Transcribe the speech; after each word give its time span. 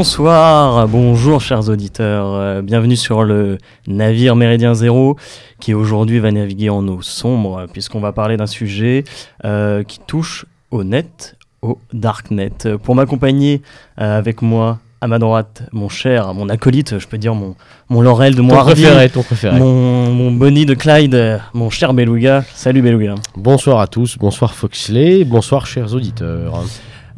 Bonsoir, 0.00 0.88
bonjour 0.88 1.42
chers 1.42 1.68
auditeurs, 1.68 2.32
euh, 2.32 2.62
bienvenue 2.62 2.96
sur 2.96 3.22
le 3.22 3.58
navire 3.86 4.34
Méridien 4.34 4.72
Zéro 4.72 5.18
qui 5.60 5.74
aujourd'hui 5.74 6.20
va 6.20 6.32
naviguer 6.32 6.70
en 6.70 6.88
eau 6.88 7.02
sombre 7.02 7.66
puisqu'on 7.70 8.00
va 8.00 8.10
parler 8.10 8.38
d'un 8.38 8.46
sujet 8.46 9.04
euh, 9.44 9.82
qui 9.82 10.00
touche 10.06 10.46
au 10.70 10.84
net, 10.84 11.36
au 11.60 11.76
darknet. 11.92 12.78
Pour 12.82 12.94
m'accompagner 12.94 13.60
euh, 14.00 14.16
avec 14.16 14.40
moi 14.40 14.78
à 15.02 15.06
ma 15.06 15.18
droite, 15.18 15.64
mon 15.70 15.90
cher, 15.90 16.32
mon 16.32 16.48
acolyte, 16.48 16.98
je 16.98 17.06
peux 17.06 17.18
dire 17.18 17.34
mon, 17.34 17.54
mon 17.90 18.00
Laurel 18.00 18.34
de 18.34 18.40
mon 18.40 18.56
Ton 18.56 18.62
préféré, 18.62 19.10
ton 19.10 19.22
préféré. 19.22 19.58
mon, 19.58 20.10
mon 20.14 20.32
Bonnie 20.32 20.64
de 20.64 20.72
Clyde, 20.72 21.42
mon 21.52 21.68
cher 21.68 21.92
Beluga. 21.92 22.42
Salut 22.54 22.80
Beluga. 22.80 23.16
Bonsoir 23.36 23.80
à 23.80 23.86
tous, 23.86 24.16
bonsoir 24.16 24.54
Foxley, 24.54 25.24
bonsoir 25.24 25.66
chers 25.66 25.92
auditeurs. 25.92 26.64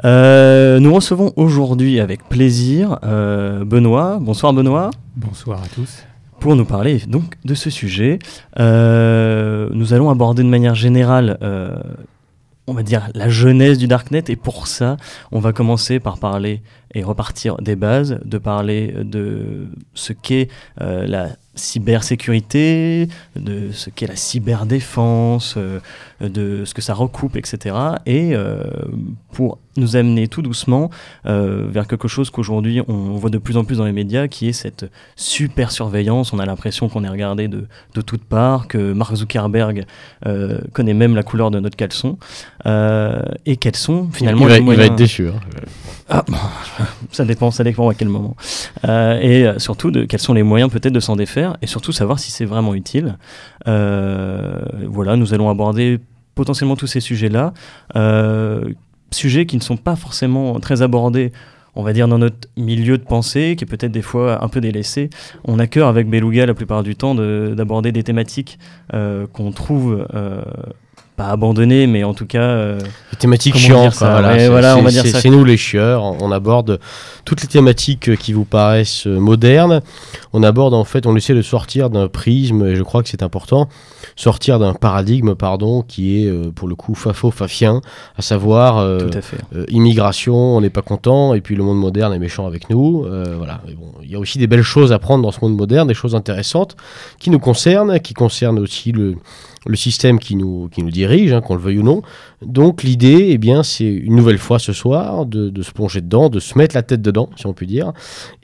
Euh, 0.05 0.81
nous 0.81 0.93
recevons 0.93 1.33
aujourd'hui 1.37 2.01
avec 2.01 2.29
plaisir 2.29 2.99
euh, 3.05 3.65
Benoît. 3.65 4.19
Bonsoir 4.21 4.53
Benoît. 4.53 4.91
Bonsoir 5.15 5.63
à 5.63 5.69
tous. 5.69 6.05
Pour 6.41 6.57
nous 6.57 6.65
parler 6.65 6.99
donc 7.07 7.37
de 7.45 7.55
ce 7.55 7.71
sujet, 7.71 8.19
euh, 8.59 9.69
nous 9.73 9.95
allons 9.95 10.11
aborder 10.11 10.43
de 10.43 10.49
manière 10.49 10.75
générale, 10.75 11.39
on 12.67 12.75
va 12.75 12.83
dire, 12.83 13.09
la 13.15 13.29
jeunesse 13.29 13.79
du 13.79 13.87
Darknet. 13.87 14.25
Et 14.29 14.35
pour 14.35 14.67
ça, 14.67 14.97
on 15.31 15.39
va 15.39 15.53
commencer 15.53 16.01
par 16.01 16.19
parler 16.19 16.63
et 16.95 17.03
repartir 17.03 17.57
des 17.57 17.77
bases, 17.77 18.19
de 18.25 18.39
parler 18.39 18.95
de 19.03 19.67
ce 19.95 20.13
qu'est 20.13 20.49
euh, 20.81 21.07
la 21.07 21.29
cybersécurité, 21.55 23.09
de 23.37 23.71
ce 23.73 23.91
qu'est 23.91 24.07
la 24.07 24.17
cyberdéfense, 24.17 25.55
euh, 25.57 25.81
de 26.29 26.65
ce 26.65 26.75
que 26.75 26.83
ça 26.83 26.95
recoupe, 26.95 27.37
etc. 27.37 27.75
Et 28.07 28.35
euh, 28.35 28.63
pour 29.33 29.59
nous 29.79 29.97
amener 29.97 30.29
tout 30.29 30.43
doucement 30.43 30.91
euh, 31.25 31.67
vers 31.71 31.87
quelque 31.87 32.07
chose 32.07 32.29
qu'aujourd'hui 32.29 32.83
on 32.89 33.15
voit 33.17 33.31
de 33.31 33.39
plus 33.39 33.57
en 33.57 33.65
plus 33.65 33.79
dans 33.79 33.87
les 33.87 33.93
médias, 33.93 34.29
qui 34.29 34.49
est 34.49 34.53
cette 34.53 34.91
super 35.17 35.71
surveillance. 35.71 36.33
On 36.33 36.39
a 36.39 36.45
l'impression 36.47 36.89
qu'on 36.89 37.05
est 37.05 37.09
regardé 37.09 37.49
de, 37.49 37.67
de 37.95 38.01
toutes 38.03 38.25
parts, 38.25 38.69
que 38.69 38.93
Mark 38.93 39.15
Zuckerberg 39.15 39.85
euh, 40.27 40.61
connaît 40.73 40.93
même 40.95 41.15
la 41.15 41.23
couleur 41.23 41.51
de 41.51 41.59
notre 41.59 41.77
caleçon. 41.77 42.19
Euh, 42.67 43.23
et 43.47 43.57
quels 43.57 43.77
sont 43.77 44.09
finalement 44.13 44.43
il, 44.43 44.49
va, 44.49 44.55
les 44.55 44.59
il 44.59 44.61
va 44.61 44.65
moyens... 44.75 44.87
être 44.87 44.97
déçu. 44.97 45.29
hein. 45.29 45.35
Ah, 46.11 46.25
bon, 46.29 46.37
ça 47.11 47.25
dépend, 47.25 47.51
ça 47.51 47.65
dépend 47.65 47.89
à 47.89 47.95
quel 47.95 48.09
moment. 48.09 48.37
Euh, 48.87 49.19
et 49.23 49.47
euh, 49.47 49.59
surtout, 49.59 49.91
de, 49.91 50.05
quels 50.05 50.21
sont 50.21 50.35
les 50.35 50.43
moyens 50.43 50.71
peut-être 50.71 50.93
de 50.93 51.01
s'en 51.01 51.17
défaire 51.17 51.57
et 51.63 51.67
surtout 51.67 51.93
savoir 51.93 52.19
si 52.19 52.31
c'est 52.31 52.45
vraiment 52.45 52.75
utile. 52.75 53.17
Euh, 53.69 54.61
voilà, 54.87 55.17
nous 55.17 55.33
allons 55.33 55.49
aborder 55.49 55.99
potentiellement 56.35 56.77
tous 56.77 56.87
ces 56.87 57.01
sujets-là. 57.01 57.53
Euh, 57.97 58.73
sujets 59.11 59.47
qui 59.47 59.57
ne 59.57 59.63
sont 59.63 59.77
pas 59.77 59.97
forcément 59.97 60.59
très 60.61 60.83
abordés. 60.83 61.33
On 61.75 61.83
va 61.83 61.93
dire 61.95 62.07
dans 62.09 62.19
notre 62.19 62.49
milieu 62.57 62.99
de 62.99 63.03
pensée, 63.03 63.55
qui 63.57 63.65
est 63.65 63.67
peut-être 63.67 63.93
des 63.93 64.03
fois 64.03 64.45
un 64.45 64.49
peu 64.49 64.61
délaissé. 64.61 65.09
On 65.45 65.59
a 65.59 65.67
cœur 65.67 65.89
avec 65.89 66.09
Beluga 66.09 66.45
la 66.45 66.53
plupart 66.55 66.83
du 66.83 66.97
temps 66.97 67.15
de- 67.15 67.55
d'aborder 67.57 67.93
des 67.93 68.03
thématiques 68.03 68.59
euh, 68.93 69.27
qu'on 69.27 69.53
trouve 69.53 70.07
euh, 70.15 70.43
pas 71.23 71.31
abandonnées, 71.31 71.87
mais 71.87 72.05
en 72.05 72.15
tout 72.15 72.27
cas 72.27 72.41
euh, 72.43 72.79
quoi, 73.99 74.11
voilà, 74.11 74.39
c'est- 74.39 74.49
voilà, 74.49 74.75
nous 75.31 75.45
les 75.45 75.57
chieurs, 75.57 76.03
on 76.03 76.33
aborde 76.33 76.81
toutes 77.25 77.43
les 77.43 77.49
thématiques 77.49 78.09
euh, 78.09 78.17
qui 78.17 78.33
vous 78.33 78.45
paraissent 78.45 79.07
euh, 79.07 79.19
modernes. 79.19 79.81
On 80.33 80.43
aborde 80.43 80.75
en 80.75 80.85
fait, 80.85 81.07
on 81.07 81.15
essaie 81.17 81.35
de 81.35 81.43
sortir 81.43 81.91
d'un 81.91 82.09
prisme, 82.09 82.67
et 82.67 82.75
je 82.75 82.83
crois 82.83 83.03
que 83.03 83.09
c'est 83.09 83.23
important, 83.23 83.69
sortir 84.17 84.59
d'un 84.59 84.75
paradigme, 84.75 85.35
pardon, 85.35 85.83
qui 85.83 86.23
est 86.25 86.29
euh, 86.29 86.51
pour 86.55 86.67
le 86.69 86.75
coup 86.75 86.95
fafo, 86.95 87.31
fafien, 87.31 87.81
à 88.17 88.23
savoir 88.23 88.79
euh, 88.79 88.99
tout 89.09 89.19
à 89.19 89.21
fait. 89.21 89.37
immigration, 89.69 90.35
on 90.57 90.61
n'est 90.61 90.71
pas 90.71 90.83
content, 90.83 91.35
et 91.35 91.41
puis 91.41 91.55
le 91.55 91.63
monde 91.63 91.79
moderne 91.79 92.13
est 92.13 92.19
méchant 92.19 92.47
avec 92.47 92.71
nous. 92.71 93.03
voilà. 93.39 93.61
Bon, 93.79 93.93
il 94.03 94.11
y 94.11 94.15
a 94.15 94.19
aussi 94.19 94.39
des 94.39 94.47
belles 94.47 94.63
choses 94.63 94.93
à 94.93 94.99
prendre 94.99 95.23
dans 95.23 95.33
ce 95.33 95.39
monde 95.43 95.57
moderne, 95.57 95.87
des 95.89 95.95
choses 95.95 96.15
intéressantes 96.15 96.77
qui 97.21 97.31
nous 97.31 97.39
concernent, 97.39 98.01
qui 98.01 98.15
concernent 98.15 98.59
aussi 98.59 98.93
le, 98.93 99.17
le 99.67 99.77
système 99.77 100.19
qui 100.19 100.35
nous, 100.37 100.69
qui 100.71 100.83
nous 100.83 100.91
dirige, 100.91 101.33
hein, 101.33 101.41
qu'on 101.41 101.55
le 101.55 101.61
veuille 101.61 101.79
ou 101.79 101.83
non. 101.83 102.03
Donc 102.45 102.83
l'idée, 102.83 103.29
eh 103.31 103.39
bien, 103.39 103.63
c'est 103.63 103.85
une 103.85 104.17
nouvelle 104.17 104.39
fois 104.39 104.59
ce 104.59 104.73
soir 104.73 105.25
de, 105.27 105.51
de 105.51 105.63
se 105.63 105.71
plonger 105.71 106.01
dedans, 106.01 106.29
de 106.29 106.41
se 106.41 106.59
mettre 106.59 106.75
la 106.75 106.83
tête 106.83 107.01
dedans, 107.03 107.31
si 107.37 107.47
on 107.47 107.53
peut 107.53 107.67
dire, 107.67 107.93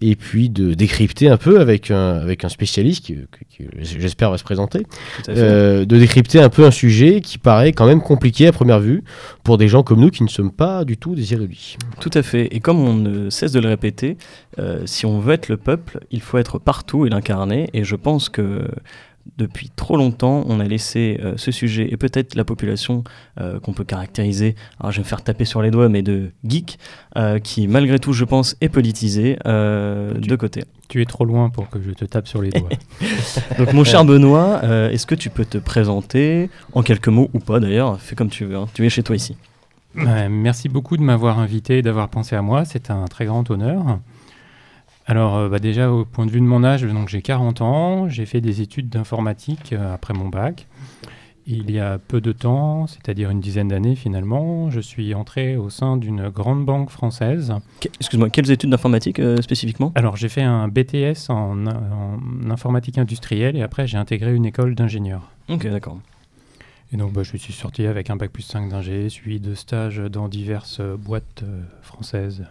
et 0.01 0.15
puis 0.15 0.49
de 0.51 0.75
décrypter 0.75 1.29
un 1.29 1.37
peu 1.37 1.61
avec 1.61 1.91
un, 1.91 2.13
avec 2.19 2.45
un 2.45 2.49
spécialiste 2.49 3.05
qui, 3.05 3.15
qui- 3.15 3.65
qui, 3.65 3.65
j'espère, 3.83 4.31
va 4.31 4.39
se 4.39 4.45
présenter, 4.45 4.87
euh, 5.29 5.85
de 5.85 5.97
décrypter 5.99 6.41
un 6.41 6.49
peu 6.49 6.65
un 6.65 6.71
sujet 6.71 7.21
qui 7.21 7.39
paraît 7.39 7.73
quand 7.73 7.87
même 7.87 8.01
compliqué 8.03 8.47
à 8.47 8.53
première 8.53 8.79
vue 8.81 9.03
pour 9.43 9.59
des 9.59 9.67
gens 9.69 9.83
comme 9.83 10.01
nous 10.01 10.11
qui 10.11 10.23
ne 10.23 10.29
sommes 10.29 10.53
pas 10.53 10.85
du 10.85 10.97
tout 10.97 11.15
des 11.17 11.33
érudits. 11.35 11.77
Tout 12.01 12.11
à 12.15 12.23
fait. 12.23 12.55
Et 12.55 12.61
comme 12.61 12.79
on 12.79 12.95
ne 12.95 13.31
cesse 13.31 13.51
de 13.53 13.61
le 13.61 13.69
répéter, 13.69 14.17
euh, 14.61 14.83
si 14.87 15.07
on 15.07 15.19
veut 15.19 15.35
être 15.35 15.49
le 15.49 15.57
peuple, 15.57 15.99
il 16.13 16.21
faut 16.21 16.39
être 16.39 16.59
partout 16.59 17.07
et 17.07 17.11
l'incarner. 17.11 17.69
Et 17.75 17.83
je 17.83 17.97
pense 17.97 18.29
que 18.29 18.63
depuis 19.37 19.71
trop 19.75 19.97
longtemps, 19.97 20.45
on 20.49 20.59
a 20.61 20.65
laissé 20.65 21.21
euh, 21.23 21.35
ce 21.37 21.53
sujet 21.53 21.89
et 21.93 21.97
peut-être 21.97 22.35
la 22.35 22.45
population 22.45 23.05
euh, 23.41 23.61
qu'on 23.61 23.73
peut 23.73 23.85
caractériser, 23.85 24.57
alors 24.81 24.91
je 24.93 24.97
vais 24.99 25.03
me 25.05 25.09
faire 25.09 25.23
taper 25.23 25.45
sur 25.45 25.63
les 25.63 25.71
doigts, 25.71 25.89
mais 25.89 26.03
de 26.03 26.31
geek, 26.45 26.79
euh, 27.17 27.39
qui 27.39 27.69
malgré 27.69 27.99
tout, 27.99 28.13
je 28.13 28.25
pense, 28.25 28.57
est 28.61 28.69
politisé 28.69 29.37
Tu- 29.45 30.29
de 30.29 30.37
côté. 30.37 30.65
Tu 30.89 31.03
es 31.03 31.05
trop 31.05 31.25
loin 31.25 31.51
pour 31.51 31.69
que 31.69 31.81
je 31.83 31.91
te 31.91 32.05
tape 32.07 32.27
sur 32.27 32.41
les 32.43 32.51
doigts. 32.51 32.71
Donc 33.59 33.73
mon 33.75 33.85
cher 33.85 34.05
Benoît, 34.05 34.63
est-ce 34.91 35.07
que 35.07 35.15
tu 35.15 35.29
peux 35.31 35.45
te 35.45 35.59
présenter 35.59 36.49
en 36.73 36.83
quelques 36.83 37.09
mots 37.09 37.29
ou 37.35 37.39
pas 37.41 37.61
d'ailleurs 37.61 38.01
Fais 38.01 38.15
comme 38.17 38.31
tu 38.31 38.45
veux, 38.47 38.57
hein. 38.57 38.67
tu 38.73 38.85
es 38.87 38.89
chez 38.89 39.03
toi 39.03 39.15
ici. 39.15 39.37
Merci 39.95 40.69
beaucoup 40.69 40.97
de 40.97 41.03
m'avoir 41.03 41.39
invité 41.39 41.79
et 41.79 41.83
d'avoir 41.83 42.09
pensé 42.09 42.37
à 42.37 42.43
moi. 42.43 42.65
C'est 42.65 42.91
un 42.91 43.05
très 43.07 43.27
grand 43.27 43.51
honneur. 43.51 43.99
Alors, 45.09 45.37
euh, 45.37 45.49
bah, 45.49 45.59
déjà, 45.59 45.91
au 45.91 46.05
point 46.05 46.27
de 46.27 46.31
vue 46.31 46.41
de 46.41 46.45
mon 46.45 46.63
âge, 46.63 46.83
donc 46.85 47.09
j'ai 47.09 47.23
40 47.23 47.61
ans. 47.63 48.09
J'ai 48.09 48.27
fait 48.27 48.41
des 48.41 48.61
études 48.61 48.89
d'informatique 48.91 49.73
euh, 49.73 49.95
après 49.95 50.13
mon 50.15 50.29
bac. 50.29 50.67
Il 51.51 51.71
y 51.71 51.81
a 51.81 51.97
peu 51.99 52.21
de 52.21 52.31
temps, 52.31 52.87
c'est-à-dire 52.87 53.31
une 53.31 53.41
dizaine 53.41 53.69
d'années 53.69 53.95
finalement, 53.97 54.69
je 54.69 54.81
suis 54.81 55.15
entré 55.15 55.57
au 55.57 55.71
sein 55.71 55.97
d'une 55.97 56.29
grande 56.29 56.67
banque 56.67 56.91
française. 56.91 57.55
Que- 57.81 57.89
Excuse-moi, 58.01 58.29
quelles 58.29 58.51
études 58.51 58.69
d'informatique 58.69 59.19
euh, 59.19 59.41
spécifiquement? 59.41 59.91
Alors, 59.95 60.17
j'ai 60.19 60.29
fait 60.29 60.43
un 60.43 60.69
BTS 60.69 61.31
en, 61.31 61.67
en 61.67 62.51
informatique 62.51 62.99
industrielle 62.99 63.57
et 63.57 63.63
après, 63.63 63.87
j'ai 63.87 63.97
intégré 63.97 64.35
une 64.35 64.45
école 64.45 64.75
d'ingénieur. 64.75 65.31
Ok, 65.49 65.67
d'accord. 65.69 65.97
Et 66.93 66.99
donc, 66.99 67.15
bah, 67.15 67.23
je 67.23 67.35
suis 67.39 67.53
sorti 67.55 67.87
avec 67.87 68.11
un 68.11 68.17
bac 68.17 68.31
plus 68.31 68.43
5 68.43 68.69
d'ingé, 68.69 69.09
suivi 69.09 69.41
de 69.41 69.55
stages 69.55 70.03
dans 70.13 70.29
diverses 70.29 70.83
boîtes 70.99 71.45
euh, 71.45 71.63
françaises. 71.81 72.45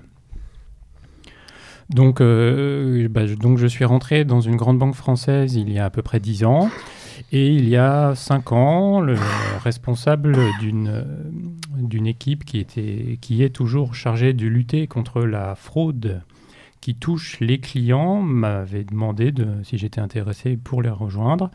Donc, 1.90 2.20
euh, 2.20 3.08
bah, 3.10 3.26
je, 3.26 3.36
donc, 3.36 3.58
je 3.58 3.68
suis 3.68 3.86
rentré 3.86 4.26
dans 4.26 4.42
une 4.42 4.56
grande 4.56 4.78
banque 4.78 4.96
française 4.96 5.56
il 5.56 5.72
y 5.72 5.80
a 5.80 5.86
à 5.86 5.90
peu 5.90 6.02
près 6.02 6.20
10 6.20 6.44
ans. 6.44 6.70
Et 7.32 7.48
il 7.48 7.68
y 7.68 7.78
a 7.78 8.14
5 8.14 8.52
ans, 8.52 9.00
le 9.00 9.16
responsable 9.64 10.38
d'une 10.60 10.88
euh, 10.88 11.04
d'une 11.78 12.08
équipe 12.08 12.44
qui, 12.44 12.60
était, 12.60 13.18
qui 13.22 13.44
est 13.44 13.50
toujours 13.50 13.96
chargée 13.96 14.34
de 14.34 14.48
lutter 14.48 14.88
contre 14.88 15.22
la 15.22 15.56
fraude 15.56 16.22
qui 16.82 16.96
touche 16.96 17.40
les 17.40 17.60
clients 17.60 18.22
m'avait 18.22 18.84
demandé 18.84 19.32
de, 19.32 19.48
si 19.64 19.78
j'étais 19.78 20.00
intéressé 20.00 20.58
pour 20.58 20.82
les 20.82 20.90
rejoindre. 20.90 21.52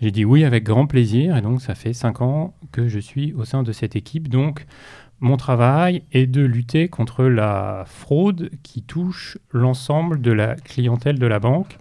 J'ai 0.00 0.10
dit 0.10 0.24
oui 0.24 0.44
avec 0.44 0.64
grand 0.64 0.86
plaisir 0.86 1.36
et 1.36 1.42
donc 1.42 1.60
ça 1.62 1.74
fait 1.74 1.92
cinq 1.92 2.20
ans 2.20 2.54
que 2.72 2.88
je 2.88 2.98
suis 2.98 3.32
au 3.34 3.44
sein 3.44 3.62
de 3.62 3.70
cette 3.70 3.94
équipe. 3.94 4.28
Donc 4.28 4.66
mon 5.22 5.36
travail 5.38 6.02
est 6.12 6.26
de 6.26 6.42
lutter 6.42 6.88
contre 6.88 7.24
la 7.24 7.84
fraude 7.86 8.50
qui 8.62 8.82
touche 8.82 9.38
l'ensemble 9.52 10.20
de 10.20 10.32
la 10.32 10.56
clientèle 10.56 11.18
de 11.18 11.26
la 11.26 11.38
banque. 11.38 11.78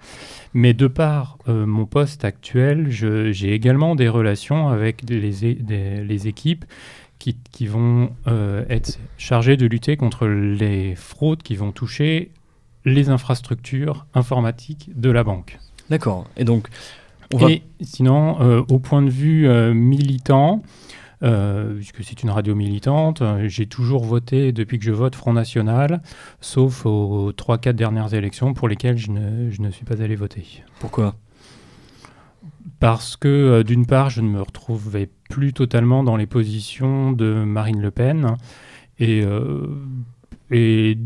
Mais 0.53 0.73
de 0.73 0.87
par 0.87 1.37
euh, 1.47 1.65
mon 1.65 1.85
poste 1.85 2.23
actuel, 2.23 2.89
j'ai 2.91 3.53
également 3.53 3.95
des 3.95 4.07
relations 4.07 4.69
avec 4.69 5.09
les, 5.09 5.45
é- 5.45 5.55
des- 5.55 6.03
les 6.03 6.27
équipes 6.27 6.65
qui, 7.19 7.35
qui 7.51 7.65
vont 7.67 8.11
euh, 8.27 8.63
être 8.69 8.99
chargées 9.17 9.57
de 9.57 9.65
lutter 9.65 9.97
contre 9.97 10.27
les 10.27 10.95
fraudes 10.95 11.41
qui 11.41 11.55
vont 11.55 11.71
toucher 11.71 12.31
les 12.85 13.09
infrastructures 13.09 14.05
informatiques 14.13 14.89
de 14.95 15.09
la 15.09 15.23
banque. 15.23 15.57
D'accord. 15.89 16.27
Et 16.37 16.43
donc, 16.43 16.67
on 17.33 17.37
va... 17.37 17.49
Et 17.51 17.63
sinon, 17.81 18.41
euh, 18.41 18.61
au 18.69 18.79
point 18.79 19.01
de 19.01 19.09
vue 19.09 19.47
militant, 19.73 20.61
puisque 21.21 22.03
c'est 22.03 22.23
une 22.23 22.29
radio 22.29 22.55
militante, 22.55 23.21
euh, 23.21 23.47
j'ai 23.47 23.65
toujours 23.65 24.03
voté 24.03 24.51
depuis 24.51 24.79
que 24.79 24.85
je 24.85 24.91
vote 24.91 25.15
Front 25.15 25.33
National, 25.33 26.01
sauf 26.39 26.85
aux 26.85 27.31
3-4 27.31 27.73
dernières 27.73 28.13
élections 28.13 28.53
pour 28.53 28.67
lesquelles 28.67 28.97
je 28.97 29.11
ne, 29.11 29.49
je 29.49 29.61
ne 29.61 29.69
suis 29.69 29.85
pas 29.85 30.01
allé 30.01 30.15
voter. 30.15 30.63
Pourquoi? 30.79 31.15
Parce 32.79 33.15
que, 33.15 33.27
euh, 33.27 33.63
d'une 33.63 33.85
part, 33.85 34.09
je 34.09 34.21
ne 34.21 34.29
me 34.29 34.41
retrouvais 34.41 35.09
plus 35.29 35.53
totalement 35.53 36.03
dans 36.03 36.15
les 36.15 36.25
positions 36.25 37.11
de 37.11 37.43
Marine 37.43 37.81
Le 37.81 37.91
Pen. 37.91 38.37
Et, 38.99 39.23
euh, 39.23 39.67
et 40.49 40.97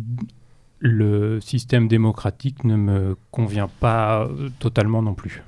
le 0.85 1.41
système 1.41 1.87
démocratique 1.87 2.63
ne 2.63 2.75
me 2.75 3.17
convient 3.31 3.67
pas 3.79 4.21
euh, 4.23 4.49
totalement 4.59 5.01
non 5.01 5.15
plus. 5.15 5.43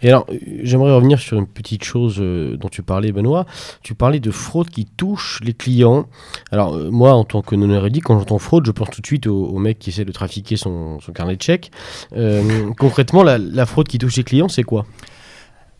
Et 0.00 0.08
alors, 0.08 0.26
j'aimerais 0.62 0.92
revenir 0.94 1.20
sur 1.20 1.38
une 1.38 1.46
petite 1.46 1.84
chose 1.84 2.16
euh, 2.20 2.56
dont 2.56 2.68
tu 2.68 2.82
parlais, 2.82 3.12
Benoît. 3.12 3.44
Tu 3.82 3.94
parlais 3.94 4.18
de 4.18 4.30
fraude 4.30 4.70
qui 4.70 4.86
touche 4.86 5.40
les 5.44 5.52
clients. 5.52 6.06
Alors, 6.50 6.74
euh, 6.74 6.90
moi, 6.90 7.12
en 7.12 7.24
tant 7.24 7.42
que 7.42 7.54
non 7.54 7.70
érudit, 7.70 8.00
quand 8.00 8.18
j'entends 8.18 8.38
fraude, 8.38 8.64
je 8.66 8.72
pense 8.72 8.88
tout 8.90 9.00
de 9.02 9.06
suite 9.06 9.26
au, 9.26 9.44
au 9.46 9.58
mec 9.58 9.78
qui 9.78 9.90
essaie 9.90 10.04
de 10.06 10.10
trafiquer 10.12 10.56
son, 10.56 10.98
son 11.00 11.12
carnet 11.12 11.36
de 11.36 11.42
chèques. 11.42 11.70
Euh, 12.16 12.70
concrètement, 12.78 13.22
la, 13.22 13.36
la 13.38 13.66
fraude 13.66 13.86
qui 13.88 13.98
touche 13.98 14.16
les 14.16 14.24
clients, 14.24 14.48
c'est 14.48 14.64
quoi? 14.64 14.86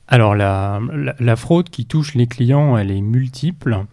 Alors 0.07 0.35
la, 0.35 0.81
la- 0.93 1.15
la 1.19 1.37
fraude 1.37 1.71
qui 1.71 1.87
touche 1.87 2.15
les 2.15 2.27
clients, 2.27 2.77
elle 2.77 2.91
est 2.91 3.01
multiple 3.01 3.87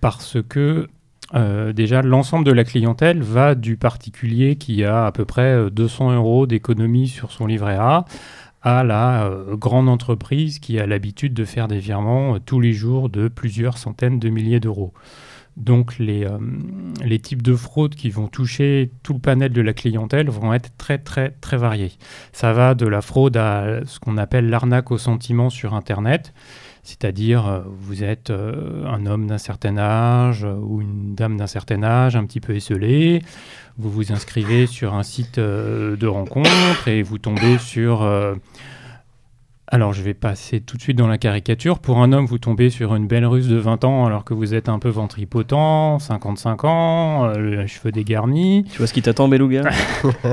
parce 0.00 0.36
que 0.48 0.88
euh, 1.34 1.72
déjà 1.72 2.02
l'ensemble 2.02 2.44
de 2.44 2.52
la 2.52 2.64
clientèle 2.64 3.22
va 3.22 3.54
du 3.54 3.76
particulier 3.76 4.56
qui 4.56 4.84
a 4.84 5.06
à 5.06 5.12
peu 5.12 5.24
près 5.24 5.54
euh, 5.54 5.70
200 5.70 6.12
euros 6.12 6.46
d'économie 6.46 7.08
sur 7.08 7.32
son 7.32 7.46
livret 7.46 7.76
A 7.76 8.04
à 8.64 8.82
la 8.82 9.26
euh, 9.26 9.56
grande 9.56 9.88
entreprise 9.88 10.58
qui 10.58 10.80
a 10.80 10.86
l'habitude 10.86 11.34
de 11.34 11.44
faire 11.44 11.68
des 11.68 11.78
virements 11.78 12.36
euh, 12.36 12.38
tous 12.44 12.60
les 12.60 12.72
jours 12.72 13.10
de 13.10 13.28
plusieurs 13.28 13.76
centaines 13.76 14.18
de 14.18 14.30
milliers 14.30 14.58
d'euros. 14.58 14.94
Donc 15.58 15.98
les, 15.98 16.24
euh, 16.24 16.38
les 17.04 17.18
types 17.20 17.42
de 17.42 17.54
fraudes 17.54 17.94
qui 17.94 18.08
vont 18.08 18.26
toucher 18.26 18.90
tout 19.02 19.12
le 19.12 19.20
panel 19.20 19.52
de 19.52 19.60
la 19.60 19.74
clientèle 19.74 20.30
vont 20.30 20.52
être 20.52 20.76
très 20.78 20.98
très 20.98 21.30
très 21.42 21.58
variés. 21.58 21.92
Ça 22.32 22.54
va 22.54 22.74
de 22.74 22.86
la 22.86 23.02
fraude 23.02 23.36
à 23.36 23.84
ce 23.84 24.00
qu'on 24.00 24.16
appelle 24.16 24.48
l'arnaque 24.48 24.90
au 24.90 24.98
sentiment 24.98 25.50
sur 25.50 25.74
Internet, 25.74 26.32
c'est-à-dire 26.84 27.48
euh, 27.48 27.60
vous 27.66 28.04
êtes 28.04 28.28
euh, 28.28 28.84
un 28.86 29.06
homme 29.06 29.26
d'un 29.26 29.38
certain 29.38 29.78
âge 29.78 30.44
euh, 30.44 30.54
ou 30.54 30.82
une 30.82 31.14
dame 31.14 31.38
d'un 31.38 31.46
certain 31.46 31.82
âge, 31.82 32.14
un 32.14 32.24
petit 32.26 32.40
peu 32.40 32.54
esselé, 32.54 33.22
vous 33.78 33.90
vous 33.90 34.12
inscrivez 34.12 34.66
sur 34.66 34.94
un 34.94 35.02
site 35.02 35.40
de 35.40 36.06
rencontre 36.06 36.86
et 36.86 37.02
vous 37.02 37.18
tombez 37.18 37.58
sur... 37.58 38.08
alors 39.66 39.92
je 39.92 40.02
vais 40.02 40.14
passer 40.14 40.60
tout 40.60 40.76
de 40.76 40.82
suite 40.82 40.96
dans 40.96 41.08
la 41.08 41.18
caricature. 41.18 41.80
Pour 41.80 41.98
un 41.98 42.12
homme, 42.12 42.26
vous 42.26 42.38
tombez 42.38 42.70
sur 42.70 42.94
une 42.94 43.08
belle 43.08 43.26
russe 43.26 43.48
de 43.48 43.56
20 43.56 43.82
ans 43.84 44.06
alors 44.06 44.24
que 44.24 44.32
vous 44.32 44.54
êtes 44.54 44.68
un 44.68 44.78
peu 44.78 44.90
ventripotent, 44.90 45.98
55 45.98 46.64
ans, 46.64 47.24
euh, 47.24 47.62
les 47.62 47.66
cheveux 47.66 47.90
dégarnis. 47.90 48.64
Tu 48.70 48.78
vois 48.78 48.86
ce 48.86 48.92
qui 48.92 49.02
t'attend, 49.02 49.26
Beluga? 49.26 49.64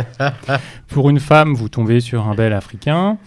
Pour 0.88 1.10
une 1.10 1.20
femme, 1.20 1.56
vous 1.56 1.70
tombez 1.70 2.00
sur 2.00 2.28
un 2.28 2.36
bel 2.36 2.54
africain. 2.54 3.18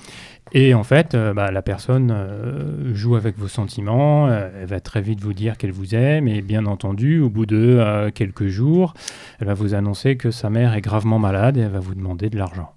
Et 0.56 0.72
en 0.72 0.84
fait, 0.84 1.14
euh, 1.14 1.34
bah, 1.34 1.50
la 1.50 1.62
personne 1.62 2.12
euh, 2.14 2.94
joue 2.94 3.16
avec 3.16 3.36
vos 3.36 3.48
sentiments, 3.48 4.28
euh, 4.28 4.48
elle 4.62 4.68
va 4.68 4.78
très 4.78 5.02
vite 5.02 5.20
vous 5.20 5.32
dire 5.32 5.58
qu'elle 5.58 5.72
vous 5.72 5.96
aime, 5.96 6.28
et 6.28 6.42
bien 6.42 6.64
entendu, 6.66 7.18
au 7.18 7.28
bout 7.28 7.44
de 7.44 8.10
quelques 8.14 8.46
jours, 8.46 8.94
elle 9.40 9.48
va 9.48 9.54
vous 9.54 9.74
annoncer 9.74 10.16
que 10.16 10.30
sa 10.30 10.50
mère 10.50 10.74
est 10.74 10.80
gravement 10.80 11.18
malade 11.18 11.56
et 11.56 11.62
elle 11.62 11.72
va 11.72 11.80
vous 11.80 11.96
demander 11.96 12.30
de 12.30 12.38
l'argent. 12.38 12.72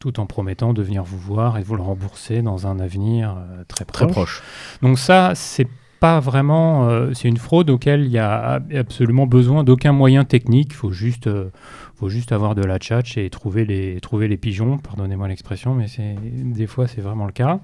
Tout 0.00 0.18
en 0.18 0.26
promettant 0.26 0.72
de 0.72 0.82
venir 0.82 1.04
vous 1.04 1.18
voir 1.18 1.56
et 1.56 1.62
vous 1.62 1.76
le 1.76 1.82
rembourser 1.82 2.42
dans 2.42 2.66
un 2.66 2.80
avenir 2.80 3.36
très 3.68 3.84
proche. 3.84 4.02
Très 4.02 4.12
proche. 4.12 4.42
Donc 4.82 4.98
ça, 4.98 5.32
c'est 5.36 5.68
pas 6.00 6.20
vraiment, 6.20 6.88
euh, 6.88 7.12
c'est 7.14 7.28
une 7.28 7.36
fraude 7.36 7.70
auquel 7.70 8.04
il 8.04 8.10
y 8.10 8.18
a 8.18 8.60
absolument 8.74 9.26
besoin 9.26 9.64
d'aucun 9.64 9.92
moyen 9.92 10.24
technique. 10.24 10.68
Il 10.72 10.76
faut 10.76 10.90
juste, 10.90 11.26
euh, 11.26 11.50
faut 11.94 12.08
juste 12.08 12.32
avoir 12.32 12.54
de 12.54 12.62
la 12.62 12.78
tchatch 12.78 13.16
et 13.16 13.30
trouver 13.30 13.64
les, 13.64 14.00
trouver 14.00 14.28
les 14.28 14.36
pigeons. 14.36 14.78
Pardonnez-moi 14.78 15.28
l'expression, 15.28 15.74
mais 15.74 15.86
des 16.18 16.66
fois 16.66 16.86
c'est 16.86 17.00
vraiment 17.00 17.26
le 17.26 17.32
cas. 17.32 17.60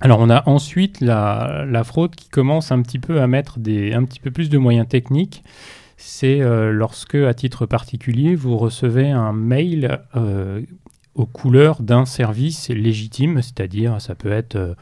Alors 0.00 0.20
on 0.20 0.30
a 0.30 0.48
ensuite 0.48 1.00
la, 1.00 1.64
la 1.68 1.84
fraude 1.84 2.14
qui 2.14 2.28
commence 2.28 2.70
un 2.70 2.82
petit 2.82 2.98
peu 2.98 3.20
à 3.20 3.26
mettre 3.26 3.58
des, 3.58 3.92
un 3.92 4.04
petit 4.04 4.20
peu 4.20 4.30
plus 4.30 4.48
de 4.48 4.58
moyens 4.58 4.86
techniques. 4.86 5.42
C'est 5.96 6.42
euh, 6.42 6.72
lorsque, 6.72 7.14
à 7.14 7.32
titre 7.32 7.64
particulier, 7.66 8.34
vous 8.34 8.56
recevez 8.58 9.10
un 9.10 9.32
mail 9.32 10.00
aux 11.14 11.26
couleurs 11.26 11.80
d'un 11.82 12.04
service 12.04 12.68
légitime, 12.68 13.40
c'est-à-dire 13.40 14.00
ça 14.00 14.14
peut 14.14 14.30
être 14.30 14.76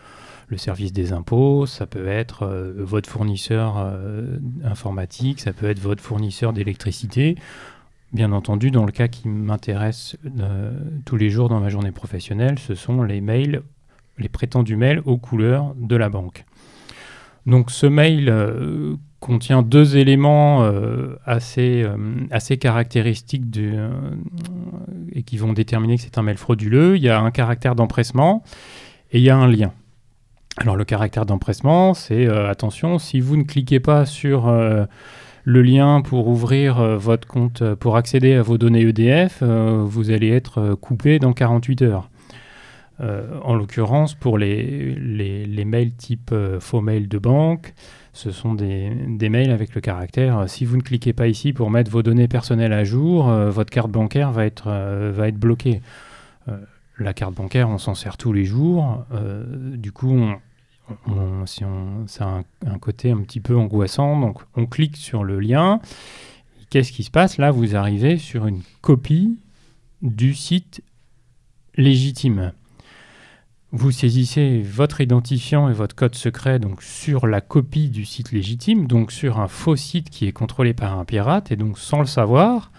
le 0.49 0.57
service 0.57 0.93
des 0.93 1.13
impôts, 1.13 1.67
ça 1.67 1.87
peut 1.87 2.07
être 2.07 2.43
euh, 2.43 2.73
votre 2.77 3.09
fournisseur 3.09 3.77
euh, 3.79 4.37
informatique, 4.65 5.41
ça 5.41 5.53
peut 5.53 5.69
être 5.69 5.81
votre 5.81 6.03
fournisseur 6.03 6.53
d'électricité. 6.53 7.37
Bien 8.13 8.33
entendu, 8.33 8.71
dans 8.71 8.85
le 8.85 8.93
cas 8.93 9.09
qui 9.09 9.29
m'intéresse 9.29 10.17
euh, 10.41 10.73
tous 11.05 11.17
les 11.17 11.31
jours 11.31 11.49
dans 11.49 11.61
ma 11.61 11.69
journée 11.69 11.93
professionnelle, 11.93 12.59
ce 12.59 12.75
sont 12.75 13.03
les 13.03 13.21
mails, 13.21 13.63
les 14.19 14.29
prétendus 14.29 14.77
mails 14.77 15.03
aux 15.05 15.17
couleurs 15.17 15.75
de 15.77 15.97
la 15.97 16.09
banque. 16.09 16.45
Donc 17.47 17.71
ce 17.71 17.87
mail 17.87 18.33
contient 19.21 19.61
deux 19.61 19.99
éléments 19.99 20.67
assez, 21.27 21.87
assez 22.31 22.57
caractéristiques 22.57 23.45
et 25.13 25.23
qui 25.25 25.37
vont 25.37 25.53
déterminer 25.53 25.97
que 25.97 26.03
c'est 26.03 26.17
un 26.17 26.23
mail 26.23 26.39
frauduleux. 26.39 26.97
Il 26.97 27.03
y 27.03 27.11
a 27.11 27.21
un 27.21 27.31
caractère 27.31 27.75
d'empressement 27.75 28.43
et 29.13 29.19
il 29.19 29.25
y 29.25 29.29
a 29.29 29.37
un 29.37 29.47
lien. 29.47 29.75
Alors 30.57 30.77
le 30.77 30.85
caractère 30.85 31.27
d'empressement, 31.27 31.95
c'est 31.95 32.27
euh, 32.27 32.49
attention, 32.49 32.99
si 32.99 33.21
vous 33.21 33.37
ne 33.37 33.43
cliquez 33.43 33.81
pas 33.81 34.07
sur 34.07 34.47
euh, 34.47 34.85
le 35.43 35.63
lien 35.63 36.01
pour 36.01 36.29
ouvrir 36.29 36.79
euh, 36.81 36.97
votre 36.97 37.27
compte, 37.27 37.75
pour 37.75 37.97
accéder 37.97 38.35
à 38.35 38.43
vos 38.43 38.57
données 38.57 38.83
EDF, 38.83 39.43
vous 39.43 40.11
allez 40.11 40.31
être 40.31 40.75
coupé 40.81 41.19
dans 41.19 41.33
48 41.33 41.83
heures. 41.83 42.11
En 43.43 43.57
l'occurrence, 43.57 44.15
pour 44.15 44.39
les, 44.39 45.65
mails 45.67 45.93
type 45.95 46.33
faux 46.61 46.81
mail 46.81 47.09
de 47.09 47.19
banque, 47.19 47.75
ce 48.13 48.31
sont 48.31 48.55
des, 48.55 49.29
mails 49.29 49.51
avec 49.51 49.75
le 49.75 49.81
caractère 49.81 50.45
si 50.47 50.65
vous 50.65 50.77
ne 50.77 50.83
cliquez 50.83 51.13
pas 51.13 51.27
ici 51.27 51.53
pour 51.53 51.71
mettre 51.71 51.91
vos 51.91 52.05
données 52.05 52.29
personnelles 52.29 52.73
à 52.73 52.85
jour, 52.85 53.27
votre 53.27 53.71
carte 53.71 53.91
bancaire 53.91 54.31
va 54.31 54.47
être 54.47 55.37
bloquée. 55.37 55.81
La 56.99 57.13
carte 57.13 57.35
bancaire, 57.35 57.69
on 57.69 57.79
s'en 57.79 57.95
sert 57.95 58.17
tous 58.17 58.33
les 58.33 58.45
jours. 58.45 59.05
euh, 59.13 59.77
du 59.77 59.93
coup, 59.93 60.17
on, 61.07 61.47
si 61.47 61.65
c'est 62.07 62.23
un, 62.23 62.45
un 62.67 62.79
côté 62.79 63.11
un 63.11 63.23
petit 63.23 63.41
peu 63.41 63.57
angoissant. 63.57 64.21
Donc, 64.21 64.41
on 64.55 64.67
clique 64.67 64.97
sur 64.97 65.25
le 65.25 65.41
lien. 65.41 65.81
Qu'est-ce 66.71 66.93
qui 66.93 67.05
se 67.05 67.11
passe? 67.11 67.39
Là, 67.39 67.51
vous 67.51 67.77
arrivez 67.77 68.19
sur 68.19 68.47
une 68.47 68.63
copie 68.81 69.39
du 70.03 70.35
site 70.35 70.83
légitime. 71.77 72.53
Vous 73.73 73.91
saisissez 73.91 74.63
votre 74.63 75.01
identifiant 75.01 75.69
et 75.69 75.73
votre 75.73 75.97
code 75.97 76.15
secret 76.15 76.61
donc 76.61 76.81
sur 76.81 77.27
la 77.27 77.41
copie 77.41 77.89
du 77.89 78.05
site 78.05 78.31
légitime, 78.31 78.87
donc 78.87 79.11
sur 79.11 79.41
un 79.41 79.49
faux 79.49 79.75
site 79.75 80.11
qui 80.11 80.27
est 80.27 80.33
contrôlé 80.33 80.75
par 80.75 80.97
un 80.97 81.05
pirate, 81.05 81.51
et 81.51 81.57
donc 81.57 81.77
sans 81.77 81.99
le 81.99 82.07
savoir, 82.07 82.71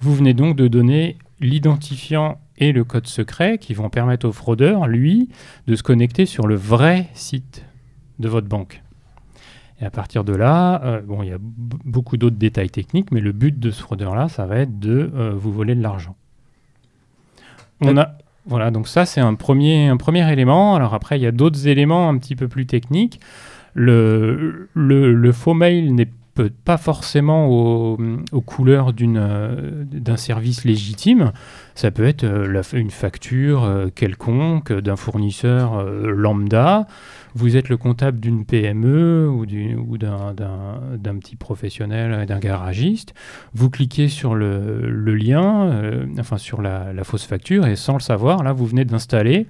vous 0.00 0.14
venez 0.14 0.32
donc 0.32 0.56
de 0.56 0.66
donner 0.66 1.18
l'identifiant 1.40 2.40
et 2.58 2.72
le 2.72 2.84
code 2.84 3.06
secret 3.06 3.58
qui 3.58 3.74
vont 3.74 3.88
permettre 3.88 4.28
au 4.28 4.32
fraudeur, 4.32 4.86
lui, 4.86 5.28
de 5.66 5.74
se 5.74 5.82
connecter 5.82 6.26
sur 6.26 6.46
le 6.46 6.54
vrai 6.54 7.08
site 7.14 7.64
de 8.18 8.28
votre 8.28 8.48
banque. 8.48 8.82
Et 9.80 9.84
à 9.84 9.90
partir 9.90 10.24
de 10.24 10.34
là, 10.34 10.82
euh, 10.84 11.00
bon, 11.00 11.22
il 11.22 11.28
y 11.28 11.32
a 11.32 11.38
beaucoup 11.40 12.16
d'autres 12.16 12.36
détails 12.36 12.70
techniques, 12.70 13.12
mais 13.12 13.20
le 13.20 13.32
but 13.32 13.58
de 13.58 13.70
ce 13.70 13.80
fraudeur-là, 13.80 14.28
ça 14.28 14.44
va 14.44 14.58
être 14.58 14.78
de 14.80 15.10
euh, 15.14 15.32
vous 15.34 15.52
voler 15.52 15.74
de 15.76 15.82
l'argent. 15.82 16.16
On 17.80 17.96
a, 17.96 18.10
voilà, 18.46 18.72
donc 18.72 18.88
ça 18.88 19.06
c'est 19.06 19.20
un 19.20 19.34
premier, 19.34 19.86
un 19.86 19.96
premier 19.96 20.28
élément. 20.32 20.74
Alors 20.74 20.94
après, 20.94 21.16
il 21.16 21.22
y 21.22 21.26
a 21.26 21.32
d'autres 21.32 21.68
éléments 21.68 22.08
un 22.08 22.18
petit 22.18 22.34
peu 22.34 22.48
plus 22.48 22.66
techniques. 22.66 23.20
Le, 23.74 24.68
le, 24.74 25.14
le 25.14 25.32
faux 25.32 25.54
mail 25.54 25.94
n'est 25.94 26.10
pas 26.42 26.76
forcément 26.76 27.46
au- 27.48 27.98
aux 28.32 28.40
couleurs 28.40 28.92
euh, 29.00 29.84
d'un 29.84 30.16
service 30.16 30.64
légitime. 30.64 31.32
Ça 31.74 31.90
peut 31.90 32.04
être 32.04 32.24
euh, 32.24 32.62
une 32.72 32.90
facture 32.90 33.64
euh, 33.64 33.88
quelconque 33.94 34.72
d'un 34.72 34.96
fournisseur 34.96 35.82
lambda. 35.84 36.86
Vous 37.34 37.56
êtes 37.56 37.68
le 37.68 37.76
comptable 37.76 38.20
d'une 38.20 38.44
PME 38.44 39.28
ou, 39.28 39.46
du- 39.46 39.76
ou 39.76 39.98
d'un, 39.98 40.34
petit 41.20 41.36
professionnel, 41.36 42.26
d'un 42.26 42.38
garagiste. 42.38 43.14
Vous 43.54 43.70
cliquez 43.70 44.08
sur 44.08 44.34
le, 44.34 44.80
lien, 45.14 45.70
enfin 46.18 46.38
sur 46.38 46.62
la 46.62 47.04
fausse 47.04 47.24
facture, 47.24 47.66
et 47.66 47.76
sans 47.76 47.94
le 47.94 48.00
savoir, 48.00 48.42
là, 48.42 48.52
vous 48.52 48.66
venez 48.66 48.84
d'installer 48.84 49.46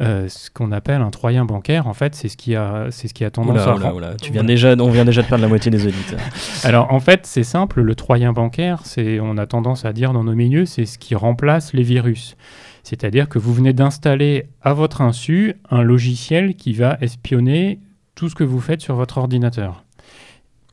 euh, 0.00 0.28
ce 0.28 0.50
qu'on 0.50 0.72
appelle 0.72 1.02
un 1.02 1.10
troyen 1.10 1.44
bancaire. 1.44 1.86
En 1.86 1.92
fait, 1.92 2.14
c'est 2.14 2.28
ce 2.28 2.36
qui 2.36 2.56
a, 2.56 2.86
c'est 2.90 3.08
ce 3.08 3.14
qui 3.14 3.24
a 3.24 3.30
tendance 3.30 3.62
Oula, 3.62 3.72
à 3.72 3.76
oula, 3.76 3.94
oula, 3.94 4.14
Tu 4.14 4.32
viens 4.32 4.44
déjà, 4.44 4.74
on 4.78 4.90
vient 4.90 5.04
déjà 5.04 5.22
de 5.22 5.26
perdre 5.26 5.42
la 5.42 5.48
moitié 5.48 5.70
des 5.70 5.86
auditeurs. 5.86 6.20
alors 6.64 6.92
en 6.92 7.00
fait, 7.00 7.26
c'est 7.26 7.44
simple, 7.44 7.82
le 7.82 7.94
troyen 7.94 8.32
bancaire, 8.32 8.80
c'est, 8.84 9.20
on 9.20 9.36
a 9.36 9.46
tendance 9.46 9.84
à 9.84 9.92
dire 9.92 10.12
dans 10.12 10.24
nos 10.24 10.34
milieux, 10.34 10.66
c'est 10.66 10.86
ce 10.86 10.98
qui 10.98 11.14
remplace 11.14 11.72
les 11.72 11.82
virus. 11.82 12.36
C'est-à-dire 12.82 13.28
que 13.28 13.38
vous 13.38 13.54
venez 13.54 13.72
d'installer 13.72 14.46
à 14.60 14.72
votre 14.72 15.02
insu 15.02 15.54
un 15.70 15.82
logiciel 15.82 16.56
qui 16.56 16.72
va 16.72 16.98
espionner 17.00 17.80
tout 18.14 18.28
ce 18.28 18.34
que 18.34 18.44
vous 18.44 18.60
faites 18.60 18.80
sur 18.80 18.96
votre 18.96 19.18
ordinateur. 19.18 19.84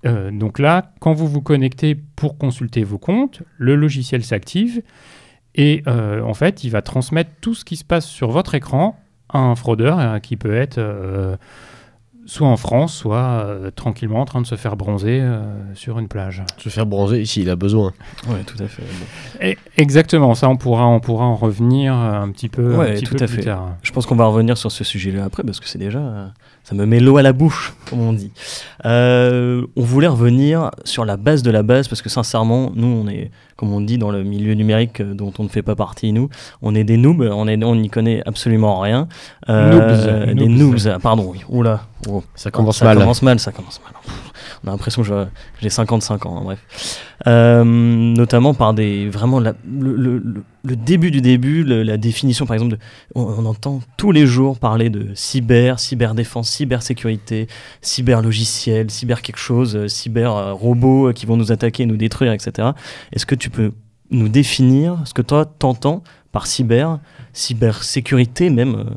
Euh, 0.05 0.31
donc 0.31 0.59
là, 0.59 0.93
quand 0.99 1.13
vous 1.13 1.27
vous 1.27 1.41
connectez 1.41 1.95
pour 2.15 2.37
consulter 2.37 2.83
vos 2.83 2.97
comptes, 2.97 3.43
le 3.57 3.75
logiciel 3.75 4.23
s'active 4.23 4.81
et 5.55 5.83
euh, 5.87 6.21
en 6.21 6.33
fait, 6.33 6.63
il 6.63 6.69
va 6.69 6.81
transmettre 6.81 7.31
tout 7.41 7.53
ce 7.53 7.65
qui 7.65 7.75
se 7.75 7.83
passe 7.83 8.05
sur 8.05 8.31
votre 8.31 8.55
écran 8.55 8.97
un 9.33 9.55
fraudeur 9.55 9.99
euh, 9.99 10.19
qui 10.19 10.35
peut 10.37 10.55
être 10.55 10.77
euh, 10.77 11.35
soit 12.25 12.47
en 12.47 12.57
France, 12.57 12.93
soit 12.93 13.17
euh, 13.17 13.71
tranquillement 13.71 14.21
en 14.21 14.25
train 14.25 14.41
de 14.41 14.45
se 14.45 14.55
faire 14.55 14.75
bronzer 14.75 15.19
euh, 15.21 15.41
sur 15.73 15.97
une 15.99 16.07
plage. 16.07 16.43
Se 16.57 16.69
faire 16.69 16.85
bronzer 16.85 17.25
s'il 17.25 17.49
a 17.49 17.55
besoin. 17.55 17.91
Oui, 18.27 18.43
tout 18.45 18.61
à 18.63 18.67
fait. 18.67 18.83
Bon. 18.83 19.45
Et 19.45 19.57
exactement, 19.77 20.35
ça 20.35 20.47
on 20.49 20.55
pourra, 20.57 20.85
on 20.87 20.99
pourra 20.99 21.25
en 21.25 21.35
revenir 21.35 21.93
un 21.95 22.29
petit 22.31 22.49
peu, 22.49 22.75
un 22.75 22.77
Ouais, 22.79 22.93
petit 22.95 23.05
tout 23.05 23.15
peu 23.15 23.23
à 23.23 23.27
plus 23.27 23.37
fait. 23.37 23.43
tard. 23.43 23.75
Je 23.81 23.91
pense 23.91 24.05
qu'on 24.05 24.15
va 24.15 24.25
revenir 24.25 24.57
sur 24.57 24.71
ce 24.71 24.83
sujet-là 24.83 25.25
après 25.25 25.43
parce 25.43 25.59
que 25.59 25.67
c'est 25.67 25.79
déjà. 25.79 26.31
Ça 26.69 26.75
me 26.75 26.85
met 26.85 26.99
l'eau 26.99 27.17
à 27.17 27.23
la 27.23 27.33
bouche, 27.33 27.73
comme 27.89 27.99
on 28.01 28.13
dit. 28.13 28.31
Euh, 28.85 29.65
on 29.75 29.81
voulait 29.81 30.05
revenir 30.05 30.69
sur 30.83 31.03
la 31.03 31.17
base 31.17 31.41
de 31.41 31.49
la 31.49 31.63
base 31.63 31.87
parce 31.87 32.03
que 32.03 32.09
sincèrement, 32.09 32.71
nous, 32.75 32.85
on 32.85 33.07
est, 33.07 33.31
comme 33.55 33.73
on 33.73 33.81
dit 33.81 33.97
dans 33.97 34.11
le 34.11 34.23
milieu 34.23 34.53
numérique 34.53 35.01
euh, 35.01 35.15
dont 35.15 35.33
on 35.39 35.43
ne 35.45 35.47
fait 35.49 35.63
pas 35.63 35.73
partie, 35.75 36.11
nous, 36.13 36.29
on 36.61 36.75
est 36.75 36.83
des 36.83 36.97
noobs, 36.97 37.27
on 37.33 37.47
est- 37.47 37.63
on 37.63 37.75
n'y 37.75 37.89
connaît 37.89 38.21
absolument 38.27 38.79
rien. 38.81 39.07
Euh, 39.49 40.27
Noobs, 40.27 40.35
Des 40.37 40.47
noobs. 40.47 40.73
noobs, 40.85 40.99
pardon, 41.01 41.31
oui. 41.31 41.39
Oula. 41.49 41.81
oh. 42.07 42.21
Ça 42.35 42.51
commence 42.51 42.77
ça 42.77 42.85
mal. 42.85 42.99
commence 42.99 43.23
mal, 43.23 43.39
ça 43.39 43.51
commence 43.51 43.81
mal. 43.83 43.93
On 44.63 44.67
a 44.67 44.71
l'impression 44.71 45.03
que 45.03 45.27
j'ai 45.61 45.69
55 45.69 46.25
ans, 46.25 46.37
hein, 46.37 46.41
bref. 46.43 46.59
Euh, 47.27 47.63
notamment 47.63 48.53
par 48.53 48.73
des 48.73 49.09
vraiment 49.09 49.39
le, 49.39 49.53
début 50.63 51.11
du 51.11 51.21
début, 51.21 51.63
la 51.63 51.97
définition 51.97 52.45
par 52.45 52.53
exemple 52.53 52.77
on, 53.13 53.23
on 53.23 53.45
entend 53.45 53.81
tous 53.97 54.13
les 54.13 54.25
jours 54.25 54.57
parler 54.57 54.89
de 54.89 55.07
cyber, 55.15 55.79
cyberdéfense, 55.79 56.49
cybersécurité, 56.49 57.47
cyberlogiciel, 57.81 58.89
cyber 58.89 59.21
quelque 59.21 59.37
chose, 59.37 59.75
euh, 59.75 59.87
cyber 59.87 60.33
euh, 60.33 60.53
robots 60.53 61.11
qui 61.13 61.25
vont 61.25 61.35
nous 61.35 61.51
attaquer, 61.51 61.85
nous 61.85 61.97
détruire, 61.97 62.31
etc. 62.31 62.69
Est-ce 63.11 63.25
que 63.25 63.35
tu 63.35 63.49
peux 63.49 63.73
nous 64.11 64.29
définir 64.29 64.99
ce 65.05 65.13
que 65.13 65.21
toi 65.21 65.45
t'entends 65.45 66.03
par 66.31 66.47
cyber, 66.47 66.99
cybersécurité 67.33 68.49
même 68.49 68.95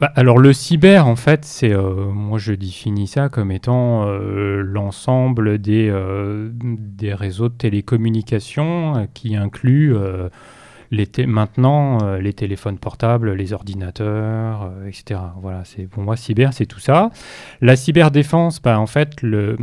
Bah, 0.00 0.12
alors 0.14 0.38
le 0.38 0.52
cyber, 0.52 1.08
en 1.08 1.16
fait, 1.16 1.44
c'est, 1.44 1.72
euh, 1.72 2.06
moi 2.12 2.38
je 2.38 2.52
définis 2.52 3.08
ça 3.08 3.28
comme 3.28 3.50
étant 3.50 4.06
euh, 4.06 4.62
l'ensemble 4.62 5.58
des, 5.58 5.88
euh, 5.90 6.50
des 6.52 7.12
réseaux 7.14 7.48
de 7.48 7.54
télécommunications 7.54 8.96
euh, 8.96 9.04
qui 9.12 9.34
inclut 9.34 9.96
les 10.92 11.08
maintenant 11.26 12.16
les 12.18 12.32
téléphones 12.32 12.78
portables, 12.78 13.32
les 13.34 13.52
ordinateurs, 13.52 14.72
etc. 14.86 15.20
Voilà, 15.42 15.64
c'est 15.64 15.82
pour 15.88 16.02
moi 16.02 16.16
cyber, 16.16 16.52
c'est 16.54 16.64
tout 16.66 16.78
ça. 16.80 17.10
La 17.60 17.74
cyberdéfense, 17.76 18.62
bah, 18.62 18.78
en 18.78 18.86
fait, 18.86 19.20
le, 19.20 19.56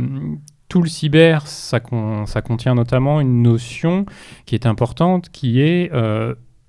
tout 0.68 0.82
le 0.82 0.88
cyber, 0.88 1.46
ça, 1.46 1.80
con- 1.80 2.26
ça 2.26 2.42
contient 2.42 2.74
notamment 2.74 3.20
une 3.20 3.42
notion 3.42 4.04
qui 4.44 4.54
est 4.54 4.66
importante, 4.66 5.30
qui 5.30 5.60
est 5.62 5.90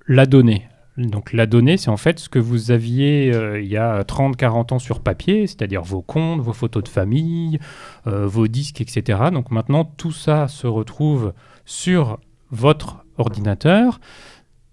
la 0.07 0.25
donnée. 0.25 0.67
Donc 0.97 1.31
la 1.31 1.45
donnée, 1.45 1.77
c'est 1.77 1.89
en 1.89 1.97
fait 1.97 2.17
ce 2.19 2.27
que 2.27 2.39
vous 2.39 2.71
aviez 2.71 3.31
euh, 3.33 3.61
il 3.61 3.67
y 3.67 3.77
a 3.77 4.01
30-40 4.03 4.73
ans 4.73 4.79
sur 4.79 4.99
papier, 5.01 5.45
c'est-à-dire 5.45 5.83
vos 5.83 6.01
comptes, 6.01 6.41
vos 6.41 6.53
photos 6.53 6.83
de 6.83 6.89
famille, 6.89 7.59
euh, 8.07 8.25
vos 8.25 8.47
disques, 8.47 8.81
etc. 8.81 9.19
Donc 9.31 9.51
maintenant, 9.51 9.85
tout 9.85 10.11
ça 10.11 10.47
se 10.47 10.65
retrouve 10.65 11.33
sur 11.65 12.17
votre 12.49 13.05
ordinateur. 13.17 13.99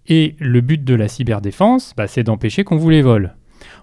Et 0.07 0.35
le 0.39 0.61
but 0.61 0.83
de 0.83 0.93
la 0.95 1.07
cyberdéfense, 1.07 1.93
bah, 1.97 2.07
c'est 2.07 2.23
d'empêcher 2.23 2.63
qu'on 2.63 2.77
vous 2.77 2.89
les 2.89 3.01
vole. 3.01 3.35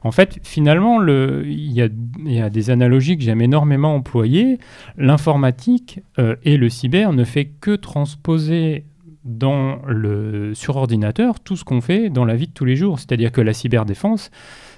En 0.04 0.10
fait, 0.12 0.38
finalement, 0.42 0.98
le- 0.98 1.44
il 1.46 1.72
y, 1.72 1.82
a, 1.82 1.88
il 2.24 2.32
y 2.32 2.40
a 2.40 2.50
des 2.50 2.70
analogies 2.70 3.16
que 3.16 3.22
j'aime 3.24 3.40
énormément 3.40 3.94
employer. 3.94 4.58
L'informatique 4.96 6.00
euh, 6.18 6.36
et 6.44 6.56
le 6.56 6.68
cyber 6.68 7.12
ne 7.12 7.24
fait 7.24 7.46
que 7.60 7.74
transposer 7.76 8.84
dans 9.24 9.78
le, 9.86 10.52
sur 10.54 10.76
ordinateur 10.76 11.40
tout 11.40 11.56
ce 11.56 11.64
qu'on 11.64 11.80
fait 11.80 12.10
dans 12.10 12.24
la 12.24 12.34
vie 12.34 12.48
de 12.48 12.52
tous 12.52 12.64
les 12.64 12.76
jours. 12.76 12.98
C'est-à-dire 12.98 13.30
que 13.32 13.40
la 13.40 13.52
cyberdéfense, 13.52 14.30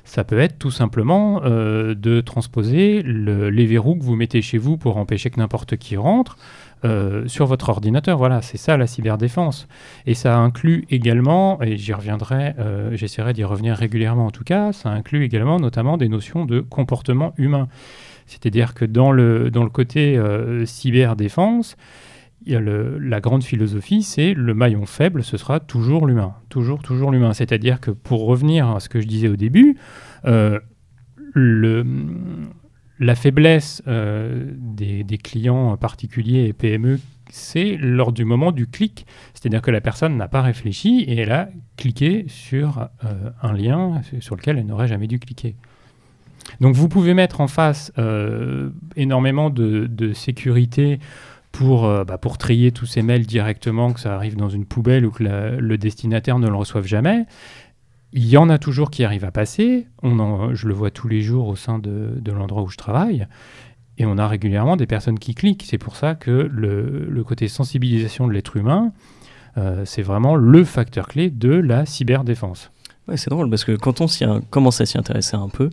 ça 0.05 0.23
peut 0.25 0.39
être 0.39 0.59
tout 0.59 0.71
simplement 0.71 1.41
euh, 1.45 1.95
de 1.95 2.21
transposer 2.21 3.01
le- 3.03 3.49
les 3.49 3.65
verrous 3.65 3.97
que 3.97 4.05
vous 4.05 4.17
mettez 4.17 4.43
chez 4.43 4.59
vous 4.59 4.77
pour 4.77 4.99
empêcher 4.99 5.31
que 5.31 5.41
n'importe 5.41 5.77
qui 5.77 5.97
rentre 5.97 6.37
euh, 6.85 7.27
sur 7.27 7.47
votre 7.47 7.71
ordinateur. 7.71 8.19
Voilà, 8.19 8.43
c'est 8.43 8.59
ça 8.59 8.77
la 8.77 8.87
cyberdéfense. 8.87 9.67
Et 10.05 10.13
ça 10.13 10.37
inclut 10.37 10.85
également, 10.91 11.63
et 11.63 11.79
j'y 11.79 11.95
reviendrai, 11.95 12.53
euh, 12.59 12.95
j'essaierai 12.95 13.33
d'y 13.33 13.45
revenir 13.45 13.75
régulièrement 13.77 14.27
en 14.27 14.31
tout 14.31 14.45
cas, 14.45 14.73
ça 14.73 14.91
inclut 14.91 15.25
également 15.25 15.59
notamment 15.59 15.97
des 15.97 16.11
notions 16.11 16.45
de 16.45 16.61
comportement 16.61 17.33
humain. 17.39 17.69
C'est-à-dire 18.27 18.75
que 18.75 18.85
dans 18.85 19.11
le, 19.13 19.51
dans 19.51 19.65
le 19.65 19.71
côté 19.71 20.19
cyberdéfense, 20.65 21.77
la 22.47 23.21
grande 23.21 23.45
philosophie, 23.45 24.03
c'est 24.03 24.35
le 24.35 24.55
maillon 24.55 24.87
faible, 24.87 25.23
ce 25.23 25.37
sera 25.37 25.61
toujours 25.61 26.07
l'humain. 26.07 26.35
Toujours, 26.49 26.83
toujours 26.83 27.11
l'humain. 27.11 27.33
C'est-à-dire 27.33 27.81
que 27.81 27.91
pour 27.91 28.27
revenir 28.27 28.69
à 28.69 28.81
ce 28.81 28.89
que 28.89 29.01
je 29.01 29.07
disais 29.07 29.29
au 29.29 29.37
début, 29.37 29.77
euh, 30.27 30.59
la 32.99 33.15
faiblesse 33.15 33.83
euh, 33.89 34.53
des, 34.57 35.19
clients 35.19 35.77
particuliers 35.77 36.47
et 36.47 36.53
PME, 36.53 37.01
c'est 37.31 37.77
lors 37.77 38.13
du 38.13 38.25
moment 38.25 38.53
du 38.53 38.67
clic. 38.67 39.07
C'est-à-dire 39.33 39.63
que 39.63 39.71
la 39.71 39.81
personne 39.81 40.17
n'a 40.17 40.29
pas 40.29 40.43
réfléchi 40.43 41.01
et 41.01 41.19
elle 41.19 41.33
a 41.33 41.49
cliqué 41.77 42.27
sur 42.29 42.89
euh, 43.05 43.31
un 43.43 43.53
lien 43.53 44.03
sur 44.21 44.37
lequel 44.37 44.59
elle 44.59 44.67
n'aurait 44.67 44.89
jamais 44.89 45.07
dû 45.07 45.19
cliquer. 45.19 45.57
Donc 46.61 46.75
vous 46.75 46.89
pouvez 46.89 47.15
mettre 47.15 47.41
en 47.41 47.49
face 47.49 47.91
énormément 48.97 49.49
de 49.49 50.13
sécurité 50.13 51.01
pour, 51.55 51.85
euh, 51.85 52.03
bah, 52.05 52.19
pour 52.19 52.37
trier 52.37 52.73
tous 52.73 52.85
ces 52.85 53.03
mails 53.03 53.27
directement, 53.27 53.93
que 53.93 54.01
ça 54.01 54.13
arrive 54.17 54.37
dans 54.37 54.49
une 54.49 54.67
poubelle 54.67 55.07
ou 55.07 55.13
que 55.13 55.23
le 55.23 55.79
destinataire 55.79 56.41
ne 56.41 56.49
le 56.49 56.57
reçoive 56.57 56.85
jamais. 56.85 57.27
Il 58.13 58.27
y 58.27 58.37
en 58.37 58.51
a 58.51 58.59
toujours 58.59 58.91
qui 58.91 59.05
arrivent 59.05 59.25
à 59.25 59.31
passer. 59.31 59.87
On 60.03 60.19
en- 60.19 60.53
je 60.53 60.67
le 60.67 60.75
vois 60.75 60.91
tous 60.91 61.07
les 61.07 61.21
jours 61.21 61.47
au 61.47 61.55
sein 61.55 61.79
de, 61.79 62.21
l'endroit 62.27 62.63
où 62.63 62.69
je 62.69 62.77
travaille. 62.77 63.29
Et 63.99 64.05
on 64.05 64.19
a 64.19 64.27
régulièrement 64.27 64.77
des 64.77 64.87
personnes 64.87 65.21
qui 65.21 65.37
cliquent. 65.37 65.65
C'est 65.65 65.79
pour 65.79 65.95
ça 65.95 66.17
que 66.17 66.51
le, 66.53 67.23
côté 67.25 67.47
sensibilisation 67.47 68.27
de 68.27 68.33
l'être 68.33 68.57
humain, 68.57 68.93
euh, 69.57 69.85
c'est 69.85 70.03
vraiment 70.03 70.35
le 70.35 70.65
facteur 70.65 71.07
clé 71.07 71.31
de 71.31 71.53
la 71.53 71.87
cyberdéfense. 71.87 72.73
C'est 73.15 73.31
drôle 73.31 73.49
parce 73.49 73.65
que 73.65 73.73
quand 73.73 74.01
on 74.01 74.07
commence 74.51 74.81
à 74.81 74.87
s'y 74.87 74.99
intéresser 74.99 75.37
un 75.37 75.49
peu, 75.49 75.71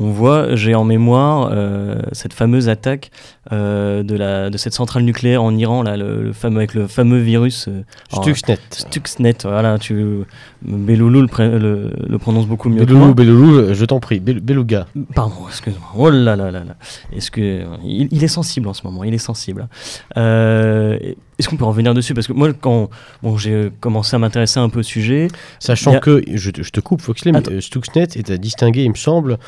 on 0.00 0.10
voit, 0.10 0.54
j'ai 0.56 0.74
en 0.74 0.84
mémoire 0.84 1.50
euh, 1.52 1.96
cette 2.12 2.32
fameuse 2.32 2.68
attaque 2.68 3.10
euh, 3.52 4.02
de, 4.02 4.16
la, 4.16 4.50
de 4.50 4.56
cette 4.58 4.72
centrale 4.74 5.02
nucléaire 5.04 5.42
en 5.42 5.56
Iran, 5.56 5.82
là, 5.82 5.96
le, 5.96 6.22
le 6.22 6.32
fameux, 6.32 6.58
avec 6.58 6.74
le 6.74 6.86
fameux 6.88 7.18
virus 7.20 7.68
euh, 7.68 7.82
alors, 8.12 8.24
Stuxnet. 8.24 8.58
Stuxnet. 8.70 9.36
Voilà, 9.44 9.78
tu, 9.78 10.24
Beloulou 10.62 11.20
le, 11.20 11.26
pré- 11.28 11.58
le- 11.58 11.92
le 12.08 12.18
prononce 12.18 12.46
beaucoup 12.46 12.68
mieux. 12.70 12.84
Beloulou, 12.84 13.14
Beloulou, 13.14 13.74
je 13.74 13.84
t'en 13.84 14.00
prie. 14.00 14.18
Bel- 14.20 14.40
Beluga. 14.40 14.86
Pardon, 15.14 15.34
excuse-moi. 15.48 15.88
Oh 15.96 16.10
là 16.10 16.34
là 16.36 16.50
là 16.50 16.64
là. 16.64 16.74
Est-ce 17.12 17.30
que 17.30 17.64
il, 17.84 18.08
il 18.10 18.24
est 18.24 18.28
sensible 18.28 18.66
en 18.68 18.74
ce 18.74 18.84
moment 18.86 19.04
Il 19.04 19.14
est 19.14 19.18
sensible. 19.18 19.68
Est-ce 20.16 21.48
qu'on 21.48 21.56
peut 21.56 21.64
revenir 21.64 21.94
dessus? 21.94 22.14
Parce 22.14 22.26
que 22.28 22.32
moi, 22.32 22.52
quand 22.52 22.88
bon, 23.22 23.36
j'ai 23.36 23.70
commencé 23.80 24.14
à 24.14 24.18
m'intéresser 24.20 24.60
un 24.60 24.68
peu 24.68 24.80
au 24.80 24.84
sujet, 24.84 25.28
Sachant 25.58 25.94
a- 25.94 25.98
que, 25.98 26.22
je, 26.32 26.50
te- 26.50 26.62
je 26.62 26.70
te 26.70 26.80
coupe, 26.80 27.00
Foxley, 27.00 27.32
mais 27.32 27.60
Stuxnet 27.60 28.04
est 28.14 28.30
à 28.30 28.36
distinguer, 28.36 28.84
il 28.84 28.90
me 28.90 28.94
semble, 28.96 29.38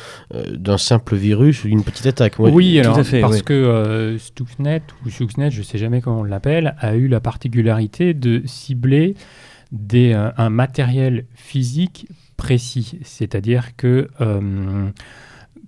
d'un 0.56 0.78
simple 0.78 1.16
virus 1.16 1.64
ou 1.64 1.68
d'une 1.68 1.82
petite 1.84 2.06
attaque. 2.06 2.38
Moi, 2.38 2.50
oui, 2.50 2.74
tout 2.74 2.80
alors, 2.88 2.98
à 2.98 3.04
fait, 3.04 3.20
parce 3.20 3.36
oui. 3.36 3.42
que 3.42 3.52
euh, 3.54 4.18
Stuxnet 4.18 4.82
ou 5.04 5.10
Stuxnet, 5.10 5.50
je 5.50 5.58
ne 5.58 5.64
sais 5.64 5.78
jamais 5.78 6.00
comment 6.00 6.20
on 6.20 6.24
l'appelle, 6.24 6.74
a 6.80 6.94
eu 6.96 7.08
la 7.08 7.20
particularité 7.20 8.14
de 8.14 8.42
cibler 8.46 9.14
des, 9.72 10.12
euh, 10.12 10.30
un 10.36 10.50
matériel 10.50 11.24
physique 11.34 12.06
précis. 12.36 12.98
C'est-à-dire 13.02 13.76
que 13.76 14.08
euh, 14.20 14.88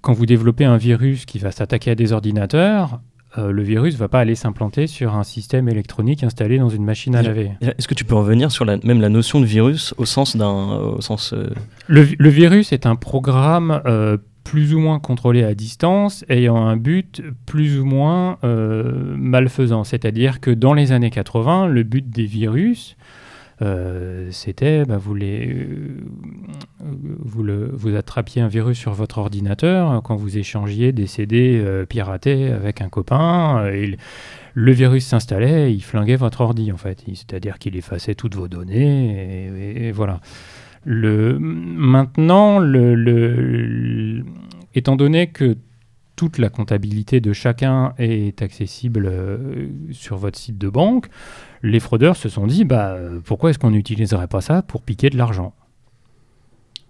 quand 0.01 0.13
vous 0.13 0.27
développez 0.27 0.65
un 0.65 0.77
virus 0.77 1.25
qui 1.27 1.39
va 1.39 1.51
s'attaquer 1.51 1.91
à 1.93 1.95
des 1.95 2.13
ordinateurs, 2.13 3.01
euh, 3.37 3.51
le 3.53 3.63
virus 3.63 3.95
ne 3.95 3.99
va 3.99 4.09
pas 4.09 4.21
aller 4.21 4.35
s'implanter 4.35 4.87
sur 4.87 5.15
un 5.15 5.23
système 5.25 5.69
électronique 5.69 6.23
installé 6.25 6.59
dans 6.59 6.71
une 6.71 6.85
machine 6.85 7.15
à 7.15 7.23
laver. 7.23 7.51
est-ce 7.61 7.87
que 7.87 7.95
tu 7.95 8.05
peux 8.05 8.15
revenir 8.15 8.51
sur 8.51 8.65
la, 8.65 8.79
même 8.79 9.01
la 9.03 9.11
notion 9.11 9.41
de 9.41 9.45
virus 9.45 9.93
au 9.99 10.07
sens 10.07 10.37
d'un, 10.37 10.77
au 10.77 11.01
sens 11.03 11.35
euh, 11.35 11.49
Le, 11.89 12.01
vi- 12.03 12.17
le 12.19 12.29
virus 12.31 12.73
est 12.73 12.87
un 12.87 12.97
programme 12.97 13.83
euh, 13.85 14.17
plus 14.49 14.75
ou 14.75 14.81
moins 14.81 14.99
contrôlé 14.99 15.45
à 15.45 15.55
distance, 15.55 16.25
ayant 16.31 16.57
un 16.57 16.79
but 16.79 17.23
plus 17.45 17.79
ou 17.79 17.85
moins 17.85 18.39
euh, 18.45 19.15
malfaisant. 19.19 19.85
C'est-à-dire 19.85 20.41
que 20.41 20.51
dans 20.51 20.73
les 20.73 20.93
années 20.93 21.11
80, 21.11 21.67
le 21.67 21.83
but 21.83 22.09
des 22.09 22.25
virus, 22.25 22.97
euh, 23.61 24.29
c'était, 24.31 24.87
bah, 24.87 24.97
vous, 24.97 25.15
les, 25.15 25.55
euh, 26.83 27.71
vous, 27.75 27.95
attrapiez 27.95 28.41
un 28.41 28.49
virus 28.49 28.79
sur 28.79 28.95
votre 28.95 29.19
ordinateur 29.19 30.01
quand 30.03 30.17
vous 30.17 30.39
échangiez 30.39 30.93
des 30.93 31.07
CD 31.07 31.63
piratés 31.87 32.51
avec 32.51 32.81
un 32.81 32.89
copain. 32.89 33.67
et 33.67 33.99
le- 34.55 34.73
virus 34.73 35.05
s'installait, 35.05 35.75
il 35.75 35.83
flinguait 35.83 36.17
votre 36.17 36.41
ordi 36.41 36.73
en 36.73 36.79
fait. 36.79 37.05
C'est-à-dire 37.07 37.59
qu'il 37.59 37.77
effaçait 37.77 38.15
toutes 38.15 38.35
vos 38.35 38.49
données 38.49 39.85
et 39.89 39.93
voilà. 39.93 40.21
Le, 40.91 41.39
maintenant, 41.39 42.59
le, 42.59 42.95
le- 42.95 43.35
le- 43.37 44.25
étant 44.75 44.97
donné 44.97 45.27
que 45.27 45.59
toute 46.17 46.39
la 46.39 46.49
comptabilité 46.49 47.21
de 47.21 47.35
chacun 47.35 47.93
est 47.99 48.41
accessible 48.41 49.07
euh, 49.07 49.67
sur 49.91 50.17
votre 50.17 50.39
site 50.39 50.57
de 50.57 50.71
banque, 50.71 51.09
les 51.63 51.79
fraudeurs 51.79 52.17
se 52.17 52.31
sont 52.31 52.47
dit 52.47 52.65
bah, 52.65 52.97
pourquoi 53.27 53.51
est-ce 53.51 53.59
qu'on 53.59 53.71
n'utiliserait 53.71 54.29
pas 54.29 54.41
ça 54.41 54.63
pour 54.63 54.81
piquer 54.81 55.11
de 55.11 55.19
l'argent? 55.19 55.53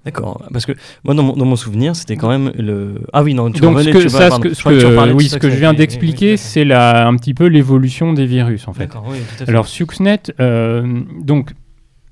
D'accord, 0.04 0.46
parce 0.52 0.64
que 0.64 0.72
moi 1.02 1.12
dans 1.14 1.24
mon, 1.24 1.32
dans 1.36 1.44
mon 1.44 1.56
souvenir 1.56 1.96
c'était 1.96 2.16
quand 2.16 2.28
même 2.28 2.52
le... 2.56 3.00
Ah 3.12 3.24
oui, 3.24 3.34
non, 3.34 3.50
tu 3.50 3.60
Donc, 3.60 3.80
ce 3.80 3.90
que, 3.90 3.98
tu 3.98 4.08
ça, 4.08 4.28
vas- 4.28 4.36
ce 4.36 4.40
que, 4.40 4.54
ce 4.54 4.62
tu 4.62 5.12
oui, 5.12 5.28
ce 5.28 5.38
que 5.38 5.50
je 5.50 5.56
viens 5.56 5.72
oui, 5.72 5.76
d'expliquer, 5.76 6.30
oui, 6.32 6.38
c'est 6.38 6.64
la, 6.64 7.08
un 7.08 7.16
petit 7.16 7.34
peu 7.34 7.46
l'évolution 7.46 8.12
des 8.12 8.24
virus, 8.26 8.68
en 8.68 8.72
fait. 8.72 8.90
Oui, 9.06 9.18
tout 9.18 9.42
à 9.42 9.46
fait. 9.46 9.48
Alors 9.50 9.66
Stuxnet, 9.66 10.20
euh, 10.38 11.02
donc 11.20 11.50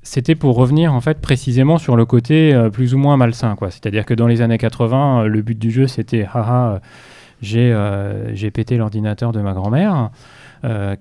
c'était 0.07 0.35
pour 0.37 0.55
revenir 0.57 0.95
en 0.95 1.01
fait 1.01 1.21
précisément 1.21 1.79
sur 1.79 1.97
le 1.97 2.07
côté 2.07 2.55
euh, 2.55 2.71
plus 2.71 2.95
ou 2.95 2.99
moins 2.99 3.17
malsain, 3.17 3.57
quoi. 3.57 3.71
C'est-à-dire 3.71 4.07
que 4.07 4.15
dans 4.15 4.27
les 4.27 4.41
années 4.41 4.57
80, 4.59 5.25
euh, 5.25 5.27
le 5.29 5.43
but 5.43 5.59
du 5.59 5.71
jeu 5.71 5.87
c'était 5.87 6.25
haha, 6.33 6.75
euh, 6.75 6.79
j'ai 7.43 7.77
j'ai 8.35 8.51
pété 8.51 8.77
l'ordinateur 8.79 9.33
de 9.33 9.41
ma 9.43 9.53
grand-mère 9.53 10.11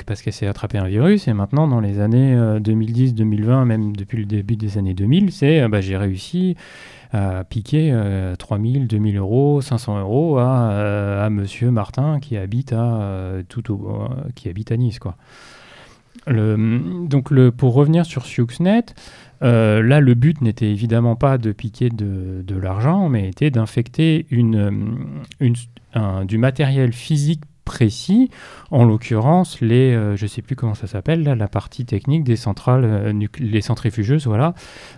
parce 0.06 0.22
qu'elle 0.22 0.34
s'est 0.34 0.46
attrapé 0.48 0.78
un 0.78 0.86
virus, 0.86 1.28
et 1.28 1.34
maintenant 1.34 1.68
dans 1.68 1.80
les 1.80 2.00
années 2.00 2.36
euh, 2.36 2.60
2010-2020, 2.60 3.64
même 3.66 3.96
depuis 3.96 4.18
le 4.18 4.26
début 4.26 4.56
des 4.58 4.78
années 4.78 4.94
2000, 4.94 5.32
c'est 5.32 5.68
bah, 5.70 5.82
j'ai 5.82 5.98
réussi 5.98 6.56
à 7.14 7.44
piquer 7.46 7.90
euh, 7.94 8.36
3000, 8.36 8.86
2000 8.88 9.18
euros, 9.18 9.62
500 9.62 10.00
euros 10.02 10.38
à, 10.38 11.24
à 11.24 11.30
Monsieur 11.30 11.72
Martin 11.72 12.20
qui 12.20 12.36
habite 12.38 12.74
à 12.74 13.38
tout 13.48 13.72
au- 13.74 14.10
qui 14.36 14.50
habite 14.50 14.72
à 14.72 14.78
Nice. 14.78 15.00
Donc 16.28 17.34
pour 17.52 17.74
revenir 17.74 18.06
sur 18.06 18.26
Stuxnet, 18.26 18.86
euh, 19.44 19.84
là 19.84 20.00
le 20.00 20.14
but 20.14 20.42
n'était 20.42 20.70
évidemment 20.70 21.16
pas 21.16 21.38
de 21.38 21.52
piquer 21.52 21.90
de, 21.90 22.56
l'argent, 22.56 23.10
mais 23.10 23.30
était 23.30 23.52
d'infecter 23.52 24.26
du 24.30 24.44
matériel 26.38 26.94
physique 26.94 27.42
précis, 27.66 28.30
en 28.72 28.86
l'occurrence 28.86 29.60
les, 29.60 29.94
euh, 29.94 30.16
je 30.16 30.28
sais 30.28 30.42
plus 30.42 30.56
comment 30.56 30.76
ça 30.76 30.88
s'appelle, 30.88 31.24
la 31.24 31.48
partie 31.48 31.84
technique 31.86 32.24
des 32.24 32.36
centrales, 32.36 32.86
euh, 32.86 33.14
les 33.40 33.62
centrifugeuses, 33.62 34.28
voilà, 34.28 34.54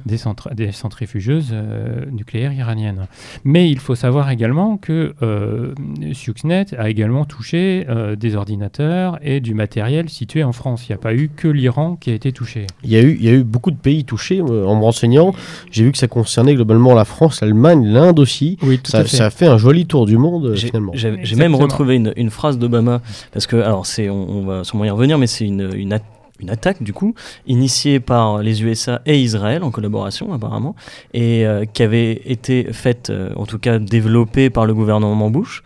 des, 0.06 0.18
centra- 0.18 0.54
des 0.54 0.72
centrifugeuses 0.72 1.50
euh, 1.54 2.06
nucléaires 2.12 2.54
iraniennes. 2.54 3.08
Mais 3.44 3.70
il 3.70 3.80
faut 3.80 3.96
savoir 3.96 4.30
également 4.30 4.78
que 4.78 5.16
euh, 5.24 5.74
Stuxnet 6.14 6.66
a 6.78 6.90
également 6.90 7.26
touché 7.26 7.86
euh, 7.90 8.16
des 8.16 8.36
ordinateurs 8.36 9.18
et 9.22 9.40
du 9.40 9.54
matériel 9.54 10.10
situé 10.10 10.44
en 10.44 10.52
France. 10.52 10.88
Il 10.88 10.92
n'y 10.92 10.96
a 10.96 11.00
pas 11.00 11.14
eu 11.16 11.30
que 11.36 11.48
l'Iran 11.48 11.96
qui 11.96 12.12
a 12.12 12.14
été 12.14 12.32
touché. 12.32 12.68
Il 12.84 12.90
y, 12.92 12.98
a 12.98 13.02
eu, 13.02 13.16
il 13.20 13.24
y 13.26 13.30
a 13.30 13.34
eu 13.34 13.44
beaucoup 13.44 13.72
de 13.72 13.78
pays 13.78 14.04
touchés. 14.04 14.40
euh, 14.42 14.66
En 14.66 14.76
me 14.76 14.84
renseignant, 14.84 15.34
j'ai 15.72 15.84
vu 15.84 15.92
que 15.92 15.98
ça 15.98 16.08
concernait 16.08 16.56
globalement 16.56 16.94
la 16.94 17.06
France, 17.06 17.42
l'Allemagne, 17.42 17.86
l'Inde 17.86 18.20
aussi. 18.20 18.58
Oui, 18.62 18.80
tout 18.80 18.92
Ça, 18.92 19.06
ça 19.06 19.26
a 19.28 19.30
fait 19.30 19.48
un 19.48 19.58
joli 19.58 19.86
tour 19.86 20.06
du 20.06 20.18
monde, 20.18 20.54
J'ai 20.56 20.68
finalement. 20.68 20.92
j'ai- 20.96 21.36
même 21.38 21.56
retrouvé 21.56 21.96
une, 21.96 22.14
une 22.18 22.30
phrase 22.30 22.57
d'Obama, 22.58 23.02
parce 23.32 23.48
que, 23.48 23.56
alors, 23.58 23.86
c'est, 23.86 24.10
on, 24.10 24.46
va 24.46 24.64
sûrement 24.64 24.86
y 24.86 24.90
revenir, 24.90 25.18
mais 25.18 25.28
c'est 25.28 25.46
une, 25.46 25.70
une, 25.76 25.94
a- 25.94 26.00
une 26.40 26.50
attaque, 26.50 26.84
du 26.84 26.94
coup, 26.94 27.16
initiée 27.48 28.00
par 28.00 28.40
les 28.44 28.64
USA 28.64 29.02
et 29.06 29.20
Israël 29.20 29.64
en 29.64 29.72
collaboration, 29.72 30.34
apparemment, 30.34 30.76
et 31.14 31.46
euh, 31.46 31.66
qui 31.66 31.84
avait 31.84 32.22
été 32.26 32.72
faite, 32.74 33.10
euh, 33.10 33.30
en 33.36 33.46
tout 33.46 33.60
cas 33.60 33.80
développée 33.80 34.50
par 34.50 34.66
le 34.66 34.74
gouvernement 34.74 35.30
Bush. 35.30 35.64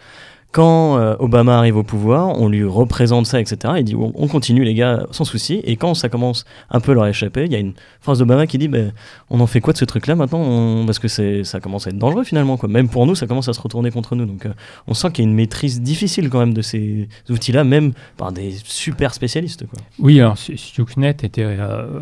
Quand 0.51 0.97
euh, 0.97 1.15
Obama 1.19 1.57
arrive 1.57 1.77
au 1.77 1.83
pouvoir, 1.83 2.37
on 2.37 2.49
lui 2.49 2.65
représente 2.65 3.25
ça, 3.25 3.39
etc. 3.39 3.73
Il 3.77 3.83
dit 3.85 3.95
on, 3.95 4.11
on 4.15 4.27
continue 4.27 4.65
les 4.65 4.73
gars, 4.73 5.07
sans 5.11 5.23
souci. 5.23 5.61
Et 5.63 5.77
quand 5.77 5.93
ça 5.93 6.09
commence 6.09 6.43
un 6.69 6.81
peu 6.81 6.91
leur 6.93 7.07
échapper, 7.07 7.45
il 7.45 7.51
y 7.53 7.55
a 7.55 7.59
une 7.59 7.71
phrase 8.01 8.19
d'Obama 8.19 8.45
qui 8.47 8.57
dit 8.57 8.67
ben, 8.67 8.91
on 9.29 9.39
en 9.39 9.47
fait 9.47 9.61
quoi 9.61 9.71
de 9.71 9.77
ce 9.77 9.85
truc-là 9.85 10.15
maintenant? 10.15 10.85
Parce 10.85 10.99
que 10.99 11.07
ça 11.43 11.59
commence 11.61 11.87
à 11.87 11.91
être 11.91 11.97
dangereux 11.97 12.25
finalement. 12.25 12.59
Même 12.67 12.89
pour 12.89 13.05
nous, 13.05 13.15
ça 13.15 13.27
commence 13.27 13.47
à 13.47 13.53
se 13.53 13.61
retourner 13.61 13.91
contre 13.91 14.15
nous. 14.17 14.25
Donc 14.25 14.45
euh, 14.45 14.53
on 14.87 14.93
sent 14.93 15.11
qu'il 15.13 15.23
y 15.23 15.27
a 15.27 15.29
une 15.29 15.35
maîtrise 15.37 15.81
difficile 15.81 16.29
quand 16.29 16.39
même 16.39 16.53
de 16.53 16.61
ces 16.61 17.07
outils-là, 17.29 17.63
même 17.63 17.93
par 18.17 18.33
des 18.33 18.51
super 18.65 19.13
spécialistes. 19.13 19.63
Oui, 19.99 20.19
alors 20.19 20.37
Stu- 20.37 20.57
Stuxnet 20.57 21.15
euh, 21.39 21.99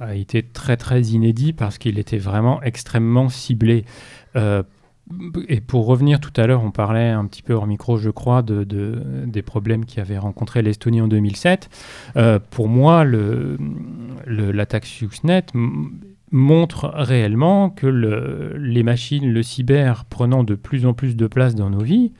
a 0.00 0.14
été 0.14 0.42
très 0.42 0.76
très 0.76 1.00
inédit 1.00 1.54
parce 1.54 1.78
qu'il 1.78 1.98
était 1.98 2.18
vraiment 2.18 2.62
extrêmement 2.62 3.30
ciblé. 3.30 3.84
Et 5.48 5.60
pour 5.60 5.86
revenir 5.86 6.18
tout 6.20 6.32
à 6.36 6.46
l'heure, 6.46 6.62
on 6.64 6.70
parlait 6.72 7.10
un 7.10 7.24
petit 7.26 7.42
peu 7.42 7.52
hors 7.54 7.66
micro, 7.66 7.96
je 7.96 8.10
crois, 8.10 8.42
de, 8.42 8.64
de- 8.64 9.02
des 9.26 9.42
problèmes 9.42 9.84
qu'avait 9.84 10.18
rencontré 10.18 10.62
l'Estonie 10.62 11.00
en 11.00 11.08
2007. 11.08 11.68
Euh, 12.16 12.38
pour 12.50 12.68
moi, 12.68 13.04
le- 13.04 13.56
le- 14.26 14.50
l'attaque 14.50 14.84
Stuxnet 14.86 15.44
montre 16.32 16.90
réellement 16.92 17.70
que 17.70 17.86
le- 17.86 18.56
les 18.58 18.82
machines, 18.82 19.30
le 19.32 19.42
cyber 19.42 20.04
prenant 20.06 20.42
de 20.42 20.54
plus 20.56 20.86
en 20.86 20.92
plus 20.92 21.14
de 21.16 21.26
place 21.28 21.54
dans 21.54 21.70
nos 21.70 21.82
vies, 21.82 22.12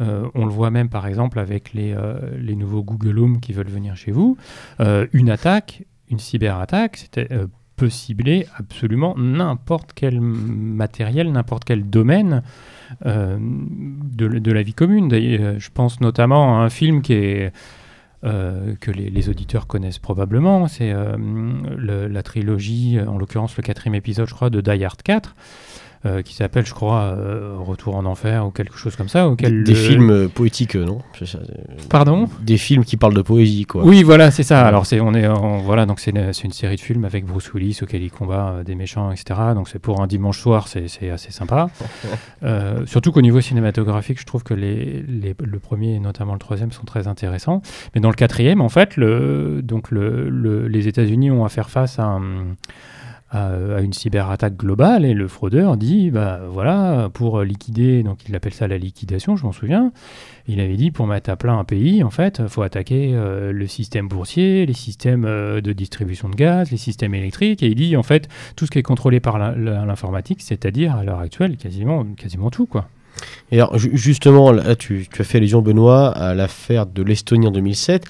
euh, 0.00 0.26
on 0.34 0.44
le 0.44 0.50
voit 0.50 0.70
même 0.70 0.88
par 0.88 1.06
exemple 1.06 1.38
avec 1.38 1.72
les, 1.72 1.94
euh, 1.96 2.18
les 2.36 2.56
nouveaux 2.56 2.82
Google 2.82 3.18
Home 3.20 3.40
qui 3.40 3.52
veulent 3.52 3.68
venir 3.68 3.94
chez 3.96 4.10
vous. 4.10 4.36
Une 5.12 5.30
attaque, 5.30 5.84
une 6.10 6.18
cyberattaque, 6.18 6.96
c'était, 6.96 7.28
peut 7.76 7.90
cibler 7.90 8.46
absolument 8.56 9.14
n'importe 9.16 9.92
quel 9.94 10.20
matériel, 10.20 11.32
n'importe 11.32 11.64
quel 11.64 11.88
domaine 11.88 12.42
euh, 13.06 13.36
de, 13.40 14.52
la 14.52 14.62
vie 14.62 14.74
commune. 14.74 15.08
D'ailleurs, 15.08 15.58
je 15.58 15.70
pense 15.72 16.00
notamment 16.00 16.60
à 16.60 16.64
un 16.64 16.70
film 16.70 17.02
euh, 18.24 18.74
que 18.80 18.90
les, 18.90 19.28
auditeurs 19.28 19.66
connaissent 19.66 19.98
probablement, 19.98 20.68
c'est 20.68 20.92
euh, 20.92 21.16
la 22.08 22.22
trilogie, 22.22 22.98
en 23.00 23.18
l'occurrence 23.18 23.56
le 23.56 23.62
quatrième 23.62 23.94
épisode, 23.94 24.28
je 24.28 24.34
crois, 24.34 24.50
de 24.50 24.60
Die 24.60 24.84
Hard 24.84 25.02
4, 25.02 25.34
euh, 26.06 26.22
qui 26.22 26.34
s'appelle, 26.34 26.66
je 26.66 26.74
crois, 26.74 27.14
euh, 27.16 27.56
Retour 27.58 27.96
en 27.96 28.04
enfer 28.04 28.46
ou 28.46 28.50
quelque 28.50 28.76
chose 28.76 28.94
comme 28.96 29.08
ça. 29.08 29.24
Des, 29.24 29.30
Auquel 29.30 29.64
des 29.64 29.72
le- 29.72 29.78
films 29.78 30.10
euh, 30.10 30.28
poétiques, 30.28 30.74
non 30.76 30.98
Pardon 31.88 32.28
Des 32.42 32.56
films 32.58 32.84
qui 32.84 32.96
parlent 32.96 33.14
de 33.14 33.22
poésie, 33.22 33.64
quoi. 33.64 33.84
Oui, 33.84 34.02
voilà, 34.02 34.30
c'est 34.30 34.42
ça. 34.42 34.66
Alors, 34.66 34.86
c'est 34.86 35.00
on 35.00 35.14
est, 35.14 35.26
voilà, 35.64 35.86
donc 35.86 36.00
c'est 36.00 36.10
une, 36.10 36.52
série 36.52 36.76
de 36.76 36.80
films 36.80 37.04
avec 37.04 37.24
Bruce 37.24 37.52
Willis 37.54 37.78
auquel 37.82 38.02
il 38.02 38.10
combat 38.10 38.62
des 38.64 38.74
méchants, 38.74 39.10
etc. 39.12 39.40
Donc, 39.54 39.68
c'est 39.68 39.78
pour 39.78 40.00
un 40.02 40.06
dimanche 40.06 40.38
soir, 40.38 40.68
c'est 40.68 41.10
assez 41.10 41.32
sympa. 41.32 41.68
Surtout 42.86 43.12
qu'au 43.12 43.22
niveau 43.22 43.40
cinématographique, 43.40 44.20
je 44.20 44.26
trouve 44.26 44.42
que 44.42 44.54
les, 44.54 45.02
les- 45.08 45.34
le 45.42 45.58
premier 45.58 45.94
et 45.94 46.00
notamment 46.00 46.32
le 46.34 46.38
troisième 46.38 46.72
sont 46.72 46.84
très 46.84 47.08
intéressants. 47.08 47.62
Mais 47.94 48.00
dans 48.00 48.10
le 48.10 48.14
quatrième, 48.14 48.60
en 48.60 48.68
fait, 48.68 48.96
le, 48.96 49.60
donc 49.62 49.90
le, 49.90 50.28
le- 50.28 50.68
les 50.68 50.88
États-Unis 50.88 51.30
ont 51.30 51.44
à 51.44 51.48
faire 51.48 51.70
face 51.70 51.98
à 51.98 52.04
un 52.04 52.20
à, 53.34 53.80
une 53.80 53.92
cyberattaque 53.92 54.56
globale 54.56 55.04
et 55.04 55.12
le 55.14 55.28
fraudeur 55.28 55.76
dit 55.76 56.10
bah 56.10 56.40
voilà 56.48 57.10
pour 57.12 57.42
liquider 57.42 58.02
donc 58.02 58.20
il 58.28 58.34
appelle 58.34 58.54
ça 58.54 58.68
la 58.68 58.78
liquidation 58.78 59.36
je 59.36 59.44
m'en 59.44 59.52
souviens 59.52 59.92
il 60.46 60.60
avait 60.60 60.76
dit 60.76 60.90
pour 60.90 61.06
mettre 61.06 61.30
à 61.30 61.36
plat 61.36 61.52
un 61.52 61.64
pays 61.64 62.02
en 62.02 62.10
fait 62.10 62.46
faut 62.48 62.62
attaquer 62.62 63.10
euh, 63.14 63.52
le 63.52 63.66
système 63.66 64.08
boursier 64.08 64.66
les 64.66 64.72
systèmes 64.72 65.24
euh, 65.26 65.60
de 65.60 65.72
distribution 65.72 66.28
de 66.28 66.36
gaz 66.36 66.70
les 66.70 66.76
systèmes 66.76 67.14
électriques 67.14 67.62
et 67.62 67.66
il 67.68 67.74
dit 67.74 67.96
en 67.96 68.02
fait 68.02 68.28
tout 68.56 68.66
ce 68.66 68.70
qui 68.70 68.78
est 68.78 68.82
contrôlé 68.82 69.20
par 69.20 69.38
l'informatique 69.38 70.40
c'est-à-dire 70.40 70.94
à 70.96 71.04
l'heure 71.04 71.20
actuelle 71.20 71.56
quasiment 71.56 72.04
quasiment 72.16 72.50
tout 72.50 72.66
quoi 72.66 72.88
Et 73.52 73.60
alors, 73.60 73.78
ju- 73.78 73.92
justement, 73.96 74.50
là, 74.50 74.74
tu, 74.74 75.06
tu 75.08 75.22
as 75.22 75.24
fait 75.24 75.38
allusion, 75.38 75.62
Benoît, 75.62 76.08
à 76.10 76.34
l'affaire 76.34 76.84
de 76.84 77.00
l'Estonie 77.04 77.46
en 77.46 77.52
2007. 77.52 78.04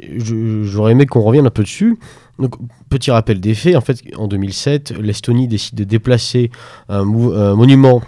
Je- 0.00 0.62
J'aurais 0.64 0.92
aimé 0.92 1.04
qu'on 1.04 1.20
revienne 1.20 1.46
un 1.46 1.50
peu 1.50 1.62
dessus. 1.62 1.98
Donc, 2.38 2.54
petit 2.90 3.10
rappel 3.10 3.40
des 3.40 3.54
faits. 3.54 3.76
En 3.76 3.80
fait, 3.80 4.02
en 4.16 4.28
2007, 4.28 4.94
l'Estonie 5.00 5.48
décide 5.48 5.76
de 5.78 5.84
déplacer 5.84 6.50
un, 6.88 7.04
mou- 7.04 7.32
un 7.32 7.54
monument 7.54 8.02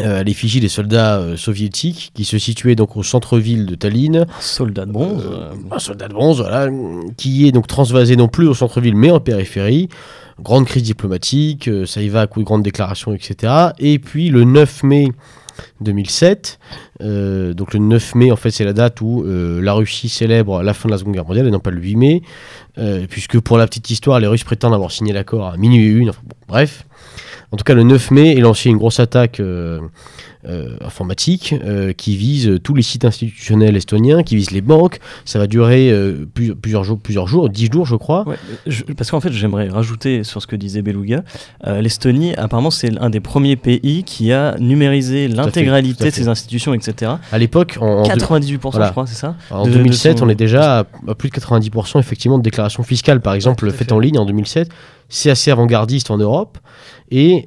euh, 0.00 0.20
à 0.20 0.22
l'effigie 0.22 0.60
des 0.60 0.68
soldats 0.68 1.18
euh, 1.18 1.36
soviétiques 1.36 2.12
qui 2.14 2.24
se 2.24 2.38
situait 2.38 2.74
donc 2.76 2.96
au 2.96 3.02
centre-ville 3.02 3.66
de 3.66 3.74
Tallinn. 3.74 4.26
Soldat 4.38 4.86
de 4.86 4.92
bronze. 4.92 5.24
Euh, 5.26 5.52
un 5.70 5.78
soldat 5.78 6.08
de 6.08 6.12
bronze, 6.14 6.38
voilà, 6.40 6.68
qui 7.16 7.48
est 7.48 7.52
donc 7.52 7.66
transvasé 7.66 8.14
non 8.16 8.28
plus 8.28 8.46
au 8.46 8.54
centre-ville 8.54 8.94
mais 8.94 9.10
en 9.10 9.18
périphérie. 9.20 9.88
Grande 10.40 10.66
crise 10.66 10.84
diplomatique, 10.84 11.68
ça 11.86 12.00
y 12.00 12.08
va 12.08 12.20
à 12.20 12.26
coup 12.28 12.38
de 12.38 12.44
grandes 12.44 12.62
déclarations, 12.62 13.12
etc. 13.12 13.52
Et 13.80 13.98
puis 13.98 14.28
le 14.28 14.44
9 14.44 14.84
mai 14.84 15.08
2007, 15.80 16.58
euh, 17.00 17.52
donc 17.54 17.74
le 17.74 17.80
9 17.80 18.14
mai, 18.14 18.30
en 18.30 18.36
fait, 18.36 18.50
c'est 18.50 18.64
la 18.64 18.72
date 18.72 19.00
où 19.00 19.22
euh, 19.24 19.60
la 19.60 19.72
Russie 19.72 20.08
célèbre 20.08 20.62
la 20.62 20.74
fin 20.74 20.88
de 20.88 20.92
la 20.92 20.98
Seconde 20.98 21.14
Guerre 21.14 21.24
mondiale, 21.26 21.48
et 21.48 21.50
non 21.50 21.58
pas 21.60 21.70
le 21.70 21.80
8 21.80 21.96
mai, 21.96 22.22
euh, 22.78 23.06
puisque 23.08 23.40
pour 23.40 23.58
la 23.58 23.66
petite 23.66 23.90
histoire, 23.90 24.20
les 24.20 24.26
Russes 24.26 24.44
prétendent 24.44 24.74
avoir 24.74 24.90
signé 24.90 25.12
l'accord 25.12 25.46
à 25.46 25.56
minuit 25.56 25.86
et 25.86 25.90
une, 25.90 26.10
enfin, 26.10 26.22
bref. 26.46 26.84
En 27.50 27.56
tout 27.56 27.64
cas, 27.64 27.74
le 27.74 27.82
9 27.82 28.10
mai 28.10 28.36
est 28.36 28.40
lancée 28.40 28.68
une 28.68 28.76
grosse 28.76 29.00
attaque 29.00 29.40
euh, 29.40 29.80
euh, 30.46 30.76
informatique 30.84 31.54
euh, 31.64 31.92
qui 31.92 32.16
vise 32.16 32.58
tous 32.62 32.74
les 32.74 32.82
sites 32.82 33.04
institutionnels 33.04 33.76
estoniens, 33.76 34.22
qui 34.22 34.36
vise 34.36 34.50
les 34.52 34.60
banques. 34.60 34.98
Ça 35.24 35.38
va 35.38 35.46
durer 35.46 35.90
euh, 35.90 36.26
plus- 36.32 36.54
plusieurs 36.54 36.84
jours, 36.84 36.98
plusieurs 36.98 37.26
jours, 37.26 37.48
10 37.48 37.70
jours, 37.72 37.86
je 37.86 37.96
crois. 37.96 38.26
Ouais, 38.28 38.36
je- 38.66 38.84
parce 38.84 39.10
qu'en 39.10 39.20
fait, 39.20 39.32
j'aimerais 39.32 39.68
rajouter 39.68 40.22
sur 40.24 40.40
ce 40.40 40.46
que 40.46 40.56
disait 40.56 40.82
Beluga. 40.82 41.24
L'Estonie, 41.66 42.34
apparemment, 42.36 42.70
c'est 42.70 42.96
un 42.98 43.10
des 43.10 43.20
premiers 43.20 43.56
pays 43.56 44.04
qui 44.04 44.32
a 44.32 44.56
numérisé 44.58 45.28
l'intégralité 45.28 46.04
de 46.04 46.10
ses 46.10 46.28
institutions, 46.28 46.72
etc. 46.74 47.12
À 47.32 47.38
l'époque, 47.38 47.78
en, 47.80 47.86
en 47.86 48.02
deux- 48.02 48.08
98%, 48.14 48.70
voilà. 48.70 48.86
je 48.86 48.90
crois, 48.92 49.06
c'est 49.06 49.14
ça 49.14 49.34
En 49.50 49.64
de- 49.64 49.70
de 49.70 49.74
2007, 49.76 50.18
son- 50.18 50.26
on 50.26 50.28
est 50.28 50.34
déjà 50.34 50.80
à, 50.80 50.84
à 51.08 51.14
plus 51.14 51.28
de 51.30 51.34
90% 51.34 51.98
effectivement 51.98 52.38
de 52.38 52.42
déclarations 52.42 52.82
fiscales, 52.82 53.20
par 53.20 53.34
exemple, 53.34 53.68
faites 53.70 53.88
fait. 53.88 53.92
en 53.92 53.98
ligne 53.98 54.18
en 54.18 54.24
2007. 54.26 54.68
C'est 55.08 55.30
assez 55.30 55.50
avant-gardiste 55.50 56.10
en 56.10 56.18
Europe. 56.18 56.58
Et 57.10 57.44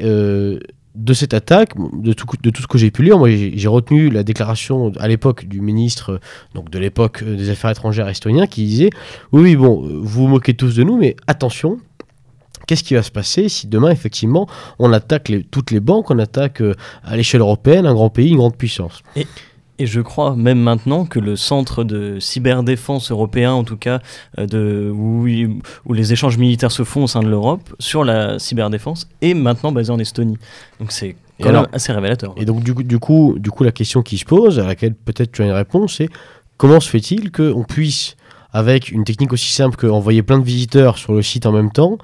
de 0.96 1.14
cette 1.14 1.34
attaque, 1.34 1.74
de 1.94 2.14
tout, 2.14 2.28
ce 2.62 2.68
que 2.68 2.78
j'ai 2.78 2.92
pu 2.92 3.04
lire, 3.04 3.18
moi 3.18 3.30
j'ai 3.30 3.68
retenu 3.68 4.10
la 4.10 4.24
déclaration 4.24 4.92
à 5.00 5.08
l'époque 5.08 5.46
du 5.46 5.62
ministre 5.62 6.20
donc 6.54 6.70
de 6.70 6.80
l'époque 6.80 7.24
euh, 7.24 7.36
des 7.36 7.50
Affaires 7.50 7.72
étrangères 7.72 8.10
estonien 8.10 8.48
qui 8.48 8.66
disait 8.66 8.90
Oui, 9.32 9.42
oui, 9.42 9.56
bon, 9.56 9.86
euh, 9.86 10.00
vous 10.02 10.24
vous 10.24 10.28
moquez 10.28 10.54
tous 10.54 10.76
de 10.76 10.84
nous, 10.84 10.98
mais 10.98 11.16
attention, 11.28 11.80
qu'est-ce 12.68 12.84
qui 12.84 12.94
va 12.94 13.04
se 13.04 13.12
passer 13.12 13.48
si 13.48 13.68
demain, 13.68 13.90
effectivement, 13.90 14.48
on 14.80 14.92
attaque 14.92 15.32
toutes 15.50 15.72
les 15.72 15.80
banques, 15.80 16.12
on 16.12 16.20
attaque 16.20 16.62
euh, 16.62 16.76
à 17.04 17.16
l'échelle 17.16 17.42
européenne 17.42 17.86
un 17.86 17.94
grand 17.94 18.10
pays, 18.10 18.30
une 18.30 18.38
grande 18.38 18.58
puissance? 18.58 19.02
Je 19.86 20.02
crois 20.02 20.36
même 20.36 20.60
maintenant 20.60 21.06
que 21.06 21.20
le 21.20 21.36
centre 21.36 21.84
de 21.84 22.20
cyberdéfense 22.20 23.12
européen, 23.12 23.52
en 23.54 23.64
tout 23.64 23.78
cas, 23.78 24.00
euh, 24.40 24.46
de, 24.46 24.92
où, 24.94 25.26
où 25.86 25.94
les 25.94 26.14
échanges 26.14 26.38
militaires 26.38 26.72
se 26.72 26.84
font 26.84 27.04
au 27.04 27.08
sein 27.08 27.22
de 27.22 27.30
l'Europe 27.30 27.74
sur 27.80 28.04
la 28.04 28.40
cyberdéfense, 28.40 29.08
est 29.22 29.34
maintenant 29.34 29.72
basé 29.72 29.92
en 29.92 30.00
Estonie. 30.00 30.38
Donc 30.80 30.92
c'est 30.92 31.10
Et 31.10 31.16
quand 31.42 31.50
alors- 31.50 31.62
même 31.64 31.72
assez 31.74 31.92
révélateur. 31.92 32.34
Et 32.38 32.46
donc, 32.46 32.64
du 32.64 32.74
coup, 32.74 32.84
du 32.84 33.00
coup, 33.00 33.36
du 33.38 33.50
coup, 33.52 33.64
la 33.64 33.72
question 33.72 34.02
qui 34.02 34.18
se 34.18 34.26
pose, 34.26 34.60
à 34.60 34.66
laquelle 34.66 34.94
peut-être 34.96 35.32
tu 35.32 35.42
as 35.42 35.46
une 35.46 35.52
réponse, 35.52 35.96
c'est 35.98 36.10
comment 36.58 36.80
se 36.80 36.90
fait-il 36.90 37.32
qu'on 37.32 37.64
puisse, 37.64 38.16
avec 38.54 38.92
une 38.92 39.04
technique 39.06 39.32
aussi 39.34 39.52
simple 39.52 39.78
qu'envoyer 39.78 40.24
plein 40.24 40.38
de 40.38 40.44
visiteurs 40.44 40.98
sur 40.98 41.14
le 41.14 41.22
site 41.22 41.46
en 41.46 41.52
même 41.54 41.72
temps, 41.72 41.98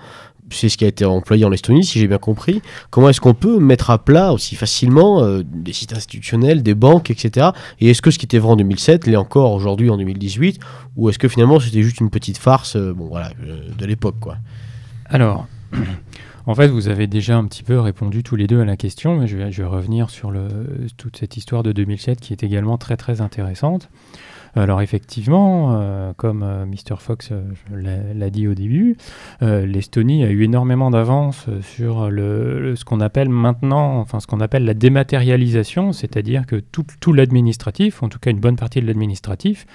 c'est 0.50 0.70
ce 0.70 0.78
qui 0.78 0.86
a 0.86 0.88
été 0.88 1.06
employé 1.06 1.46
en 1.46 1.52
Estonie, 1.52 1.84
si 1.84 2.00
j'ai 2.00 2.08
bien 2.08 2.18
compris, 2.18 2.62
comment 2.90 3.10
est-ce 3.10 3.22
qu'on 3.22 3.34
peut 3.34 3.60
mettre 3.60 3.90
à 3.90 3.98
plat 3.98 4.34
aussi 4.34 4.56
facilement 4.56 5.22
euh, 5.22 5.44
des 5.44 5.74
sites 5.74 5.94
institutionnels, 5.94 6.64
des 6.64 6.76
banques, 6.76 7.12
etc. 7.12 7.50
Et 7.80 7.90
est-ce 7.90 8.02
que 8.02 8.12
ce 8.12 8.18
qui 8.18 8.26
était 8.26 8.40
vrai 8.40 8.52
en 8.52 8.56
2007 8.56 9.08
l'est 9.08 9.16
encore 9.16 9.54
aujourd'hui 9.54 9.90
en 9.90 9.98
2018, 9.98 10.60
ou 10.96 11.10
est-ce 11.10 11.20
que 11.20 11.28
finalement 11.28 11.60
c'était 11.60 11.84
juste 11.84 12.00
une 12.00 12.10
petite 12.10 12.38
farce, 12.38 12.76
euh, 12.76 12.94
bon 12.94 13.08
voilà, 13.08 13.32
euh, 13.46 13.70
de 13.78 13.86
l'époque 13.86 14.16
quoi? 14.20 14.38
Alors, 15.06 15.48
en 16.46 16.56
fait, 16.56 16.68
vous 16.68 16.88
avez 16.88 17.08
déjà 17.08 17.38
un 17.38 17.46
petit 17.46 17.64
peu 17.64 17.80
répondu 17.80 18.24
tous 18.24 18.36
les 18.36 18.48
deux 18.48 18.62
à 18.62 18.66
la 18.66 18.78
question, 18.78 19.18
mais 19.18 19.28
je 19.28 19.38
vais, 19.38 19.66
revenir 19.66 20.10
sur 20.10 20.34
toute 20.98 21.18
cette 21.18 21.38
histoire 21.38 21.64
de 21.64 21.72
2007 21.72 22.20
qui 22.20 22.34
est 22.34 22.44
également 22.44 22.78
très 22.78 22.98
très 22.98 23.22
intéressante. 23.22 23.90
Alors 24.56 24.82
effectivement, 24.82 25.80
euh, 25.80 26.14
comme 26.16 26.42
euh, 26.44 26.66
Mr. 26.66 26.98
Fox 27.00 27.30
euh, 27.32 27.44
l'a- 28.14 28.30
dit 28.30 28.48
au 28.48 28.54
début, 28.56 28.96
euh, 29.42 29.66
l'Estonie 29.66 30.24
a 30.24 30.30
eu 30.30 30.44
énormément 30.44 30.90
d'avance 30.92 31.46
euh, 31.48 31.62
sur 31.62 32.10
le, 32.10 32.76
ce 32.76 32.84
qu'on 32.84 33.00
appelle 33.00 33.30
maintenant, 33.30 34.00
enfin 34.00 34.20
ce 34.20 34.28
qu'on 34.28 34.40
appelle 34.42 34.66
la 34.66 34.74
dématérialisation, 34.74 35.94
c'est-à-dire 35.94 36.46
que 36.46 36.56
tout, 36.58 36.86
l'administratif, 37.14 38.04
en 38.04 38.10
tout 38.10 38.20
cas 38.20 38.32
une 38.32 38.40
bonne 38.40 38.56
partie 38.58 38.82
de 38.82 38.86
l'administratif, 38.88 39.66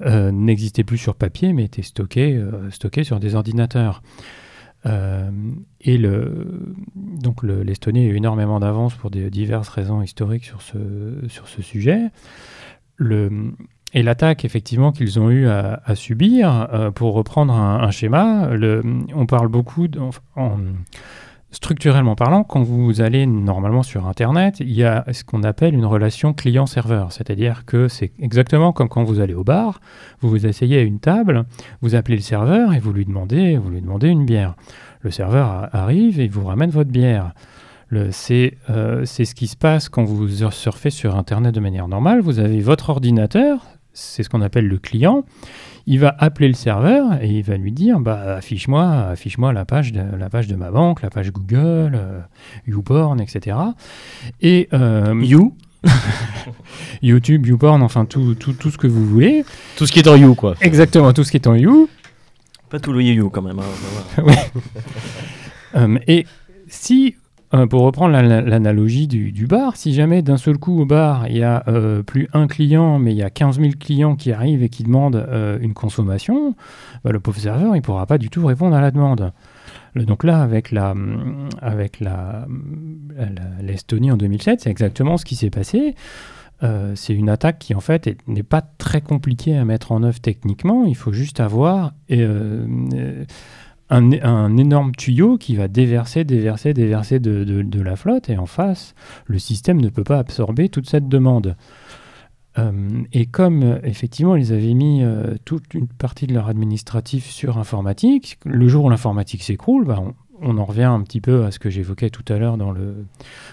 euh, 0.00 0.30
n'existait 0.32 0.84
plus 0.84 0.98
sur 0.98 1.14
papier, 1.14 1.52
mais 1.52 1.64
était 1.64 1.82
stocké, 1.82 2.34
euh, 2.36 2.70
stocké 2.70 3.04
sur 3.04 3.20
des 3.20 3.34
ordinateurs. 3.34 4.02
Euh, 4.84 5.30
et 5.80 5.96
le, 5.96 6.74
donc 6.96 7.44
le- 7.44 7.62
l'Estonie 7.62 8.00
a 8.00 8.08
eu 8.08 8.16
énormément 8.16 8.58
d'avance 8.58 8.94
pour 8.94 9.10
diverses 9.10 9.68
raisons 9.68 10.02
historiques 10.02 10.44
sur 10.44 10.60
ce, 10.60 10.78
sur 11.28 11.46
ce 11.46 11.62
sujet. 11.62 12.00
Et 13.92 14.02
l'attaque 14.02 14.44
effectivement 14.44 14.92
qu'ils 14.92 15.18
ont 15.20 15.30
eu 15.30 15.46
à, 15.48 15.80
subir, 15.94 16.68
euh, 16.72 16.90
pour 16.90 17.14
reprendre 17.14 17.52
un, 17.54 17.90
schéma, 17.90 18.48
on 19.14 19.26
parle 19.26 19.48
beaucoup, 19.48 19.88
de- 19.88 20.00
en- 20.36 20.56
structurellement 21.50 22.14
parlant, 22.16 22.44
quand 22.44 22.62
vous 22.62 23.02
allez 23.02 23.26
normalement 23.26 23.82
sur 23.82 24.06
Internet, 24.06 24.56
il 24.60 24.72
y 24.72 24.84
a 24.84 25.04
ce 25.12 25.22
qu'on 25.22 25.42
appelle 25.42 25.74
une 25.74 25.84
relation 25.84 26.32
client-serveur, 26.32 27.12
c'est-à-dire 27.12 27.66
que 27.66 27.88
c'est 27.88 28.12
exactement 28.18 28.72
comme 28.72 28.88
quand 28.88 29.04
vous 29.04 29.20
allez 29.20 29.34
au 29.34 29.44
bar, 29.44 29.80
vous 30.22 30.30
vous 30.30 30.46
asseyez 30.46 30.78
à 30.78 30.82
une 30.82 30.98
table, 30.98 31.44
vous 31.82 31.94
appelez 31.94 32.16
le 32.16 32.22
serveur 32.22 32.72
et 32.72 32.78
vous 32.78 32.92
lui 32.94 33.04
demandez, 33.04 33.58
vous 33.58 33.68
lui 33.68 33.82
demandez 33.82 34.08
une 34.08 34.24
bière. 34.24 34.54
Le 35.02 35.10
serveur 35.10 35.68
arrive 35.72 36.20
et 36.20 36.28
vous 36.28 36.44
ramène 36.46 36.70
votre 36.70 36.90
bière. 36.90 37.32
C'est 38.12 38.56
euh, 38.70 39.04
ce 39.04 39.34
qui 39.34 39.46
se 39.46 39.56
passe 39.56 39.90
quand 39.90 40.04
vous 40.04 40.26
surfez 40.50 40.88
sur 40.88 41.16
Internet 41.16 41.54
de 41.54 41.60
manière 41.60 41.88
normale. 41.88 42.22
Vous 42.22 42.38
avez 42.38 42.60
votre 42.60 42.88
ordinateur, 42.88 43.66
c'est 43.94 44.22
ce 44.22 44.28
qu'on 44.28 44.40
appelle 44.40 44.66
le 44.66 44.78
client. 44.78 45.24
Il 45.86 45.98
va 45.98 46.14
appeler 46.18 46.48
le 46.48 46.54
serveur 46.54 47.20
et 47.20 47.28
il 47.28 47.42
va 47.42 47.56
lui 47.56 47.72
dire 47.72 47.98
bah, 47.98 48.36
affiche-moi 48.36 49.08
affiche-moi 49.08 49.52
la, 49.52 49.64
page 49.64 49.92
de, 49.92 50.02
la 50.16 50.30
page 50.30 50.46
de 50.46 50.54
ma 50.54 50.70
banque, 50.70 51.02
la 51.02 51.10
page 51.10 51.32
Google, 51.32 51.92
euh, 51.94 52.20
YouPorn, 52.66 53.20
etc. 53.20 53.56
Et 54.40 54.68
euh, 54.72 55.20
You 55.22 55.56
YouTube, 57.02 57.46
YouPorn, 57.46 57.82
enfin 57.82 58.04
tout, 58.04 58.34
tout, 58.34 58.52
tout 58.52 58.70
ce 58.70 58.78
que 58.78 58.86
vous 58.86 59.04
voulez. 59.04 59.44
Tout 59.76 59.86
ce 59.86 59.92
qui 59.92 59.98
est 59.98 60.08
en 60.08 60.14
you 60.16 60.34
quoi. 60.34 60.54
Exactement, 60.60 61.12
tout 61.12 61.24
ce 61.24 61.30
qui 61.30 61.38
est 61.38 61.46
en 61.48 61.54
You. 61.54 61.88
Pas 62.70 62.78
tout 62.78 62.92
le 62.92 63.02
you 63.02 63.28
quand 63.30 63.42
même. 63.42 63.58
hein, 63.58 63.62
voilà. 64.16 64.42
Euh, 65.74 65.98
et 66.06 66.26
si, 66.68 67.16
euh, 67.54 67.66
pour 67.66 67.82
reprendre 67.82 68.12
la- 68.12 68.22
la- 68.22 68.40
l'analogie 68.40 69.06
du, 69.08 69.46
bar, 69.46 69.76
si 69.76 69.92
jamais 69.94 70.22
d'un 70.22 70.36
seul 70.36 70.58
coup 70.58 70.80
au 70.80 70.86
bar, 70.86 71.28
il 71.28 71.36
y 71.38 71.42
a 71.42 71.62
euh, 71.68 72.02
plus 72.02 72.28
un 72.32 72.46
client, 72.46 72.98
mais 72.98 73.12
il 73.12 73.18
y 73.18 73.22
a 73.22 73.30
15 73.30 73.60
000 73.60 73.72
clients 73.78 74.16
qui 74.16 74.32
arrivent 74.32 74.62
et 74.62 74.68
qui 74.68 74.82
demandent 74.84 75.16
euh, 75.16 75.58
une 75.60 75.74
consommation, 75.74 76.54
bah, 77.04 77.12
le 77.12 77.20
pauvre 77.20 77.38
serveur, 77.38 77.74
il 77.74 77.78
ne 77.78 77.82
pourra 77.82 78.06
pas 78.06 78.18
du 78.18 78.30
tout 78.30 78.44
répondre 78.46 78.74
à 78.76 78.80
la 78.80 78.90
demande. 78.90 79.32
Donc 79.94 80.24
là, 80.24 80.40
avec 80.42 80.70
la, 80.70 80.94
avec 81.60 82.00
l'Estonie 83.60 84.10
en 84.10 84.16
2007, 84.16 84.60
c'est 84.62 84.70
exactement 84.70 85.16
ce 85.18 85.24
qui 85.24 85.36
s'est 85.36 85.50
passé. 85.50 85.94
C'est 86.94 87.12
une 87.14 87.28
attaque 87.28 87.58
qui 87.58 87.74
en 87.74 87.80
fait 87.80 88.06
est- 88.06 88.28
n'est 88.28 88.44
pas 88.44 88.60
très 88.62 89.00
compliquée 89.00 89.56
à 89.56 89.64
mettre 89.64 89.90
en 89.90 90.04
œuvre 90.04 90.20
techniquement. 90.20 90.84
Il 90.86 90.94
faut 90.96 91.12
juste 91.12 91.40
avoir 91.40 91.92
un, 93.92 94.56
énorme 94.56 94.92
tuyau 94.92 95.38
qui 95.38 95.54
va 95.56 95.68
déverser, 95.68 96.24
déverser, 96.24 96.72
déverser 96.74 97.20
de, 97.20 97.44
de- 97.44 97.80
la 97.82 97.96
flotte 97.96 98.30
et 98.30 98.38
en 98.38 98.46
face, 98.46 98.94
le 99.26 99.38
système 99.38 99.80
ne 99.80 99.88
peut 99.88 100.04
pas 100.04 100.18
absorber 100.18 100.68
toute 100.68 100.88
cette 100.88 101.08
demande. 101.08 101.56
Euh, 102.58 103.02
et 103.12 103.26
comme 103.26 103.62
euh, 103.62 103.78
effectivement 103.82 104.36
ils 104.36 104.52
avaient 104.52 104.74
mis 104.74 105.02
euh, 105.02 105.36
toute 105.46 105.72
une 105.72 105.88
partie 105.88 106.26
de 106.26 106.34
leur 106.34 106.48
administratif 106.48 107.30
sur 107.30 107.56
informatique, 107.56 108.38
le 108.44 108.68
jour 108.68 108.84
où 108.84 108.90
l'informatique 108.90 109.42
s'écroule, 109.42 109.86
bah, 109.86 110.02
on, 110.42 110.58
en 110.58 110.64
revient 110.66 110.82
un 110.82 111.00
petit 111.00 111.22
peu 111.22 111.44
à 111.44 111.50
ce 111.50 111.58
que 111.58 111.70
j'évoquais 111.70 112.10
tout 112.10 112.24
à 112.30 112.36
l'heure 112.36 112.58
dans 112.58 112.70
le, 112.70 113.06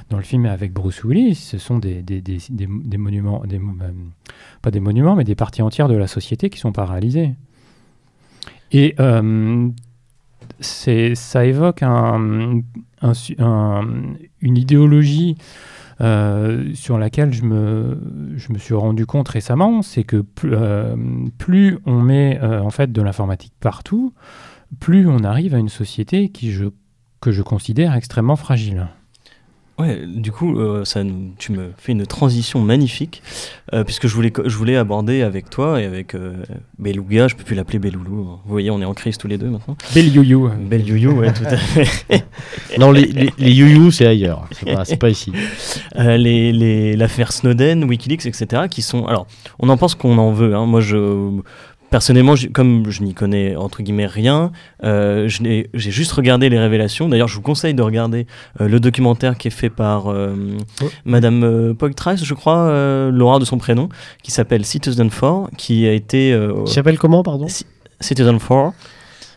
dans 0.10 0.18
le 0.18 0.24
film 0.24 0.46
avec 0.46 0.74
Bruce 0.74 1.04
Willis. 1.06 1.36
Ce 1.36 1.58
sont 1.58 1.78
des, 1.80 2.02
des, 2.02 2.20
des, 2.22 2.40
des- 2.50 2.98
monuments, 2.98 3.42
pas 4.62 4.72
des 4.72 4.80
monuments, 4.82 5.16
mais 5.16 5.24
des 5.24 5.36
parties 5.36 5.62
entières 5.62 5.88
de 5.88 5.96
la 5.96 6.08
société 6.08 6.50
qui 6.50 6.60
sont 6.60 6.72
paralysées. 6.74 7.36
Et 8.72 8.96
ça 10.60 11.46
évoque 11.46 11.84
une 11.84 12.64
idéologie 14.42 15.38
euh, 16.02 16.74
sur 16.76 16.98
laquelle 16.98 17.34
je 17.34 17.44
me, 17.44 18.00
je 18.38 18.54
me 18.54 18.58
suis 18.58 18.74
rendu 18.74 19.06
compte 19.06 19.28
récemment, 19.28 19.82
c'est 19.82 20.06
que 20.06 20.22
plus, 20.22 20.54
euh, 20.54 20.96
plus 21.38 21.78
on 21.86 22.00
met 22.00 22.40
euh, 22.42 22.62
en 22.62 22.70
fait 22.70 22.92
de 22.94 23.02
l'informatique 23.02 23.54
partout, 23.60 24.14
plus 24.80 25.08
on 25.08 25.26
arrive 25.26 25.56
à 25.56 25.58
une 25.58 25.68
société 25.68 26.30
qui 26.30 26.52
je, 26.52 26.66
que 27.20 27.32
je 27.32 27.42
considère 27.42 27.96
extrêmement 27.96 28.38
fragile. 28.38 28.88
Ouais, 29.80 30.02
du 30.06 30.32
coup, 30.34 30.60
euh, 30.60 30.84
ça, 30.84 31.02
tu 31.38 31.54
me 31.54 31.70
fais 31.78 31.94
une 31.94 32.06
transition 32.06 32.60
magnifique, 32.60 33.24
euh, 33.74 33.86
puisque 33.86 34.08
je 34.08 34.14
voulais, 34.14 34.34
je 34.46 34.56
voulais 34.58 34.76
aborder 34.76 35.22
avec 35.22 35.50
toi 35.50 35.82
et 35.82 35.86
avec 35.86 36.16
euh, 36.16 36.34
Beluga, 36.80 37.30
je 37.30 37.36
peux 37.36 37.46
plus 37.46 37.56
l'appeler 37.56 37.80
Beloulou, 37.80 38.28
hein. 38.30 38.40
vous 38.44 38.52
voyez, 38.52 38.72
on 38.72 38.82
est 38.82 38.86
en 38.86 38.94
crise 38.94 39.18
tous 39.18 39.28
les 39.30 39.38
deux 39.38 39.48
maintenant. 39.50 39.78
Bel 39.96 40.14
you 40.14 40.50
Bel 40.60 40.86
Youyou, 40.86 41.12
ouais, 41.20 41.32
tout 41.32 41.46
à 41.46 41.56
fait. 41.56 42.26
Non, 42.78 42.92
les, 42.92 43.06
les, 43.06 43.30
les 43.38 43.52
you-you, 43.52 43.90
c'est 43.92 44.06
ailleurs, 44.06 44.48
c'est 44.52 44.66
pas, 44.74 44.84
c'est 44.84 44.98
pas 44.98 45.10
ici. 45.10 45.32
Euh, 45.98 46.18
les, 46.18 46.52
les- 46.52 46.98
l'affaire 46.98 47.32
Snowden, 47.32 47.86
Wikileaks, 47.86 48.26
etc., 48.26 48.64
qui 48.70 48.82
sont. 48.82 49.06
Alors, 49.08 49.28
on 49.60 49.70
en 49.70 49.78
pense 49.78 49.96
qu'on 49.96 50.18
en 50.18 50.32
veut. 50.34 50.56
hein. 50.56 50.66
Moi, 50.66 50.82
je. 50.82 51.30
Personnellement, 51.90 52.36
comme 52.54 52.90
je 52.90 53.02
n'y 53.02 53.14
connais 53.14 53.56
entre 53.56 53.82
guillemets 53.82 54.06
rien, 54.06 54.52
euh, 54.84 55.28
j'ai 55.28 55.70
juste 55.74 56.12
regardé 56.12 56.50
les 56.50 56.60
révélations. 56.60 57.10
D'ailleurs, 57.10 57.28
je 57.28 57.36
vous 57.36 57.42
conseille 57.42 57.74
de 57.74 57.82
regarder 57.82 58.28
euh, 58.62 58.68
le 58.68 58.80
documentaire 58.80 59.38
qui 59.38 59.48
est 59.48 59.52
fait 59.52 59.70
par 59.72 60.12
euh, 60.12 60.36
Oh. 60.82 60.86
Madame 61.06 61.44
euh, 61.44 61.74
Poitras, 61.74 62.18
je 62.18 62.34
crois, 62.34 62.58
euh, 62.60 63.12
Laura 63.12 63.40
de 63.40 63.46
son 63.46 63.58
prénom, 63.58 63.90
qui 64.24 64.32
s'appelle 64.32 64.66
Citizen 64.66 65.10
4, 65.10 65.50
qui 65.58 65.88
a 65.88 65.94
été 65.94 66.38
Tu 66.66 66.72
s'appelle 66.74 67.00
comment, 67.00 67.24
pardon? 67.24 67.48
Citizen 68.00 68.40
4, 68.40 68.74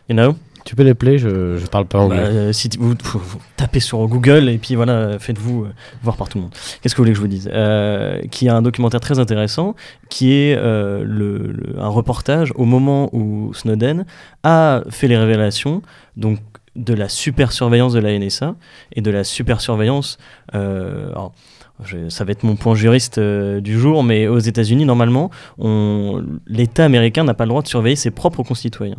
you 0.08 0.14
know? 0.14 0.36
Tu 0.64 0.76
peux 0.76 0.82
l'appeler, 0.84 1.18
je, 1.18 1.56
je 1.58 1.66
parle 1.66 1.86
pas 1.86 1.98
Bah, 1.98 2.04
anglais. 2.04 2.18
euh, 2.20 2.52
si 2.52 2.70
vous, 2.78 2.94
tapez 3.56 3.80
sur 3.80 4.06
Google 4.06 4.48
et 4.48 4.58
puis 4.58 4.74
voilà, 4.76 5.18
faites-vous 5.18 5.64
euh, 5.64 5.68
voir 6.02 6.16
par 6.16 6.28
tout 6.28 6.38
le 6.38 6.42
monde. 6.42 6.52
Qu'est-ce 6.80 6.94
que 6.94 6.98
vous 6.98 7.04
voulez 7.04 7.12
que 7.12 7.16
je 7.16 7.20
vous 7.22 7.26
dise? 7.28 7.50
Euh, 7.52 8.20
Qui 8.30 8.48
a 8.48 8.56
un 8.56 8.62
documentaire 8.62 9.00
très 9.00 9.18
intéressant, 9.18 9.74
qui 10.08 10.32
est 10.34 10.56
euh, 10.56 11.02
le- 11.04 11.74
un 11.78 11.88
reportage 11.88 12.52
au 12.54 12.64
moment 12.64 13.10
où 13.12 13.52
Snowden 13.54 14.04
a 14.44 14.82
fait 14.90 15.08
les 15.08 15.16
révélations, 15.18 15.82
donc 16.16 16.38
de 16.76 16.94
la 16.94 17.08
super 17.08 17.52
surveillance 17.52 17.92
de 17.92 17.98
la 18.00 18.12
NSA 18.18 18.54
et 18.94 19.02
de 19.02 19.10
la 19.10 19.24
super 19.24 19.60
surveillance. 19.60 20.16
alors, 20.52 21.32
ça 22.08 22.24
va 22.24 22.30
être 22.32 22.44
mon 22.44 22.54
point 22.56 22.74
juriste 22.74 23.18
du 23.18 23.78
jour, 23.78 24.02
mais 24.04 24.26
aux 24.28 24.38
États-Unis, 24.38 24.84
normalement, 24.86 25.30
l'État 26.46 26.84
américain 26.84 27.24
n'a 27.24 27.34
pas 27.34 27.44
le 27.44 27.48
droit 27.50 27.62
de 27.62 27.66
surveiller 27.68 27.96
ses 27.96 28.10
propres 28.10 28.42
concitoyens. 28.42 28.96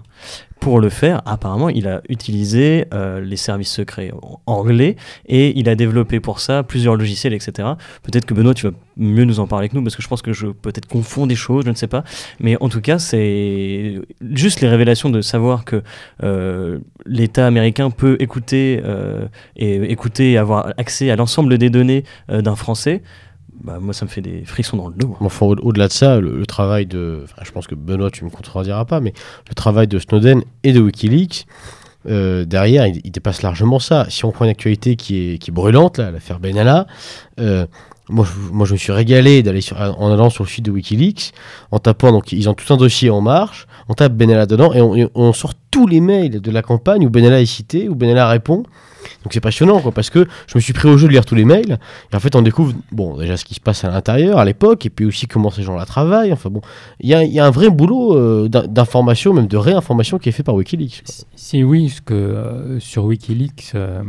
Pour 0.64 0.80
le 0.80 0.88
faire, 0.88 1.22
apparemment, 1.26 1.68
il 1.68 1.90
a 1.90 2.02
utilisé 2.08 2.86
euh, 2.94 3.20
les 3.20 3.36
services 3.36 3.70
secrets 3.70 4.14
anglais 4.46 4.96
et 5.26 5.60
il 5.60 5.68
a 5.68 5.76
développé 5.76 6.22
pour 6.22 6.40
ça 6.40 6.64
plusieurs 6.64 6.96
logiciels, 6.96 7.34
etc. 7.34 7.68
Peut-être 8.02 8.24
que 8.24 8.34
Benoît, 8.34 8.54
tu 8.54 8.68
vas 8.68 8.74
mieux 8.96 9.26
nous 9.26 9.42
en 9.42 9.46
parler 9.46 9.68
que 9.68 9.76
nous 9.76 9.84
parce 9.84 9.98
que 9.98 10.02
je 10.02 10.08
pense 10.08 10.22
que 10.22 10.32
je 10.32 10.48
peut-être 10.48 10.88
confonds 10.88 11.28
des 11.28 11.36
choses, 11.36 11.66
je 11.66 11.70
ne 11.70 11.76
sais 11.76 11.88
pas. 11.88 12.06
Mais 12.40 12.56
en 12.62 12.70
tout 12.70 12.80
cas, 12.80 12.98
c'est 12.98 14.00
juste 14.32 14.62
les 14.62 14.70
révélations 14.70 15.10
de 15.10 15.20
savoir 15.20 15.66
que 15.66 15.84
euh, 16.24 16.80
l'État 17.06 17.46
américain 17.46 17.90
peut 17.90 18.16
écouter 18.22 18.82
et 19.58 19.92
écouter 19.92 20.32
et 20.32 20.38
avoir 20.38 20.74
accès 20.78 21.12
à 21.12 21.18
l'ensemble 21.18 21.58
des 21.58 21.70
données 21.70 22.06
d'un 22.30 22.56
Français, 22.56 23.04
bah, 23.62 23.80
moi, 23.80 23.94
ça 23.94 24.06
me 24.06 24.10
fait 24.10 24.22
des 24.22 24.46
frissons 24.46 24.78
dans 24.78 24.88
le 24.88 24.96
dos. 24.96 25.16
Enfin, 25.20 25.46
au-delà 25.46 25.88
de 25.88 25.94
ça, 25.94 26.20
le, 26.20 26.46
travail 26.46 26.86
de. 26.86 27.26
je 27.42 27.52
pense 27.52 27.68
que 27.68 27.76
Benoît, 27.76 28.12
tu 28.12 28.26
me 28.26 28.30
contrediras 28.30 28.86
pas, 28.86 29.00
mais 29.00 29.14
le 29.50 29.56
travail 29.56 29.88
de 29.88 30.00
Snowden 30.00 30.44
et 30.64 30.74
de 30.74 30.82
Wikileaks, 30.82 31.46
euh, 32.10 32.46
derrière, 32.46 32.88
il, 32.88 33.12
dépasse 33.12 33.42
largement 33.42 33.80
ça. 33.80 34.06
Si 34.10 34.26
on 34.26 34.32
prend 34.32 34.46
une 34.46 34.52
actualité 34.52 34.96
qui 34.96 35.34
est, 35.34 35.38
qui 35.38 35.52
est 35.52 35.54
brûlante, 35.54 36.00
l'affaire 36.00 36.40
Benalla, 36.40 36.88
euh, 37.40 37.66
moi, 38.10 38.26
je, 38.26 38.52
moi, 38.52 38.66
je 38.66 38.74
me 38.74 38.78
suis 38.78 38.92
régalé 38.92 39.44
d'aller 39.44 39.62
en 39.78 40.12
allant 40.12 40.30
sur 40.30 40.44
le 40.44 40.50
site 40.50 40.66
de 40.66 40.72
Wikileaks, 40.72 41.32
en 41.72 41.80
tapant, 41.80 42.12
donc 42.12 42.34
ils 42.34 42.50
ont 42.50 42.54
tout 42.54 42.74
un 42.74 42.78
dossier 42.78 43.10
en 43.10 43.22
marche, 43.22 43.68
on 43.88 43.94
tape 43.94 44.14
Benalla 44.14 44.46
dedans 44.46 44.74
et 44.74 44.82
on, 44.82 45.10
on 45.16 45.34
sort 45.34 45.54
tous 45.72 45.88
les 45.88 46.02
mails 46.02 46.42
de 46.42 46.52
la 46.52 46.62
campagne 46.62 47.06
où 47.06 47.10
Benalla 47.10 47.42
est 47.42 47.46
cité, 47.46 47.88
où 47.88 47.96
Benalla 47.96 48.28
répond. 48.28 48.64
Donc 49.24 49.34
c'est 49.34 49.42
passionnant, 49.42 49.80
quoi, 49.80 49.92
parce 49.92 50.10
que 50.10 50.28
je 50.48 50.58
me 50.58 50.62
suis 50.62 50.74
pris 50.74 50.88
au 50.88 50.98
jeu 50.98 51.08
de 51.08 51.14
lire 51.14 51.26
tous 51.26 51.36
les 51.36 51.46
mails, 51.46 51.80
et 52.12 52.16
en 52.16 52.20
fait 52.20 52.36
on 52.36 52.42
découvre, 52.42 52.74
bon, 52.92 53.18
déjà 53.18 53.38
ce 53.38 53.46
qui 53.46 53.54
se 53.54 53.60
passe 53.60 53.84
à 53.84 53.90
l'intérieur, 53.90 54.38
à 54.38 54.46
l'époque, 54.46 54.86
et 54.86 54.90
puis 54.90 55.06
aussi 55.06 55.28
comment 55.28 55.50
ces 55.50 55.64
gens-là 55.64 55.86
travaillent, 55.86 56.34
enfin 56.34 56.50
bon, 56.50 56.62
il 57.00 57.10
y, 57.10 57.40
a, 57.40 57.46
un 57.46 57.52
vrai 57.52 57.70
boulot 57.70 58.16
euh, 58.16 58.48
d'information, 58.48 59.34
même 59.34 59.48
de 59.48 59.58
réinformation 59.58 60.18
qui 60.18 60.30
est 60.30 60.32
fait 60.32 60.44
par 60.44 60.56
Wikileaks. 60.56 61.04
Si 61.36 61.64
oui, 61.64 61.90
ce 61.90 62.02
que 62.02 62.14
euh, 62.14 62.80
sur 62.80 63.06
Wikileaks, 63.06 63.72
euh, 63.76 64.02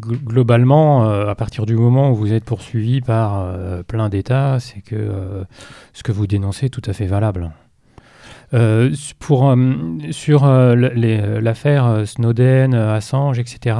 globalement, 0.00 1.04
à 1.04 1.34
partir 1.34 1.66
du 1.66 1.76
moment 1.76 2.10
où 2.10 2.14
vous 2.14 2.32
êtes 2.32 2.44
poursuivi 2.44 3.00
par 3.00 3.54
plein 3.86 4.08
d'États, 4.08 4.58
c'est 4.60 4.80
que 4.80 5.44
ce 5.92 6.02
que 6.02 6.12
vous 6.12 6.26
dénoncez 6.26 6.66
est 6.66 6.70
tout 6.70 6.82
à 6.86 6.92
fait 6.92 7.06
valable. 7.06 7.50
pour, 9.18 9.54
sur 10.10 10.46
l'affaire 10.46 12.02
Snowden, 12.06 12.74
Assange, 12.74 13.38
etc., 13.38 13.76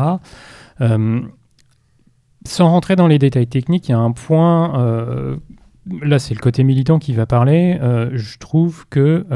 sans 2.46 2.70
rentrer 2.70 2.96
dans 2.96 3.06
les 3.06 3.18
détails 3.18 3.46
techniques, 3.46 3.88
il 3.88 3.92
y 3.92 3.94
a 3.94 3.98
un 3.98 4.12
point, 4.12 4.80
euh, 4.80 5.36
là 6.02 6.18
c'est 6.18 6.34
le 6.34 6.40
côté 6.40 6.64
militant 6.64 6.98
qui 6.98 7.12
va 7.12 7.26
parler, 7.26 7.78
euh, 7.80 8.10
je 8.14 8.38
trouve 8.38 8.86
que 8.88 9.26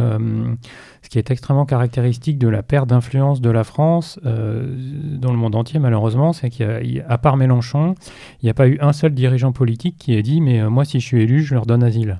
ce 1.02 1.08
qui 1.08 1.18
est 1.18 1.30
extrêmement 1.30 1.66
caractéristique 1.66 2.38
de 2.38 2.48
la 2.48 2.62
perte 2.62 2.88
d'influence 2.88 3.40
de 3.40 3.50
la 3.50 3.64
France 3.64 4.18
dans 4.22 5.32
le 5.32 5.36
monde 5.36 5.54
entier 5.54 5.80
malheureusement, 5.80 6.32
c'est 6.32 6.50
qu'à 6.50 7.18
part 7.18 7.36
Mélenchon, 7.36 7.94
il 8.42 8.46
n'y 8.46 8.50
a 8.50 8.54
pas 8.54 8.68
eu 8.68 8.78
un 8.80 8.92
seul 8.92 9.12
dirigeant 9.12 9.52
politique 9.52 9.96
qui 9.98 10.14
ait 10.14 10.22
dit 10.22 10.40
mais 10.40 10.62
moi 10.68 10.84
si 10.84 11.00
je 11.00 11.06
suis 11.06 11.22
élu, 11.22 11.42
je 11.42 11.54
leur 11.54 11.66
donne 11.66 11.82
asile. 11.82 12.18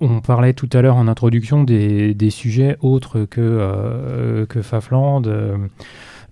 On 0.00 0.22
parlait 0.22 0.54
tout 0.54 0.70
à 0.72 0.80
l'heure 0.80 0.96
en 0.96 1.08
introduction 1.08 1.62
des, 1.62 2.30
sujets 2.30 2.78
autres 2.80 3.26
que, 3.26 4.46
que 4.48 4.62
Fafland 4.62 5.22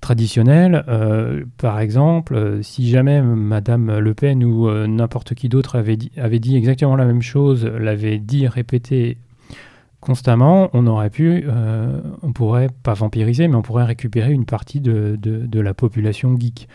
traditionnelle. 0.03 0.85
Euh, 0.89 1.45
par 1.57 1.81
exemple, 1.81 2.35
euh, 2.35 2.63
si 2.63 2.91
jamais 2.91 3.23
Madame 3.23 3.99
Le 3.99 4.13
Pen 4.13 4.45
ou 4.45 4.69
euh, 4.69 4.87
n'importe 4.87 5.35
qui 5.35 5.49
d'autre 5.49 5.77
avait 5.77 5.97
dit, 5.97 6.57
exactement 6.57 6.97
la 6.97 7.07
même 7.07 7.23
chose, 7.23 7.65
l'avait 7.65 8.19
dit, 8.19 8.47
répété 8.47 9.17
constamment, 10.01 10.69
on 10.75 10.87
aurait 10.89 11.11
pu, 11.11 11.47
on 12.23 12.33
pourrait 12.33 12.71
pas 12.83 12.93
vampiriser, 12.93 13.47
mais 13.47 13.55
on 13.55 13.63
pourrait 13.63 13.85
récupérer 13.85 14.33
une 14.33 14.47
partie 14.47 14.81
de, 14.81 15.17
de, 15.17 15.61
la 15.61 15.75
population 15.75 16.37
geek. 16.37 16.67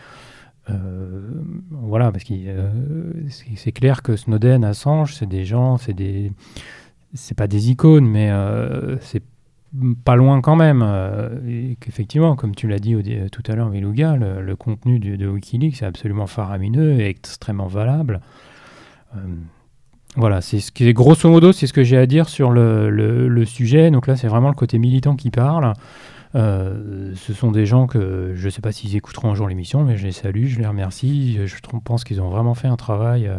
voilà, 1.70 2.10
parce 2.10 2.24
que 2.24 2.32
c'est 3.28 3.72
clair 3.72 4.02
que 4.02 4.16
Snowden, 4.16 4.64
Assange, 4.64 5.14
c'est 5.14 5.28
des 5.28 5.44
gens, 5.44 5.76
c'est 5.76 5.92
des, 5.92 6.32
c'est 7.12 7.36
pas 7.36 7.48
des 7.48 7.70
icônes, 7.70 8.06
mais 8.06 8.32
c'est 9.02 9.22
pas 10.04 10.16
loin 10.16 10.40
quand 10.40 10.56
même. 10.56 10.82
Euh, 10.84 11.38
et 11.46 11.76
qu'effectivement, 11.80 12.36
comme 12.36 12.54
tu 12.54 12.68
l'as 12.68 12.78
dit 12.78 12.96
tout 13.30 13.42
à 13.46 13.54
l'heure, 13.54 13.70
Milouga, 13.70 14.16
le, 14.16 14.56
contenu 14.56 14.98
de, 14.98 15.26
Wikileaks 15.26 15.82
est 15.82 15.86
absolument 15.86 16.26
faramineux 16.26 17.00
et 17.00 17.08
extrêmement 17.08 17.66
valable. 17.66 18.20
Euh, 19.16 19.20
voilà, 20.16 20.40
c'est 20.40 20.60
ce 20.60 20.72
qui 20.72 20.88
est 20.88 20.92
grosso 20.92 21.28
modo, 21.28 21.52
c'est 21.52 21.66
ce 21.66 21.72
que 21.72 21.84
j'ai 21.84 21.96
à 21.96 22.06
dire 22.06 22.28
sur 22.28 22.50
le, 22.50 23.44
sujet. 23.44 23.90
Donc 23.90 24.06
là, 24.06 24.16
c'est 24.16 24.28
vraiment 24.28 24.48
le 24.48 24.54
côté 24.54 24.78
militant 24.78 25.16
qui 25.16 25.30
parle. 25.30 25.72
Euh, 26.34 27.12
ce 27.14 27.32
sont 27.32 27.50
des 27.50 27.64
gens 27.64 27.86
que 27.86 28.32
je 28.34 28.44
ne 28.44 28.50
sais 28.50 28.60
pas 28.60 28.72
s'ils 28.72 28.96
écouteront 28.96 29.30
un 29.30 29.34
jour 29.34 29.48
l'émission, 29.48 29.82
mais 29.84 29.96
je 29.96 30.04
les 30.04 30.12
salue, 30.12 30.46
je 30.46 30.58
les 30.58 30.66
remercie. 30.66 31.38
Je 31.46 31.56
pense 31.84 32.04
qu'ils 32.04 32.20
ont 32.20 32.28
vraiment 32.28 32.54
fait 32.54 32.68
un 32.68 32.76
travail 32.76 33.30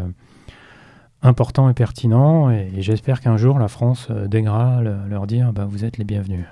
important 1.21 1.69
et 1.69 1.73
pertinent. 1.73 2.49
Et, 2.49 2.69
j'espère 2.77 3.21
qu'un 3.21 3.37
jour, 3.37 3.59
la 3.59 3.67
France 3.67 4.07
euh, 4.09 4.27
leur 5.09 5.27
dire 5.27 5.51
bah, 5.53 5.65
vous 5.69 5.85
êtes 5.85 5.97
les 5.97 6.03
bienvenus. 6.03 6.45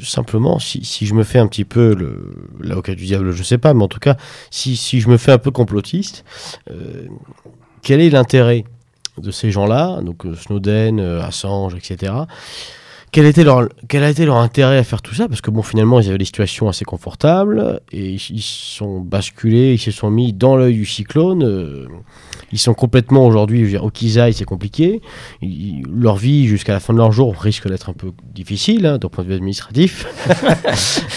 Simplement, 0.00 0.58
si, 0.58 0.82
je 1.06 1.14
me 1.14 1.24
fais 1.24 1.38
un 1.38 1.46
petit 1.46 1.64
peu 1.64 1.96
l'avocat 2.60 2.94
du 2.94 3.04
diable, 3.04 3.32
je 3.32 3.38
ne 3.38 3.44
sais 3.44 3.58
pas, 3.58 3.74
mais 3.74 3.82
en 3.82 3.88
tout 3.88 4.00
cas, 4.00 4.16
si, 4.50 4.76
je 4.76 5.08
me 5.08 5.16
fais 5.16 5.32
un 5.32 5.38
peu 5.38 5.50
complotiste, 5.50 6.24
euh, 6.70 7.06
quel 7.82 8.00
est 8.00 8.10
l'intérêt 8.10 8.64
de 9.18 9.30
ces 9.30 9.50
gens-là, 9.50 10.00
donc 10.02 10.24
euh, 10.24 10.34
Snowden, 10.34 11.00
Assange, 11.00 11.74
etc. 11.74 12.12
Quel, 13.12 13.26
était 13.26 13.44
leur, 13.44 13.68
quel 13.88 14.02
a 14.02 14.10
été 14.10 14.24
leur 14.24 14.36
intérêt 14.36 14.78
à 14.78 14.84
faire 14.84 15.02
tout 15.02 15.14
ça? 15.14 15.28
Parce 15.28 15.40
que 15.40 15.50
bon, 15.50 15.62
finalement, 15.62 16.00
ils 16.00 16.08
avaient 16.08 16.18
des 16.18 16.24
situations 16.24 16.68
assez 16.68 16.84
confortables 16.84 17.80
et 17.92 18.12
ils 18.12 18.42
sont 18.42 19.00
basculés, 19.00 19.74
ils 19.74 19.78
se 19.78 19.90
sont 19.90 20.10
mis 20.10 20.32
dans 20.32 20.56
l'œil 20.56 20.74
du 20.74 20.86
cyclone 20.86 21.90
ils 22.52 22.58
sont 22.58 22.74
complètement 22.74 23.26
aujourd'hui, 23.26 23.76
au 23.78 23.90
Kizaï, 23.90 24.34
c'est 24.34 24.44
compliqué. 24.44 25.00
leur 25.40 26.16
vie 26.16 26.46
jusqu'à 26.46 26.72
la 26.72 26.80
fin 26.80 26.92
de 26.92 26.98
leur 26.98 27.10
jour 27.10 27.34
risque 27.34 27.68
d'être 27.68 27.88
un 27.88 27.94
peu 27.94 28.12
difficile, 28.34 28.86
hein, 28.86 28.98
d'un 28.98 29.08
point 29.08 29.24
de 29.24 29.30
vue 29.30 29.34
administratif. 29.34 30.06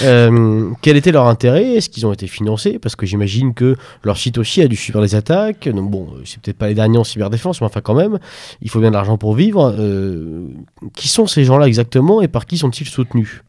Euh, 0.04 0.72
quel 0.82 0.98
était 0.98 1.12
leur 1.12 1.28
intérêt? 1.28 1.76
Est-ce 1.76 1.90
qu'ils 1.90 2.06
ont 2.06 2.12
été 2.12 2.28
financés? 2.28 2.80
Parce 2.80 2.96
que 2.96 3.06
j'imagine 3.06 3.54
que 3.54 3.76
leur 4.04 4.18
site 4.18 4.38
aussi 4.38 4.62
a 4.62 4.68
dû 4.68 4.76
subir 4.76 5.02
des 5.02 5.16
attaques. 5.16 5.68
Donc, 5.70 5.90
bon, 5.90 6.08
c'est 6.26 6.40
peut-être 6.40 6.58
pas 6.58 6.68
les 6.68 6.74
derniers 6.74 6.98
en 6.98 7.04
cyberdéfense, 7.04 7.62
mais 7.62 7.66
enfin 7.66 7.82
quand 7.82 7.96
même, 7.96 8.20
il 8.62 8.70
faut 8.70 8.80
bien 8.80 8.90
de 8.90 8.96
l'argent 8.96 9.18
pour 9.18 9.34
vivre. 9.34 9.74
Euh, 9.80 10.48
qui 10.96 11.08
sont 11.08 11.28
ces 11.28 11.44
gens-là 11.46 11.68
exactement? 11.68 11.85
Et 12.22 12.28
par 12.28 12.46
qui 12.46 12.58
sont-ils 12.58 12.88
soutenus? 12.88 13.42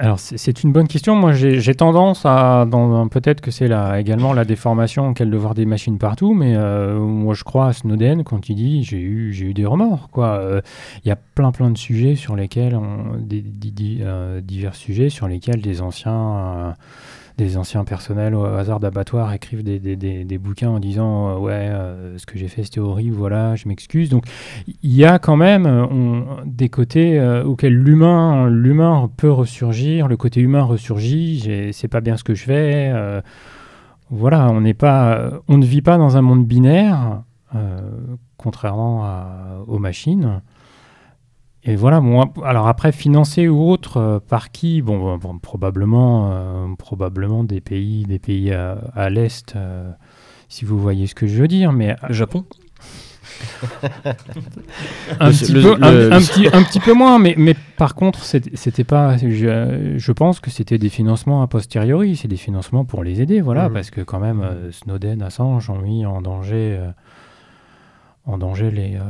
Alors 0.00 0.18
c'est 0.18 0.62
une 0.62 0.72
bonne 0.72 0.88
question. 0.88 1.14
Moi 1.14 1.34
j'ai 1.34 1.74
tendance 1.74 2.24
à, 2.24 2.66
peut-être 3.10 3.42
que 3.42 3.50
c'est 3.50 3.68
également 3.98 4.32
la 4.32 4.46
déformation 4.46 5.12
qu'elle 5.12 5.28
de 5.28 5.36
voir 5.36 5.52
des 5.52 5.66
machines 5.66 5.98
partout, 5.98 6.32
mais 6.32 6.54
euh, 6.56 6.98
moi 6.98 7.34
je 7.34 7.44
crois 7.44 7.66
à 7.66 7.72
Snowden 7.74 8.24
quand 8.24 8.48
il 8.48 8.54
dit 8.54 8.82
j'ai 8.82 8.96
eu, 8.96 9.30
eu 9.30 9.52
des 9.52 9.66
remords. 9.66 10.08
Euh, 10.16 10.62
il 11.04 11.08
y 11.08 11.10
a 11.10 11.16
plein 11.16 11.52
plein 11.52 11.70
de 11.70 11.76
sujets 11.76 12.14
sur 12.14 12.34
lesquels, 12.34 12.80
euh, 12.80 14.40
divers 14.40 14.74
sujets 14.74 15.10
sur 15.10 15.28
lesquels 15.28 15.60
des 15.60 15.82
anciens 15.82 16.74
des 17.44 17.56
anciens 17.56 17.84
personnels 17.84 18.34
au 18.34 18.44
hasard 18.44 18.80
d'abattoir 18.80 19.32
écrivent 19.32 19.62
des, 19.62 19.78
des, 19.78 19.96
des, 19.96 20.38
bouquins 20.38 20.70
en 20.70 20.78
disant 20.78 21.30
euh, 21.30 21.38
ouais 21.38 21.52
euh, 21.52 22.18
ce 22.18 22.26
que 22.26 22.38
j'ai 22.38 22.48
fait 22.48 22.64
c'était 22.64 22.80
horrible 22.80 23.16
voilà 23.16 23.56
je 23.56 23.66
m'excuse. 23.68 24.08
Donc 24.10 24.24
il 24.66 24.94
y 24.94 25.04
a 25.04 25.18
quand 25.18 25.36
même 25.36 25.66
euh, 25.66 26.20
des 26.44 26.68
côtés 26.68 27.20
auxquels 27.44 27.74
l'humain 27.74 28.48
l'humain 28.48 29.10
peut 29.16 29.30
ressurgir 29.30 30.08
le 30.08 30.16
côté 30.16 30.40
humain 30.40 30.62
ressurgit 30.62 31.70
c'est 31.72 31.88
pas 31.88 32.00
bien 32.00 32.16
ce 32.16 32.24
que 32.24 32.34
je 32.34 32.44
fais 32.44 32.92
voilà 34.10 34.50
on 34.50 34.60
n'est 34.60 34.74
pas 34.74 35.30
on 35.48 35.58
ne 35.58 35.64
vit 35.64 35.82
pas 35.82 35.98
dans 35.98 36.16
un 36.16 36.22
monde 36.22 36.46
binaire 36.46 37.22
contrairement 38.36 39.04
aux 39.66 39.78
machines 39.78 40.40
et 41.62 41.76
voilà, 41.76 42.00
moi, 42.00 42.32
alors 42.42 42.68
après, 42.68 42.90
financer 42.90 43.46
ou 43.48 43.70
autre, 43.70 43.98
euh, 43.98 44.18
par 44.18 44.50
qui? 44.50 44.80
Bon, 44.80 45.18
probablement, 45.42 46.30
euh, 46.32 46.66
probablement 46.78 47.44
des 47.44 47.60
pays, 47.60 48.04
des 48.04 48.18
pays 48.18 48.50
à, 48.52 49.10
l'Est, 49.10 49.54
euh, 49.56 49.90
si 50.48 50.64
vous 50.64 50.78
voyez 50.78 51.06
ce 51.06 51.14
que 51.14 51.26
je 51.26 51.42
veux 51.42 51.48
dire. 51.48 51.72
Mais, 51.72 51.96
le 52.08 52.14
Japon 52.14 52.44
un, 55.20 55.30
petit 55.30 55.52
peu, 55.52 55.72
un, 55.72 56.20
petit, 56.20 56.48
un, 56.52 56.62
petit, 56.62 56.80
peu 56.80 56.92
moins, 56.92 57.18
mais, 57.18 57.34
mais 57.38 57.54
par 57.76 57.94
contre, 57.94 58.22
c'était 58.22 58.84
pas. 58.84 59.16
Je, 59.18 59.94
je, 59.96 60.12
pense 60.12 60.40
que 60.40 60.50
c'était 60.50 60.78
des 60.78 60.88
financements 60.88 61.42
a 61.42 61.46
posteriori, 61.46 62.16
c'est 62.16 62.28
des 62.28 62.36
financements 62.36 62.84
pour 62.84 63.02
les 63.04 63.20
aider, 63.22 63.40
voilà, 63.40 63.68
mmh. 63.68 63.72
parce 63.72 63.90
que 63.90 64.00
quand 64.00 64.18
même, 64.18 64.46
Snowden, 64.72 65.22
Assange 65.22 65.70
ont 65.70 65.78
mis 65.78 66.04
en 66.04 66.20
danger 66.20 66.80
en 68.30 68.38
danger 68.38 68.70
euh, 68.72 69.00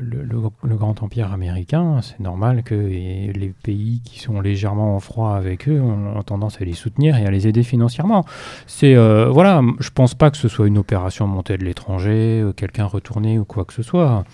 le, 0.00 0.76
grand 0.76 1.02
empire 1.02 1.32
américain. 1.32 2.00
C'est 2.02 2.20
normal 2.20 2.62
que 2.62 2.74
les 2.74 3.52
pays 3.62 4.00
qui 4.04 4.20
sont 4.20 4.40
légèrement 4.40 4.96
en 4.96 5.00
froid 5.00 5.34
avec 5.34 5.68
eux 5.68 5.80
ont, 5.80 6.22
tendance 6.22 6.60
à 6.60 6.64
les 6.64 6.72
soutenir 6.72 7.16
et 7.16 7.26
à 7.26 7.30
les 7.30 7.46
aider 7.46 7.62
financièrement. 7.62 8.24
C'est 8.66 8.94
euh, 8.94 9.28
voilà, 9.28 9.62
je 9.80 9.90
pense 9.90 10.14
pas 10.14 10.30
que 10.30 10.36
ce 10.36 10.48
soit 10.48 10.66
une 10.66 10.78
opération 10.78 11.26
montée 11.26 11.58
de 11.58 11.64
l'étranger, 11.64 12.40
euh, 12.40 12.52
quelqu'un 12.52 12.86
retourné 12.86 13.38
ou 13.38 13.44
quoi 13.44 13.64
que 13.64 13.74
ce 13.74 13.82
soit. 13.82 14.24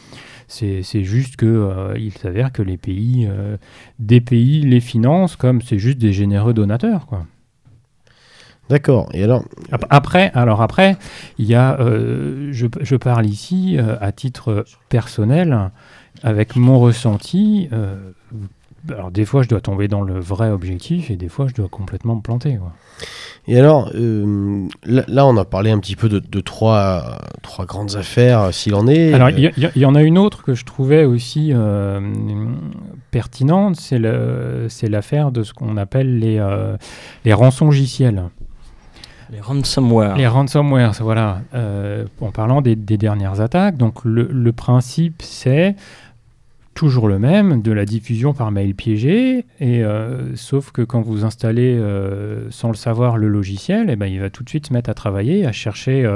C'est 0.48 1.02
juste 1.02 1.34
que 1.34 1.96
il 1.98 2.12
s'avère 2.12 2.52
que 2.52 2.62
les 2.62 2.76
pays, 2.76 3.28
des 3.98 4.20
pays 4.20 4.60
les 4.60 4.78
financent 4.78 5.34
comme 5.34 5.60
c'est 5.60 5.80
juste 5.80 5.98
des 5.98 6.12
généreux 6.12 6.54
donateurs, 6.54 7.06
quoi. 7.06 7.26
D'accord. 8.68 9.08
Et 9.12 9.22
alors 9.22 9.44
Après, 9.90 10.30
alors 10.34 10.60
après, 10.60 10.96
il 11.38 11.46
y 11.46 11.54
a, 11.54 11.78
euh, 11.80 12.48
je, 12.52 12.66
je, 12.80 12.96
parle 12.96 13.26
ici 13.26 13.76
euh, 13.78 13.96
à 14.00 14.10
titre 14.12 14.64
personnel, 14.88 15.70
avec 16.22 16.56
mon 16.56 16.80
ressenti. 16.80 17.68
Euh, 17.72 17.94
alors 18.88 19.10
des 19.10 19.24
fois, 19.24 19.42
je 19.42 19.48
dois 19.48 19.60
tomber 19.60 19.86
dans 19.88 20.02
le 20.02 20.18
vrai 20.18 20.50
objectif 20.50 21.10
et 21.10 21.16
des 21.16 21.28
fois, 21.28 21.46
je 21.48 21.54
dois 21.54 21.68
complètement 21.68 22.16
me 22.16 22.20
planter. 22.22 22.56
Quoi. 22.56 22.72
Et 23.48 23.58
alors, 23.58 23.92
là, 23.94 25.04
là, 25.06 25.26
on 25.26 25.36
a 25.36 25.44
parlé 25.44 25.70
un 25.70 25.78
petit 25.78 25.94
peu 25.94 26.08
de, 26.08 26.18
de 26.18 26.40
trois, 26.40 27.18
trois 27.42 27.66
grandes 27.66 27.94
affaires, 27.94 28.52
s'il 28.52 28.74
en 28.74 28.88
est. 28.88 29.12
Alors, 29.12 29.30
il 29.30 29.38
y, 29.38 29.60
y- 29.60 29.80
y 29.80 29.84
en 29.84 29.94
a 29.94 30.02
une 30.02 30.18
autre 30.18 30.42
que 30.42 30.54
je 30.54 30.64
trouvais 30.64 31.04
aussi 31.04 31.52
pertinente, 33.12 33.76
c'est 33.76 34.88
l'affaire 34.88 35.30
de 35.30 35.42
ce 35.44 35.52
qu'on 35.52 35.76
appelle 35.76 36.18
les, 36.18 36.44
les 37.24 37.32
rançongiciels. 37.32 38.24
Les 39.30 39.40
ransomware. 39.40 40.16
Les 40.16 40.26
ransomware, 40.26 40.92
voilà. 41.00 41.40
Euh, 41.54 42.04
en 42.20 42.30
parlant 42.30 42.62
des, 42.62 42.76
dernières 42.76 43.40
attaques, 43.40 43.76
donc 43.76 44.04
le, 44.04 44.52
principe 44.52 45.22
c'est 45.22 45.76
toujours 46.74 47.08
le 47.08 47.18
même, 47.18 47.62
de 47.62 47.72
la 47.72 47.86
diffusion 47.86 48.34
par 48.34 48.52
mail 48.52 48.74
piégé, 48.74 49.46
et 49.60 49.82
euh, 49.82 50.36
sauf 50.36 50.70
que 50.70 50.82
quand 50.82 51.00
vous 51.00 51.24
installez 51.24 51.74
euh, 51.74 52.50
sans 52.50 52.68
le 52.68 52.74
savoir 52.74 53.16
le 53.16 53.28
logiciel, 53.28 53.88
eh 53.88 53.96
ben, 53.96 54.06
il 54.06 54.20
va 54.20 54.28
tout 54.28 54.44
de 54.44 54.48
suite 54.48 54.66
se 54.66 54.72
mettre 54.72 54.90
à 54.90 54.94
travailler, 54.94 55.46
à 55.46 55.52
chercher 55.52 56.06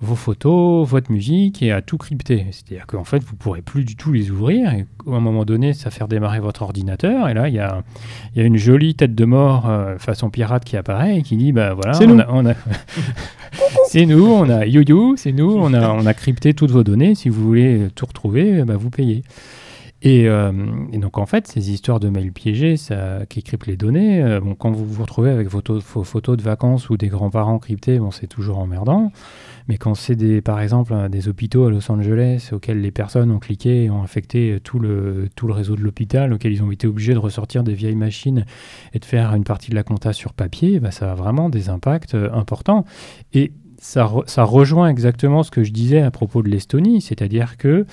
vos 0.00 0.14
photos, 0.14 0.86
votre 0.88 1.10
musique 1.10 1.60
et 1.62 1.72
à 1.72 1.82
tout 1.82 1.98
crypter. 1.98 2.46
C'est-à-dire 2.52 2.86
qu'en 2.86 3.02
fait, 3.04 3.18
vous 3.22 3.32
ne 3.32 3.38
pourrez 3.38 3.62
plus 3.62 3.84
du 3.84 3.96
tout 3.96 4.12
les 4.12 4.30
ouvrir, 4.30 4.72
et 4.72 4.86
à 5.06 5.16
un 5.16 5.20
moment 5.20 5.44
donné, 5.44 5.72
ça 5.72 5.90
faire 5.90 6.06
démarrer 6.06 6.38
votre 6.40 6.62
ordinateur, 6.62 7.28
et 7.28 7.34
là, 7.34 7.48
il 7.48 7.54
y 7.54 7.58
a, 7.58 7.82
il 8.34 8.40
y 8.40 8.42
a 8.42 8.46
une 8.46 8.56
jolie 8.56 8.94
tête 8.94 9.14
de 9.16 9.24
mort 9.24 9.68
euh, 9.68 9.98
façon 9.98 10.30
pirate 10.30 10.64
qui 10.64 10.76
apparaît 10.76 11.18
et 11.18 11.22
qui 11.22 11.36
dit, 11.36 11.50
bah 11.52 11.74
voilà, 11.74 11.94
C'est 11.94 12.06
on 12.06 12.14
nous. 12.14 12.20
a- 12.20 12.26
on 12.30 12.46
a- 12.46 12.54
c'est 13.88 14.06
nous, 14.06 14.24
on 14.26 14.48
a 14.48 14.66
you 14.66 15.16
c'est 15.16 15.32
nous, 15.32 15.50
on 15.56 15.72
a, 15.74 15.90
on 15.90 16.06
a 16.06 16.14
crypté 16.14 16.54
toutes 16.54 16.70
vos 16.70 16.84
données. 16.84 17.14
Si 17.14 17.28
vous 17.28 17.42
voulez 17.42 17.88
tout 17.94 18.06
retrouver, 18.06 18.62
bah, 18.64 18.76
vous 18.76 18.90
payez. 18.90 19.22
Et, 20.02 20.28
euh, 20.28 20.52
et 20.92 20.98
donc 20.98 21.18
en 21.18 21.26
fait, 21.26 21.48
ces 21.48 21.72
histoires 21.72 21.98
de 21.98 22.08
mails 22.08 22.30
piégés, 22.30 22.76
ça, 22.76 23.26
qui 23.28 23.42
cryptent 23.42 23.66
les 23.66 23.76
données, 23.76 24.22
euh, 24.22 24.38
bon, 24.40 24.54
quand 24.54 24.70
vous 24.70 24.84
vous 24.86 25.02
retrouvez 25.02 25.30
avec 25.30 25.48
vos, 25.48 25.60
vos 25.66 26.04
photos 26.04 26.36
de 26.36 26.42
vacances 26.42 26.88
ou 26.88 26.96
des 26.96 27.08
grands-parents 27.08 27.58
cryptés, 27.58 27.98
bon, 27.98 28.12
c'est 28.12 28.28
toujours 28.28 28.58
emmerdant. 28.60 29.10
Mais 29.68 29.76
quand 29.76 29.94
c'est 29.94 30.16
des, 30.16 30.40
par 30.40 30.60
exemple 30.60 30.92
euh, 30.94 31.08
des 31.08 31.28
hôpitaux 31.28 31.66
à 31.66 31.70
Los 31.70 31.90
Angeles 31.90 32.50
auxquels 32.52 32.80
les 32.80 32.90
personnes 32.90 33.30
ont 33.30 33.38
cliqué 33.38 33.84
et 33.84 33.90
ont 33.90 34.02
infecté 34.02 34.52
euh, 34.52 34.60
tout 34.60 34.78
le, 34.78 35.28
réseau 35.52 35.76
de 35.76 35.82
l'hôpital, 35.82 36.32
auxquels 36.32 36.52
ils 36.52 36.62
ont 36.62 36.72
été 36.72 36.86
obligés 36.86 37.12
de 37.12 37.18
ressortir 37.18 37.62
des 37.62 37.74
vieilles 37.74 37.94
machines 37.94 38.44
et 38.94 38.98
de 38.98 39.04
faire 39.04 39.34
une 39.34 39.44
partie 39.44 39.70
de 39.70 39.74
la 39.74 39.82
compta 39.82 40.12
sur 40.12 40.32
papier, 40.32 40.80
bah, 40.80 40.90
ça 40.90 41.12
a 41.12 41.14
vraiment 41.14 41.50
des 41.50 41.68
impacts 41.68 42.14
euh, 42.14 42.32
importants. 42.32 42.84
Et 43.34 43.52
ça, 43.78 44.04
re- 44.06 44.26
ça 44.26 44.44
rejoint 44.44 44.88
exactement 44.88 45.42
ce 45.42 45.50
que 45.50 45.62
je 45.62 45.72
disais 45.72 46.00
à 46.00 46.10
propos 46.10 46.42
de 46.42 46.48
l'Estonie, 46.48 47.00
c'est-à-dire 47.00 47.56
que 47.58 47.86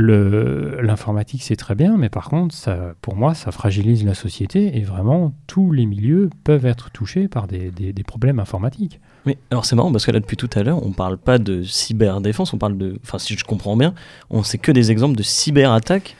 l'informatique 0.00 1.42
c'est 1.42 1.56
très 1.56 1.74
bien, 1.74 1.96
mais 1.96 2.08
par 2.08 2.28
contre, 2.28 2.54
ça, 2.54 2.94
pour 3.02 3.16
moi, 3.16 3.34
ça 3.34 3.50
fragilise 3.52 4.04
la 4.04 4.14
société 4.14 4.76
et 4.78 4.82
vraiment 4.82 5.32
tous 5.46 5.72
les 5.72 5.86
milieux 5.86 6.30
peuvent 6.44 6.66
être 6.66 6.90
touchés 6.90 7.28
par 7.28 7.46
des, 7.46 7.70
des- 7.70 7.92
des 7.92 8.02
problèmes 8.04 8.38
informatiques. 8.40 9.00
Mais 9.26 9.36
alors 9.50 9.64
c'est 9.64 9.76
marrant 9.76 9.90
parce 9.92 10.06
que 10.06 10.10
là 10.12 10.20
depuis 10.20 10.36
tout 10.36 10.48
à 10.54 10.62
l'heure 10.62 10.84
on 10.86 10.92
parle 10.92 11.18
pas 11.18 11.38
de 11.38 11.62
cyberdéfense, 11.62 12.52
on 12.54 12.58
parle 12.58 12.78
de, 12.78 12.98
enfin 13.02 13.18
si 13.18 13.34
je 13.36 13.44
comprends 13.44 13.76
bien, 13.76 13.94
on 14.30 14.42
sait 14.42 14.58
que 14.58 14.72
des 14.72 14.90
exemples 14.90 15.16
de 15.16 15.22
cyberattaques. 15.22 16.16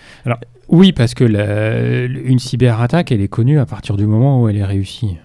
Oui, 0.68 0.92
parce 0.92 1.14
que 1.14 1.24
la- 1.24 2.04
une 2.04 2.38
cyberattaque, 2.38 3.10
elle 3.12 3.22
est 3.22 3.28
connue 3.28 3.58
à 3.58 3.64
partir 3.66 3.96
du 3.96 4.06
moment 4.06 4.42
où 4.42 4.48
elle 4.48 4.56
est 4.58 4.64
réussie. 4.64 5.16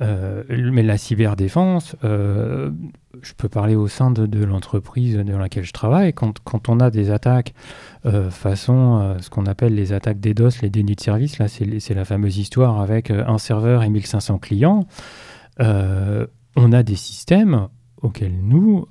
Euh, 0.00 0.42
mais 0.48 0.82
la 0.82 0.98
cyberdéfense, 0.98 1.96
euh, 2.04 2.70
je 3.22 3.32
peux 3.32 3.48
parler 3.48 3.74
au 3.74 3.88
sein 3.88 4.10
de, 4.10 4.44
l'entreprise 4.44 5.16
dans 5.16 5.38
laquelle 5.38 5.64
je 5.64 5.72
travaille, 5.72 6.12
quand, 6.12 6.38
quand 6.40 6.68
on 6.68 6.80
a 6.80 6.90
des 6.90 7.10
attaques 7.10 7.54
euh, 8.04 8.30
façon 8.30 9.16
ce 9.20 9.30
qu'on 9.30 9.46
appelle 9.46 9.74
les 9.74 9.92
attaques 9.92 10.20
DDoS, 10.20 10.60
les 10.62 10.70
dénis 10.70 10.96
de 10.96 11.00
service, 11.00 11.38
là 11.38 11.48
c'est 11.48 11.94
la 11.94 12.04
fameuse 12.04 12.36
histoire 12.36 12.80
avec 12.80 13.10
un 13.10 13.38
serveur 13.38 13.82
et 13.82 13.88
1500 13.88 14.38
clients, 14.38 14.86
on 15.58 16.72
a 16.72 16.82
des 16.82 16.96
systèmes 16.96 17.68
auxquels 18.02 18.38
nous, 18.42 18.86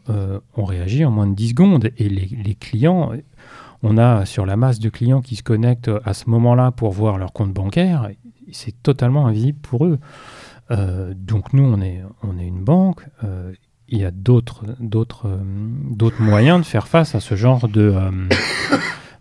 on 0.57 0.65
réagit 0.65 1.05
en 1.05 1.11
moins 1.11 1.27
de 1.27 1.35
10 1.35 1.49
secondes. 1.49 1.89
Et 1.97 2.09
les 2.09 2.55
clients, 2.55 3.11
on 3.83 3.97
a 3.97 4.25
sur 4.25 4.45
la 4.47 4.57
masse 4.57 4.79
de 4.79 4.89
clients 4.89 5.21
qui 5.21 5.35
se 5.35 5.43
connectent 5.43 5.91
à 6.03 6.13
ce 6.15 6.29
moment-là 6.31 6.71
pour 6.71 6.91
voir 6.91 7.19
leur 7.19 7.33
compte 7.33 7.53
bancaire, 7.53 8.09
c'est 8.51 8.81
totalement 8.81 9.27
invisible 9.27 9.59
pour 9.59 9.85
eux. 9.85 9.99
Euh, 10.71 11.13
donc 11.15 11.53
nous, 11.53 11.63
on 11.63 11.81
est, 11.81 12.01
on 12.23 12.37
est 12.39 12.47
une 12.47 12.63
banque. 12.63 13.05
euh, 13.23 13.53
il 13.87 13.99
y 13.99 14.03
a 14.05 14.09
d'autres, 14.11 14.63
d'autres, 14.79 15.27
euh, 15.27 15.37
d'autres 15.91 16.19
moyens 16.21 16.59
de 16.59 16.65
faire 16.65 16.87
face 16.87 17.13
à 17.13 17.19
ce 17.19 17.35
genre 17.35 17.67
de, 17.67 17.93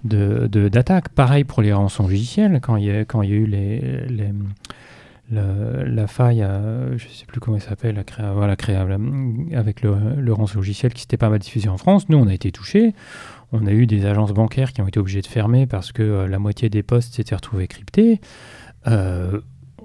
de, 0.04 0.68
d'attaques. 0.68 1.10
Pareil 1.10 1.44
pour 1.44 1.60
les 1.62 1.72
rançongiciels, 1.72 2.60
quand 2.62 2.76
il 2.76 2.84
y 2.84 2.90
a, 2.90 3.04
quand 3.04 3.20
il 3.22 3.30
y 3.30 3.32
a 3.32 3.36
eu 3.36 3.46
les, 3.46 4.06
les- 4.08 4.32
le- 5.30 5.84
la 5.84 6.06
faille, 6.06 6.46
je 6.96 7.04
ne 7.04 7.10
sais 7.10 7.24
plus 7.26 7.40
comment 7.40 7.56
il 7.56 7.62
s'appelle, 7.62 8.02
voilà, 8.34 8.56
créa- 8.56 8.84
la- 8.86 9.58
avec 9.58 9.82
le, 9.82 9.94
le 10.18 10.32
rançongiciel 10.32 10.92
qui 10.94 11.02
s'était 11.02 11.16
pas 11.16 11.28
mal 11.30 11.38
diffusé 11.40 11.68
en 11.68 11.76
France, 11.78 12.08
nous 12.08 12.18
on 12.18 12.26
a 12.26 12.34
été 12.34 12.50
touchés. 12.52 12.94
On 13.52 13.66
a 13.66 13.70
eu 13.72 13.86
des 13.86 14.04
agences 14.06 14.32
bancaires 14.32 14.72
qui 14.72 14.80
ont 14.82 14.88
été 14.88 14.98
obligées 14.98 15.22
de 15.22 15.26
fermer 15.26 15.66
parce 15.66 15.92
que 15.92 16.24
la 16.26 16.38
moitié 16.38 16.68
des 16.70 16.82
postes 16.82 17.14
s'étaient 17.14 17.34
retrouvés 17.36 17.68
cryptés. 17.68 18.20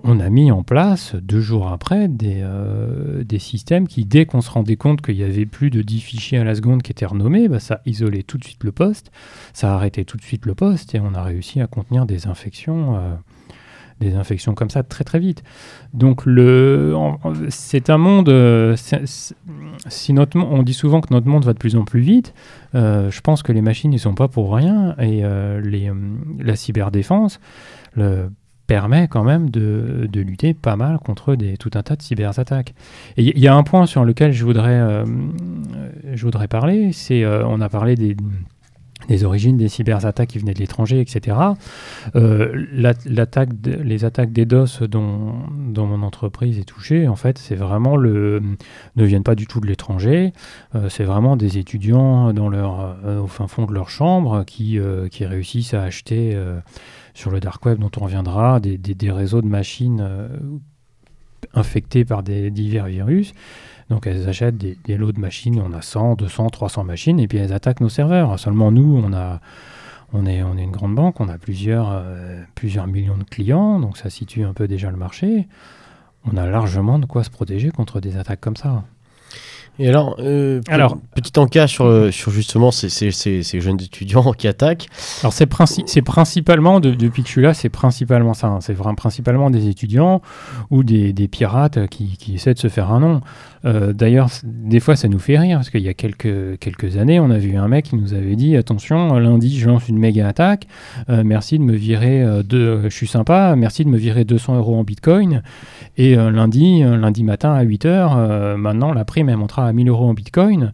On 0.03 0.19
a 0.19 0.29
mis 0.29 0.51
en 0.51 0.63
place, 0.63 1.15
deux 1.15 1.41
jours 1.41 1.67
après, 1.67 2.07
des, 2.07 2.39
euh, 2.41 3.23
des 3.23 3.39
systèmes 3.39 3.87
qui, 3.87 4.05
dès 4.05 4.25
qu'on 4.25 4.41
se 4.41 4.49
rendait 4.49 4.75
compte 4.75 5.01
qu'il 5.01 5.15
y 5.15 5.23
avait 5.23 5.45
plus 5.45 5.69
de 5.69 5.81
10 5.81 5.99
fichiers 5.99 6.37
à 6.37 6.43
la 6.43 6.55
seconde 6.55 6.81
qui 6.81 6.91
étaient 6.91 7.05
renommés, 7.05 7.47
bah, 7.47 7.59
ça 7.59 7.81
isolait 7.85 8.23
tout 8.23 8.37
de 8.37 8.43
suite 8.43 8.63
le 8.63 8.71
poste, 8.71 9.11
ça 9.53 9.75
arrêtait 9.75 10.05
tout 10.05 10.17
de 10.17 10.23
suite 10.23 10.45
le 10.45 10.55
poste 10.55 10.95
et 10.95 10.99
on 10.99 11.13
a 11.13 11.23
réussi 11.23 11.61
à 11.61 11.67
contenir 11.67 12.05
des 12.05 12.27
infections. 12.27 12.95
euh, 12.97 13.15
des 13.99 14.15
infections 14.15 14.53
comme 14.53 14.69
ça 14.69 14.81
très 14.81 15.03
très 15.03 15.19
vite. 15.19 15.43
Donc 15.93 16.23
c'est 17.49 17.89
un 17.89 17.97
monde. 17.97 18.29
euh, 18.29 18.77
si 18.77 20.15
on 20.35 20.63
dit 20.63 20.73
souvent 20.73 21.01
que 21.01 21.13
notre 21.13 21.27
monde 21.27 21.43
va 21.43 21.51
de 21.51 21.57
plus 21.57 21.75
en 21.75 21.83
plus 21.83 21.99
vite. 21.99 22.33
je 22.73 23.19
pense 23.19 23.43
que 23.43 23.51
les 23.51 23.61
machines 23.61 23.91
ne 23.91 23.97
sont 23.97 24.15
pas 24.15 24.29
pour 24.29 24.55
rien 24.55 24.95
et 24.99 25.21
les, 25.61 25.91
la 26.39 26.55
cyberdéfense 26.55 27.41
le, 27.95 28.29
permet 28.69 29.07
quand 29.07 29.23
même 29.23 29.49
de, 29.49 30.07
lutter 30.13 30.53
pas 30.53 30.75
mal 30.75 30.99
contre 30.99 31.35
tout 31.57 31.71
un 31.73 31.81
tas 31.81 31.95
de 31.95 32.03
cyberattaques. 32.03 32.75
Et 33.17 33.23
il 33.23 33.39
y, 33.39 33.47
a 33.47 33.55
un 33.55 33.63
point 33.63 33.87
sur 33.87 34.05
lequel 34.05 34.31
je 34.31 34.45
voudrais, 34.45 34.79
euh, 34.79 35.05
je 36.13 36.21
voudrais 36.23 36.47
parler, 36.47 36.91
c'est 36.93 37.23
euh, 37.23 37.43
on 37.47 37.61
a 37.61 37.69
parlé 37.69 37.95
des, 37.95 38.15
des 39.07 39.23
origines 39.23 39.57
des 39.57 39.69
cyberattaques 39.69 40.29
qui 40.29 40.37
venaient 40.37 40.53
de 40.53 40.59
l'étranger, 40.59 41.01
etc. 41.01 41.35
Euh, 42.15 42.67
la- 42.71 42.93
l'attaque 43.07 43.49
les 43.65 44.05
attaques 44.05 44.31
DDoS 44.33 44.87
dont, 44.87 45.33
dont 45.49 45.87
mon 45.87 46.03
entreprise 46.03 46.59
est 46.59 46.63
touchée, 46.63 47.07
en 47.07 47.15
fait, 47.15 47.39
c'est 47.39 47.55
vraiment 47.55 47.95
le 47.95 48.39
ne 48.95 49.03
viennent 49.03 49.23
pas 49.23 49.33
du 49.33 49.47
tout 49.47 49.61
de 49.61 49.65
l'étranger. 49.65 50.31
Euh, 50.75 50.89
c'est 50.89 51.05
vraiment 51.05 51.37
des 51.37 51.57
étudiants 51.57 52.33
dans 52.33 52.49
leur, 52.49 52.97
au 53.23 53.25
fin 53.25 53.47
fond 53.47 53.65
de 53.65 53.73
leur 53.73 53.89
chambre 53.89 54.43
qui, 54.45 54.77
qui 55.09 55.25
réussissent 55.25 55.73
à 55.73 55.81
acheter 55.81 56.37
sur 57.19 57.31
le 57.31 57.41
dark 57.41 57.65
web, 57.65 57.79
dont 57.79 57.91
on 57.99 58.05
reviendra, 58.05 58.59
des, 58.61 58.77
des- 58.77 59.11
réseaux 59.11 59.41
de 59.41 59.47
machines 59.47 59.99
euh, 60.01 60.29
infectées 61.53 62.05
par 62.05 62.23
divers 62.23 62.85
virus. 62.85 63.33
Donc 63.89 64.07
elles 64.07 64.29
achètent 64.29 64.57
des, 64.57 64.97
lots 64.97 65.11
de 65.11 65.19
machines, 65.19 65.59
on 65.59 65.73
a 65.73 65.81
100, 65.81 66.15
200, 66.15 66.47
300 66.49 66.83
machines, 66.85 67.19
et 67.19 67.27
puis 67.27 67.37
elles 67.39 67.51
attaquent 67.51 67.81
nos 67.81 67.89
serveurs. 67.89 68.39
Seulement 68.39 68.71
nous, 68.71 69.01
on 69.03 70.25
est, 70.25 70.43
on 70.43 70.57
une 70.57 70.71
grande 70.71 70.95
banque, 70.95 71.19
on 71.19 71.27
a 71.27 71.37
euh, 71.91 72.43
plusieurs 72.55 72.87
millions 72.87 73.17
de 73.17 73.23
clients, 73.25 73.79
donc 73.79 73.97
ça 73.97 74.09
situe 74.09 74.43
un 74.43 74.53
peu 74.53 74.67
déjà 74.67 74.89
le 74.89 74.97
marché. 74.97 75.47
On 76.25 76.37
a 76.37 76.45
largement 76.45 76.99
de 76.99 77.05
quoi 77.05 77.23
se 77.23 77.29
protéger 77.29 77.69
contre 77.71 77.99
des 77.99 78.15
attaques 78.15 78.41
comme 78.41 78.57
ça. 78.57 78.83
Et 79.77 79.87
alors, 79.87 80.15
euh, 80.19 80.61
Alors- 80.67 80.97
petit 81.15 81.37
encas 81.39 81.67
sur, 81.67 81.85
euh, 81.85 82.11
sur 82.11 82.31
justement 82.31 82.71
ces, 82.71 82.89
ces- 82.89 83.11
ces- 83.11 83.43
ces 83.43 83.61
jeunes 83.61 83.79
étudiants 83.81 84.31
qui 84.37 84.47
attaquent. 84.47 84.87
Alors 85.21 85.33
c'est 85.33 85.45
princi- 85.49 86.01
principalement, 86.01 86.79
de- 86.79 86.91
depuis 86.91 87.21
que 87.23 87.27
je 87.27 87.33
suis 87.33 87.41
là, 87.41 87.53
c'est 87.53 87.69
principalement 87.69 88.33
ça. 88.33 88.47
hein. 88.47 88.59
C'est 88.61 88.73
vraiment 88.73 88.95
principalement 88.95 89.49
des 89.49 89.67
étudiants 89.69 90.21
ou 90.69 90.83
des, 90.83 91.13
des 91.13 91.27
pirates 91.27 91.87
qui, 91.87 92.17
qui 92.17 92.35
essaient 92.35 92.53
de 92.53 92.59
se 92.59 92.67
faire 92.69 92.91
un 92.91 92.99
nom. 92.99 93.21
Euh, 93.65 93.93
D'ailleurs, 93.93 94.29
des 94.43 94.79
fois, 94.79 94.95
ça 94.95 95.07
nous 95.07 95.19
fait 95.19 95.37
rire 95.37 95.57
parce 95.57 95.69
qu'il 95.69 95.81
y 95.81 95.89
a 95.89 95.93
quelques, 95.93 96.57
quelques 96.59 96.97
années, 96.97 97.19
on 97.19 97.29
a 97.29 97.37
vu 97.37 97.55
un 97.57 97.67
mec 97.67 97.85
qui 97.85 97.95
nous 97.95 98.13
avait 98.13 98.35
dit 98.35 98.55
attention, 98.55 99.17
lundi, 99.19 99.59
je 99.59 99.67
lance 99.67 99.87
une 99.89 99.97
méga 99.99 100.27
attaque. 100.27 100.67
Euh, 101.09 101.23
merci 101.25 101.59
de 101.59 101.63
me 101.63 101.73
virer 101.73 102.21
euh, 102.23 102.43
deux. 102.43 102.83
Je 102.83 102.89
suis 102.95 103.07
sympa. 103.07 103.55
Merci 103.57 103.83
de 103.85 103.89
me 103.89 103.97
virer 103.97 104.23
200 104.25 104.57
euros 104.57 104.77
en 104.77 104.83
Bitcoin. 104.83 105.43
Et 105.97 106.15
lundi, 106.15 106.81
lundi 106.81 107.23
matin 107.23 107.53
à 107.53 107.61
8 107.63 107.85
heures, 107.85 108.15
euh, 108.17 108.55
maintenant 108.57 108.93
la 108.93 109.03
prime 109.05 109.27
elle 109.29 109.37
montera 109.37 109.67
à 109.67 109.73
1000 109.73 109.89
euros 109.89 110.07
en 110.09 110.13
Bitcoin. 110.13 110.71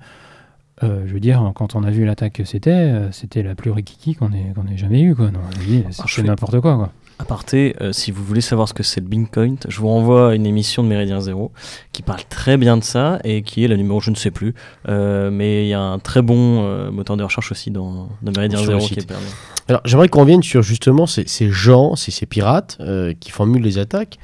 Euh, 0.83 1.03
je 1.07 1.13
veux 1.13 1.21
dire, 1.21 1.51
quand 1.55 1.73
on 1.75 1.83
a 1.83 1.89
vu 1.89 2.03
l'attaque 2.05 2.33
que 2.33 2.43
c'était, 2.43 2.69
euh, 2.71 3.09
c'était 3.11 3.41
la 3.43 3.55
plus 3.55 3.71
rikiki 3.71 4.13
qu'on 4.13 4.33
ait, 4.33 4.53
jamais 4.75 5.01
eue. 5.01 5.15
Quoi. 5.15 5.31
Non, 5.31 5.39
dit, 5.65 5.83
c'est 5.89 6.05
je 6.05 6.13
c'est 6.15 6.21
fais- 6.21 6.27
n'importe 6.27 6.59
quoi, 6.59 6.75
quoi. 6.75 6.91
Aparté, 7.19 7.75
euh, 7.81 7.91
si 7.91 8.11
vous 8.11 8.23
voulez 8.23 8.41
savoir 8.41 8.67
ce 8.67 8.73
que 8.73 8.83
c'est 8.83 9.01
le 9.01 9.07
Bitcoin, 9.07 9.57
je 9.67 9.79
vous 9.79 9.87
renvoie 9.87 10.31
à 10.31 10.35
une 10.35 10.45
émission 10.45 10.83
de 10.83 10.87
Méridien 10.87 11.21
Zéro 11.21 11.51
qui 11.91 12.01
parle 12.01 12.21
très 12.29 12.57
bien 12.57 12.77
de 12.77 12.83
ça 12.83 13.19
et 13.23 13.41
qui 13.41 13.63
est 13.63 13.67
la 13.67 13.77
numéro, 13.77 13.99
je 13.99 14.11
ne 14.11 14.15
sais 14.15 14.31
plus, 14.31 14.53
euh, 14.89 15.29
mais 15.31 15.65
il 15.65 15.69
y 15.69 15.73
a 15.73 15.79
un 15.79 15.99
très 15.99 16.21
bon 16.21 16.63
euh, 16.63 16.91
moteur 16.91 17.17
de 17.17 17.23
recherche 17.23 17.51
aussi 17.51 17.71
dans, 17.71 18.09
dans 18.21 18.31
Méridien 18.31 18.63
Zéro 18.63 18.79
site. 18.79 18.93
qui 18.93 18.99
est 18.99 19.07
permis. 19.07 19.25
Alors, 19.67 19.81
j'aimerais 19.85 20.09
qu'on 20.09 20.21
revienne 20.21 20.43
sur 20.43 20.61
justement 20.61 21.05
ces, 21.07 21.25
ces 21.27 21.49
gens, 21.49 21.95
ces, 21.95 22.11
ces 22.11 22.25
pirates 22.25 22.77
euh, 22.81 23.13
qui 23.19 23.31
formulent 23.31 23.63
les 23.63 23.77
attaques. 23.77 24.19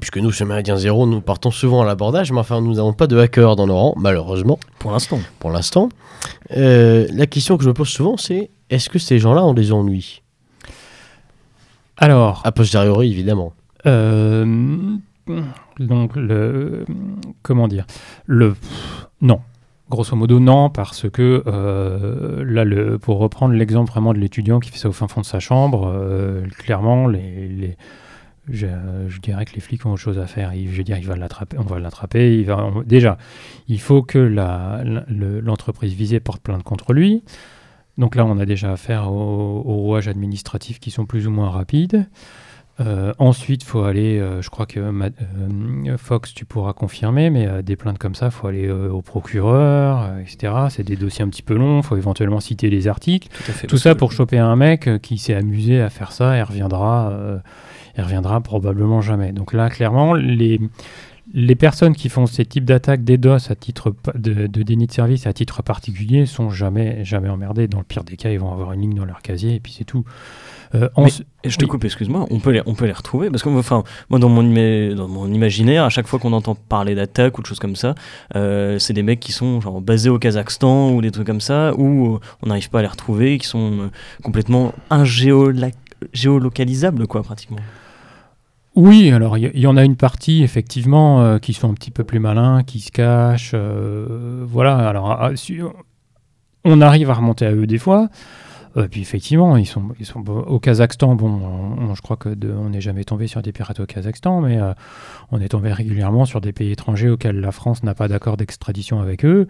Puisque 0.00 0.16
nous, 0.16 0.32
sur 0.32 0.46
Méridien 0.46 0.76
Zéro, 0.76 1.06
nous 1.06 1.20
partons 1.20 1.50
souvent 1.50 1.82
à 1.82 1.84
l'abordage, 1.84 2.32
mais 2.32 2.38
enfin, 2.38 2.62
nous 2.62 2.74
n'avons 2.74 2.94
pas 2.94 3.06
de 3.06 3.18
hackers 3.18 3.56
dans 3.56 3.66
nos 3.66 3.76
rangs, 3.76 3.94
malheureusement, 3.98 4.58
Pour 4.78 4.90
l'instant. 4.90 5.18
pour 5.38 5.50
l'instant. 5.50 5.90
La 6.48 7.26
question 7.26 7.58
que 7.58 7.64
je 7.64 7.68
me 7.68 7.74
pose 7.74 7.88
souvent, 7.88 8.16
c'est 8.16 8.50
est-ce 8.70 8.88
que 8.88 8.98
ces 8.98 9.18
gens-là 9.18 9.44
ont 9.44 9.52
des 9.52 9.70
ennuis 9.70 10.21
Alors, 12.02 12.42
A 12.44 12.50
posteriori, 12.52 13.10
évidemment. 13.12 13.52
euh, 13.86 14.96
donc, 15.78 16.16
le, 16.16 16.84
comment 17.42 17.68
dire 17.68 17.86
le, 18.26 18.54
Non. 19.20 19.40
Grosso 19.88 20.16
modo, 20.16 20.40
non, 20.40 20.70
parce 20.70 21.08
que 21.10 21.42
euh, 21.46 22.42
là, 22.46 22.64
le, 22.64 22.98
pour 22.98 23.18
reprendre 23.18 23.54
l'exemple 23.54 23.90
vraiment 23.92 24.14
de 24.14 24.18
l'étudiant 24.18 24.58
qui 24.58 24.70
fait 24.70 24.78
ça 24.78 24.88
au 24.88 24.92
fin 24.92 25.06
fond 25.06 25.20
de 25.20 25.26
sa 25.26 25.38
chambre, 25.38 25.92
euh, 25.94 26.46
clairement, 26.58 27.06
les, 27.06 27.46
les- 27.48 27.76
je, 28.50 28.66
je 29.08 29.20
dirais 29.20 29.44
que 29.44 29.54
les 29.54 29.60
flics 29.60 29.84
ont 29.86 29.90
autre 29.92 30.00
chose 30.00 30.18
à 30.18 30.26
faire. 30.26 30.50
Je 30.54 30.76
veux 30.76 30.82
dire, 30.82 30.96
il 30.98 31.06
va 31.06 31.14
l'attraper, 31.14 31.56
on 31.60 31.62
va 31.64 31.78
l'attraper. 31.78 32.44
Déjà, 32.86 33.16
il 33.68 33.80
faut 33.80 34.02
que 34.02 34.18
l'entreprise 34.18 35.92
visée 35.94 36.18
porte 36.20 36.42
plainte 36.42 36.62
contre 36.64 36.92
lui. 36.94 37.22
Donc 37.98 38.16
là, 38.16 38.24
on 38.24 38.38
a 38.38 38.46
déjà 38.46 38.72
affaire 38.72 39.12
aux, 39.12 39.62
aux 39.64 39.76
rouages 39.76 40.08
administratifs 40.08 40.80
qui 40.80 40.90
sont 40.90 41.06
plus 41.06 41.26
ou 41.26 41.30
moins 41.30 41.50
rapides. 41.50 42.06
Euh, 42.80 43.12
ensuite, 43.18 43.62
il 43.62 43.66
faut 43.66 43.82
aller, 43.82 44.18
euh, 44.18 44.40
je 44.40 44.48
crois 44.48 44.64
que 44.64 44.80
euh, 44.80 45.96
Fox, 45.98 46.32
tu 46.32 46.46
pourras 46.46 46.72
confirmer, 46.72 47.28
mais 47.28 47.46
euh, 47.46 47.62
des 47.62 47.76
plaintes 47.76 47.98
comme 47.98 48.14
ça, 48.14 48.26
il 48.26 48.30
faut 48.30 48.46
aller 48.46 48.70
au 48.70 49.02
procureur, 49.02 50.18
etc. 50.18 50.54
C'est 50.70 50.82
des 50.82 50.96
dossiers 50.96 51.24
un 51.24 51.28
petit 51.28 51.42
peu 51.42 51.54
longs, 51.54 51.78
il 51.78 51.82
faut 51.82 51.96
éventuellement 51.96 52.40
citer 52.40 52.70
les 52.70 52.88
articles. 52.88 53.28
Tout 53.44 53.52
fait. 53.52 53.76
Ça 53.76 53.94
pour 53.94 54.12
choper 54.12 54.38
un 54.38 54.56
mec 54.56 54.88
qui 55.02 55.18
s'est 55.18 55.34
amusé 55.34 55.80
à 55.80 55.90
faire 55.90 56.12
ça 56.12 56.36
et 56.36 56.42
reviendra, 56.42 57.12
et 57.96 58.02
reviendra 58.02 58.40
probablement 58.40 59.02
jamais. 59.02 59.32
Donc 59.32 59.52
là, 59.52 59.68
clairement, 59.68 60.14
les, 60.14 60.60
les 61.34 61.54
personnes 61.54 61.94
qui 61.94 62.08
font 62.08 62.26
ces 62.26 62.44
types 62.44 62.64
d'attaques 62.64 63.04
DDoS 63.04 63.50
à 63.50 63.54
titre 63.54 63.94
de, 64.14 64.46
de 64.46 64.62
déni 64.62 64.86
de 64.86 64.92
service 64.92 65.26
à 65.26 65.32
titre 65.32 65.62
particulier 65.62 66.26
sont 66.26 66.50
jamais, 66.50 67.04
jamais 67.04 67.28
emmerdées. 67.30 67.68
Dans 67.68 67.78
le 67.78 67.84
pire 67.84 68.04
des 68.04 68.16
cas, 68.16 68.30
ils 68.30 68.38
vont 68.38 68.52
avoir 68.52 68.72
une 68.72 68.82
ligne 68.82 68.94
dans 68.94 69.04
leur 69.06 69.22
casier 69.22 69.54
et 69.54 69.60
puis 69.60 69.74
c'est 69.76 69.84
tout. 69.84 70.04
Euh, 70.74 70.88
en- 70.94 71.04
Mais- 71.04 71.10
je 71.44 71.56
te 71.56 71.64
Oui. 71.64 71.70
coupe, 71.70 71.84
excuse-moi, 71.84 72.26
on 72.30 72.38
peut 72.38 72.50
les, 72.50 72.62
on 72.66 72.74
peut 72.74 72.86
les 72.86 72.92
retrouver 72.92 73.30
parce 73.30 73.42
que 73.42 73.48
enfin, 73.50 73.82
moi 74.10 74.18
dans 74.18 74.28
mon, 74.28 74.42
ima- 74.42 74.94
dans 74.94 75.08
mon 75.08 75.26
imaginaire, 75.32 75.84
à 75.84 75.88
chaque 75.90 76.06
fois 76.06 76.18
qu'on 76.18 76.32
entend 76.32 76.54
parler 76.54 76.94
d'attaque 76.94 77.38
ou 77.38 77.42
de 77.42 77.46
choses 77.46 77.58
comme 77.58 77.76
ça, 77.76 77.94
euh, 78.36 78.78
c'est 78.78 78.92
des 78.92 79.02
mecs 79.02 79.20
qui 79.20 79.32
sont 79.32 79.60
genre 79.60 79.80
basés 79.80 80.08
au 80.10 80.18
Kazakhstan 80.18 80.90
ou 80.92 81.00
des 81.02 81.10
trucs 81.10 81.26
comme 81.26 81.40
ça 81.40 81.72
où 81.78 82.14
euh, 82.16 82.20
on 82.42 82.46
n'arrive 82.48 82.68
pas 82.70 82.78
à 82.80 82.82
les 82.82 82.88
retrouver, 82.88 83.38
qui 83.38 83.46
sont 83.46 83.72
euh, 83.80 83.90
complètement 84.22 84.72
ingéola- 84.90 85.70
géolocalisables 86.12 87.06
quoi 87.06 87.22
pratiquement. 87.22 87.58
Oui, 88.74 89.10
alors 89.10 89.36
il 89.36 89.58
y, 89.58 89.66
en 89.66 89.76
a 89.76 89.84
une 89.84 89.96
partie 89.96 90.42
effectivement 90.42 91.20
euh, 91.20 91.38
qui 91.38 91.52
sont 91.52 91.70
un 91.70 91.74
petit 91.74 91.90
peu 91.90 92.04
plus 92.04 92.20
malins, 92.20 92.62
qui 92.62 92.80
se 92.80 92.90
cachent. 92.90 93.52
euh, 93.54 94.44
voilà, 94.46 94.88
alors 94.88 95.10
ah, 95.10 95.32
si- 95.36 95.58
on 96.64 96.80
arrive 96.80 97.10
à 97.10 97.14
remonter 97.14 97.44
à 97.44 97.52
eux 97.52 97.66
des 97.66 97.76
fois. 97.78 98.08
Euh, 98.78 98.88
puis 98.88 99.02
effectivement, 99.02 99.58
ils 99.58 99.66
sont, 99.66 99.88
ils 100.00 100.06
sont 100.06 100.26
au 100.26 100.58
Kazakhstan. 100.58 101.14
Bon, 101.16 101.28
on- 101.28 101.90
on- 101.90 101.94
je 101.94 102.00
crois 102.00 102.16
que 102.16 102.30
on 102.56 102.70
n'est 102.70 102.80
jamais 102.80 103.04
tombé 103.04 103.26
sur 103.26 103.42
des 103.42 103.52
pirates 103.52 103.80
au 103.80 103.84
Kazakhstan, 103.86 104.40
mais 104.40 104.58
euh, 104.58 104.72
on 105.30 105.40
est 105.42 105.48
tombé 105.48 105.70
régulièrement 105.70 106.24
sur 106.24 106.40
des 106.40 106.52
pays 106.54 106.72
étrangers 106.72 107.10
auxquels 107.10 107.40
la 107.40 107.52
France 107.52 107.82
n'a 107.82 107.94
pas 107.94 108.08
d'accord 108.08 108.38
d'extradition 108.38 109.00
avec 109.00 109.26
eux. 109.26 109.48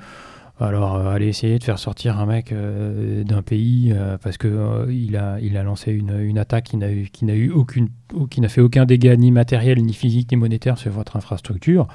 Alors, 0.61 0.95
euh, 0.97 1.11
aller 1.13 1.27
essayer 1.27 1.59
de 1.59 1.65
faire 1.65 1.79
sortir 1.79 2.21
un 2.21 2.27
mec 2.27 2.53
euh, 2.53 3.25
d'un 3.25 3.43
pays 3.43 3.93
euh, 3.95 4.17
parce 4.23 4.37
que 4.37 4.47
euh, 4.49 4.93
il, 4.93 5.17
a, 5.17 5.63
lancé 5.63 5.93
une, 5.93 6.39
attaque 6.39 6.65
qui 6.65 6.77
n'a 6.77 6.91
eu, 6.91 7.09
qui 7.13 7.25
n'a 7.25 7.35
eu 7.35 7.51
aucune, 7.51 7.89
qui 8.31 8.41
n'a 8.41 8.49
fait 8.49 8.61
aucun 8.61 8.85
dégât 8.85 9.17
ni 9.17 9.31
matériel, 9.33 9.83
ni 9.83 9.93
physique, 9.93 10.31
ni 10.31 10.37
monétaire 10.37 10.79
sur 10.79 10.93
votre 10.93 11.17
infrastructure, 11.17 11.89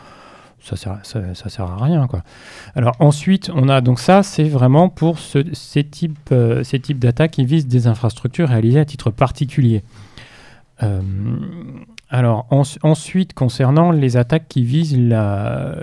ça 0.60 0.76
sert, 0.76 1.00
ça, 1.04 1.50
sert 1.50 1.66
à 1.66 1.78
rien, 1.84 2.08
quoi. 2.08 2.24
Alors 2.76 2.96
ensuite, 3.00 3.52
on 3.54 3.70
a 3.70 3.80
donc 3.80 4.00
ça, 4.00 4.24
c'est 4.24 4.50
vraiment 4.50 4.90
pour 4.90 5.20
ce- 5.20 5.54
ces 5.54 5.84
types, 5.84 6.34
ces 6.64 6.80
types 6.80 7.00
d'attaques 7.00 7.32
qui 7.32 7.46
visent 7.46 7.68
des 7.68 7.86
infrastructures 7.88 8.50
réalisées 8.50 8.80
à 8.80 8.86
titre 8.86 9.12
particulier. 9.12 9.84
Alors 12.10 12.48
ens- 12.52 12.78
ensuite, 12.84 13.34
concernant 13.34 13.92
les 13.92 14.16
attaques 14.18 14.48
qui 14.48 14.64
visent 14.64 14.98
la, 14.98 15.76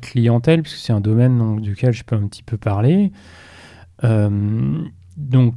clientèle, 0.00 0.62
puisque 0.62 0.78
c'est 0.78 0.92
un 0.92 1.00
domaine 1.00 1.60
duquel 1.60 1.92
je 1.92 2.02
peux 2.04 2.16
un 2.16 2.26
petit 2.26 2.42
peu 2.42 2.56
parler, 2.56 3.12
euh, 4.02 4.82
donc 5.16 5.54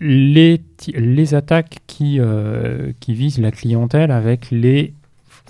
les, 0.00 0.60
les 0.94 1.34
attaques 1.34 1.78
qui, 1.86 2.16
euh, 2.18 2.92
qui 3.00 3.14
visent 3.14 3.38
la 3.38 3.50
clientèle 3.52 4.10
avec 4.10 4.50
les, 4.50 4.92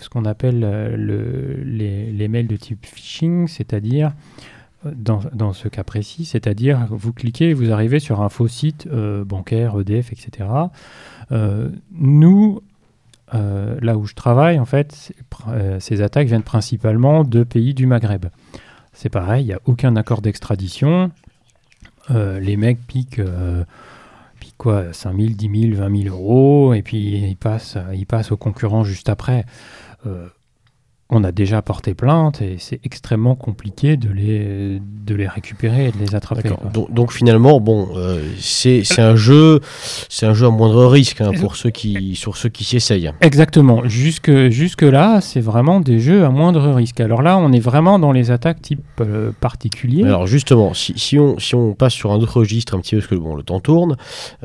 ce 0.00 0.08
qu'on 0.10 0.24
appelle 0.26 0.62
euh, 0.62 0.94
le- 0.96 1.62
les, 1.64 2.12
les 2.12 2.28
mails 2.28 2.46
de 2.46 2.56
type 2.56 2.84
phishing, 2.84 3.48
c'est-à-dire, 3.48 4.12
dans, 4.84 5.20
dans 5.32 5.52
ce 5.54 5.66
cas 5.68 5.82
précis, 5.82 6.26
c'est-à-dire 6.26 6.86
vous 6.90 7.12
cliquez 7.12 7.50
et 7.50 7.54
vous 7.54 7.72
arrivez 7.72 7.98
sur 7.98 8.20
un 8.20 8.28
faux 8.28 8.46
site 8.46 8.86
bancaire, 9.26 9.80
EDF, 9.80 10.12
etc. 10.12 10.48
Nous, 11.90 12.60
euh, 13.34 13.76
là 13.80 13.96
où 13.96 14.06
je 14.06 14.14
travaille, 14.14 14.58
en 14.58 14.64
fait, 14.64 15.12
euh, 15.48 15.80
ces 15.80 16.00
attaques 16.00 16.28
viennent 16.28 16.42
principalement 16.42 17.24
de 17.24 17.42
pays 17.44 17.74
du 17.74 17.86
Maghreb. 17.86 18.26
C'est 18.92 19.08
pareil, 19.08 19.44
il 19.44 19.48
n'y 19.48 19.52
a 19.52 19.60
aucun 19.66 19.96
accord 19.96 20.22
d'extradition. 20.22 21.10
Euh, 22.10 22.38
les 22.38 22.56
mecs 22.56 22.86
piquent, 22.86 23.20
quoi, 24.58 24.92
5 24.92 25.16
000, 25.16 25.28
10 25.30 25.70
000, 25.70 25.76
20 25.76 26.02
000 26.04 26.14
euros, 26.14 26.72
et 26.72 26.82
puis 26.82 27.18
ils 27.18 27.36
passent 27.36 27.76
aux 28.30 28.36
concurrents 28.36 28.84
juste 28.84 29.08
après. 29.08 29.44
On 31.08 31.22
a 31.22 31.30
déjà 31.30 31.62
porté 31.62 31.94
plainte 31.94 32.42
et 32.42 32.56
c'est 32.58 32.80
extrêmement 32.82 33.36
compliqué 33.36 33.96
de 33.96 34.08
les, 34.08 34.80
de 34.80 35.14
les 35.14 35.28
récupérer 35.28 35.86
et 35.86 35.92
de 35.92 35.98
les 35.98 36.16
attraper. 36.16 36.50
Donc, 36.74 36.92
donc 36.92 37.12
finalement, 37.12 37.60
bon, 37.60 37.90
euh, 37.94 38.20
c'est 38.40 38.82
un 38.98 39.14
jeu, 39.14 39.60
c'est 40.08 40.26
un 40.26 40.34
jeu 40.34 40.46
à 40.46 40.50
moindre 40.50 40.84
risque 40.86 41.20
hein, 41.20 41.30
pour 41.40 41.54
ceux 41.54 41.70
qui, 41.70 42.16
sur 42.16 42.36
ceux 42.36 42.48
qui 42.48 42.64
s'y 42.64 42.74
essayent. 42.74 43.12
Exactement. 43.20 43.86
Jusque, 43.86 44.48
jusque 44.48 44.82
là, 44.82 45.20
c'est 45.20 45.40
vraiment 45.40 45.78
des 45.78 46.00
jeux 46.00 46.24
à 46.24 46.30
moindre 46.30 46.72
risque. 46.72 46.98
Alors 46.98 47.22
là, 47.22 47.38
on 47.38 47.52
est 47.52 47.60
vraiment 47.60 48.00
dans 48.00 48.10
les 48.10 48.32
attaques 48.32 48.60
type 48.60 48.80
euh, 49.00 49.30
particulier. 49.40 50.02
Alors 50.02 50.26
justement, 50.26 50.74
si, 50.74 50.94
si 50.96 51.20
on, 51.20 51.38
si 51.38 51.54
on 51.54 51.74
passe 51.74 51.94
sur 51.94 52.10
un 52.10 52.16
autre 52.16 52.40
registre 52.40 52.74
un 52.74 52.80
petit 52.80 52.96
peu, 52.96 53.00
parce 53.00 53.10
que 53.10 53.14
bon, 53.14 53.36
le 53.36 53.44
temps 53.44 53.60
tourne, 53.60 53.96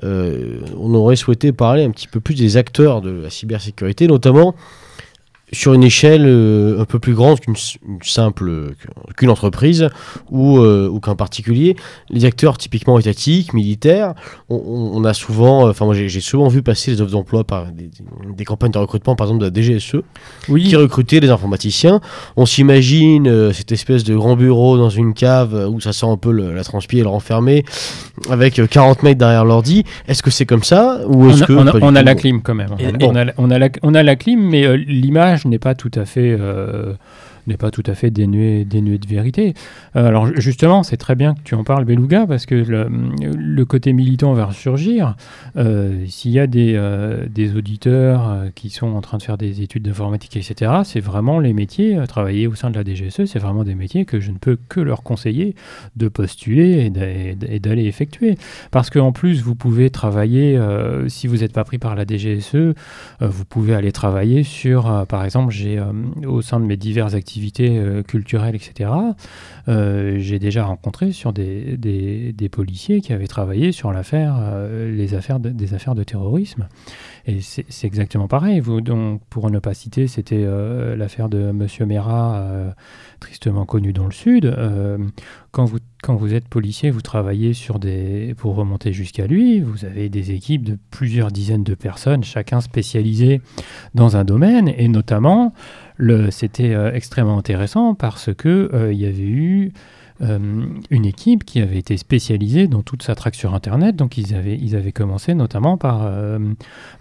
euh, 0.03 0.59
on 0.79 0.93
aurait 0.93 1.15
souhaité 1.15 1.53
parler 1.53 1.83
un 1.83 1.89
petit 1.89 2.07
peu 2.07 2.19
plus 2.19 2.35
des 2.35 2.57
acteurs 2.57 3.01
de 3.01 3.09
la 3.09 3.31
cybersécurité, 3.31 4.05
notamment 4.05 4.53
sur 5.51 5.73
une 5.73 5.83
échelle 5.83 6.25
euh, 6.25 6.79
un 6.81 6.85
peu 6.85 6.99
plus 6.99 7.13
grande 7.13 7.39
qu'une 7.39 7.55
simple 8.01 8.73
qu'une 9.17 9.29
entreprise 9.29 9.89
ou, 10.29 10.59
euh, 10.59 10.87
ou 10.87 10.99
qu'un 10.99 11.15
particulier. 11.15 11.75
Les 12.09 12.25
acteurs 12.25 12.57
typiquement 12.57 12.97
étatiques, 12.99 13.53
militaires, 13.53 14.13
on, 14.49 15.03
a 15.05 15.13
souvent, 15.13 15.67
enfin 15.69 15.85
moi 15.85 15.93
j'ai 15.93 16.21
souvent 16.21 16.47
vu 16.47 16.61
passer 16.61 16.91
les 16.91 17.01
offres 17.01 17.11
d'emploi 17.11 17.43
par 17.43 17.67
des, 17.71 18.45
campagnes 18.45 18.71
de 18.71 18.77
recrutement, 18.77 19.15
par 19.15 19.27
exemple 19.27 19.41
de 19.41 19.45
la 19.45 19.53
DGSE, 19.77 19.97
oui, 20.49 20.63
qui 20.63 20.75
recrutait 20.75 21.19
des 21.19 21.29
informaticiens. 21.29 21.99
On 22.37 22.45
s'imagine 22.45 23.27
euh, 23.27 23.53
cette 23.53 23.71
espèce 23.71 24.03
de 24.03 24.15
grand 24.15 24.35
bureau 24.35 24.77
dans 24.77 24.89
une 24.89 25.13
cave 25.13 25.55
euh, 25.55 25.67
où 25.67 25.79
ça 25.79 25.93
sent 25.93 26.05
un 26.07 26.17
peu 26.17 26.31
le- 26.31 26.53
la 26.53 26.63
transpi 26.63 26.99
et 26.99 27.03
le 27.03 27.09
renfermé, 27.09 27.63
avec 28.29 28.59
euh, 28.59 28.67
40 28.67 29.03
mètres 29.03 29.19
derrière 29.19 29.45
l'ordi. 29.45 29.83
Est-ce 30.07 30.23
que 30.23 30.29
c'est 30.31 30.45
comme 30.45 30.63
ça 30.63 30.99
ou 31.07 31.25
on 31.25 31.29
est-ce 31.29 31.43
a, 31.43 31.47
que 31.47 31.53
on 31.53 31.67
a- 31.67 31.79
on 31.81 31.91
la 31.91 32.15
clim 32.15 32.41
quand 32.41 32.55
même. 32.55 32.69
Et- 32.79 33.05
on, 33.05 33.15
a, 33.15 33.15
on 33.15 33.15
a 33.15 33.23
la- 33.25 33.33
on 33.37 33.49
a 33.51 33.59
la, 33.59 33.69
on 33.83 33.93
a 33.93 34.03
la 34.03 34.15
clim, 34.15 34.39
mais 34.49 34.65
euh, 34.65 34.75
l'image 34.75 35.40
n'est 35.47 35.59
pas 35.59 35.75
tout 35.75 35.91
à 35.95 36.05
fait. 36.05 36.37
N'est 37.47 37.57
pas 37.57 37.71
tout 37.71 37.83
à 37.85 37.93
fait 37.95 38.09
dénuée 38.11 38.65
dénuée 38.65 38.97
de 38.97 39.07
vérité. 39.07 39.53
Euh, 39.95 40.07
alors 40.07 40.25
ju- 40.27 40.33
justement, 40.37 40.83
c'est 40.83 40.97
très 40.97 41.15
bien 41.15 41.33
que 41.33 41.39
tu 41.43 41.55
en 41.55 41.63
parles, 41.63 41.85
Beluga, 41.85 42.25
parce 42.27 42.45
que 42.45 42.55
le, 42.55 43.65
côté 43.65 43.93
militant 43.93 44.33
va 44.33 44.45
ressurgir. 44.45 45.15
Euh, 45.57 46.05
S'il 46.07 46.31
y 46.31 46.39
a 46.39 46.47
des, 46.47 46.73
euh, 46.75 47.25
des 47.33 47.55
auditeurs 47.55 48.45
qui 48.55 48.69
sont 48.69 48.87
en 48.87 49.01
train 49.01 49.17
de 49.17 49.23
faire 49.23 49.37
des 49.37 49.61
études 49.61 49.83
d'informatique, 49.83 50.35
etc., 50.37 50.71
c'est 50.83 50.99
vraiment 50.99 51.39
les 51.39 51.53
métiers, 51.53 51.97
travailler 52.07 52.47
au 52.47 52.55
sein 52.55 52.69
de 52.69 52.75
la 52.77 52.83
DGSE, 52.83 53.25
c'est 53.25 53.39
vraiment 53.39 53.63
des 53.63 53.75
métiers 53.75 54.05
que 54.05 54.19
je 54.19 54.31
ne 54.31 54.37
peux 54.37 54.57
que 54.69 54.79
leur 54.79 55.03
conseiller 55.03 55.55
de 55.95 56.07
postuler 56.07 56.85
et 56.85 56.89
d'a- 56.89 57.07
et 57.09 57.59
d'aller 57.59 57.85
effectuer. 57.85 58.37
Parce 58.71 58.89
qu'en 58.89 59.11
plus, 59.11 59.41
vous 59.41 59.55
pouvez 59.55 59.89
travailler, 59.89 60.59
si 61.07 61.27
vous 61.27 61.37
n'êtes 61.37 61.53
pas 61.53 61.63
pris 61.63 61.77
par 61.77 61.95
la 61.95 62.05
DGSE, 62.05 62.73
vous 63.21 63.45
pouvez 63.45 63.73
aller 63.73 63.91
travailler 63.91 64.43
sur, 64.43 65.05
par 65.07 65.23
exemple, 65.25 65.51
j'ai 65.53 65.81
au 66.25 66.41
sein 66.41 66.59
de 66.59 66.65
mes 66.65 66.77
diverses 66.77 67.13
activités, 67.13 67.30
activités 67.31 67.77
euh, 67.77 68.03
culturelles, 68.03 68.55
etc. 68.55 68.89
Euh, 69.69 70.17
j'ai 70.19 70.37
déjà 70.37 70.65
rencontré 70.65 71.13
sur 71.13 71.31
des, 71.31 71.77
des, 71.77 72.49
policiers 72.49 72.99
qui 72.99 73.13
avaient 73.13 73.27
travaillé 73.27 73.71
sur 73.71 73.93
l'affaire, 73.93 74.35
les 74.69 75.13
affaires 75.13 75.39
des 75.39 75.73
affaires 75.73 75.95
de 75.95 76.03
terrorisme. 76.03 76.67
Et 77.25 77.39
c'est 77.39 77.87
exactement 77.87 78.27
pareil. 78.27 78.59
Vous, 78.59 78.81
donc, 78.81 79.21
pour 79.29 79.49
ne 79.49 79.59
pas 79.59 79.73
citer, 79.73 80.07
c'était 80.07 80.45
l'affaire 80.97 81.29
de 81.29 81.51
Monsieur 81.51 81.85
Mera, 81.85 82.45
tristement 83.21 83.65
connu 83.65 83.93
dans 83.93 84.05
le 84.05 84.11
Sud. 84.11 84.53
quand, 85.51 85.63
vous, 85.63 85.77
quand 86.01 86.15
vous 86.15 86.33
êtes 86.33 86.49
policier, 86.49 86.91
vous 86.91 87.01
travaillez 87.01 87.53
sur 87.53 87.79
des, 87.79 88.33
pour 88.37 88.55
remonter 88.55 88.91
jusqu'à 88.91 89.27
lui. 89.27 89.61
Vous 89.61 89.85
avez 89.85 90.09
des 90.09 90.31
équipes 90.31 90.63
de 90.63 90.77
plusieurs 90.89 91.31
dizaines 91.31 91.63
de 91.63 91.75
personnes, 91.75 92.23
chacun 92.23 92.59
spécialisé 92.59 93.41
dans 93.95 94.17
un 94.17 94.25
domaine, 94.25 94.67
et 94.67 94.89
notamment 94.89 95.53
c'était 96.31 96.73
euh, 96.73 96.91
extrêmement 96.93 97.37
intéressant 97.37 97.93
parce 97.95 98.33
que 98.33 98.69
euh, 98.73 98.91
il 98.91 98.99
y 98.99 99.05
avait 99.05 99.21
eu 99.21 99.71
euh, 100.21 100.65
une 100.89 101.05
équipe 101.05 101.45
qui 101.45 101.61
avait 101.61 101.77
été 101.77 101.97
spécialisée 101.97 102.67
dans 102.67 102.81
toute 102.81 103.03
sa 103.03 103.15
traque 103.15 103.35
sur 103.35 103.53
Internet. 103.53 103.95
Donc 103.95 104.17
ils 104.17 104.35
avaient, 104.35 104.91
commencé 104.91 105.33
notamment 105.33 105.77
par, 105.77 106.11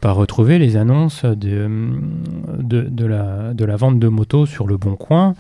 retrouver 0.03 0.59
les 0.59 0.77
annonces 0.77 1.25
la, 1.25 1.35
de 3.55 3.65
la 3.65 3.77
vente 3.77 3.99
de 3.99 4.09
motos 4.09 4.47
sur 4.47 4.67
le 4.67 4.77
Bon 4.77 4.97
Coin, 4.97 5.35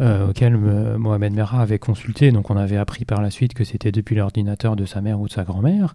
auquel 0.00 0.56
Mohamed 0.56 1.32
Merah 1.32 1.62
avait 1.62 1.78
consulté. 1.78 2.32
Donc 2.32 2.50
on 2.50 2.56
avait 2.56 2.76
appris 2.76 3.04
par 3.04 3.22
la 3.22 3.30
suite 3.30 3.54
que 3.54 3.64
c'était 3.64 3.92
depuis 3.92 4.16
l'ordinateur 4.16 4.76
de 4.76 4.84
sa 4.84 5.00
mère 5.00 5.20
ou 5.20 5.28
de 5.28 5.32
sa 5.32 5.44
grand-mère. 5.44 5.94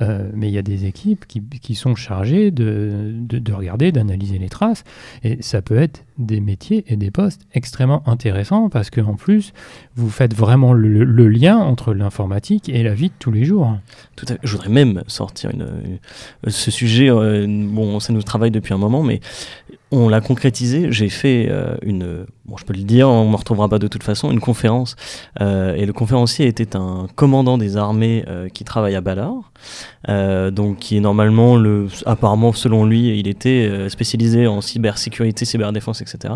mais 0.00 0.48
il 0.48 0.54
y 0.54 0.58
a 0.58 0.62
des 0.62 0.84
équipes 0.84 1.26
qui, 1.26 1.42
qui 1.42 1.74
sont 1.74 1.94
chargées 1.94 2.50
de, 2.50 3.12
de, 3.14 3.38
de 3.38 3.52
regarder, 3.52 3.92
d'analyser 3.92 4.38
les 4.38 4.48
traces. 4.48 4.84
Et 5.22 5.40
ça 5.42 5.62
peut 5.62 5.76
être 5.76 6.04
des 6.18 6.40
métiers 6.40 6.84
et 6.88 6.96
des 6.96 7.10
postes 7.10 7.42
extrêmement 7.52 8.02
intéressants 8.08 8.68
parce 8.68 8.90
qu'en 8.90 9.14
plus, 9.14 9.52
vous 9.96 10.10
faites 10.10 10.34
vraiment 10.34 10.72
le, 10.72 11.28
lien 11.28 11.56
entre 11.56 11.94
l'informatique 11.94 12.68
et 12.68 12.82
la 12.82 12.94
vie 12.94 13.08
de 13.08 13.14
tous 13.18 13.30
les 13.30 13.44
jours. 13.44 13.76
Tout 14.16 14.26
à 14.28 14.34
Je 14.42 14.52
voudrais 14.52 14.68
même 14.68 15.02
sortir 15.06 15.50
ce 16.46 16.70
sujet. 16.70 17.10
Euh, 17.10 17.46
bon, 17.48 18.00
ça 18.00 18.12
nous 18.12 18.22
travaille 18.22 18.50
depuis 18.50 18.74
un 18.74 18.78
moment, 18.78 19.02
mais 19.02 19.20
on 19.92 20.08
l'a 20.08 20.20
concrétisé. 20.20 20.90
J'ai 20.90 21.08
fait 21.08 21.46
euh, 21.50 21.76
une, 21.82 22.26
bon, 22.46 22.56
je 22.56 22.64
peux 22.64 22.72
le 22.72 22.82
dire, 22.82 23.08
on 23.08 23.26
ne 23.26 23.30
me 23.30 23.36
retrouvera 23.36 23.68
pas 23.68 23.78
de 23.78 23.86
toute 23.86 24.02
façon, 24.02 24.30
une 24.30 24.40
conférence. 24.40 24.96
Euh, 25.40 25.74
et 25.76 25.86
le 25.86 25.92
conférencier 25.92 26.46
était 26.46 26.74
un 26.74 27.06
commandant 27.14 27.58
des 27.58 27.76
armées 27.76 28.24
qui 28.54 28.64
travaille 28.64 28.94
à 28.94 29.00
Ballard, 29.00 29.52
donc 30.52 30.78
qui 30.78 30.96
est 30.96 31.00
normalement, 31.00 31.56
le, 31.56 31.86
apparemment, 32.06 32.52
selon 32.52 32.84
lui, 32.84 33.18
il 33.18 33.28
était 33.28 33.88
spécialisé 33.88 34.46
en 34.46 34.60
cybersécurité, 34.60 35.44
cyberdéfense, 35.44 36.00
etc. 36.00 36.34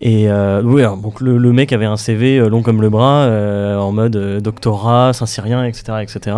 Et 0.00 0.28
euh, 0.28 0.62
oui, 0.62 0.82
donc 0.82 1.20
le, 1.20 1.52
mec 1.52 1.72
avait 1.72 1.84
un 1.84 1.96
CV 1.96 2.38
euh, 2.38 2.48
long 2.48 2.62
comme 2.62 2.80
le 2.80 2.88
bras, 2.88 3.24
euh, 3.24 3.76
en 3.76 3.90
mode 3.90 4.14
euh, 4.14 4.40
doctorat, 4.40 5.12
Saint-Cyrien, 5.12 5.64
etc., 5.64 5.98
etc. 6.02 6.36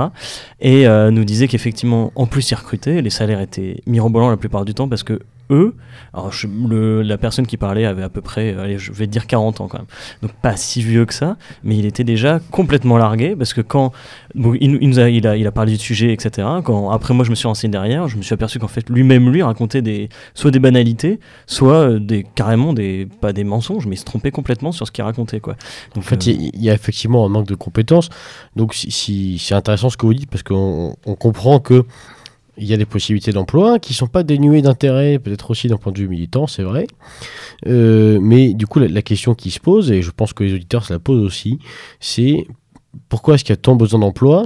Et 0.61 0.87
nous 1.11 1.25
disait 1.25 1.49
qu'effectivement, 1.49 2.13
en 2.15 2.27
plus, 2.27 2.51
il 2.51 2.55
recrutait, 2.55 3.03
les 3.03 3.11
salaires 3.11 3.41
étaient 3.41 3.83
mirobolants 3.87 4.31
la 4.31 4.37
plupart 4.37 4.65
du 4.65 4.75
temps 4.75 4.89
parce 4.89 5.03
que 5.03 5.21
eux, 5.51 5.75
alors 6.15 6.33
le, 6.69 7.03
la 7.03 7.19
personne 7.19 7.47
qui 7.47 7.57
parlait 7.57 7.85
avait 7.85 8.03
à 8.03 8.09
peu 8.09 8.21
près, 8.21 8.55
allez, 8.55 8.79
je 8.79 8.93
vais 8.93 9.07
dire 9.07 9.27
40 9.27 9.61
ans 9.61 9.69
quand 9.69 9.79
même, 9.79 9.87
donc 10.23 10.33
pas 10.33 10.57
si 10.57 10.83
vieux 10.83 11.05
que 11.05 11.15
ça, 11.15 11.37
mais 11.63 11.77
il 11.77 11.87
était 11.87 12.05
déjà 12.05 12.41
complètement 12.51 12.97
largué 12.99 13.37
parce 13.37 13.53
que 13.53 13.61
quand 13.61 13.93
bon, 14.35 14.55
il, 14.61 14.79
il, 14.81 14.89
nous 14.89 14.99
a, 14.99 15.09
il, 15.09 15.27
a, 15.27 15.37
il 15.37 15.47
a 15.47 15.53
parlé 15.53 15.73
du 15.73 15.79
sujet, 15.79 16.13
etc. 16.13 16.47
Quand 16.65 16.91
après 16.91 17.15
moi 17.15 17.25
je 17.25 17.31
me 17.31 17.35
suis 17.35 17.47
renseigné 17.47 17.73
derrière, 17.73 18.09
je 18.09 18.17
me 18.17 18.23
suis 18.23 18.35
aperçu 18.35 18.59
qu'en 18.59 18.69
fait 18.69 18.89
lui-même 18.89 19.31
lui 19.31 19.43
racontait 19.43 19.83
des 19.83 20.09
soit 20.35 20.51
des 20.51 20.59
banalités, 20.59 21.21
soit 21.47 21.91
euh, 21.91 21.99
des 21.99 22.25
carrément 22.35 22.73
des 22.73 23.09
pas 23.21 23.33
des 23.33 23.45
mensonges, 23.45 23.87
mais 23.87 23.95
il 23.97 23.99
se 23.99 24.05
trompait 24.05 24.31
complètement 24.31 24.73
sur 24.73 24.87
ce 24.87 24.93
qu'il 24.93 25.05
racontait 25.05 25.41
quoi. 25.41 25.57
Donc, 25.95 26.05
en 26.05 26.07
fait, 26.07 26.29
euh, 26.29 26.33
il 26.33 26.63
y 26.63 26.71
a 26.71 26.75
effectivement 26.75 27.25
un 27.25 27.29
manque 27.29 27.47
de 27.47 27.55
compétences. 27.55 28.09
Donc 28.57 28.75
si, 28.75 28.91
si 28.91 29.39
c'est 29.39 29.55
intéressant 29.55 29.91
ce 29.91 29.97
que 29.97 30.07
vous 30.07 30.15
dites 30.15 30.31
parce 30.31 30.43
qu'on 30.43 30.97
on 31.07 31.15
comprend 31.15 31.61
que 31.61 31.85
il 32.61 32.67
y 32.67 32.75
a 32.75 32.77
des 32.77 32.85
possibilités 32.85 33.33
d'emploi 33.33 33.79
qui 33.79 33.93
ne 33.93 33.97
sont 33.97 34.07
pas 34.07 34.23
dénuées 34.23 34.63
d'intérêt, 34.63 35.19
peut-être 35.19 35.51
aussi 35.51 35.69
d'un 35.69 35.77
point 35.77 35.93
de 35.93 35.99
vue 35.99 36.09
militant, 36.09 36.47
c'est 36.47 36.63
vrai. 36.63 36.87
Euh, 37.67 38.19
mais 38.21 38.53
du 38.53 38.67
coup, 38.67 38.79
la, 38.79 39.03
question 39.03 39.35
qui 39.35 39.51
se 39.51 39.59
pose, 39.59 39.91
et 39.91 40.03
je 40.03 40.11
pense 40.11 40.33
que 40.33 40.45
les 40.45 40.55
auditeurs 40.55 40.85
se 40.85 40.93
la 40.93 40.99
posent 40.99 41.25
aussi, 41.25 41.59
c'est 42.01 42.47
pourquoi 43.09 43.35
est-ce 43.35 43.45
qu'il 43.45 43.53
y 43.53 43.59
a 43.59 43.61
tant 43.61 43.77
besoin 43.77 44.01
d'emplois 44.01 44.43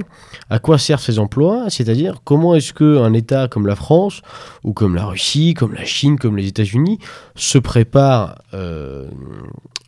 À 0.49 0.59
quoi 0.59 0.77
servent 0.77 1.01
ces 1.01 1.19
emplois? 1.19 1.65
C'est-à-dire, 1.69 2.21
comment 2.23 2.55
est-ce 2.55 2.73
qu'un 2.73 3.13
État 3.13 3.47
comme 3.47 3.65
la 3.67 3.75
France, 3.75 4.21
ou 4.63 4.73
comme 4.73 4.95
la 4.95 5.05
Russie, 5.05 5.53
comme 5.53 5.73
la 5.73 5.83
Chine, 5.83 6.17
comme 6.17 6.37
les 6.37 6.47
États-Unis, 6.47 6.99
se 7.35 7.57
prépare 7.57 8.41
euh, 8.53 9.09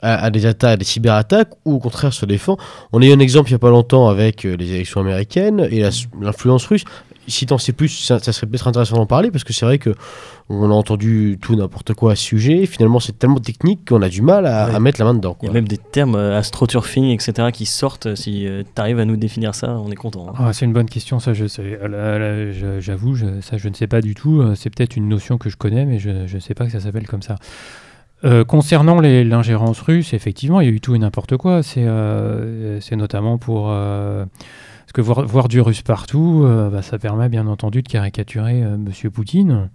à, 0.02 0.30
des 0.32 0.46
attaques, 0.46 0.74
à 0.74 0.78
des 0.78 0.86
cyberattaques, 0.86 1.52
ou 1.66 1.76
au 1.76 1.80
contraire 1.80 2.14
se 2.14 2.26
défend? 2.26 2.58
On 2.92 3.02
a 3.02 3.06
eu 3.06 3.14
un 3.14 3.20
exemple 3.20 3.50
il 3.50 3.54
n'y 3.54 3.58
a 3.58 3.60
pas 3.60 3.70
longtemps 3.70 4.10
avec 4.10 4.46
euh, 4.46 4.56
les 4.56 4.72
élections 4.72 5.02
américaines 5.02 5.68
et 5.72 5.88
l'influence 6.20 6.66
russe 6.66 6.84
si 7.28 7.46
t'en 7.46 7.58
sais 7.58 7.74
plus, 7.74 7.90
ça, 7.90 8.20
serait 8.20 8.48
peut-être 8.48 8.68
intéressant 8.68 8.96
d'en 8.96 9.06
parler 9.06 9.32
parce 9.32 9.44
que 9.44 9.54
c'est 9.54 9.66
vrai 9.66 9.80
que 9.80 9.94
on 10.50 10.72
a 10.72 10.74
entendu 10.74 11.38
tout 11.42 11.56
n'importe 11.56 11.94
quoi 11.94 12.14
à 12.14 12.16
ce 12.16 12.24
sujet. 12.24 12.66
finalement, 12.66 13.00
c'est 13.00 13.20
tellement 13.20 13.40
technique 13.40 13.88
qu'on 13.88 14.02
a 14.02 14.08
du 14.08 14.22
mal 14.22 14.46
à, 14.46 14.80
mettre 14.80 15.00
la 15.00 15.06
main 15.06 15.14
dedans. 15.14 15.38
Il 15.42 15.48
y 15.48 15.50
a 15.50 15.54
même 15.54 15.68
des 15.68 15.78
termes 15.78 16.16
euh, 16.16 16.38
astroturfing, 16.38 17.14
etc., 17.14 17.50
qui 17.52 17.66
sortent. 17.66 18.16
Si 18.16 18.48
euh, 18.48 18.64
tu 18.64 18.82
arrives 18.82 19.00
à 19.00 19.06
nous 19.06 19.18
définir 19.18 19.54
ça, 19.56 19.72
on 19.72 19.92
est 19.92 19.96
content. 19.96 20.30
Hein. 20.30 20.34
Ah, 20.38 20.54
c'est 20.54 20.66
une 20.66 20.74
bonne 20.74 20.90
question, 20.90 21.20
ça. 21.20 21.34
Je 21.34 21.48
sais. 21.48 21.78
Euh, 21.82 22.80
j'avoue, 22.80 23.18
ça, 23.42 23.58
je 23.58 23.68
ne 23.68 23.74
sais 23.74 23.88
pas 23.88 24.00
du 24.00 24.16
tout. 24.16 24.44
C'est 24.56 24.70
peut-être 24.70 24.96
une 24.96 25.10
notion 25.10 25.38
que 25.38 25.50
je 25.50 25.58
connais, 25.58 25.86
mais 25.86 26.00
je 26.00 26.34
ne 26.34 26.40
sais 26.40 26.54
pas 26.54 26.66
que 26.66 26.72
ça 26.72 26.80
s'appelle 26.80 27.08
comme 27.08 27.24
ça. 27.24 27.36
concernant 28.48 29.02
l'ingérence 29.02 29.82
russe, 29.82 30.14
effectivement, 30.14 30.62
il 30.62 30.66
y 30.66 30.70
a 30.70 30.74
eu 30.74 30.80
tout 30.80 30.96
et 30.96 31.00
n'importe 31.00 31.36
quoi. 31.36 31.62
C'est 31.62 32.96
notamment 32.96 33.38
pour 33.38 33.70
parce 34.88 34.94
que 34.94 35.02
voir, 35.02 35.26
voir 35.26 35.50
du 35.50 35.60
russe 35.60 35.82
partout, 35.82 36.44
euh, 36.46 36.70
bah, 36.70 36.82
ça 36.82 36.98
permet 36.98 37.28
bien 37.28 37.46
entendu 37.48 37.84
de 37.84 37.90
caricaturer. 37.90 38.64
Euh, 38.64 38.78
Monsieur 38.78 39.10
Poutine. 39.10 39.70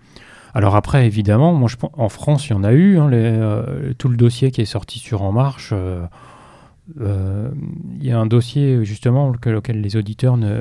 Alors 0.55 0.75
après, 0.75 1.07
évidemment, 1.07 1.53
moi, 1.53 1.69
en 1.99 2.09
France, 2.09 2.47
il 2.47 2.53
y 2.53 2.55
en 2.55 2.65
a 2.65 2.73
eu. 2.73 2.99
Hein, 2.99 3.13
euh, 3.13 3.93
tout 3.99 4.09
le 4.09 4.17
dossier 4.17 4.51
qui 4.51 4.63
est 4.63 4.67
sorti 4.67 4.99
sur 4.99 5.21
En 5.21 5.31
Marche, 5.31 5.75
il 7.01 8.07
y 8.07 8.11
a 8.11 8.19
un 8.19 8.27
dossier 8.27 8.85
justement 8.85 9.29
auquel 9.29 9.81
les 9.81 9.97
auditeurs 9.97 10.37
ne, 10.37 10.61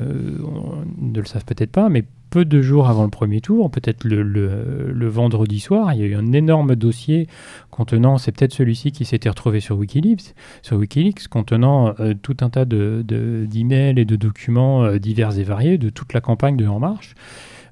le 1.14 1.24
savent 1.24 1.44
peut-être 1.44 1.72
pas, 1.72 1.88
mais 1.88 2.04
peu 2.32 2.46
de 2.46 2.62
jours 2.62 2.88
avant 2.88 3.04
le 3.04 3.10
premier 3.10 3.42
tour, 3.42 3.70
peut-être 3.70 4.04
le, 4.04 5.06
vendredi 5.08 5.60
soir, 5.60 5.92
il 5.92 6.00
y 6.00 6.02
a 6.02 6.06
eu 6.06 6.14
un 6.14 6.32
énorme 6.32 6.74
dossier 6.74 7.28
contenant, 7.70 8.16
c'est 8.16 8.32
peut-être 8.32 8.54
celui-ci 8.54 8.90
qui 8.90 9.04
s'était 9.04 9.28
retrouvé 9.28 9.60
sur 9.60 9.76
Wikileaks, 9.76 10.34
sur 10.62 10.78
Wikileaks 10.78 11.28
contenant 11.28 11.94
euh, 12.00 12.14
tout 12.14 12.38
un 12.40 12.48
tas 12.48 12.64
d'emails 12.64 13.94
de, 13.94 14.00
et 14.00 14.04
de 14.06 14.16
documents 14.16 14.82
euh, 14.82 14.98
divers 14.98 15.38
et 15.38 15.44
variés 15.44 15.76
de 15.76 15.90
toute 15.90 16.14
la 16.14 16.22
campagne 16.22 16.56
de 16.56 16.66
En 16.66 16.80
Marche. 16.80 17.14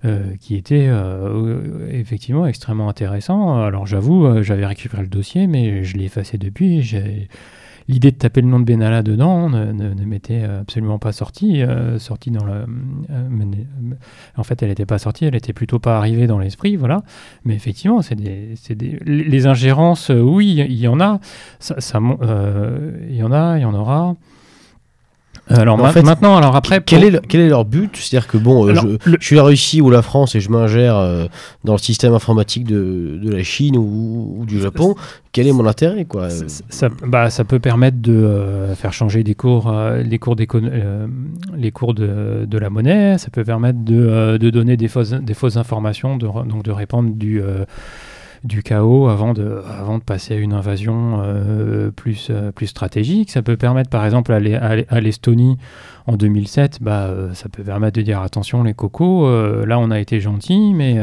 Euh, 0.07 0.35
qui 0.41 0.57
était 0.57 0.89
effectivement 1.91 2.47
extrêmement 2.47 2.89
intéressant. 2.89 3.61
Alors 3.63 3.87
j'avoue, 3.87 4.43
j'avais 4.43 4.65
récupéré 4.65 5.03
le 5.03 5.09
dossier, 5.09 5.47
mais 5.47 5.85
je 5.85 5.99
l'ai 5.99 6.05
effacé 6.05 6.39
depuis. 6.39 6.83
L'idée 7.91 8.13
de 8.13 8.17
taper 8.17 8.41
le 8.41 8.47
nom 8.47 8.61
de 8.61 8.65
Benalla 8.65 9.03
dedans 9.03 9.51
ne, 9.51 9.73
ne, 9.73 10.05
m'était 10.05 10.45
absolument 10.45 11.01
pas 11.01 11.11
sortie. 11.11 11.61
Euh, 11.61 11.99
sortie 11.99 12.31
dans 12.31 12.45
le, 12.45 12.65
euh, 13.11 13.65
en 14.37 14.45
fait, 14.45 14.63
elle 14.63 14.69
n'était 14.69 14.87
pas 14.87 14.99
sortie, 14.99 15.25
elle 15.25 15.35
était 15.35 15.53
plutôt 15.53 15.81
pas 15.81 15.99
arrivée 15.99 16.29
dans 16.29 16.39
l'esprit, 16.39 16.77
voilà. 16.77 17.03
Mais 17.45 17.57
effectivement, 17.57 18.01
c'est 18.01 18.15
des, 18.15 18.55
des, 18.77 18.97
les 19.05 19.47
ingérences, 19.49 20.13
euh, 20.13 20.21
oui, 20.21 20.65
il 20.69 20.79
y 20.79 20.87
en 20.87 21.01
a. 21.01 21.19
Ça 21.59 21.99
il 21.99 23.17
y 23.17 23.25
en 23.25 23.33
a, 23.33 23.59
il 23.59 23.63
y 23.63 23.65
en 23.65 23.75
aura. 23.75 24.15
Alors 25.51 25.83
en 25.83 25.89
fait, 25.91 26.03
maintenant, 26.03 26.37
alors 26.37 26.55
après, 26.55 26.81
quel, 26.85 27.05
est 27.05 27.27
quel 27.27 27.41
est 27.41 27.49
leur 27.49 27.65
but? 27.65 27.97
C'est-à-dire 27.97 28.29
que 28.29 28.39
bon, 28.39 28.69
euh, 28.69 28.75
je, 28.75 29.17
suis 29.21 29.37
la 29.37 29.43
Russie 29.43 29.81
ou 29.81 29.91
la 29.91 30.03
France 30.03 30.35
et 30.35 30.41
je 30.41 30.49
m'ingère 30.49 30.97
euh, 30.97 31.27
dans 31.65 31.73
le 31.73 31.79
système 31.79 32.15
informatique 32.15 32.65
de, 32.65 33.19
de 33.23 33.31
la 33.31 33.43
Chine 33.43 33.77
ou, 33.77 34.45
du 34.47 34.61
Japon. 34.61 34.95
Quel 35.33 35.47
est 35.47 35.53
mon 35.53 35.67
intérêt 35.67 36.05
quoi? 36.05 36.29
Ça, 36.31 36.89
bah, 37.07 37.31
ça 37.31 37.45
peut 37.45 37.59
permettre 37.59 37.99
de 38.01 38.13
euh, 38.13 38.75
faire 38.75 38.93
changer 38.93 39.23
des 39.23 39.35
cours, 39.35 39.73
les 40.05 40.19
cours, 40.19 40.37
les 40.37 41.71
cours 41.71 41.95
de, 41.95 42.47
de, 42.47 42.59
la 42.59 42.71
monnaie. 42.71 43.19
Ça 43.19 43.31
peut 43.31 43.45
permettre 43.45 43.79
de, 43.81 44.37
de 44.37 44.51
donner 44.51 44.77
des 44.77 44.89
fausses, 44.89 45.13
des 45.13 45.35
fausses 45.35 45.57
informations, 45.57 46.17
de, 46.17 46.27
donc 46.27 46.63
de 46.63 46.71
répandre 46.71 47.11
du 47.11 47.43
du 48.45 48.63
chaos 48.63 49.09
avant 49.09 49.35
de, 49.35 49.63
avant 49.69 49.99
de 49.99 50.03
passer 50.03 50.35
à 50.35 50.37
une 50.39 50.55
invasion 50.55 51.21
euh, 51.23 51.91
plus, 51.91 52.29
euh, 52.31 52.53
plus 52.53 52.69
stratégique. 52.69 53.31
Ça 53.31 53.43
peut 53.43 53.57
permettre, 53.57 53.91
par 53.91 54.05
exemple, 54.05 54.33
à 54.33 55.01
l'Estonie 55.01 55.59
en 56.07 56.17
2007, 56.17 56.79
bah, 56.81 57.05
euh, 57.05 57.35
ça 57.35 57.49
peut 57.49 57.63
permettre 57.63 57.97
de 57.97 58.03
dire 58.03 58.21
attention 58.21 58.63
les 58.63 58.75
cocos, 58.75 59.29
là 59.67 59.79
on 59.79 59.91
a 59.91 60.01
été 60.01 60.21
gentil, 60.21 60.73
mais 60.75 60.99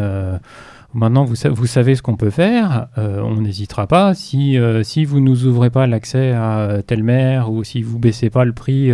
maintenant 0.93 1.23
vous, 1.23 1.35
vous, 1.51 1.67
savez 1.67 1.95
ce 1.95 2.01
qu'on 2.01 2.15
peut 2.15 2.31
faire, 2.31 2.87
on 2.97 3.35
n'hésitera 3.35 3.87
pas. 3.87 4.13
Si, 4.15 4.57
si 4.83 5.05
vous 5.05 5.19
nous 5.19 5.45
ouvrez 5.45 5.69
pas 5.69 5.87
l'accès 5.87 6.31
à 6.31 6.81
telle 6.85 7.03
mer 7.03 7.51
ou 7.51 7.63
si 7.63 7.83
vous 7.83 7.99
baissez 7.99 8.29
pas 8.29 8.43
le 8.43 8.53
prix 8.53 8.91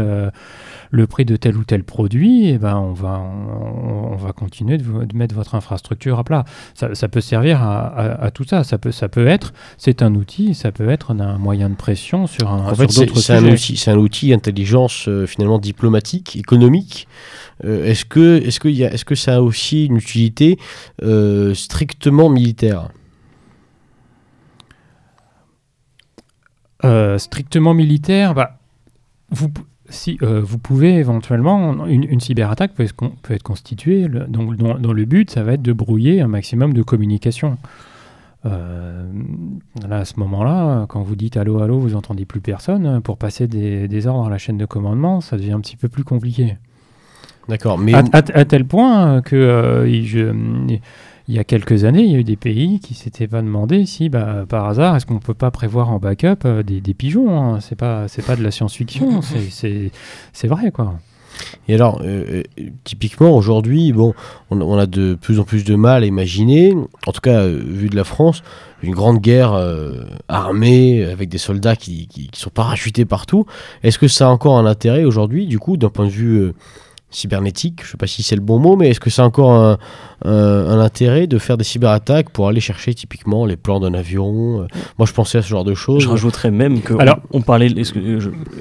le 0.93 1.07
prix 1.07 1.25
de 1.25 1.35
tel 1.35 1.57
ou 1.57 1.63
tel 1.63 1.83
produit, 1.83 2.49
eh 2.49 2.59
ben, 2.59 2.77
on, 2.77 2.93
va, 2.93 3.19
on, 3.19 4.15
va 4.15 4.31
continuer 4.31 4.77
de, 4.77 5.17
mettre 5.17 5.33
votre 5.33 5.55
infrastructure 5.55 6.19
à 6.19 6.23
plat. 6.23 6.45
Ça, 6.75 7.07
peut 7.07 7.19
servir 7.19 7.63
à, 7.63 8.29
tout 8.31 8.43
ça. 8.43 8.63
Ça 8.63 8.77
peut, 8.77 8.91
ça 8.91 9.09
peut 9.09 9.25
être, 9.25 9.53
c'est 9.79 10.03
un 10.03 10.13
outil, 10.13 10.53
ça 10.53 10.71
peut 10.71 10.87
être 10.89 11.09
un 11.09 11.39
moyen 11.39 11.71
de 11.71 11.75
pression 11.75 12.27
sur 12.27 12.51
un 12.51 12.69
en 12.69 12.75
fait, 12.75 12.91
c'est 12.91 13.33
un 13.33 13.43
outil, 13.43 13.75
c'est 13.75 13.89
un 13.89 13.97
outil 13.97 14.33
intelligence 14.33 15.07
euh, 15.07 15.25
finalement 15.25 15.57
diplomatique, 15.57 16.35
économique. 16.35 17.07
Euh, 17.65 17.85
est-ce 17.85 18.05
que, 18.05 18.39
est-ce 18.45 18.59
que, 18.59 18.67
y 18.67 18.85
a, 18.85 18.93
est-ce 18.93 19.03
que 19.03 19.15
ça 19.15 19.37
a 19.37 19.41
aussi 19.41 19.87
une 19.87 19.97
utilité 19.97 20.59
euh, 21.01 21.55
strictement 21.55 22.29
militaire? 22.29 22.89
Strictement 27.17 27.73
militaire, 27.73 28.33
bah, 28.33 28.59
vous, 29.29 29.49
si, 29.93 30.17
vous 30.21 30.57
pouvez 30.57 30.95
éventuellement, 30.95 31.85
une, 31.85 32.19
cyberattaque 32.19 32.73
peut 32.73 32.83
être, 32.83 32.95
peut 33.21 33.33
être 33.33 33.43
constituée, 33.43 34.07
donc, 34.09 34.55
dans, 34.57 34.93
le 34.93 35.05
but, 35.05 35.29
ça 35.29 35.43
va 35.43 35.53
être 35.53 35.61
de 35.61 35.73
brouiller 35.73 36.21
un 36.21 36.27
maximum 36.27 36.73
de 36.73 36.81
communication. 36.81 37.57
Euh, 38.45 39.05
là, 39.87 39.99
à 39.99 40.05
ce 40.05 40.19
moment-là, 40.19 40.85
quand 40.89 41.01
vous 41.01 41.15
dites 41.15 41.37
allô, 41.37 41.61
allô, 41.61 41.79
vous 41.79 41.95
entendez 41.95 42.25
plus 42.25 42.41
personne, 42.41 43.01
pour 43.01 43.17
passer 43.17 43.47
des, 43.47 44.07
ordres 44.07 44.25
à 44.25 44.29
la 44.29 44.37
chaîne 44.37 44.57
de 44.57 44.65
commandement, 44.65 45.21
ça 45.21 45.37
devient 45.37 45.53
un 45.53 45.61
petit 45.61 45.77
peu 45.77 45.87
plus 45.87 46.03
compliqué. 46.03 46.57
D'accord, 47.47 47.77
mais. 47.77 47.93
À, 47.93 48.45
tel 48.45 48.65
point 48.65 49.21
que 49.21 49.35
euh, 49.35 49.85
il 51.27 51.35
y 51.35 51.39
a 51.39 51.43
quelques 51.43 51.85
années, 51.85 52.03
il 52.03 52.11
y 52.11 52.15
a 52.15 52.19
eu 52.19 52.23
des 52.23 52.35
pays 52.35 52.79
qui 52.79 52.93
s'étaient 52.93 53.27
pas 53.27 53.41
demandé 53.41 53.85
si, 53.85 54.09
bah, 54.09 54.45
par 54.47 54.67
hasard, 54.67 54.95
est-ce 54.95 55.05
qu'on 55.05 55.19
peut 55.19 55.33
pas 55.33 55.51
prévoir 55.51 55.89
en 55.89 55.99
backup 55.99 56.45
euh, 56.45 56.63
des, 56.63 56.93
pigeons 56.93 57.37
hein 57.37 57.59
C'est 57.61 57.77
pas, 57.77 58.07
c'est 58.07 58.25
pas 58.25 58.35
de 58.35 58.43
la 58.43 58.51
science-fiction, 58.51 59.21
c'est 60.33 60.47
vrai, 60.47 60.71
quoi. 60.71 60.95
Et 61.67 61.75
alors, 61.75 62.01
euh, 62.03 62.43
euh, 62.59 62.63
typiquement, 62.83 63.35
aujourd'hui, 63.35 63.91
bon, 63.93 64.13
on, 64.49 64.77
a 64.77 64.85
de 64.85 65.15
plus 65.15 65.39
en 65.39 65.43
plus 65.43 65.63
de 65.63 65.75
mal 65.75 66.03
à 66.03 66.05
imaginer, 66.05 66.73
en 67.07 67.11
tout 67.11 67.21
cas, 67.21 67.41
euh, 67.41 67.61
vu 67.63 67.89
de 67.89 67.95
la 67.95 68.03
France, 68.03 68.43
une 68.81 68.93
grande 68.93 69.19
guerre 69.19 69.53
armée 70.27 71.05
avec 71.05 71.29
des 71.29 71.37
soldats 71.37 71.77
qui, 71.77 72.07
qui, 72.07 72.27
qui, 72.27 72.39
sont 72.39 72.49
parachutés 72.49 73.05
partout. 73.05 73.45
Est-ce 73.81 73.97
que 73.97 74.09
ça 74.09 74.27
a 74.27 74.29
encore 74.29 74.57
un 74.57 74.65
intérêt 74.65 75.05
aujourd'hui, 75.05 75.47
du 75.47 75.57
coup, 75.57 75.77
d'un 75.77 75.89
point 75.89 76.05
de 76.05 76.11
vue 76.11 76.51
cybernétique, 77.15 77.81
je 77.81 77.87
ne 77.87 77.91
sais 77.91 77.97
pas 77.97 78.07
si 78.07 78.23
c'est 78.23 78.35
le 78.35 78.41
bon 78.41 78.59
mot, 78.59 78.75
mais 78.75 78.89
est-ce 78.89 78.99
que 78.99 79.09
c'est 79.09 79.21
encore 79.21 79.51
un, 79.51 79.77
intérêt 80.25 81.27
de 81.27 81.37
faire 81.37 81.57
des 81.57 81.63
cyberattaques 81.63 82.29
pour 82.29 82.47
aller 82.47 82.61
chercher 82.61 82.93
typiquement 82.93 83.45
les 83.45 83.57
plans 83.57 83.79
d'un 83.79 83.93
avion 83.93 84.61
euh, 84.61 84.67
Moi, 84.97 85.05
je 85.05 85.13
pensais 85.13 85.37
à 85.37 85.41
ce 85.41 85.47
genre 85.47 85.63
de 85.63 85.73
choses. 85.73 86.03
Je 86.03 86.09
rajouterais 86.09 86.51
même 86.51 86.81
que 86.81 86.93
Alors, 86.99 87.19
on, 87.31 87.41
parlait, 87.41 87.73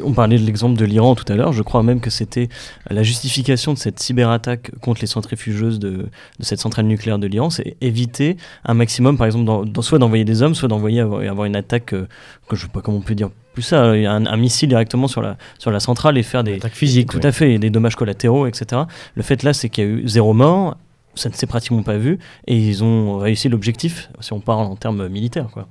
on 0.04 0.12
parlait 0.12 0.38
de 0.38 0.44
l'exemple 0.44 0.78
de 0.78 0.84
l'Iran 0.84 1.14
tout 1.14 1.30
à 1.32 1.36
l'heure. 1.36 1.52
Je 1.52 1.62
crois 1.62 1.82
même 1.82 2.00
que 2.00 2.10
c'était 2.10 2.48
la 2.90 3.02
justification 3.02 3.74
de 3.74 3.78
cette 3.78 4.00
cyberattaque 4.00 4.72
contre 4.80 5.00
les 5.00 5.06
centrifugeuses 5.06 5.78
de, 5.78 5.90
de 5.90 6.44
cette 6.44 6.60
centrale 6.60 6.86
nucléaire 6.86 7.18
de 7.18 7.26
l'Iran, 7.26 7.50
c'est 7.50 7.76
éviter 7.80 8.36
un 8.64 8.74
maximum, 8.74 9.16
par 9.16 9.26
exemple, 9.26 9.44
dans, 9.44 9.82
soit 9.82 9.98
d'envoyer 9.98 10.24
des 10.24 10.42
hommes, 10.42 10.54
soit 10.54 10.68
d'envoyer 10.68 11.00
avoir, 11.00 11.44
une 11.44 11.56
attaque 11.56 11.94
euh, 11.94 12.08
que 12.48 12.56
je 12.56 12.62
ne 12.64 12.68
sais 12.68 12.72
pas 12.72 12.80
comment 12.80 12.98
on 12.98 13.02
peut 13.02 13.14
dire 13.14 13.30
plus 13.52 13.62
ça, 13.62 13.82
un, 13.82 14.26
un, 14.26 14.36
missile 14.36 14.68
directement 14.68 15.08
sur 15.08 15.22
la, 15.22 15.36
sur 15.58 15.70
la 15.70 15.80
centrale 15.80 16.18
et 16.18 16.22
faire 16.22 16.44
des 16.44 16.54
attaques 16.54 16.74
physiques. 16.74 17.10
Tout 17.10 17.20
à 17.22 17.32
fait, 17.32 17.58
des 17.58 17.70
dommages 17.70 17.96
collatéraux, 17.96 18.46
etc. 18.46 18.82
Le 19.14 19.22
fait 19.22 19.42
là, 19.42 19.52
c'est 19.52 19.68
qu'il 19.68 19.84
y 19.84 19.86
a 19.86 19.90
eu 19.90 20.08
zéro 20.08 20.32
mort, 20.32 20.76
ça 21.14 21.28
ne 21.28 21.34
s'est 21.34 21.46
pratiquement 21.46 21.82
pas 21.82 21.98
vu, 21.98 22.18
et 22.46 22.56
ils 22.56 22.82
ont 22.82 23.18
réussi 23.18 23.48
l'objectif, 23.48 24.10
si 24.20 24.32
on 24.32 24.40
parle 24.40 24.66
en 24.66 24.76
termes 24.76 25.08
militaires. 25.08 25.48
Quoi. 25.52 25.68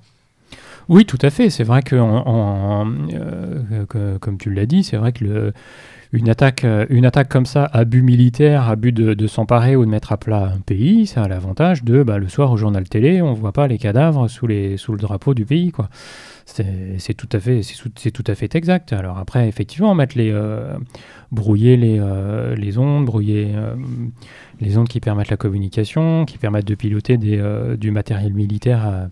Oui, 0.89 1.05
tout 1.05 1.17
à 1.21 1.29
fait. 1.29 1.49
C'est 1.49 1.63
vrai 1.63 1.82
que, 1.82 1.95
euh, 1.95 3.86
comme 4.19 4.38
tu 4.38 4.53
l'as 4.53 4.65
dit, 4.65 4.84
c'est 4.84 4.97
vrai 4.97 5.13
que 5.13 5.23
le, 5.23 5.53
une, 6.11 6.29
attaque, 6.29 6.65
une 6.89 7.05
attaque 7.05 7.29
comme 7.29 7.45
ça, 7.45 7.65
à 7.65 7.86
but 7.86 8.01
militaire, 8.01 8.69
à 8.69 8.75
but 8.75 8.91
de, 8.91 9.27
s'emparer 9.27 9.75
ou 9.75 9.86
de 9.86 9.89
mettre 9.89 10.11
à 10.11 10.17
plat 10.17 10.51
un 10.55 10.59
pays, 10.59 11.07
ça 11.07 11.23
a 11.23 11.27
l'avantage 11.27 11.84
de, 11.84 12.03
bah, 12.03 12.17
le 12.17 12.27
soir 12.27 12.51
au 12.51 12.57
journal 12.57 12.88
télé, 12.89 13.21
on 13.21 13.32
ne 13.32 13.36
voit 13.36 13.53
pas 13.53 13.67
les 13.67 13.77
cadavres 13.77 14.27
sous, 14.27 14.47
les, 14.47 14.77
sous 14.77 14.91
le 14.91 14.99
drapeau 14.99 15.34
du 15.34 15.45
pays. 15.45 15.71
quoi. 15.71 15.89
C'est 16.54 17.14
tout 17.14 17.30
à 17.34 18.36
fait, 18.36 18.56
exact. 18.56 18.93
Alors 18.93 19.18
après, 19.18 19.47
effectivement, 19.47 19.95
euh, 20.18 20.78
brouiller 21.32 21.78
les, 21.78 21.97
euh, 21.99 22.56
les 22.56 22.78
ondes, 22.78 23.06
brouiller 23.06 23.52
euh, 23.56 23.76
les 24.60 24.78
ondes 24.78 24.88
qui 24.88 24.99
permettent 24.99 25.30
la 25.30 25.38
communication, 25.38 26.26
qui 26.26 26.38
permettent 26.38 26.68
de 26.68 26.76
piloter 26.76 27.18
du 27.18 27.91
matériel 27.91 28.34
militaire 28.34 29.10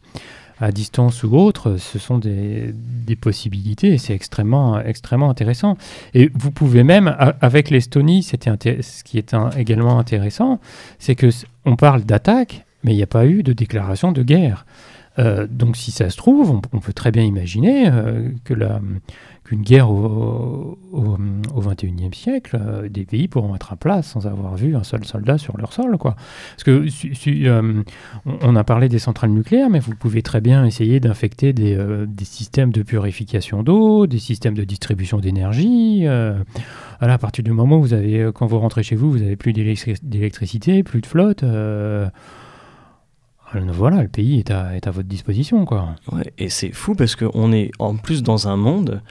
à, 0.59 0.71
distance 0.73 1.23
ou 1.23 1.37
autre, 1.37 1.77
ce 1.77 1.97
sont 1.97 2.17
des, 2.17 2.73
possibilités 3.21 3.97
c'est 3.97 4.13
extrêmement, 4.13 4.75
intéressant. 5.29 5.77
Et 6.13 6.29
vous 6.33 6.51
pouvez 6.51 6.83
même, 6.83 7.15
avec 7.39 7.69
l'Estonie, 7.69 8.23
ce 8.23 9.03
qui 9.03 9.17
est 9.17 9.33
également 9.55 9.97
intéressant, 9.99 10.59
c'est 10.99 11.15
que 11.15 11.29
on 11.63 11.77
parle 11.77 12.03
d'attaque, 12.03 12.65
mais 12.83 12.91
il 12.91 12.97
n'y 12.97 13.03
a 13.03 13.07
pas 13.07 13.25
eu 13.25 13.43
de 13.43 13.53
déclaration 13.53 14.11
de 14.11 14.23
guerre. 14.23 14.65
Euh, 15.19 15.47
donc 15.49 15.75
si 15.75 15.91
ça 15.91 16.09
se 16.09 16.17
trouve, 16.17 16.61
on, 16.71 16.79
peut 16.79 16.93
très 16.93 17.11
bien 17.11 17.23
imaginer 17.23 17.89
euh, 17.89 18.29
que 18.45 18.53
qu'une 19.43 19.61
guerre 19.61 19.89
au, 19.89 20.77
21e 21.57 22.13
siècle, 22.13 22.57
euh, 22.59 22.87
des 22.87 23.03
pays 23.03 23.27
pourront 23.27 23.55
être 23.55 23.73
à 23.73 23.75
place 23.75 24.07
sans 24.07 24.27
avoir 24.27 24.55
vu 24.55 24.75
un 24.75 24.83
seul 24.83 25.03
soldat 25.03 25.37
sur 25.37 25.57
leur 25.57 25.73
sol. 25.73 25.97
Parce 25.97 26.63
que 26.63 26.85
on, 28.25 28.55
a 28.55 28.63
parlé 28.63 28.87
des 28.87 28.99
centrales 28.99 29.31
nucléaires, 29.31 29.69
mais 29.69 29.79
vous 29.79 29.95
pouvez 29.95 30.21
très 30.21 30.39
bien 30.39 30.65
essayer 30.65 30.99
d'infecter 30.99 31.51
des, 31.51 31.77
systèmes 32.23 32.71
de 32.71 32.83
purification 32.83 33.63
d'eau, 33.63 34.07
des 34.07 34.19
systèmes 34.19 34.53
de 34.53 34.63
distribution 34.63 35.17
d'énergie. 35.17 36.05
À 36.07 37.17
partir 37.17 37.43
du 37.43 37.51
moment 37.51 37.79
où 37.79 37.87
vous 37.87 38.59
rentrez 38.59 38.83
chez 38.83 38.95
vous, 38.95 39.11
vous 39.11 39.19
n'avez 39.19 39.35
plus 39.35 39.53
d'électricité, 39.53 40.83
plus 40.83 41.01
de 41.01 41.07
flotte. 41.07 41.43
Voilà, 43.53 44.01
le 44.01 44.07
pays 44.07 44.39
est 44.39 44.51
à, 44.51 44.75
est 44.75 44.87
à 44.87 44.91
votre 44.91 45.07
disposition. 45.07 45.65
Quoi. 45.65 45.95
Ouais, 46.11 46.33
et 46.37 46.49
c'est 46.49 46.71
fou 46.71 46.95
parce 46.95 47.15
qu'on 47.15 47.51
est 47.51 47.71
en 47.79 47.95
plus 47.95 48.23
dans 48.23 48.47
un 48.47 48.55
monde 48.55 49.01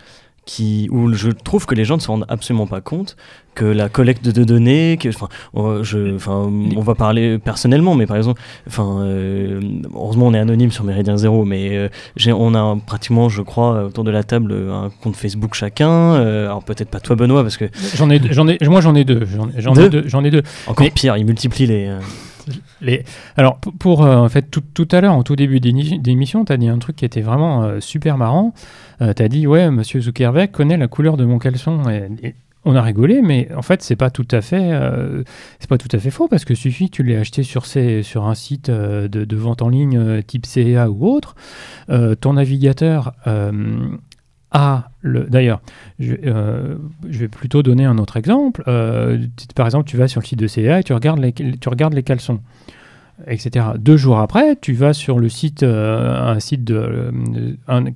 qui, 0.48 0.88
où 0.90 1.12
je 1.12 1.28
trouve 1.28 1.66
que 1.66 1.74
les 1.74 1.84
gens 1.84 1.96
ne 1.96 2.00
se 2.00 2.08
rendent 2.08 2.24
absolument 2.28 2.66
pas 2.66 2.80
compte 2.80 3.16
que 3.54 3.66
la 3.66 3.90
collecte 3.90 4.26
de 4.26 4.44
données, 4.44 4.96
que, 4.98 5.10
enfin, 5.10 5.28
je, 5.82 6.14
enfin, 6.14 6.50
on 6.74 6.80
va 6.80 6.94
parler 6.94 7.38
personnellement, 7.38 7.94
mais 7.94 8.06
par 8.06 8.16
exemple, 8.16 8.40
enfin, 8.66 9.00
euh, 9.02 9.60
heureusement 9.94 10.28
on 10.28 10.34
est 10.34 10.38
anonyme 10.38 10.70
sur 10.70 10.84
Méridien 10.84 11.18
Zéro, 11.18 11.44
mais 11.44 11.76
euh, 11.76 11.88
j'ai, 12.16 12.32
on 12.32 12.54
a 12.54 12.78
pratiquement, 12.86 13.28
je 13.28 13.42
crois, 13.42 13.84
autour 13.84 14.04
de 14.04 14.10
la 14.10 14.22
table 14.22 14.54
un 14.70 14.90
compte 15.02 15.16
Facebook 15.16 15.54
chacun. 15.54 15.90
Euh, 15.90 16.46
alors 16.46 16.64
peut-être 16.64 16.88
pas 16.88 17.00
toi 17.00 17.14
Benoît, 17.14 17.42
parce 17.42 17.58
que 17.58 17.66
j'en 17.96 18.08
ai, 18.08 18.18
j'en 18.30 18.48
ai, 18.48 18.56
moi 18.62 18.80
j'en 18.80 18.94
ai 18.94 19.04
deux, 19.04 19.26
j'en, 19.26 19.74
ai 19.74 19.90
deux, 19.90 20.04
j'en 20.06 20.24
ai 20.24 20.30
deux. 20.30 20.42
Encore 20.66 20.90
pire, 20.92 21.18
il 21.18 21.26
multiplie 21.26 21.66
les. 21.66 21.92
Alors, 23.36 23.58
pour, 23.58 24.04
euh, 24.04 24.16
en 24.16 24.28
fait, 24.28 24.50
tout, 24.50 24.62
tout, 24.74 24.88
à 24.92 25.00
l'heure, 25.00 25.14
en 25.14 25.22
tout 25.22 25.36
début 25.36 25.60
d'émission, 25.60 26.44
tu 26.44 26.52
as 26.52 26.56
dit 26.56 26.68
un 26.68 26.78
truc 26.78 26.96
qui 26.96 27.04
était 27.04 27.20
vraiment 27.20 27.62
euh, 27.62 27.80
super 27.80 28.18
marrant. 28.18 28.54
Euh, 29.02 29.12
tu 29.14 29.22
as 29.22 29.28
dit, 29.28 29.46
ouais, 29.46 29.70
monsieur 29.70 30.00
Zuckerberg 30.00 30.50
connaît 30.50 30.76
la 30.76 30.88
couleur 30.88 31.16
de 31.16 31.24
mon 31.24 31.38
caleçon. 31.38 31.82
On 32.64 32.74
a 32.74 32.82
rigolé, 32.82 33.22
mais 33.22 33.48
en 33.56 33.62
fait, 33.62 33.82
c'est 33.82 33.96
pas 33.96 34.10
tout 34.10 34.26
à 34.30 34.42
fait, 34.42 34.72
c'est 35.58 35.70
pas 35.70 35.78
tout 35.78 35.88
à 35.92 35.98
fait 35.98 36.10
faux 36.10 36.28
parce 36.28 36.44
que 36.44 36.54
suffit, 36.54 36.90
tu 36.90 37.02
l'aies 37.02 37.16
acheté 37.16 37.42
sur, 37.42 37.64
sur 37.64 38.26
un 38.26 38.34
site 38.34 38.68
de, 38.68 39.06
de, 39.06 39.36
vente 39.36 39.62
en 39.62 39.68
ligne 39.68 40.22
type 40.24 40.44
CA 40.44 40.90
ou 40.90 41.06
autre, 41.06 41.34
ton 42.20 42.32
navigateur 42.34 43.14
ah, 44.50 44.90
D'ailleurs, 45.04 45.60
euh, 46.00 46.76
je, 47.08 47.18
vais 47.18 47.28
plutôt 47.28 47.62
donner 47.62 47.84
un 47.84 47.98
autre 47.98 48.16
exemple. 48.16 48.62
Euh, 48.66 49.18
par 49.54 49.66
exemple, 49.66 49.88
tu 49.88 49.96
vas 49.96 50.08
sur 50.08 50.20
le 50.20 50.26
site 50.26 50.38
de 50.38 50.46
CA 50.46 50.80
et 50.80 50.82
tu 50.82 50.92
regardes 50.92 51.20
les, 51.20 51.32
tu 51.32 51.68
regardes 51.68 51.94
les 51.94 52.02
caleçons, 52.02 52.40
etc. 53.26 53.66
Deux 53.78 53.96
jours 53.96 54.18
après, 54.18 54.56
tu 54.56 54.72
vas 54.72 54.94
sur 54.94 55.18
le 55.18 55.28
site, 55.28 55.62
euh, 55.62 56.32
un 56.34 56.40
site 56.40 56.64
de, 56.64 57.12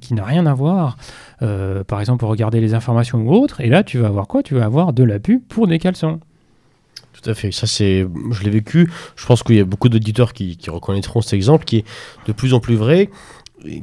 qui 0.00 0.14
n'a 0.14 0.24
rien 0.24 0.46
à 0.46 0.55
voir, 0.55 0.96
par 1.40 2.00
exemple 2.00 2.20
pour 2.20 2.28
regarder 2.28 2.61
les 2.61 2.74
informations 2.74 3.20
ou 3.20 3.32
autre, 3.32 3.61
et 3.61 3.68
là, 3.68 3.82
tu 3.82 3.98
vas 3.98 4.09
avoir 4.09 4.28
quoi? 4.28 4.42
Tu 4.42 4.55
vas 4.55 4.64
avoir 4.64 4.92
de 4.92 5.05
la 5.05 5.18
pub 5.18 5.40
pour 5.48 5.66
des 5.66 5.78
caleçons. 5.78 6.20
Tout 7.12 7.30
à 7.30 7.34
fait. 7.34 7.53
Ça, 7.53 7.66
c'est, 7.66 8.07
je 8.30 8.42
l'ai 8.42 8.50
vécu. 8.50 8.90
Je 9.16 9.26
pense 9.26 9.42
qu'il 9.42 9.57
y 9.57 9.61
a 9.61 9.64
beaucoup 9.64 9.88
d'auditeurs 9.88 10.32
qui, 10.32 10.59
reconnaîtront 10.68 11.20
cet 11.20 11.34
exemple 11.34 11.64
qui 11.64 11.78
est 11.78 11.84
de 12.26 12.32
plus 12.32 12.55
en 12.55 12.61
plus 12.61 12.74
vrai 12.74 13.11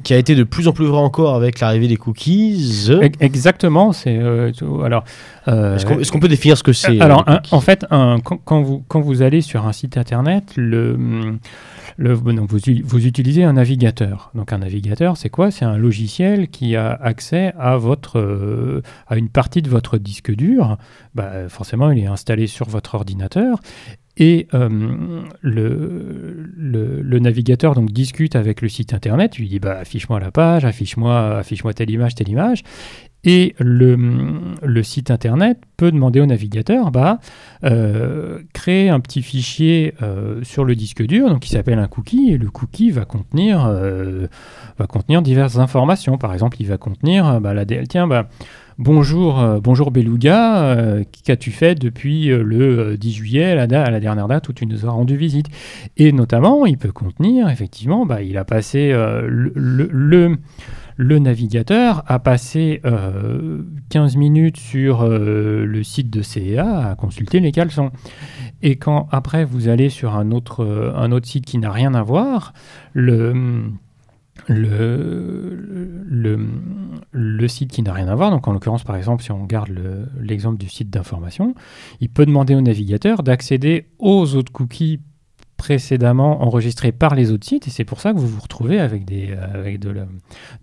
qui 0.03 0.13
a 0.13 0.17
été 0.17 0.35
de 0.35 0.43
plus 0.43 0.67
en 0.67 0.73
plus 0.73 0.85
vrai 0.85 0.99
encore 0.99 1.35
avec 1.35 1.59
l'arrivée 1.59 1.87
des 1.87 1.97
cookies. 1.97 2.89
Exactement. 3.19 3.93
C'est 3.93 4.17
euh, 4.17 4.51
alors. 4.83 5.03
Euh, 5.47 5.77
est-ce 5.77 6.11
qu'on 6.11 6.19
peut 6.19 6.27
définir 6.27 6.57
ce 6.57 6.63
que 6.63 6.73
c'est 6.73 6.99
Alors, 6.99 7.25
en 7.51 7.61
fait, 7.61 7.85
quand, 7.89 8.61
vous 8.61 8.83
quand 8.87 9.01
vous 9.01 9.21
allez 9.21 9.41
sur 9.41 9.65
un 9.65 9.73
site 9.73 9.97
internet, 9.97 10.53
le, 10.55 10.97
le 11.97 12.13
vous, 12.13 12.57
vous, 12.83 13.05
utilisez 13.07 13.43
un 13.43 13.53
navigateur. 13.53 14.31
Donc 14.35 14.53
un 14.53 14.59
navigateur, 14.59 15.17
c'est 15.17 15.29
quoi? 15.29 15.51
C'est 15.51 15.65
un 15.65 15.77
logiciel 15.77 16.49
qui 16.49 16.75
a 16.75 16.91
accès 16.91 17.53
à 17.59 17.77
votre 17.77 18.19
euh, 18.19 18.81
à 19.07 19.17
une 19.17 19.29
partie 19.29 19.61
de 19.61 19.69
votre 19.69 19.97
disque 19.97 20.33
dur. 20.33 20.77
Bah, 21.15 21.49
forcément, 21.49 21.91
il 21.91 21.99
est 21.99 22.07
installé 22.07 22.47
sur 22.47 22.69
votre 22.69 22.95
ordinateur 22.95 23.59
et 24.19 24.47
euh, 24.53 25.23
le, 25.41 27.19
navigateur 27.19 27.73
donc 27.73 27.91
discute 27.91 28.35
avec 28.35 28.61
le 28.61 28.67
site 28.67 28.93
internet, 28.93 29.37
lui 29.37 29.47
dit 29.47 29.59
bah, 29.59 29.77
affiche-moi 29.79 30.19
la 30.19 30.31
page, 30.31 30.65
affiche-moi 30.65 31.37
affiche 31.37 31.63
telle 31.75 31.89
image, 31.89 32.15
telle 32.15 32.29
image. 32.29 32.63
Et 33.25 33.53
le, 33.59 34.81
site 34.81 35.11
internet 35.11 35.59
peut 35.75 35.91
demander 35.91 36.21
au 36.21 36.25
navigateur, 36.25 36.89
bah, 36.89 37.19
euh, 37.65 38.39
créer 38.53 38.89
un 38.89 39.01
petit 39.01 39.21
fichier 39.21 39.93
euh, 40.01 40.39
sur 40.43 40.63
le 40.63 40.73
disque 40.73 41.03
dur, 41.03 41.29
donc 41.29 41.41
qui 41.41 41.49
s'appelle 41.49 41.79
un 41.79 41.87
cookie, 41.87 42.31
et 42.31 42.37
le 42.37 42.49
cookie 42.49 42.91
va 42.91 43.03
contenir, 43.03 43.65
euh, 43.65 44.27
va 44.77 44.87
contenir 44.87 45.21
diverses 45.21 45.57
informations. 45.57 46.17
Par 46.17 46.33
exemple, 46.33 46.57
il 46.61 46.67
va 46.67 46.77
contenir 46.77 47.41
bah, 47.41 47.53
la 47.53 47.65
tiens, 47.65 48.07
bah, 48.07 48.29
bonjour, 48.77 49.59
bonjour 49.61 49.91
Beluga, 49.91 51.03
qu'as-tu 51.25 51.51
fait 51.51 51.75
depuis 51.75 52.27
le 52.27 52.97
10 52.97 53.11
juillet, 53.11 53.53
la, 53.53 53.63
à 53.63 53.91
la, 53.91 53.99
dernière 53.99 54.29
date 54.29 54.47
où 54.47 54.53
tu 54.53 54.65
nous 54.65 54.85
as 54.85 54.89
rendu 54.89 55.17
visite? 55.17 55.47
Et 55.97 56.13
notamment, 56.13 56.65
il 56.65 56.77
peut 56.77 56.93
contenir, 56.93 57.49
effectivement, 57.49 58.05
bah, 58.05 58.21
il 58.21 58.37
a 58.37 58.45
passé 58.45 58.93
le 58.93 60.37
navigateur 60.99 62.03
a 62.07 62.19
passé 62.19 62.81
15 62.83 62.85
euh, 62.85 64.19
minutes 64.19 64.57
sur 64.57 65.01
euh, 65.01 65.65
le 65.65 65.83
site 65.83 66.09
de 66.09 66.21
CEA 66.21 66.89
à 66.89 66.95
consulter 66.95 67.39
les 67.39 67.51
caleçons. 67.51 67.91
Et 68.61 68.75
quand 68.75 69.07
après 69.11 69.45
vous 69.45 69.69
allez 69.69 69.89
sur 69.89 70.15
un 70.15 70.31
autre, 70.31 70.63
euh, 70.63 70.93
un 70.95 71.11
autre 71.11 71.27
site 71.27 71.45
qui 71.45 71.57
n'a 71.57 71.71
rien 71.71 71.93
à 71.93 72.03
voir, 72.03 72.53
le, 72.93 73.63
le, 74.47 76.39
le, 77.11 77.47
site 77.47 77.71
qui 77.71 77.81
n'a 77.81 77.93
rien 77.93 78.07
à 78.07 78.15
voir, 78.15 78.31
donc 78.31 78.47
en 78.47 78.53
l'occurrence 78.53 78.83
par 78.83 78.95
exemple 78.95 79.23
si 79.23 79.31
on 79.31 79.43
regarde 79.43 79.69
l'exemple 80.19 80.57
du 80.57 80.69
site 80.69 80.89
d'information, 80.89 81.55
il 82.01 82.09
peut 82.09 82.25
demander 82.25 82.55
au 82.55 82.61
navigateur 82.61 83.23
d'accéder 83.23 83.87
aux 83.99 84.35
autres 84.35 84.51
cookies 84.51 84.99
précédemment 85.59 86.41
enregistré 86.41 86.93
par 86.93 87.13
les 87.15 87.31
autres 87.31 87.45
sites 87.45 87.67
et 87.67 87.69
c'est 87.69 87.83
pour 87.83 87.99
ça 87.99 88.13
que 88.13 88.17
vous 88.17 88.27
vous 88.27 88.39
retrouvez 88.41 88.79
avec, 88.79 89.03
des, 89.03 89.31
euh, 89.31 89.59
avec 89.59 89.79
de, 89.79 89.89
la, 89.89 90.05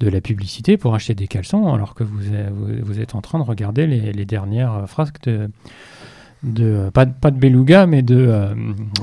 de 0.01 0.09
la 0.09 0.21
publicité 0.23 0.79
pour 0.79 0.95
acheter 0.95 1.15
des 1.15 1.29
caleçons 1.29 1.73
alors 1.73 1.95
que 1.95 2.03
vous, 2.03 2.19
vous, 2.83 2.99
êtes 2.99 3.15
en 3.15 3.21
train 3.21 3.39
de 3.39 3.45
regarder 3.45 3.87
les, 3.87 4.13
les 4.13 4.25
dernières 4.25 4.89
frasques 4.89 5.23
de, 5.25 5.51
de 6.43 6.89
pas, 6.95 7.05
pas 7.05 7.31
de 7.31 7.39
Beluga 7.39 7.87
mais 7.87 8.01
de 8.01 8.17
euh, 8.17 8.55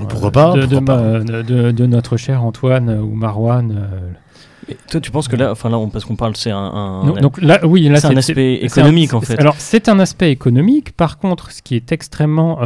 pourquoi 0.10 0.32
pas, 0.32 0.54
de, 0.54 0.66
de, 0.66 1.72
de, 1.72 1.86
notre 1.86 2.18
cher 2.18 2.44
Antoine 2.44 2.90
ou 3.00 3.14
Marwan 3.14 3.72
euh. 3.72 4.76
toi, 4.90 5.00
tu 5.00 5.12
penses 5.12 5.28
que 5.28 5.36
là, 5.36 5.52
enfin 5.52 5.70
là, 5.70 5.78
parce 5.94 6.06
qu'on 6.06 6.16
parle, 6.16 6.36
c'est 6.36 6.52
un, 6.52 7.14
donc 7.22 7.40
là, 7.40 7.60
oui, 7.66 7.88
là, 7.88 8.00
c'est 8.00 8.08
un 8.08 8.18
aspect 8.18 8.56
économique 8.56 9.14
en 9.14 9.22
fait. 9.22 9.40
Alors, 9.40 9.56
c'est 9.58 9.90
un 9.90 10.00
aspect 10.00 10.32
économique. 10.32 10.96
Par 10.96 11.18
contre, 11.18 11.52
ce 11.52 11.62
qui 11.62 11.76
est 11.76 11.92
extrêmement 11.92 12.60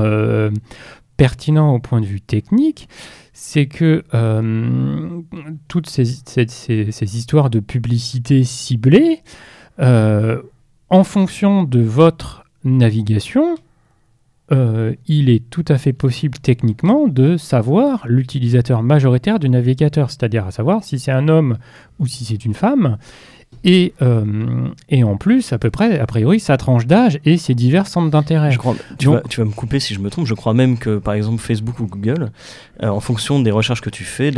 pertinent 1.17 1.73
au 1.73 1.79
point 1.79 1.99
de 1.99 2.05
vue 2.05 2.21
technique, 2.21 2.87
c'est 3.33 3.65
que 3.65 4.03
euh, 4.13 5.21
toutes 5.67 5.89
ces, 5.89 6.07
histoires 7.01 7.49
de 7.49 7.59
publicité 7.59 8.43
ciblée, 8.43 9.21
euh, 9.79 10.41
en 10.89 11.03
fonction 11.03 11.63
de 11.63 11.81
votre 11.81 12.45
navigation, 12.63 13.57
euh, 14.51 14.95
il 15.07 15.29
est 15.29 15.49
tout 15.49 15.65
à 15.67 15.77
fait 15.77 15.91
possible 15.91 16.37
techniquement 16.37 17.07
de 17.07 17.35
savoir 17.35 18.07
l'utilisateur 18.07 18.81
majoritaire 18.81 19.39
du 19.39 19.49
navigateur, 19.49 20.09
c'est-à-dire 20.09 20.47
à 20.47 20.51
savoir 20.51 20.83
si 20.83 20.99
c'est 20.99 21.11
un 21.11 21.27
homme 21.27 21.57
ou 21.99 22.07
si 22.07 22.23
c'est 22.23 22.45
une 22.45 22.53
femme, 22.53 22.97
et, 23.63 23.93
euh, 24.01 24.67
et 24.89 25.03
en 25.03 25.17
plus, 25.17 25.51
à 25.51 25.57
peu 25.57 25.69
près, 25.69 25.99
a 25.99 26.05
priori, 26.05 26.39
sa 26.39 26.57
tranche 26.57 26.85
d'âge 26.85 27.19
et 27.25 27.37
ses 27.37 27.53
divers 27.53 27.87
centres 27.87 28.09
d'intérêt. 28.09 28.55
Tu, 28.97 29.09
vas, 29.09 29.21
tu 29.27 29.41
vas 29.41 29.45
me 29.45 29.51
couper 29.51 29.79
si 29.79 29.93
je 29.93 29.99
me 29.99 30.09
trompe, 30.09 30.25
je 30.25 30.33
crois 30.33 30.53
même 30.53 30.77
que, 30.77 30.99
par 30.99 31.15
exemple, 31.15 31.41
Facebook 31.41 31.79
ou 31.79 31.87
Google, 31.87 32.31
euh, 32.83 32.87
en 32.87 32.99
fonction 32.99 33.39
des 33.39 33.51
recherches 33.51 33.81
que 33.81 33.89
tu 33.89 34.03
fais, 34.03 34.31
de 34.31 34.37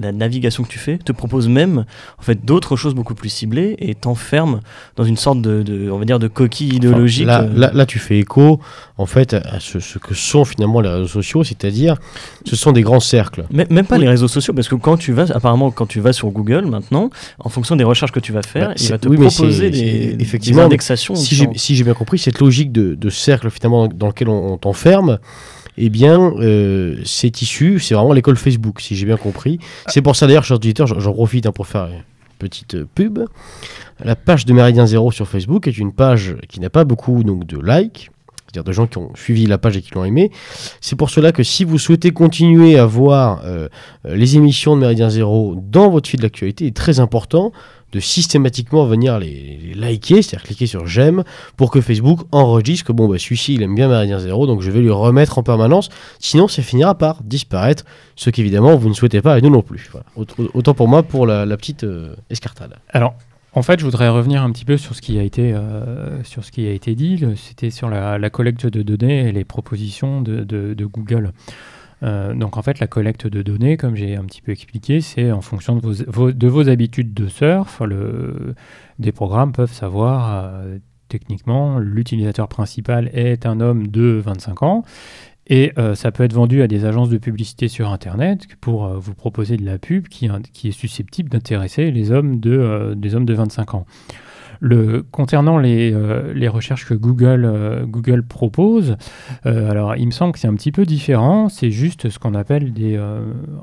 la, 0.00 0.12
navigation 0.12 0.62
que 0.62 0.68
tu 0.68 0.78
fais, 0.78 0.98
te 0.98 1.12
propose 1.12 1.48
même 1.48 1.84
en 2.18 2.22
fait, 2.22 2.44
d'autres 2.44 2.76
choses 2.76 2.94
beaucoup 2.94 3.14
plus 3.14 3.28
ciblées 3.28 3.76
et 3.78 3.94
t'enferme 3.94 4.60
dans 4.96 5.04
une 5.04 5.16
sorte 5.16 5.40
de, 5.40 5.90
on 5.90 5.98
va 5.98 6.04
dire, 6.04 6.18
de 6.18 6.28
coquille 6.28 6.74
idéologique. 6.74 7.28
Euh. 7.28 7.48
là, 7.54 7.70
là, 7.72 7.86
tu 7.86 7.98
fais 7.98 8.18
écho 8.18 8.60
en 8.98 9.06
fait, 9.06 9.34
à 9.34 9.60
ce, 9.60 9.78
ce, 9.78 9.98
que 9.98 10.14
sont 10.14 10.44
finalement 10.44 10.80
les 10.80 10.88
réseaux 10.88 11.06
sociaux, 11.06 11.44
c'est-à-dire 11.44 11.96
ce 12.44 12.56
sont 12.56 12.72
des 12.72 12.82
grands 12.82 13.00
cercles. 13.00 13.44
Mais, 13.50 13.66
même 13.70 13.86
pas 13.86 13.98
les 13.98 14.08
réseaux 14.08 14.28
sociaux, 14.28 14.54
parce 14.54 14.68
que 14.68 14.74
quand 14.74 14.96
tu 14.96 15.12
vas, 15.12 15.30
apparemment, 15.34 15.70
quand 15.70 15.86
tu 15.86 16.00
vas 16.00 16.12
sur 16.12 16.28
Google 16.30 16.66
maintenant, 16.66 17.10
en 17.38 17.48
fonction 17.48 17.76
des 17.76 17.84
recherches 17.84 18.12
que 18.12 18.20
tu 18.20 18.32
vas 18.32 18.42
faire, 18.46 18.68
bah, 18.68 18.74
il 18.78 18.88
va 18.88 18.98
te 18.98 19.08
proposer 19.08 19.70
des, 19.70 20.16
effectivement, 20.20 20.62
indexations. 20.62 21.14
Si 21.14 21.74
j'ai 21.74 21.84
bien 21.84 21.94
compris, 21.94 22.18
cette 22.18 22.40
logique 22.40 22.72
de, 22.72 22.94
de, 22.94 23.10
cercle 23.10 23.50
finalement 23.50 23.88
dans 23.88 24.08
lequel 24.08 24.28
on, 24.28 24.56
t'enferme, 24.56 25.18
eh 25.76 25.90
bien, 25.90 26.32
euh, 26.38 26.96
c'est 27.04 27.42
issu, 27.42 27.78
c'est 27.80 27.94
vraiment 27.94 28.12
l'école 28.12 28.36
Facebook, 28.36 28.80
si 28.80 28.96
j'ai 28.96 29.06
bien 29.06 29.16
compris. 29.16 29.58
C'est 29.88 30.02
pour 30.02 30.16
ça 30.16 30.26
d'ailleurs, 30.26 30.44
chers 30.44 30.56
auditeurs, 30.56 30.86
j'en 30.86 31.12
profite 31.12 31.46
hein, 31.46 31.52
pour 31.52 31.66
faire 31.66 31.86
une 31.86 32.02
petite 32.38 32.84
pub. 32.84 33.20
La 34.02 34.16
page 34.16 34.44
de 34.46 34.52
Méridien 34.52 34.86
Zéro 34.86 35.10
sur 35.10 35.26
Facebook 35.26 35.66
est 35.68 35.78
une 35.78 35.92
page 35.92 36.36
qui 36.48 36.60
n'a 36.60 36.70
pas 36.70 36.84
beaucoup 36.84 37.24
donc, 37.24 37.46
de 37.46 37.58
likes, 37.58 38.10
c'est-à-dire 38.46 38.64
de 38.64 38.72
gens 38.72 38.86
qui 38.86 38.98
ont 38.98 39.10
suivi 39.14 39.46
la 39.46 39.58
page 39.58 39.76
et 39.76 39.82
qui 39.82 39.92
l'ont 39.94 40.04
aimé. 40.04 40.30
C'est 40.80 40.96
pour 40.96 41.10
cela 41.10 41.32
que 41.32 41.42
si 41.42 41.64
vous 41.64 41.78
souhaitez 41.78 42.10
continuer 42.10 42.78
à 42.78 42.86
voir 42.86 43.42
euh, 43.44 43.68
les 44.04 44.36
émissions 44.36 44.76
de 44.76 44.80
Méridien 44.80 45.10
Zéro 45.10 45.56
dans 45.56 45.90
votre 45.90 46.08
fil 46.08 46.20
d'actualité, 46.20 46.66
est 46.66 46.76
très 46.76 47.00
important 47.00 47.52
de 47.92 48.00
systématiquement 48.00 48.84
venir 48.86 49.18
les, 49.18 49.74
liker, 49.74 50.22
c'est-à-dire 50.22 50.46
cliquer 50.46 50.66
sur 50.66 50.86
j'aime, 50.86 51.24
pour 51.56 51.70
que 51.70 51.80
Facebook 51.80 52.20
enregistre 52.32 52.86
que 52.86 52.92
bon, 52.92 53.08
bah, 53.08 53.18
celui-ci 53.18 53.54
il 53.54 53.62
aime 53.62 53.74
bien 53.74 53.88
Méridien 53.88 54.18
Zéro, 54.18 54.46
donc 54.46 54.60
je 54.60 54.70
vais 54.70 54.80
lui 54.80 54.90
remettre 54.90 55.38
en 55.38 55.42
permanence, 55.42 55.88
sinon 56.18 56.48
ça 56.48 56.62
finira 56.62 56.96
par 56.96 57.22
disparaître, 57.22 57.84
ce 58.16 58.30
qu'évidemment 58.30 58.76
vous 58.76 58.88
ne 58.88 58.94
souhaitez 58.94 59.20
pas 59.22 59.38
et 59.38 59.42
nous 59.42 59.50
non 59.50 59.62
plus. 59.62 59.90
Autant 60.54 60.74
pour 60.74 60.88
moi 60.88 61.02
pour 61.02 61.26
la, 61.26 61.56
petite 61.56 61.84
euh, 61.84 62.14
escartade. 62.30 62.74
Alors, 62.90 63.14
en 63.56 63.62
fait, 63.62 63.80
je 63.80 63.86
voudrais 63.86 64.10
revenir 64.10 64.42
un 64.42 64.52
petit 64.52 64.66
peu 64.66 64.76
sur 64.76 64.94
ce 64.94 65.00
qui 65.00 65.18
a 65.18 65.22
été, 65.22 65.54
euh, 65.54 66.22
sur 66.24 66.44
ce 66.44 66.52
qui 66.52 66.66
a 66.66 66.72
été 66.72 66.94
dit. 66.94 67.24
C'était 67.36 67.70
sur 67.70 67.88
la, 67.88 68.28
collecte 68.28 68.66
de 68.66 68.82
données 68.82 69.28
et 69.28 69.32
les 69.32 69.44
propositions 69.44 70.20
de, 70.20 70.84
Google. 70.84 71.32
Euh, 72.02 72.34
donc 72.34 72.56
en 72.56 72.62
fait, 72.62 72.78
la 72.78 72.86
collecte 72.86 73.26
de 73.26 73.42
données, 73.42 73.76
comme 73.76 73.96
j'ai 73.96 74.16
un 74.16 74.24
petit 74.24 74.42
peu 74.42 74.52
expliqué, 74.52 75.00
c'est 75.00 75.32
en 75.32 75.40
fonction 75.40 75.76
de 75.76 75.80
vos, 75.80 76.32
de 76.32 76.48
vos, 76.48 76.68
habitudes 76.68 77.14
de 77.14 77.26
surf. 77.28 77.82
Des 78.98 79.12
programmes 79.12 79.52
peuvent 79.52 79.72
savoir 79.72 80.44
euh, 80.44 80.78
techniquement 81.08 81.78
l'utilisateur 81.78 82.48
principal 82.48 83.10
est 83.12 83.46
un 83.46 83.60
homme 83.60 83.86
de 83.88 84.20
25 84.24 84.62
ans 84.62 84.84
et 85.46 85.72
euh, 85.78 85.94
ça 85.94 86.10
peut 86.10 86.24
être 86.24 86.32
vendu 86.32 86.60
à 86.62 86.66
des 86.66 86.84
agences 86.84 87.08
de 87.08 87.18
publicité 87.18 87.68
sur 87.68 87.90
Internet 87.92 88.46
pour 88.60 88.88
vous 88.88 89.14
proposer 89.14 89.56
de 89.56 89.64
la 89.64 89.78
pub 89.78 90.08
qui, 90.08 90.26
est 90.26 90.70
susceptible 90.72 91.30
d'intéresser 91.30 91.90
les 91.92 92.02
des 92.02 92.12
hommes 92.12 92.40
de 92.40 93.34
25 93.34 93.74
ans. 93.74 93.86
Concernant 95.10 95.58
les, 95.58 95.94
les, 96.34 96.48
recherches 96.48 96.86
que 96.86 96.94
Google, 96.94 97.84
Google 97.86 98.22
propose, 98.22 98.96
alors 99.44 99.96
il 99.96 100.06
me 100.06 100.10
semble 100.10 100.32
que 100.32 100.38
c'est 100.38 100.48
un 100.48 100.54
petit 100.54 100.72
peu 100.72 100.84
différent. 100.84 101.48
C'est 101.48 101.70
juste 101.70 102.08
ce 102.08 102.18
qu'on 102.18 102.34
appelle 102.34 102.72
des, 102.72 102.98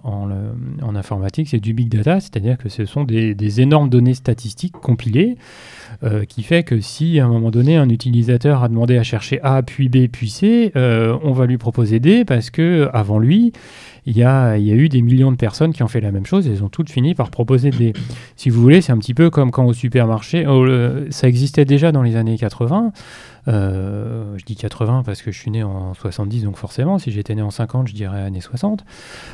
en, 0.03 0.29
en, 0.81 0.95
informatique, 0.95 1.49
c'est 1.49 1.59
du 1.59 1.73
big 1.73 1.89
data, 1.89 2.19
c'est-à-dire 2.19 2.57
que 2.57 2.69
ce 2.69 2.85
sont 2.85 3.03
des, 3.03 3.35
des 3.35 3.61
énormes 3.61 3.89
données 3.89 4.13
statistiques 4.13 4.73
compilées 4.73 5.37
euh, 6.03 6.25
qui 6.25 6.43
fait 6.43 6.63
que 6.63 6.79
si 6.81 7.19
à 7.19 7.25
un 7.25 7.29
moment 7.29 7.49
donné 7.49 7.77
un 7.77 7.89
utilisateur 7.89 8.61
a 8.63 8.67
demandé 8.67 8.97
à 8.97 9.03
chercher 9.03 9.39
A 9.41 9.63
puis 9.63 9.87
B 9.87 10.07
puis 10.11 10.29
C, 10.29 10.71
euh, 10.75 11.17
on 11.23 11.31
va 11.31 11.45
lui 11.45 11.57
proposer 11.57 11.99
D 11.99 12.25
parce 12.25 12.49
que 12.49 12.89
avant 12.93 13.19
lui, 13.19 13.53
il 14.05 14.17
y, 14.17 14.23
a, 14.23 14.57
y 14.57 14.71
a 14.71 14.75
eu 14.75 14.89
des 14.89 15.01
millions 15.01 15.31
de 15.31 15.37
personnes 15.37 15.71
qui 15.71 15.81
ont 15.81 15.87
fait 15.87 16.01
la 16.01 16.11
même 16.11 16.25
chose 16.25 16.45
et 16.45 16.51
elles 16.51 16.63
ont 16.63 16.69
toutes 16.69 16.89
fini 16.89 17.15
par 17.15 17.29
proposer 17.29 17.69
D. 17.69 17.93
Si 18.35 18.49
vous 18.49 18.61
voulez, 18.61 18.81
c'est 18.81 18.91
un 18.91 18.97
petit 18.97 19.13
peu 19.13 19.29
comme 19.29 19.51
quand 19.51 19.65
au 19.65 19.71
supermarché, 19.71 20.45
oh, 20.45 20.67
ça 21.09 21.29
existait 21.29 21.63
déjà 21.63 21.93
dans 21.93 22.03
les 22.03 22.17
années 22.17 22.37
80. 22.37 22.91
Euh, 23.47 24.37
je 24.37 24.45
dis 24.45 24.55
80 24.55 25.03
parce 25.05 25.21
que 25.21 25.31
je 25.31 25.39
suis 25.39 25.51
né 25.51 25.63
en 25.63 25.93
70, 25.93 26.43
donc 26.43 26.57
forcément, 26.57 26.97
si 26.97 27.11
j'étais 27.11 27.35
né 27.35 27.41
en 27.41 27.51
50, 27.51 27.87
je 27.87 27.93
dirais 27.93 28.21
années 28.21 28.41
60. 28.41 28.85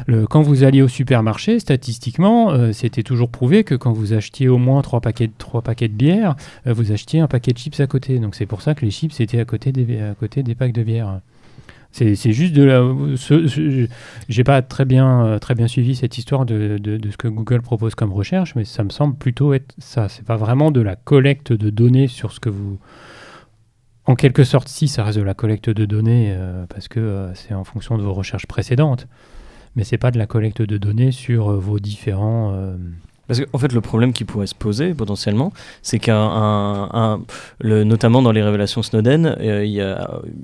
Le, 0.07 0.25
quand 0.25 0.41
vous 0.41 0.63
alliez 0.63 0.81
au 0.81 0.87
supermarché, 0.87 1.59
statistiquement, 1.59 2.51
euh, 2.51 2.71
c'était 2.71 3.03
toujours 3.03 3.29
prouvé 3.29 3.63
que 3.63 3.75
quand 3.75 3.91
vous 3.91 4.13
achetiez 4.13 4.47
au 4.47 4.57
moins 4.57 4.81
3 4.81 5.01
paquets, 5.01 5.29
3 5.37 5.61
paquets 5.61 5.87
de 5.87 5.93
bière, 5.93 6.35
euh, 6.67 6.73
vous 6.73 6.91
achetiez 6.91 7.19
un 7.19 7.27
paquet 7.27 7.53
de 7.53 7.57
chips 7.57 7.79
à 7.79 7.87
côté. 7.87 8.19
Donc 8.19 8.35
c'est 8.35 8.47
pour 8.47 8.61
ça 8.61 8.73
que 8.73 8.85
les 8.85 8.91
chips 8.91 9.19
étaient 9.19 9.39
à 9.39 9.45
côté 9.45 9.71
des, 9.71 10.01
à 10.01 10.15
côté 10.15 10.43
des 10.43 10.55
packs 10.55 10.73
de 10.73 10.83
bière. 10.83 11.19
C'est 11.91 12.15
juste 12.15 12.53
de 12.53 12.63
la. 12.63 12.83
J'ai 14.29 14.43
pas 14.43 14.61
très 14.61 14.85
bien, 14.85 15.39
très 15.41 15.55
bien 15.55 15.67
suivi 15.67 15.95
cette 15.95 16.19
histoire 16.19 16.45
de, 16.45 16.77
de, 16.77 16.97
de, 16.97 17.09
ce 17.09 17.17
que 17.17 17.27
Google 17.27 17.63
propose 17.63 17.95
comme 17.95 18.13
recherche, 18.13 18.53
mais 18.53 18.63
ça 18.63 18.83
me 18.83 18.91
semble 18.91 19.15
plutôt 19.15 19.53
être 19.53 19.73
ça. 19.79 20.07
C'est 20.07 20.23
pas 20.23 20.37
vraiment 20.37 20.69
de 20.69 20.81
la 20.81 20.95
collecte 20.95 21.51
de 21.51 21.71
données 21.71 22.07
sur 22.07 22.31
ce 22.31 22.39
que 22.39 22.49
vous, 22.49 22.77
en 24.09 24.15
quelque 24.15 24.43
sorte, 24.43 24.69
si, 24.69 24.87
ça 24.87 25.03
reste 25.03 25.19
de 25.19 25.23
la 25.23 25.35
collecte 25.35 25.69
de 25.69 25.85
données 25.85 26.33
euh, 26.35 26.65
parce 26.67 26.87
que 26.87 26.99
euh, 26.99 27.31
c'est 27.35 27.53
en 27.53 27.63
fonction 27.63 27.95
de 27.95 28.01
vos 28.01 28.15
recherches 28.15 28.47
précédentes. 28.47 29.07
Mais 29.75 29.83
c'est 29.83 29.99
pas 29.99 30.09
de 30.09 30.17
la 30.17 30.25
collecte 30.25 30.63
de 30.63 30.79
données 30.79 31.11
sur 31.11 31.51
euh, 31.51 31.59
vos 31.59 31.79
différents 31.79 32.59
Parce 33.29 33.41
qu'en 33.41 33.59
fait, 33.59 33.71
le 33.73 33.81
problème 33.81 34.11
qui 34.11 34.25
pourrait 34.25 34.47
se 34.47 34.55
poser 34.55 34.95
potentiellement, 34.95 35.53
c'est 35.83 35.99
qu'un, 35.99 37.19
notamment 37.63 38.23
dans 38.23 38.31
les 38.31 38.41
révélations 38.41 38.81
Snowden, 38.81 39.37
euh, 39.39 39.63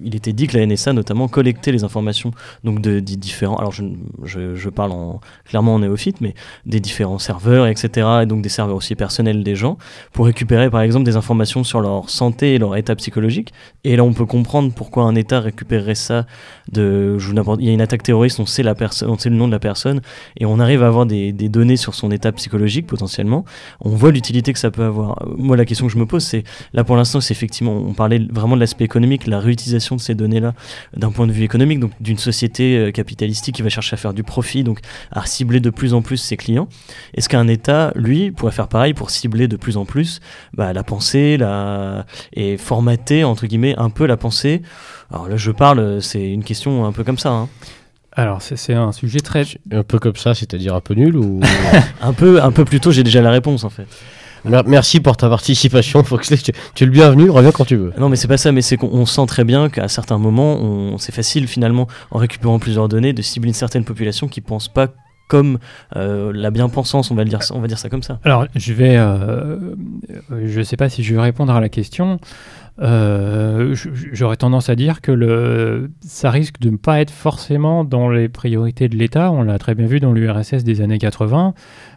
il, 0.03 0.15
était 0.15 0.33
dit 0.33 0.45
que 0.45 0.55
la 0.55 0.63
NSA 0.67 0.93
notamment 0.93 1.27
collectait 1.27 1.71
les 1.71 1.83
informations 1.83 2.29
donc 2.63 2.81
de, 2.81 2.99
des 2.99 3.15
différents. 3.15 3.55
Alors 3.55 3.71
je, 3.71 4.69
parle 4.69 4.91
en, 4.91 5.19
clairement 5.45 5.73
en 5.73 5.79
néophyte, 5.79 6.21
mais 6.21 6.35
des 6.67 6.79
différents 6.79 7.17
serveurs, 7.17 7.65
etc. 7.65 8.07
Et 8.21 8.25
donc 8.27 8.43
des 8.43 8.49
serveurs 8.49 8.75
aussi 8.75 8.93
personnels 8.93 9.43
des 9.43 9.55
gens 9.55 9.79
pour 10.13 10.27
récupérer 10.27 10.69
par 10.69 10.81
exemple 10.81 11.05
des 11.05 11.15
informations 11.15 11.63
sur 11.63 11.81
leur 11.81 12.11
santé 12.11 12.53
et 12.53 12.59
leur 12.59 12.75
état 12.75 12.95
psychologique. 12.95 13.51
Et 13.83 13.95
là, 13.95 14.03
on 14.03 14.13
peut 14.13 14.27
comprendre 14.27 14.71
pourquoi 14.75 15.05
un 15.05 15.15
État 15.15 15.39
récupérerait 15.39 15.95
ça 15.95 16.27
de. 16.71 17.17
Il 17.59 17.65
y 17.65 17.69
a 17.69 17.73
une 17.73 17.81
attaque 17.81 18.03
terroriste, 18.03 18.39
on 18.39 18.45
sait 18.45 18.61
la 18.61 18.75
personne, 18.75 19.09
on 19.09 19.17
sait 19.17 19.31
le 19.31 19.37
nom 19.37 19.47
de 19.47 19.53
la 19.53 19.59
personne 19.59 20.01
et 20.37 20.45
on 20.45 20.59
arrive 20.59 20.83
à 20.83 20.87
avoir 20.87 21.07
des 21.07 21.31
données 21.33 21.77
sur 21.77 21.95
son 21.95 22.11
état 22.11 22.31
psychologique 22.31 22.74
potentiellement, 22.81 23.45
on 23.81 23.89
voit 23.89 24.11
l'utilité 24.11 24.53
que 24.53 24.59
ça 24.59 24.71
peut 24.71 24.83
avoir. 24.83 25.23
Moi, 25.37 25.57
la 25.57 25.65
question 25.65 25.87
que 25.87 25.93
je 25.93 25.97
me 25.97 26.05
pose, 26.05 26.23
c'est 26.23 26.43
là 26.73 26.83
pour 26.83 26.95
l'instant, 26.95 27.21
c'est 27.21 27.33
effectivement, 27.33 27.73
on 27.73 27.93
parlait 27.93 28.19
vraiment 28.31 28.55
de 28.55 28.61
l'aspect 28.61 28.85
économique, 28.85 29.27
la 29.27 29.39
réutilisation 29.39 29.95
de 29.95 30.01
ces 30.01 30.15
données-là 30.15 30.53
d'un 30.95 31.11
point 31.11 31.27
de 31.27 31.31
vue 31.31 31.43
économique, 31.43 31.79
donc 31.79 31.91
d'une 31.99 32.17
société 32.17 32.77
euh, 32.77 32.91
capitalistique 32.91 33.55
qui 33.55 33.61
va 33.61 33.69
chercher 33.69 33.95
à 33.95 33.97
faire 33.97 34.13
du 34.13 34.23
profit, 34.23 34.63
donc 34.63 34.79
à 35.11 35.25
cibler 35.25 35.59
de 35.59 35.69
plus 35.69 35.93
en 35.93 36.01
plus 36.01 36.17
ses 36.17 36.37
clients. 36.37 36.67
Est-ce 37.13 37.29
qu'un 37.29 37.47
État, 37.47 37.91
lui, 37.95 38.31
pourrait 38.31 38.51
faire 38.51 38.67
pareil 38.67 38.93
pour 38.93 39.09
cibler 39.09 39.47
de 39.47 39.57
plus 39.57 39.77
en 39.77 39.85
plus 39.85 40.19
bah, 40.53 40.73
la 40.73 40.83
pensée, 40.83 41.37
la... 41.37 42.05
et 42.33 42.57
formater 42.57 43.23
entre 43.23 43.45
guillemets 43.47 43.75
un 43.77 43.89
peu 43.89 44.05
la 44.05 44.17
pensée? 44.17 44.61
Alors 45.11 45.29
là, 45.29 45.37
je 45.37 45.51
parle, 45.51 45.79
euh, 45.79 46.01
c'est 46.01 46.29
une 46.29 46.43
question 46.43 46.85
un 46.85 46.91
peu 46.91 47.03
comme 47.03 47.17
ça. 47.17 47.29
hein. 47.29 47.49
Alors, 48.15 48.41
c'est 48.41 48.55
c'est 48.55 48.73
un 48.73 48.91
sujet 48.91 49.19
très. 49.19 49.43
Un 49.71 49.83
peu 49.83 49.99
comme 49.99 50.15
ça, 50.15 50.33
c'est-à-dire 50.33 50.73
un 50.73 50.79
peu 50.81 50.93
nul 50.93 51.17
ou... 51.17 51.41
Un 52.01 52.13
peu, 52.13 52.41
un 52.41 52.51
peu 52.51 52.63
plus 52.65 52.79
tôt, 52.79 52.91
j'ai 52.91 53.03
déjà 53.03 53.21
la 53.21 53.31
réponse 53.31 53.63
en 53.63 53.69
fait. 53.69 53.85
Mer- 54.45 54.63
Merci 54.67 54.99
pour 54.99 55.17
ta 55.17 55.27
participation, 55.27 56.03
Foxley. 56.03 56.37
Tu, 56.37 56.51
tu 56.75 56.83
es 56.83 56.85
le 56.87 56.91
bienvenu, 56.93 57.29
reviens 57.29 57.51
quand 57.51 57.65
tu 57.65 57.75
veux. 57.75 57.91
Non, 57.97 58.09
mais 58.09 58.15
c'est 58.15 58.27
pas 58.27 58.37
ça, 58.37 58.51
mais 58.51 58.61
c'est 58.61 58.77
qu'on 58.77 58.87
on 58.93 59.05
sent 59.05 59.25
très 59.27 59.43
bien 59.43 59.69
qu'à 59.69 59.87
certains 59.87 60.17
moments, 60.17 60.53
on- 60.55 60.97
c'est 60.97 61.13
facile 61.13 61.47
finalement, 61.47 61.87
en 62.11 62.19
récupérant 62.19 62.59
plusieurs 62.59 62.87
données, 62.87 63.11
de 63.11 63.21
cibler 63.21 63.49
une 63.49 63.53
certaine 63.55 63.83
population 63.83 64.27
qui 64.27 64.39
pense 64.41 64.67
pas 64.69 64.87
comme 65.27 65.57
euh, 65.95 66.31
la 66.35 66.51
bien-pensance, 66.51 67.09
on 67.09 67.15
va, 67.15 67.23
le 67.23 67.29
dire, 67.29 67.41
ça- 67.41 67.55
on 67.55 67.59
va 67.59 67.67
dire 67.67 67.79
ça 67.79 67.89
comme 67.89 68.03
ça. 68.03 68.19
Alors, 68.23 68.45
je 68.55 68.73
vais. 68.73 68.95
euh, 68.95 69.57
je 70.45 70.59
ne 70.59 70.63
sais 70.63 70.77
pas 70.77 70.87
si 70.89 71.03
je 71.03 71.15
vais 71.15 71.21
répondre 71.21 71.51
à 71.53 71.59
la 71.59 71.69
question. 71.69 72.19
Euh, 72.81 73.73
J'aurais 73.73 74.35
tendance 74.35 74.69
à 74.69 74.75
dire 74.75 75.01
que 75.01 75.11
le, 75.11 75.91
ça 76.01 76.29
risque 76.29 76.59
de 76.59 76.69
ne 76.69 76.77
pas 76.77 76.99
être 76.99 77.11
forcément 77.11 77.83
dans 77.85 78.09
les 78.09 78.27
priorités 78.27 78.89
de 78.89 78.95
l'État. 78.97 79.31
On 79.31 79.43
l'a 79.43 79.57
très 79.59 79.75
bien 79.75 79.85
vu 79.87 79.99
dans 79.99 80.11
l'URSS 80.11 80.63
des 80.63 80.81
années 80.81 80.97
80. 80.97 81.53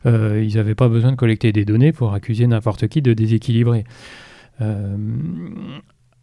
Euh, 0.06 0.44
ils 0.46 0.54
n'avaient 0.56 0.74
pas 0.76 0.88
besoin 0.88 1.10
de 1.10 1.16
collecter 1.16 1.52
des 1.52 1.64
données 1.64 1.92
pour 1.92 2.14
accuser 2.14 2.46
n'importe 2.46 2.86
qui 2.88 3.02
de 3.02 3.12
déséquilibrer. 3.12 3.84
Euh, 4.60 4.96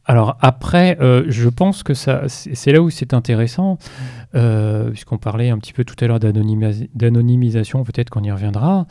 alors 0.05 0.37
après, 0.39 0.97
euh, 1.01 1.23
je 1.27 1.49
pense 1.49 1.81
que 1.83 1.93
ça, 1.93 2.23
c'est 2.27 2.71
là 2.71 2.81
où 2.81 2.89
c'est 2.89 3.13
intéressant, 3.13 3.77
puisqu'on 4.31 5.17
parlait 5.17 5.49
un 5.49 5.57
petit 5.57 5.73
peu 5.73 5.83
tout 5.83 5.95
à 5.99 6.07
l'heure 6.07 6.19
d'anonymisa- 6.19 6.87
d'anonymisation, 6.93 7.83
peut-être 7.83 8.09
qu'on 8.09 8.23
y 8.23 8.31
reviendra. 8.31 8.85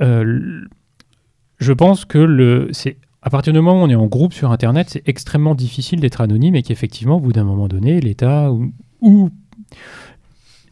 Je 0.00 1.72
pense 1.72 2.04
que 2.04 2.68
c'est 2.72 2.96
à 3.22 3.30
partir 3.30 3.52
du 3.52 3.60
moment 3.60 3.80
où 3.80 3.84
on 3.84 3.88
est 3.88 3.94
en 3.94 4.06
groupe 4.06 4.32
sur 4.32 4.50
Internet, 4.50 4.88
c'est 4.90 5.08
extrêmement 5.08 5.54
difficile 5.54 6.00
d'être 6.00 6.20
anonyme 6.20 6.56
et 6.56 6.62
qu'effectivement, 6.62 7.16
au 7.16 7.20
bout 7.20 7.32
d'un 7.32 7.44
moment 7.44 7.68
donné, 7.68 8.00
l'État 8.00 8.50
ou, 9.00 9.30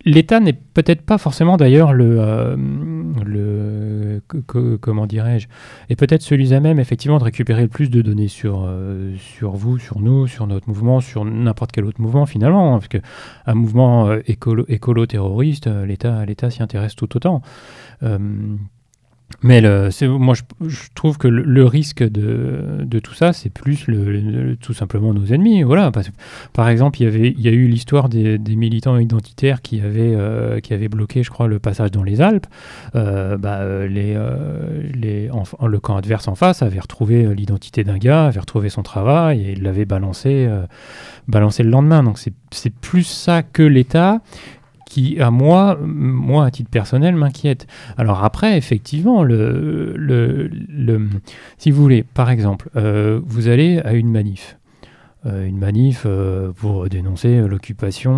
l'État 0.05 0.41
n'est 0.41 0.53
peut-être 0.55 1.03
pas 1.03 1.19
forcément 1.19 1.57
d'ailleurs 1.57 1.93
le, 1.93 2.19
euh, 2.21 2.57
comment 4.81 5.07
dirais-je, 5.07 5.49
et 5.89 5.97
peut-être 5.97 6.23
celui-là 6.23 6.61
même 6.61 6.79
effectivement 6.79 7.19
de 7.19 7.25
récupérer 7.25 7.63
le 7.63 7.69
plus 7.69 7.91
de 7.91 8.03
données 8.03 8.29
sur 8.29 8.65
euh, 8.67 9.15
sur 9.17 9.53
vous, 9.53 9.79
sur 9.79 10.01
nous, 10.01 10.27
sur 10.27 10.47
notre 10.47 10.69
mouvement, 10.69 11.01
sur 11.01 11.25
n'importe 11.25 11.73
quel 11.73 11.85
autre 11.85 12.01
mouvement 12.01 12.27
finalement, 12.27 12.75
hein, 12.75 12.79
parce 12.79 12.89
que 12.89 12.99
un 13.47 13.55
mouvement 13.55 14.09
euh, 14.09 14.21
écolo, 14.27 14.65
écolo 14.69 15.07
terroriste, 15.07 15.67
euh, 15.67 15.87
l'État 15.87 16.25
l'État 16.25 16.51
s'y 16.51 16.63
intéresse 16.63 16.97
tout 16.97 17.17
autant. 17.17 17.43
Mais 19.43 19.63
moi, 20.03 20.35
je, 20.35 20.79
trouve 20.95 21.17
que 21.17 21.29
le, 21.29 21.65
risque 21.65 22.03
de, 22.03 22.99
tout 22.99 23.15
ça, 23.15 23.33
c'est 23.33 23.51
plus 23.51 23.87
tout 24.61 24.75
simplement 24.75 25.15
nos 25.15 25.27
ennemis. 25.27 25.63
Voilà, 25.63 25.91
par 26.53 26.69
exemple, 26.69 27.01
il 27.01 27.05
y, 27.05 27.07
avait, 27.07 27.35
il 27.37 27.41
y 27.41 27.49
a 27.49 27.53
eu 27.53 27.67
l'histoire 27.67 28.09
des, 28.09 28.39
militants 28.57 28.99
identitaires 28.99 29.63
qui 29.63 29.81
avaient, 29.81 30.15
euh, 30.15 30.61
qui 30.61 30.75
avaient 30.75 30.89
bloqué, 30.89 31.23
je 31.23 31.31
crois, 31.31 31.49
le 31.49 31.59
passage 31.59 31.91
dans 31.91 32.03
les 32.03 32.21
Alpes. 32.21 32.47
Euh, 32.95 33.39
bah, 33.39 33.59
euh, 33.61 33.89
le 33.89 35.79
camp 35.79 35.97
adverse 35.97 36.29
en 36.29 36.35
face 36.35 36.63
avait 36.63 36.81
retrouvé 36.81 37.35
l'identité 37.35 37.85
d'un 37.85 37.99
gars, 37.99 38.27
avait 38.27 38.41
retrouvé 38.41 38.69
son 38.69 38.83
travail 38.83 39.49
et 39.49 39.55
l'avait 39.55 39.87
balancé, 39.87 40.49
le 41.29 41.71
lendemain. 41.71 42.03
Donc 42.03 42.19
c'est 42.19 42.75
plus 42.75 43.05
ça 43.05 43.43
que 43.43 43.63
l'État 43.63 44.21
qui, 44.91 45.21
à 45.21 45.31
moi, 45.31 45.79
moi, 45.81 46.45
à 46.47 46.51
titre 46.51 46.69
personnel, 46.69 47.15
m'inquiète. 47.15 47.67
Alors 47.97 48.25
après, 48.25 48.59
effectivement, 48.59 49.23
le, 49.23 49.95
le, 49.97 50.51
le- 50.69 51.09
si 51.59 51.71
vous 51.71 51.81
voulez, 51.81 52.03
par 52.03 52.29
exemple, 52.29 52.69
euh, 52.75 53.21
vous 53.25 53.47
allez 53.49 53.79
à 53.79 53.93
une 53.95 54.11
manif. 54.11 54.57
Euh, 55.27 55.47
une 55.47 55.59
manif 55.59 56.05
euh, 56.07 56.51
pour 56.57 56.89
dénoncer 56.89 57.41
l'occupation 57.47 58.17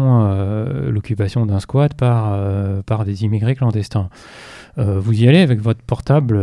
l'occupation 0.89 1.45
d'un 1.47 1.61
squat 1.61 1.93
par, 1.95 2.39
par 2.85 3.05
des 3.05 3.25
immigrés 3.25 3.55
clandestins. 3.55 4.09
Vous 4.79 5.13
y 5.23 5.29
allez 5.29 5.41
avec 5.41 5.61
votre 5.61 5.83
portable, 5.83 6.41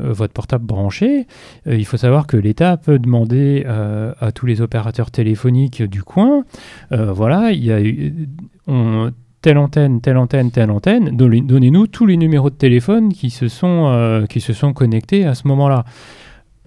votre 0.00 0.32
portable 0.32 0.64
branché. 0.64 1.26
Il 1.66 1.84
faut 1.86 1.96
savoir 1.96 2.28
que 2.28 2.36
l'État 2.36 2.76
peut 2.76 3.00
demander 3.00 3.64
à 3.66 4.30
tous 4.30 4.46
les 4.46 4.60
opérateurs 4.60 5.10
téléphoniques 5.10 5.82
du 5.82 6.04
coin, 6.04 6.44
voilà, 6.92 7.50
il 7.50 7.64
y 7.64 7.72
a 7.72 7.80
eu, 7.82 8.28
on- 8.68 9.10
telle 9.42 9.58
antenne, 9.58 10.00
telle 10.00 10.16
antenne, 10.16 10.50
telle 10.50 10.70
antenne, 10.70 11.10
donnez- 11.16 11.40
donnez-nous 11.40 11.88
tous 11.88 12.06
les 12.06 12.16
numéros 12.16 12.48
de 12.48 12.54
téléphone 12.54 13.12
qui 13.12 13.28
se 13.28 13.48
sont, 13.48 13.88
euh, 13.88 14.26
qui 14.26 14.40
se 14.40 14.52
sont 14.52 14.72
connectés 14.72 15.26
à 15.26 15.34
ce 15.34 15.48
moment-là. 15.48 15.84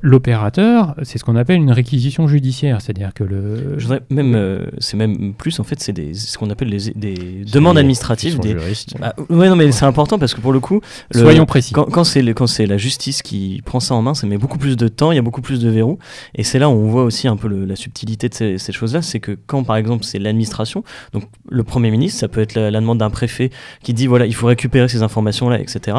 L'opérateur, 0.05 0.93
c'est 1.01 1.17
ce 1.17 1.23
qu'on 1.23 1.35
appelle 1.35 1.55
une 1.57 1.71
réquisition 1.71 2.27
judiciaire, 2.27 2.79
c'est-à-dire 2.79 3.11
que 3.13 3.23
le... 3.23 3.79
Je 3.79 3.87
même, 4.11 4.35
euh, 4.35 4.67
c'est 4.77 4.97
même 4.97 5.33
plus 5.33 5.59
en 5.59 5.63
fait, 5.63 5.79
c'est 5.81 5.93
des- 5.93 6.13
ce 6.13 6.37
qu'on 6.37 6.51
appelle 6.51 6.67
les, 6.69 6.91
des 6.91 7.43
demandes 7.51 7.79
administratives. 7.79 8.39
Des... 8.39 8.51
juristes. 8.51 8.93
Ah, 9.01 9.15
ouais, 9.31 9.49
non, 9.49 9.55
mais 9.55 9.71
c'est 9.71 9.85
important 9.85 10.19
parce 10.19 10.35
que 10.35 10.41
pour 10.41 10.53
le 10.53 10.59
coup, 10.59 10.79
le- 11.11 11.19
Soyons 11.21 11.47
précis. 11.47 11.73
Quand, 11.73 11.85
quand 11.85 12.03
c'est 12.03 12.21
le- 12.21 12.35
quand 12.35 12.45
c'est 12.45 12.67
la 12.67 12.77
justice 12.77 13.23
qui 13.23 13.63
prend 13.65 13.79
ça 13.79 13.95
en 13.95 14.03
main, 14.03 14.13
ça 14.13 14.27
met 14.27 14.37
beaucoup 14.37 14.59
plus 14.59 14.77
de 14.77 14.87
temps, 14.87 15.11
il 15.11 15.15
y 15.15 15.17
a 15.17 15.23
beaucoup 15.23 15.41
plus 15.41 15.59
de 15.59 15.69
verrous. 15.69 15.97
Et 16.35 16.43
c'est 16.43 16.59
là 16.59 16.69
où 16.69 16.73
on 16.73 16.87
voit 16.87 17.03
aussi 17.03 17.27
un 17.27 17.35
peu 17.35 17.47
le- 17.47 17.65
la 17.65 17.75
subtilité 17.75 18.29
de 18.29 18.35
ces, 18.35 18.57
ces 18.59 18.71
choses-là. 18.71 19.01
C'est 19.01 19.19
que 19.19 19.35
quand, 19.47 19.63
par 19.63 19.75
exemple, 19.75 20.03
c'est 20.03 20.19
l'administration, 20.19 20.83
donc 21.13 21.23
le 21.49 21.63
Premier 21.63 21.89
ministre, 21.89 22.19
ça 22.19 22.27
peut 22.27 22.41
être 22.41 22.53
la, 22.53 22.69
la 22.69 22.79
demande 22.79 22.99
d'un 22.99 23.09
préfet 23.09 23.49
qui 23.81 23.95
dit 23.95 24.05
voilà, 24.05 24.27
il 24.27 24.35
faut 24.35 24.45
récupérer 24.45 24.87
ces 24.87 25.01
informations-là, 25.01 25.59
etc. 25.59 25.97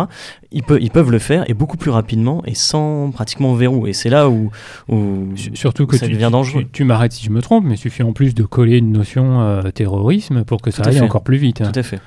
Ils, 0.53 0.63
peuvent 0.63 0.79
ils 0.81 0.91
peuvent 0.93 1.11
le 1.11 1.19
faire 1.19 1.43
et 1.51 1.55
beaucoup 1.55 1.77
plus 1.77 1.91
rapidement 1.91 2.43
et 2.47 2.55
sans 2.55 3.11
pratiquement 3.11 3.53
verrou. 3.55 3.89
Et 3.89 3.96
c'est 3.97 4.11
là 4.11 4.29
où. 4.31 4.51
où 4.89 5.33
Su- 5.35 5.51
Surtout 5.55 5.87
que 5.87 5.97
ça 5.97 6.07
tu, 6.07 6.13
devient 6.13 6.29
dangereux. 6.31 6.63
tu, 6.63 6.69
tu 6.71 6.85
m'arrêtes 6.85 7.13
si 7.13 7.25
je 7.27 7.31
me 7.31 7.43
trompe, 7.43 7.65
mais 7.67 7.75
il 7.75 7.79
suffit 7.79 8.03
en 8.05 8.13
plus 8.13 8.35
de 8.35 8.45
coller 8.45 8.79
une 8.79 8.93
notion 8.93 9.41
euh, 9.41 9.63
terrorisme 9.71 10.45
pour 10.45 10.63
que 10.63 10.71
ça 10.71 10.85
aille 10.85 10.95
fait. 10.95 11.01
encore 11.01 11.25
plus 11.25 11.39
vite. 11.39 11.61
hein. 11.63 11.71
Tout 11.73 11.81
à 11.81 11.83
fait. 11.83 11.99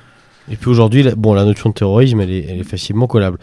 Et 0.50 0.56
puis 0.56 0.68
aujourd'hui, 0.68 1.04
la, 1.04 1.14
bon, 1.14 1.32
la 1.34 1.44
notion 1.44 1.68
de 1.68 1.74
terrorisme, 1.74 2.20
elle 2.22 2.30
est, 2.32 2.46
elle 2.48 2.58
est 2.58 2.64
facilement 2.64 3.06
collable. 3.06 3.38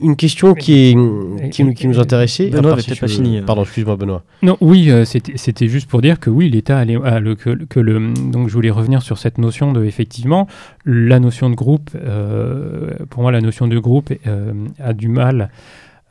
Une 0.00 0.14
question 0.14 0.54
qui, 0.54 0.72
est, 0.90 1.50
qui, 1.50 1.64
nous- 1.64 1.74
qui 1.74 1.88
nous 1.88 1.98
intéressait. 1.98 2.46
Benoît 2.48 2.58
à 2.58 2.62
part 2.62 2.72
avait 2.74 2.82
si 2.82 2.88
peut-être 2.90 3.00
pas 3.00 3.08
fini, 3.08 3.38
euh. 3.38 3.42
Pardon, 3.42 3.62
excuse-moi, 3.62 3.96
Benoît. 3.96 4.22
Non, 4.42 4.56
oui, 4.60 4.88
euh, 4.90 5.04
c'était 5.04 5.32
c'était 5.36 5.66
juste 5.66 5.88
pour 5.88 6.00
dire 6.00 6.20
que 6.20 6.30
oui, 6.30 6.48
l'État 6.50 6.78
allait- 6.78 6.98
ah, 7.02 7.18
le- 7.18 7.34
que, 7.34 7.50
que 7.64 7.80
le 7.80 8.12
donc 8.30 8.48
je 8.48 8.54
voulais 8.54 8.70
revenir 8.70 9.02
sur 9.02 9.18
cette 9.18 9.38
notion 9.38 9.72
de 9.72 9.84
effectivement 9.84 10.46
la 10.84 11.18
notion 11.18 11.50
de 11.50 11.56
groupe. 11.56 11.90
euh, 11.96 12.90
pour 13.10 13.22
moi, 13.22 13.32
la 13.32 13.40
notion 13.40 13.66
de 13.66 13.78
groupe 13.78 14.12
euh, 14.26 14.52
a 14.78 14.92
du 14.92 15.08
mal 15.08 15.40
euh, 15.40 15.46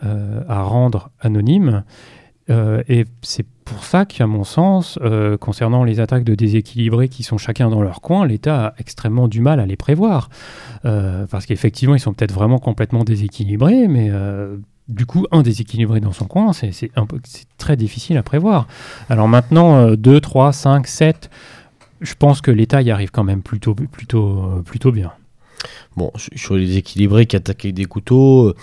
à 0.03 0.63
rendre 0.63 1.11
anonyme. 1.19 1.83
Euh, 2.49 2.83
et 2.89 3.05
c'est 3.21 3.45
pour 3.63 3.83
ça 3.85 4.05
qu'à 4.05 4.27
mon 4.27 4.43
sens, 4.43 4.99
euh, 5.01 5.37
concernant 5.37 5.83
les 5.83 5.99
attaques 5.99 6.23
de 6.23 6.35
déséquilibrés 6.35 7.07
qui 7.07 7.23
sont 7.23 7.37
chacun 7.37 7.69
dans 7.69 7.81
leur 7.81 8.01
coin, 8.01 8.25
l'État 8.25 8.67
a 8.67 8.73
extrêmement 8.77 9.27
du 9.27 9.41
mal 9.41 9.59
à 9.59 9.65
les 9.65 9.77
prévoir. 9.77 10.29
Euh, 10.85 11.25
parce 11.27 11.45
qu'effectivement, 11.45 11.95
ils 11.95 11.99
sont 11.99 12.13
peut-être 12.13 12.33
vraiment 12.33 12.59
complètement 12.59 13.03
déséquilibrés, 13.03 13.87
mais 13.87 14.09
euh, 14.11 14.57
du 14.89 15.05
coup, 15.05 15.25
un 15.31 15.41
déséquilibré 15.41 16.01
dans 16.01 16.11
son 16.11 16.25
coin, 16.25 16.51
c'est 16.53 16.91
très 17.57 17.77
difficile 17.77 18.17
à 18.17 18.23
prévoir. 18.23 18.67
Alors 19.09 19.27
maintenant, 19.27 19.77
euh, 19.77 19.95
2, 19.95 20.19
3, 20.19 20.51
5, 20.51 20.87
7, 20.87 21.29
je 22.01 22.13
pense 22.15 22.41
que 22.41 22.51
l'État 22.51 22.81
y 22.81 22.91
arrive 22.91 23.11
quand 23.11 23.23
même 23.23 23.41
plutôt, 23.41 23.73
plutôt, 23.75 24.43
euh, 24.43 24.61
plutôt 24.61 24.91
bien. 24.91 25.13
Bon, 25.95 26.11
sur 26.35 26.55
les 26.55 26.65
déséquilibrés 26.65 27.25
qui 27.27 27.35
attaquent 27.35 27.65
avec 27.65 27.75
des 27.75 27.85
couteaux, 27.85 28.47
euh, 28.47 28.55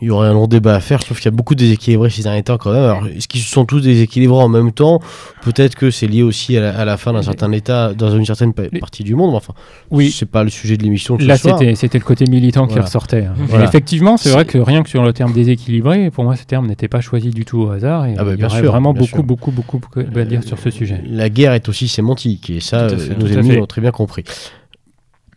il 0.00 0.06
y 0.08 0.10
aurait 0.10 0.28
un 0.28 0.32
long 0.32 0.46
débat 0.46 0.76
à 0.76 0.80
faire. 0.80 1.02
Trouve 1.02 1.16
qu'il 1.18 1.24
y 1.26 1.28
a 1.28 1.36
beaucoup 1.36 1.54
de 1.56 1.60
déséquilibrés 1.60 2.08
ces 2.08 2.22
derniers 2.22 2.44
temps 2.44 2.56
quand 2.56 2.70
même. 2.72 2.84
Alors, 2.84 3.06
est-ce 3.08 3.26
qu'ils 3.26 3.40
sont 3.40 3.64
tous 3.64 3.80
déséquilibrés 3.80 4.36
en 4.42 4.48
même 4.48 4.70
temps? 4.72 5.00
Peut-être 5.42 5.74
que 5.74 5.90
c'est 5.90 6.06
lié 6.06 6.22
aussi 6.22 6.56
à 6.56 6.60
la, 6.60 6.78
à 6.78 6.84
la 6.84 6.96
fin 6.96 7.12
d'un 7.12 7.22
certain 7.22 7.50
état, 7.52 7.94
dans 7.94 8.16
une 8.16 8.24
certaine 8.24 8.54
pa- 8.54 8.68
partie 8.80 9.02
du 9.02 9.14
monde. 9.16 9.30
mais 9.32 9.36
Enfin, 9.38 9.54
Oui. 9.90 10.10
c'est 10.10 10.30
pas 10.30 10.44
le 10.44 10.50
sujet 10.50 10.76
de 10.76 10.84
l'émission 10.84 11.16
de 11.16 11.22
ce 11.22 11.26
Là, 11.26 11.36
soir. 11.36 11.58
c'était 11.58 11.74
c'était 11.74 11.98
le 11.98 12.04
côté 12.04 12.24
militant 12.26 12.66
qui 12.68 12.78
ressortait. 12.78 13.24
hein. 13.26 13.34
Voilà. 13.48 13.64
Effectivement, 13.64 14.16
c'est 14.16 14.30
vrai 14.30 14.44
que 14.44 14.58
rien 14.58 14.82
que 14.84 14.88
sur 14.88 15.02
le 15.02 15.12
terme 15.12 15.32
déséquilibré, 15.32 16.10
pour 16.12 16.22
moi, 16.24 16.36
ce 16.36 16.44
terme 16.44 16.66
n'était 16.68 16.88
pas 16.88 17.00
choisi 17.00 17.30
du 17.30 17.44
tout 17.44 17.58
au 17.58 17.70
hasard. 17.70 18.06
Et 18.06 18.14
Ah 18.16 18.24
bah, 18.24 18.32
il 18.34 18.40
y 18.40 18.44
aurait 18.44 18.60
sûr, 18.60 18.70
vraiment 18.70 18.92
beaucoup, 18.94 19.06
sûr. 19.06 19.22
beaucoup, 19.24 19.50
beaucoup, 19.50 19.78
beaucoup 19.78 20.00
à 20.00 20.24
dire 20.24 20.44
sur 20.44 20.58
ce 20.58 20.70
sujet. 20.70 21.02
La 21.10 21.28
guerre 21.28 21.52
est 21.54 21.68
aussi 21.68 21.88
sémantique, 21.88 22.50
et 22.50 22.60
ça, 22.60 22.82
euh, 22.84 22.96
nos 23.18 23.26
ennemis 23.26 23.56
l'ont 23.56 23.66
très 23.66 23.80
bien 23.80 23.90
compris. 23.90 24.22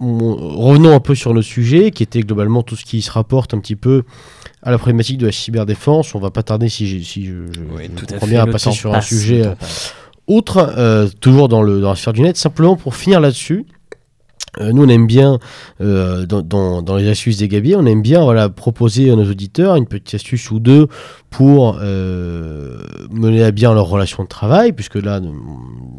On- 0.03 0.35
revenons 0.57 0.95
un 0.95 0.99
peu 0.99 1.13
sur 1.15 1.33
notre 1.33 1.47
sujet, 1.47 1.91
qui 1.91 2.01
était 2.03 2.21
globalement 2.21 2.63
tout 2.63 2.75
ce 2.75 2.83
qui 2.83 3.01
se 3.01 3.11
rapporte 3.11 3.53
un 3.53 3.59
petit 3.59 3.75
peu 3.75 4.03
à 4.63 4.71
la 4.71 4.77
problématique 4.77 5.17
de 5.19 5.27
la 5.27 5.31
cyberdéfense. 5.31 6.15
On 6.15 6.19
va 6.19 6.31
pas 6.31 6.41
tarder, 6.43 6.69
si, 6.69 6.87
j'ai- 6.87 7.03
si 7.03 7.25
je, 7.25 7.33
je- 7.53 7.59
je 7.99 8.05
comprends 8.13 8.27
bien, 8.27 8.41
à 8.41 8.45
passer 8.47 8.69
sur 8.71 8.91
passe, 8.91 9.05
un 9.05 9.15
sujet 9.15 9.45
euh, 9.45 9.53
autre, 10.27 10.73
euh, 10.77 11.07
toujours 11.19 11.47
dans, 11.49 11.61
le, 11.61 11.81
dans 11.81 11.89
la 11.89 11.95
sphère 11.95 12.13
du 12.13 12.21
net. 12.21 12.35
Simplement 12.37 12.75
pour 12.75 12.95
finir 12.95 13.19
là-dessus, 13.19 13.65
nous 14.59 14.83
on 14.83 14.89
aime 14.89 15.07
bien, 15.07 15.39
euh, 15.79 16.25
dans, 16.25 16.41
dans- 16.41 16.81
dans 16.81 16.95
les 16.97 17.07
astuces 17.09 17.37
des 17.37 17.47
gabiers, 17.47 17.75
on 17.75 17.85
aime 17.85 18.01
bien 18.01 18.21
voilà, 18.23 18.49
proposer 18.49 19.09
à 19.11 19.15
nos 19.15 19.29
auditeurs 19.29 19.75
une 19.75 19.85
petite 19.87 20.15
astuce 20.15 20.51
ou 20.51 20.59
deux 20.59 20.87
pour 21.29 21.77
euh, 21.81 22.77
mener 23.11 23.41
à 23.43 23.51
bien 23.51 23.73
leur 23.73 23.85
relation 23.87 24.23
de 24.23 24.27
travail, 24.27 24.73
puisque 24.73 24.95
là, 24.95 25.21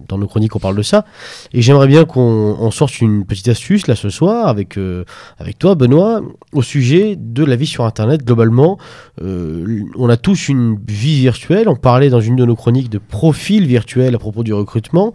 dans 0.09 0.19
nos 0.19 0.27
chroniques, 0.27 0.55
on 0.55 0.59
parle 0.59 0.77
de 0.77 0.83
ça. 0.83 1.07
Et 1.55 1.63
j'aimerais 1.63 1.87
bien 1.87 2.05
qu'on 2.05 2.57
on 2.61 2.71
sorte 2.71 3.01
une 3.01 3.25
petite 3.25 3.49
astuce 3.49 3.87
là 3.87 3.97
ce 3.97 4.11
soir 4.11 4.47
avec, 4.49 4.77
euh, 4.77 5.05
avec 5.39 5.59
toi, 5.59 5.75
Benoît, 5.75 6.21
au 6.53 6.61
sujet 6.61 7.17
de 7.19 7.45
la 7.45 7.57
vie 7.57 7.67
sur 7.67 7.85
Internet 7.87 8.25
globalement. 8.25 8.77
Euh, 9.23 9.81
on 9.97 10.11
a 10.11 10.19
tous 10.19 10.49
une 10.49 10.79
vie 10.87 11.21
virtuelle. 11.21 11.67
On 11.71 11.77
parlait 11.77 12.11
dans 12.11 12.21
une 12.21 12.37
de 12.37 12.45
nos 12.45 12.57
chroniques 12.57 12.91
de 12.91 12.99
profil 12.99 13.67
virtuel 13.67 14.15
à 14.15 14.19
propos 14.19 14.43
du 14.43 14.53
recrutement. 14.53 15.15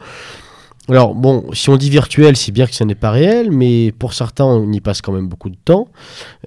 Alors 0.90 1.16
bon, 1.16 1.44
si 1.52 1.70
on 1.70 1.76
dit 1.76 1.90
virtuel, 1.90 2.38
c'est 2.38 2.54
bien 2.54 2.66
que 2.66 2.74
ce 2.74 2.84
n'est 2.86 2.96
pas 2.96 3.12
réel, 3.12 3.52
mais 3.52 3.92
pour 3.92 4.14
certains, 4.14 4.46
on 4.46 4.72
y 4.72 4.80
passe 4.80 5.02
quand 5.02 5.12
même 5.12 5.28
beaucoup 5.28 5.50
de 5.50 5.58
temps. 5.66 5.90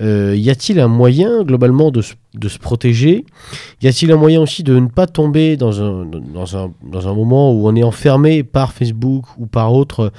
Euh, 0.00 0.34
y 0.34 0.48
a-t-il 0.48 0.80
un 0.80 0.88
moyen 0.88 1.42
globalement 1.42 1.90
de 1.90 2.00
se, 2.00 2.58
protéger? 2.58 3.26
Y 3.82 3.88
a-t-il 3.88 4.10
un 4.12 4.16
moyen 4.16 4.40
aussi 4.40 4.62
de 4.62 4.78
ne 4.78 4.88
pas 4.88 5.06
tomber 5.06 5.58
dans 5.58 5.82
un, 5.82 6.06
dans 6.06 6.56
un, 6.56 6.72
dans 6.82 7.06
un 7.06 7.14
moment 7.14 7.52
où 7.52 7.68
on 7.68 7.76
est 7.76 7.82
enfermé 7.82 8.42
par 8.42 8.72
Facebook 8.72 9.26
ou 9.36 9.46
par 9.46 9.74
autre 9.74 10.10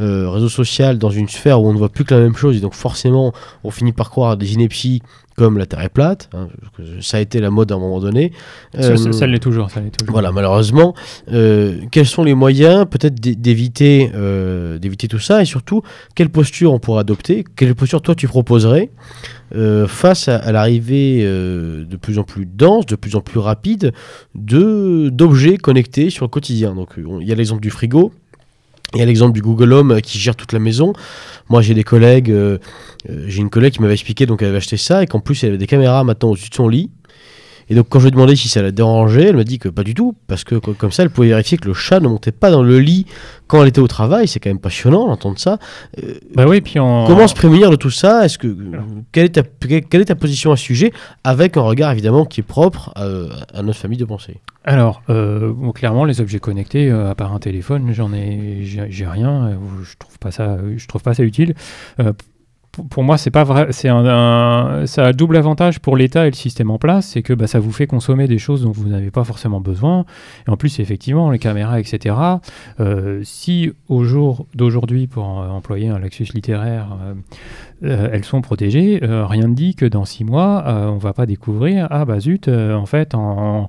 euh, 0.00 0.28
réseau 0.28 0.48
social 0.48 0.98
dans 0.98 1.10
une 1.10 1.28
sphère 1.28 1.62
où 1.62 1.68
on 1.68 1.72
ne 1.72 1.78
voit 1.78 1.88
plus 1.88 2.04
que 2.04 2.14
la 2.14 2.20
même 2.20 2.34
chose 2.34 2.56
et 2.56 2.60
donc 2.60 2.74
forcément 2.74 3.32
on 3.62 3.70
finit 3.70 3.92
par 3.92 4.10
croire 4.10 4.32
à 4.32 4.36
des 4.36 4.54
inepties 4.54 5.02
comme 5.38 5.56
la 5.58 5.66
Terre 5.66 5.80
est 5.80 5.88
plate, 5.88 6.28
hein, 6.34 6.48
ça 7.00 7.16
a 7.16 7.20
été 7.20 7.40
la 7.40 7.50
mode 7.50 7.70
à 7.72 7.76
un 7.76 7.78
moment 7.78 8.00
donné. 8.00 8.32
Ça, 8.74 8.96
ça- 8.96 9.08
Euh, 9.08 9.12
ça 9.12 9.26
l'est 9.26 9.38
toujours, 9.38 9.70
ça 9.70 9.80
l'est 9.80 9.90
toujours. 9.96 10.12
voilà, 10.12 10.32
malheureusement, 10.32 10.94
euh, 11.32 11.76
quels 11.90 12.06
sont 12.06 12.24
les 12.24 12.34
moyens 12.34 12.86
peut-être 12.90 13.14
d'éviter 13.20 14.10
euh, 14.14 14.78
d'éviter 14.78 15.08
tout 15.08 15.18
ça 15.18 15.40
et 15.40 15.44
surtout 15.44 15.82
quelle 16.14 16.28
posture 16.28 16.72
on 16.72 16.78
pourrait 16.78 17.00
adopter 17.00 17.44
Quelle 17.56 17.74
posture 17.74 18.02
toi 18.02 18.14
tu 18.14 18.26
proposerais 18.28 18.90
face 19.86 20.28
à, 20.28 20.36
à 20.36 20.52
l'arrivée 20.52 21.22
de 21.24 21.96
plus 21.96 22.18
en 22.18 22.22
plus 22.24 22.44
dense, 22.46 22.84
de 22.86 22.96
plus 22.96 23.16
en 23.16 23.20
plus 23.22 23.38
rapide 23.38 23.92
de 24.34 25.08
d'objets 25.08 25.56
connectés 25.56 26.10
sur 26.10 26.24
le 26.26 26.28
quotidien? 26.30 26.74
Donc 26.74 26.90
on- 27.06 27.20
il 27.20 27.28
y 27.28 27.32
a 27.32 27.34
l'exemple 27.34 27.62
du 27.62 27.70
frigo. 27.70 28.12
Il 28.94 29.00
y 29.00 29.02
a 29.02 29.06
l'exemple 29.06 29.32
du 29.32 29.42
Google 29.42 29.72
Home 29.74 29.92
euh, 29.92 30.00
qui 30.00 30.18
gère 30.18 30.34
toute 30.34 30.52
la 30.52 30.58
maison. 30.58 30.92
Moi, 31.50 31.60
j'ai 31.60 31.74
des 31.74 31.84
collègues, 31.84 32.30
euh, 32.30 32.58
euh, 33.10 33.24
j'ai 33.26 33.40
une 33.40 33.50
collègue 33.50 33.74
qui 33.74 33.82
m'avait 33.82 33.94
expliqué 33.94 34.24
donc 34.24 34.40
elle 34.42 34.48
avait 34.48 34.58
acheté 34.58 34.76
ça 34.76 35.02
et 35.02 35.06
qu'en 35.06 35.20
plus 35.20 35.42
elle 35.42 35.50
avait 35.50 35.58
des 35.58 35.66
caméras 35.66 36.04
maintenant 36.04 36.30
au-dessus 36.30 36.50
de 36.50 36.54
son 36.54 36.68
lit. 36.68 36.90
Et 37.70 37.74
donc 37.74 37.86
quand 37.88 37.98
je 37.98 38.04
lui 38.04 38.08
ai 38.08 38.12
demandé 38.12 38.34
si 38.36 38.48
ça 38.48 38.62
la 38.62 38.70
dérangeait, 38.70 39.24
elle 39.26 39.36
m'a 39.36 39.44
dit 39.44 39.58
que 39.58 39.68
pas 39.68 39.84
du 39.84 39.94
tout, 39.94 40.14
parce 40.26 40.44
que 40.44 40.54
co- 40.54 40.72
comme 40.72 40.90
ça 40.92 41.02
elle 41.02 41.10
pouvait 41.10 41.28
vérifier 41.28 41.58
que 41.58 41.66
le 41.68 41.74
chat 41.74 42.00
ne 42.00 42.08
montait 42.08 42.32
pas 42.32 42.50
dans 42.50 42.62
le 42.62 42.78
lit 42.80 43.06
quand 43.46 43.62
elle 43.62 43.68
était 43.68 43.80
au 43.80 43.88
travail. 43.88 44.26
C'est 44.28 44.40
quand 44.40 44.50
même 44.50 44.58
passionnant 44.58 45.06
d'entendre 45.06 45.38
ça. 45.38 45.58
Bah 46.34 46.46
oui, 46.48 46.60
puis 46.60 46.78
en... 46.78 47.06
Comment 47.06 47.28
se 47.28 47.34
prémunir 47.34 47.70
de 47.70 47.76
tout 47.76 47.90
ça? 47.90 48.24
Est-ce 48.24 48.38
que 48.38 48.54
quelle 49.12 49.26
est, 49.26 49.28
ta, 49.30 49.42
quelle 49.42 49.84
quelle 49.84 50.00
est 50.00 50.06
ta 50.06 50.14
position 50.14 50.52
à 50.52 50.56
ce 50.56 50.64
sujet 50.64 50.92
Avec 51.24 51.56
un 51.56 51.62
regard 51.62 51.92
évidemment 51.92 52.24
qui 52.24 52.40
est 52.40 52.44
propre 52.44 52.92
à, 52.96 53.06
à 53.58 53.62
notre 53.62 53.78
famille 53.78 53.98
de 53.98 54.04
pensée? 54.04 54.40
Alors, 54.64 55.02
euh, 55.08 55.52
bon, 55.54 55.72
clairement, 55.72 56.04
les 56.04 56.20
objets 56.20 56.40
connectés, 56.40 56.90
euh, 56.90 57.10
à 57.10 57.14
part 57.14 57.32
un 57.32 57.38
téléphone, 57.38 57.90
j'en 57.94 58.12
ai, 58.12 58.58
j'ai 58.64 59.06
rien. 59.06 59.46
euh, 59.46 59.54
je 59.82 59.96
trouve 59.98 60.18
pas 60.18 60.30
ça, 60.30 60.58
je 60.76 60.86
trouve 60.86 61.02
pas 61.02 61.14
ça 61.14 61.22
utile. 61.22 61.54
Pour- 62.90 63.02
moi, 63.02 63.18
c'est 63.18 63.30
pas 63.30 63.44
vrai. 63.44 63.68
C'est 63.70 63.88
un, 63.88 64.82
ça 64.86 65.06
a 65.06 65.12
double 65.12 65.36
avantage 65.36 65.80
pour 65.80 65.96
l'État 65.96 66.26
et 66.26 66.30
le 66.30 66.36
système 66.36 66.70
en 66.70 66.78
place, 66.78 67.06
c'est 67.08 67.22
que 67.22 67.32
bah, 67.32 67.46
ça 67.46 67.58
vous 67.60 67.72
fait 67.72 67.86
consommer 67.86 68.26
des 68.28 68.38
choses 68.38 68.62
dont 68.62 68.70
vous 68.72 68.88
n'avez 68.88 69.10
pas 69.10 69.24
forcément 69.24 69.60
besoin. 69.60 70.04
Et 70.46 70.50
en 70.50 70.56
plus, 70.56 70.80
effectivement, 70.80 71.30
les 71.30 71.38
caméras, 71.38 71.80
etc. 71.80 72.14
euh, 72.80 73.20
si 73.24 73.72
au 73.88 74.04
jour 74.04 74.46
d'aujourd'hui, 74.54 75.06
pour 75.06 75.24
employer 75.26 75.88
un 75.88 75.98
laxus 75.98 76.26
littéraire, 76.34 76.96
euh, 77.02 77.14
euh, 77.84 78.08
elles 78.12 78.24
sont 78.24 78.40
protégées, 78.40 79.00
rien 79.02 79.46
ne 79.48 79.54
dit 79.54 79.74
que 79.74 79.86
dans 79.86 80.04
six 80.04 80.24
mois, 80.24 80.64
on 80.66 80.98
va 80.98 81.12
pas 81.12 81.26
découvrir 81.26 81.86
ah 81.90 82.04
bah 82.04 82.20
zut, 82.20 82.48
en 82.48 82.86
fait, 82.86 83.14
en- 83.14 83.68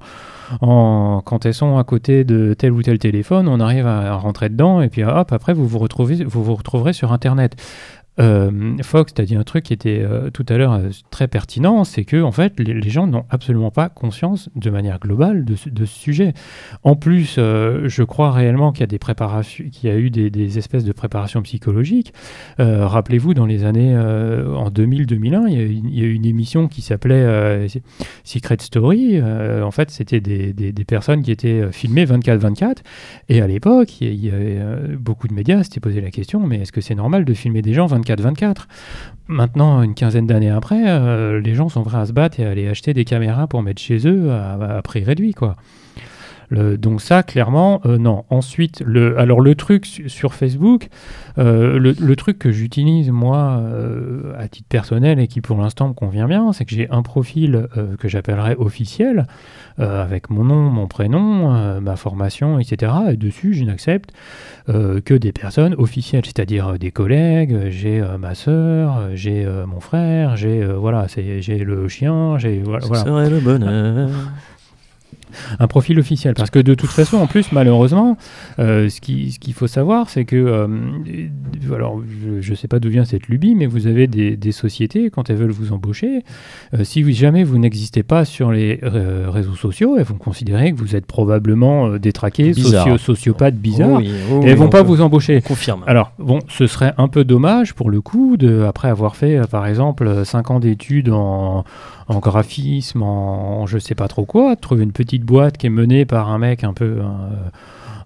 quand 0.61 1.45
elles 1.45 1.53
sont 1.53 1.77
à 1.77 1.83
côté 1.83 2.23
de 2.23 2.53
tel 2.53 2.71
ou 2.71 2.81
tel 2.81 2.97
téléphone, 2.97 3.47
on 3.47 3.59
arrive 3.59 3.85
à, 3.85 4.13
à 4.13 4.15
rentrer 4.15 4.49
dedans 4.49 4.81
et 4.81 4.89
puis 4.89 5.03
hop, 5.03 5.31
après 5.31 5.53
vous 5.53 5.67
vous, 5.67 5.77
retrouvez, 5.79 6.23
vous 6.23 6.43
vous 6.43 6.55
retrouverez 6.55 6.93
sur 6.93 7.11
Internet. 7.11 7.55
Euh, 8.19 8.77
Fox, 8.83 9.13
tu 9.13 9.21
as 9.21 9.25
dit 9.25 9.35
un 9.35 9.43
truc 9.43 9.65
qui 9.65 9.73
était 9.73 10.01
euh, 10.01 10.29
tout 10.29 10.45
à 10.49 10.57
l'heure 10.57 10.73
euh, 10.73 10.89
très 11.09 11.27
pertinent, 11.27 11.83
c'est 11.83 12.03
que 12.03 12.21
en 12.21 12.31
fait, 12.31 12.59
les, 12.59 12.89
gens 12.89 13.07
n'ont 13.07 13.25
absolument 13.29 13.71
pas 13.71 13.87
conscience 13.89 14.49
de 14.55 14.69
manière 14.69 14.99
globale 14.99 15.45
de, 15.45 15.55
ce- 15.55 15.69
sujet. 15.85 16.33
En 16.83 16.95
plus, 16.95 17.35
je 17.37 18.03
crois 18.03 18.31
réellement 18.31 18.71
qu'il 18.71 18.81
y 18.81 18.83
a 18.83 18.87
des 18.87 18.99
préparations, 18.99 19.65
qu'il 19.71 19.89
y 19.89 19.93
a 19.93 19.97
eu 19.97 20.09
des, 20.09 20.57
espèces 20.57 20.83
de 20.83 20.91
préparations 20.91 21.41
psychologiques. 21.41 22.13
Rappelez-vous, 22.57 23.33
dans 23.33 23.45
les 23.45 23.63
années 23.63 23.97
en 23.97 24.69
2000-2001, 24.69 25.47
il 25.47 25.95
y, 25.95 26.01
a 26.01 26.05
eu- 26.05 26.13
une 26.13 26.25
émission 26.25 26.67
qui 26.67 26.81
s'appelait 26.81 27.67
Secret 28.23 28.57
Story. 28.59 29.21
En 29.21 29.71
fait, 29.71 29.89
c'était 29.91 30.19
des, 30.19 30.85
personnes 30.85 31.21
qui 31.21 31.31
étaient 31.31 31.71
filmées 31.71 32.05
24-24. 32.05 32.77
Et 33.29 33.41
à 33.41 33.47
l'époque, 33.47 34.01
il 34.01 34.25
y, 34.25 34.29
avait 34.29 34.59
beaucoup 34.97 35.27
de 35.27 35.33
médias 35.33 35.63
s'étaient 35.63 35.79
posé 35.79 36.01
la 36.01 36.11
question 36.11 36.45
mais 36.45 36.61
est-ce 36.61 36.71
que 36.71 36.81
c'est 36.81 36.95
normal 36.95 37.25
de 37.25 37.33
filmer 37.33 37.61
des 37.61 37.73
gens 37.73 37.87
24-24 38.15 38.67
Maintenant, 39.27 39.83
une 39.83 39.93
quinzaine 39.93 40.25
d'années 40.25 40.49
après, 40.49 40.89
euh, 40.89 41.39
les 41.39 41.53
gens 41.53 41.69
sont 41.69 41.83
prêts 41.83 41.99
à 41.99 42.05
se 42.07 42.13
battre 42.13 42.39
et 42.39 42.45
à 42.45 42.49
aller 42.49 42.67
acheter 42.67 42.95
des 42.95 43.05
caméras 43.05 43.45
pour 43.45 43.61
mettre 43.61 43.79
chez 43.79 44.07
eux 44.07 44.31
à, 44.31 44.77
à 44.77 44.81
prix 44.81 45.03
réduit, 45.03 45.33
quoi. 45.33 45.55
Le- 46.49 46.77
donc 46.77 47.01
ça, 47.01 47.21
clairement, 47.23 47.79
euh, 47.85 47.97
non. 47.97 48.25
Ensuite, 48.29 48.81
le, 48.85 49.19
alors 49.19 49.39
le 49.39 49.55
truc 49.55 49.85
su- 49.85 50.09
sur 50.09 50.33
Facebook, 50.33 50.89
euh, 51.37 51.77
le, 51.79 51.93
le 51.99 52.15
truc 52.15 52.39
que 52.39 52.51
j'utilise 52.51 53.11
moi 53.11 53.59
euh, 53.61 54.33
à 54.37 54.47
titre 54.47 54.67
personnel 54.67 55.19
et 55.19 55.27
qui 55.27 55.41
pour 55.41 55.57
l'instant 55.57 55.87
me 55.89 55.93
convient 55.93 56.27
bien, 56.27 56.51
c'est 56.53 56.65
que 56.65 56.73
j'ai 56.75 56.89
un 56.89 57.03
profil 57.03 57.67
que 57.99 58.07
j'appellerais 58.07 58.55
officiel, 58.57 59.25
avec 59.77 60.29
mon 60.29 60.43
nom, 60.43 60.69
mon 60.69 60.87
prénom, 60.87 61.79
ma 61.79 61.95
formation, 61.95 62.59
etc. 62.59 62.91
Et 63.11 63.15
dessus, 63.17 63.53
je 63.53 63.63
n'accepte 63.63 64.11
que 64.67 65.13
des 65.13 65.31
personnes 65.31 65.73
officielles, 65.77 66.25
c'est-à-dire 66.25 66.77
des 66.77 66.91
collègues, 66.91 67.69
j'ai 67.69 68.01
ma 68.19 68.33
euh, 68.47 69.11
j'ai 69.15 69.47
mon 69.67 69.79
frère, 69.79 70.35
j'ai 70.35 70.65
voilà, 70.65 71.07
j'ai 71.07 71.57
le 71.59 71.87
chien, 71.87 72.37
j'ai 72.37 72.59
voilà. 72.59 72.85
Voilà 72.85 73.03
serait 73.03 73.29
le 73.29 73.39
bonheur. 73.39 74.09
un 75.59 75.67
profil 75.67 75.99
officiel. 75.99 76.33
Parce 76.33 76.49
que 76.49 76.59
de 76.59 76.73
toute 76.73 76.89
façon, 76.89 77.17
en 77.17 77.27
plus, 77.27 77.51
malheureusement, 77.51 78.17
euh, 78.57 78.89
ce 78.89 78.99
qui- 78.99 79.31
ce 79.31 79.39
qu'il 79.39 79.53
faut 79.53 79.67
savoir, 79.67 80.09
c'est 80.09 80.25
que, 80.25 80.35
euh, 80.35 80.67
alors, 81.75 82.01
je 82.39 82.49
ne 82.51 82.55
sais 82.55 82.67
pas 82.67 82.79
d'où 82.79 82.89
vient 82.89 83.05
cette 83.05 83.27
lubie, 83.27 83.53
mais 83.55 83.65
vous 83.67 83.87
avez 83.87 84.07
des, 84.07 84.35
des 84.37 84.51
sociétés, 84.51 85.09
quand 85.09 85.29
elles 85.29 85.35
veulent 85.35 85.51
vous 85.51 85.71
embaucher, 85.71 86.23
euh, 86.73 86.83
si 86.83 87.13
jamais 87.13 87.43
vous 87.43 87.57
n'existez 87.59 88.03
pas 88.03 88.25
sur 88.25 88.51
les 88.51 88.79
réseaux 88.81 89.55
sociaux, 89.55 89.95
elles 89.97 90.03
vont 90.03 90.15
considérer 90.15 90.71
que 90.71 90.77
vous 90.77 90.95
êtes 90.95 91.05
probablement 91.05 91.97
détraqué, 91.97 92.53
socio 92.53 92.97
sociopathe 92.97 93.55
bizarre, 93.55 93.99
Oui, 93.99 94.11
oh 94.31 94.35
et 94.35 94.37
oui, 94.37 94.45
elles 94.49 94.57
vont 94.57 94.65
on 94.65 94.69
pas 94.69 94.83
vous 94.83 95.01
embaucher. 95.01 95.37
on 95.43 95.47
confirme. 95.47 95.83
Alors, 95.87 96.11
bon, 96.19 96.39
ce 96.47 96.67
serait 96.67 96.93
un 96.97 97.07
peu 97.07 97.23
dommage 97.23 97.73
pour 97.73 97.89
le 97.89 98.01
coup, 98.01 98.37
de, 98.37 98.63
après 98.63 98.89
avoir 98.89 99.15
fait, 99.15 99.39
par 99.49 99.67
exemple, 99.67 100.25
5 100.25 100.51
ans 100.51 100.59
d'études 100.59 101.09
en, 101.09 101.63
en 102.09 102.19
graphisme, 102.19 103.01
en, 103.03 103.65
je 103.67 103.77
sais 103.77 103.95
pas 103.95 104.07
trop 104.09 104.25
quoi, 104.25 104.55
trouver 104.57 104.83
une 104.83 104.91
petite 104.91 105.23
boîte 105.23 105.57
qui 105.57 105.67
est 105.67 105.69
menée 105.69 106.05
par 106.05 106.29
un 106.29 106.39
mec 106.39 106.63
un 106.63 106.73
peu. 106.73 106.99
un- 107.01 107.51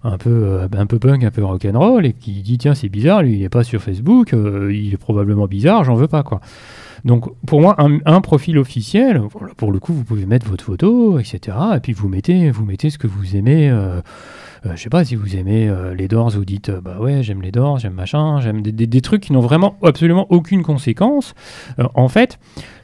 un 0.06 0.18
peu, 0.18 0.28
euh, 0.30 0.68
un 0.76 0.84
peu 0.84 0.98
punk, 0.98 1.24
un 1.24 1.30
peu 1.30 1.42
rock'n'roll, 1.42 2.04
et 2.04 2.12
qui 2.12 2.42
dit 2.42 2.58
tiens 2.58 2.74
c'est 2.74 2.90
bizarre, 2.90 3.22
lui 3.22 3.36
il 3.36 3.42
est 3.42 3.48
pas 3.48 3.64
sur 3.64 3.80
Facebook, 3.80 4.34
euh, 4.34 4.70
il 4.70 4.92
est 4.92 4.98
probablement 4.98 5.46
bizarre, 5.46 5.82
j'en 5.82 5.94
veux 5.94 6.08
pas 6.08 6.22
quoi. 6.22 6.42
Donc 7.06 7.24
pour 7.46 7.62
moi 7.62 7.74
un, 7.78 8.20
profil 8.20 8.58
officiel, 8.58 9.22
pour 9.56 9.72
le 9.72 9.78
coup 9.78 9.94
vous 9.94 10.04
pouvez 10.04 10.26
mettre 10.26 10.46
votre 10.46 10.62
photo, 10.62 11.18
etc. 11.18 11.56
Et 11.76 11.80
puis 11.80 11.94
vous 11.94 12.10
mettez, 12.10 12.50
vous 12.50 12.66
mettez 12.66 12.90
ce 12.90 12.98
que 12.98 13.06
vous 13.06 13.34
aimez, 13.34 13.70
euh, 13.70 14.02
euh, 14.66 14.72
je 14.74 14.82
sais 14.82 14.90
pas, 14.90 15.06
si 15.06 15.14
vous 15.14 15.36
aimez 15.36 15.70
euh, 15.70 15.94
les 15.94 16.06
Doors, 16.06 16.28
vous 16.32 16.44
dites, 16.44 16.68
euh, 16.68 16.82
bah 16.82 16.98
ouais, 17.00 17.22
j'aime 17.22 17.40
les 17.40 17.50
Doors, 17.50 17.78
j'aime 17.78 17.94
machin, 17.94 18.40
j'aime 18.42 18.60
des, 18.60 18.72
des- 18.72 19.00
trucs 19.00 19.22
qui 19.22 19.32
n'ont 19.32 19.40
vraiment 19.40 19.76
absolument 19.82 20.26
aucune 20.28 20.62
conséquence. 20.62 21.34
Euh, 21.78 21.84
en 21.94 22.08
fait, 22.08 22.38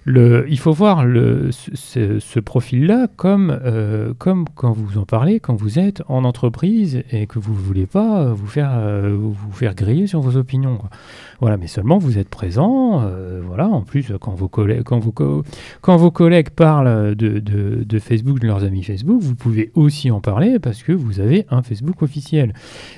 il 0.07 0.59
faut 0.59 0.73
voir 0.73 1.05
ce, 1.51 2.41
profil-là 2.41 3.07
comme, 3.17 3.59
euh, 3.65 4.15
comme 4.19 4.47
quand 4.55 4.73
vous 4.73 4.99
en 4.99 5.05
parlez, 5.05 5.41
quand 5.41 5.55
vous 5.55 5.79
êtes 5.79 6.03
en 6.09 6.25
entreprise 6.25 7.03
et 7.13 7.27
que 7.27 7.39
vous 7.39 7.55
voulez 7.55 7.87
pas 7.87 8.23
euh, 8.23 8.33
vous 8.33 8.47
faire, 8.47 8.73
euh, 8.75 9.17
vous 9.19 9.53
faire 9.53 9.75
griller 9.75 10.07
sur 10.07 10.21
vos 10.21 10.37
opinions. 10.37 10.79
Voilà, 11.41 11.57
mais 11.57 11.67
seulement 11.67 11.99
vous 11.99 12.19
êtes 12.19 12.29
présent. 12.29 13.03
voilà, 13.47 13.67
en 13.67 13.83
plus, 13.83 14.13
quand 14.21 14.35
vos 14.35 14.49
collègues, 14.49 14.83
parlent 16.51 17.15
de, 17.15 17.99
Facebook, 17.99 18.41
de 18.41 18.47
leurs 18.47 18.65
amis 18.65 18.83
Facebook, 18.83 19.23
vous 19.23 19.35
pouvez 19.35 19.71
aussi 19.75 20.11
en 20.11 20.21
parler 20.21 20.59
parce 20.59 20.83
que 20.83 20.93
vous 20.93 21.21
avez 21.21 21.47
un 21.51 21.63
Facebook 21.63 22.03
officiel. 22.03 22.53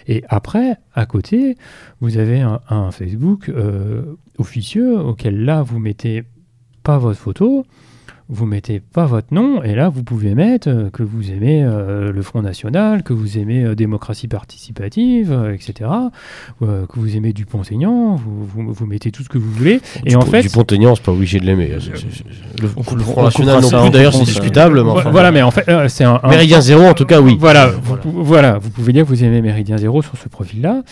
Et 0.09 0.25
après, 0.29 0.77
à 0.95 1.07
côté, 1.07 1.57
vous 2.01 2.19
avez 2.19 2.41
un, 2.41 2.61
un 2.69 2.91
Facebook 2.91 3.51
officieux 4.39 4.99
auquel 4.99 5.45
là, 5.45 5.63
vous 5.63 5.79
mettez 5.79 6.25
pas 6.83 6.99
votre 6.99 7.19
photo, 7.19 7.65
vous 8.29 8.47
mettez 8.47 8.81
pas 8.81 9.05
votre 9.05 9.35
nom, 9.35 9.63
et 9.63 9.75
là, 9.75 9.91
vous 9.91 10.03
pouvez 10.03 10.35
mettre 10.35 10.69
euh, 10.71 10.89
que 10.91 11.03
vous 11.03 11.31
aimez 11.33 11.63
euh, 11.63 12.13
le 12.13 12.23
Front 12.23 12.41
National, 12.41 13.03
que 13.03 13.13
vous 13.13 13.37
aimez 13.37 13.63
euh, 13.63 13.75
démocratie 13.75 14.27
participative, 14.29 15.33
euh, 15.33 15.53
etc., 15.53 15.91
euh, 16.63 16.87
que 16.87 16.99
vous 16.99 17.15
aimez 17.17 17.33
Dupont-Aignan, 17.35 18.15
vous, 18.15 18.47
vous, 18.47 18.73
vous 18.73 18.87
mettez 18.87 19.11
tout 19.11 19.23
ce 19.23 19.29
que 19.29 19.37
vous 19.39 19.51
voulez. 19.51 19.81
Et 20.07 20.17
en 20.17 20.23
fait, 20.23 20.43
Dupont-Aignan, 20.43 20.95
c'est 20.95 21.05
pas 21.05 21.13
obligé 21.13 21.41
de 21.41 21.45
l'aimer. 21.47 21.73
C'est- 21.81 22.63
Le, 22.63 22.69
le 22.69 23.03
Front 23.03 23.21
on 23.21 23.25
National 23.25 23.61
non 23.61 23.83
plus, 23.83 23.91
d'ailleurs, 23.91 24.13
c'est 24.15 24.21
ça. 24.21 24.25
discutable. 24.25 24.77
Mais 24.77 24.83
vo- 24.83 24.91
enfin, 24.99 25.11
voilà, 25.11 25.31
mais 25.31 25.43
en 25.43 25.51
fait, 25.51 25.69
euh, 25.69 25.89
c'est 25.89 26.05
un, 26.05 26.19
un- 26.23 26.29
Méridien 26.29 26.61
zéro, 26.63 26.85
en 26.85 26.95
tout 26.95 27.05
cas, 27.07 27.21
oui. 27.21 27.37
Voilà, 27.39 27.67
vous, 27.67 28.25
voilà, 28.25 28.57
vous 28.59 28.71
pouvez 28.71 28.93
dire 28.95 29.03
que 29.05 29.09
vous 29.09 29.25
aimez 29.25 29.43
Méridien 29.43 29.77
Zéro 29.77 30.01
sur 30.01 30.17
ce 30.17 30.29
profil-là. 30.31 30.83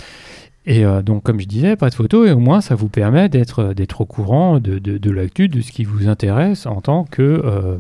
Et 0.71 0.85
euh, 0.85 1.03
donc, 1.03 1.25
comme 1.25 1.41
je 1.41 1.47
disais, 1.49 1.75
pas 1.75 1.91
de 1.91 1.95
photo, 1.97 2.25
et 2.27 2.31
au 2.31 2.39
moins 2.39 2.61
ça 2.61 2.77
vous 2.77 2.89
permet 2.89 3.29
d'être 3.29 3.75
d'être 3.75 4.03
au 4.03 4.05
courant 4.07 4.61
de, 4.61 5.11
l'actu, 5.11 5.49
de 5.49 5.61
ce 5.63 5.73
qui 5.73 5.83
vous 5.83 6.07
intéresse 6.09 6.65
en 6.67 6.81
tant 6.81 7.03
que 7.05 7.23
euh, 7.23 7.77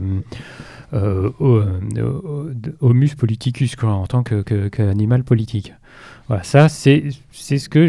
euh, 0.93 1.30
ho- 1.38 1.62
euh, 1.97 2.53
homus 2.80 3.14
politicus, 3.16 3.76
en 3.82 4.07
tant 4.09 4.24
que- 4.24 4.43
que- 4.43 4.66
qu'animal 4.66 5.22
politique. 5.22 5.72
Voilà, 6.26 6.43
ça, 6.43 6.68
c'est 6.68 7.05
ce 7.32 7.68
que 7.68 7.86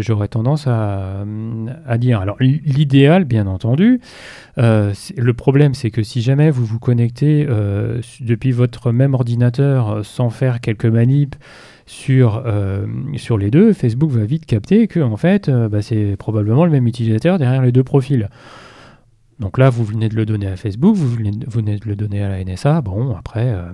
j'aurais 0.00 0.28
tendance 0.28 0.66
à, 0.68 1.24
dire. 1.98 2.20
Alors, 2.20 2.36
l'idéal, 2.40 3.24
bien 3.24 3.46
entendu, 3.48 4.00
euh, 4.58 4.92
le 5.16 5.32
problème, 5.34 5.74
c'est 5.74 5.90
que 5.90 6.02
si 6.04 6.20
jamais 6.22 6.50
vous 6.50 6.64
vous 6.64 6.78
connectez 6.78 7.44
euh, 7.48 8.00
depuis 8.20 8.52
votre 8.52 8.92
même 8.92 9.14
ordinateur 9.14 9.90
euh, 9.90 10.02
sans 10.04 10.30
faire 10.30 10.60
quelques 10.60 10.86
manips 10.86 11.36
sur, 11.88 12.42
euh, 12.44 12.86
sur 13.16 13.38
les 13.38 13.50
deux, 13.50 13.72
Facebook 13.72 14.10
va 14.10 14.26
vite 14.26 14.44
capter 14.44 14.86
que 14.88 15.16
fait, 15.16 15.48
euh, 15.48 15.70
bah, 15.70 15.80
c'est 15.80 16.16
probablement 16.18 16.66
le 16.66 16.70
même 16.70 16.86
utilisateur 16.86 17.38
derrière 17.38 17.62
les 17.62 17.72
deux 17.72 17.82
profils. 17.82 18.28
Donc 19.40 19.56
là, 19.56 19.70
vous 19.70 19.84
venez 19.84 20.10
de 20.10 20.14
le 20.14 20.26
donner 20.26 20.48
à 20.48 20.56
Facebook, 20.56 20.94
vous 20.94 21.08
venez 21.08 21.30
de, 21.30 21.46
vous 21.46 21.60
venez 21.60 21.78
de 21.78 21.88
le 21.88 21.96
donner 21.96 22.22
à 22.22 22.28
la 22.28 22.44
NSA. 22.44 22.82
Bon, 22.82 23.16
après, 23.16 23.48
euh, 23.48 23.70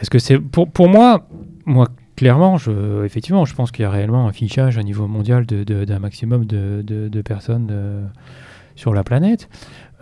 est-ce 0.00 0.10
que 0.10 0.18
c'est 0.18 0.40
pour, 0.40 0.88
moi, 0.88 1.28
moi 1.66 1.86
clairement, 2.16 2.56
je, 2.56 3.04
effectivement, 3.04 3.44
je 3.44 3.54
pense 3.54 3.70
qu'il 3.70 3.84
y 3.84 3.86
a 3.86 3.90
réellement 3.90 4.26
un 4.26 4.32
fichage 4.32 4.76
au 4.76 4.82
niveau 4.82 5.06
mondial 5.06 5.46
d'un 5.46 5.98
maximum 6.00 6.46
de, 6.46 7.22
personnes 7.22 8.10
sur 8.74 8.92
la 8.92 9.04
planète. 9.04 9.48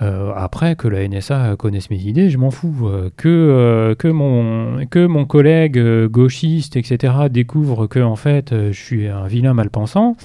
Euh, 0.02 0.32
après, 0.34 0.74
que 0.74 0.88
la 0.88 1.06
NSA 1.06 1.54
connaisse 1.56 1.88
mes 1.90 1.98
idées, 1.98 2.28
je 2.28 2.38
m'en 2.38 2.50
fous. 2.50 2.88
Euh, 2.88 3.10
que, 3.16 3.28
euh, 3.28 3.94
que, 3.94 4.08
mon, 4.08 4.86
que 4.86 5.06
mon 5.06 5.24
collègue 5.24 5.80
gauchiste, 6.06 6.76
etc., 6.76 7.14
découvre 7.30 7.86
que, 7.86 8.00
en 8.00 8.16
fait, 8.16 8.54
je 8.72 8.78
suis 8.78 9.06
un 9.06 9.26
vilain 9.26 9.54
mal 9.54 9.70
pensant, 9.70 10.16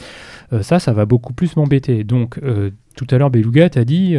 euh, 0.54 0.64
ça, 0.64 0.80
ça 0.80 0.92
va 0.94 1.06
beaucoup 1.06 1.34
plus 1.34 1.56
m'embêter. 1.56 2.04
Donc, 2.04 2.40
tout 2.96 3.08
à 3.12 3.18
l'heure, 3.18 3.30
Beluga 3.30 3.70
t'a 3.70 3.86
dit. 3.86 4.18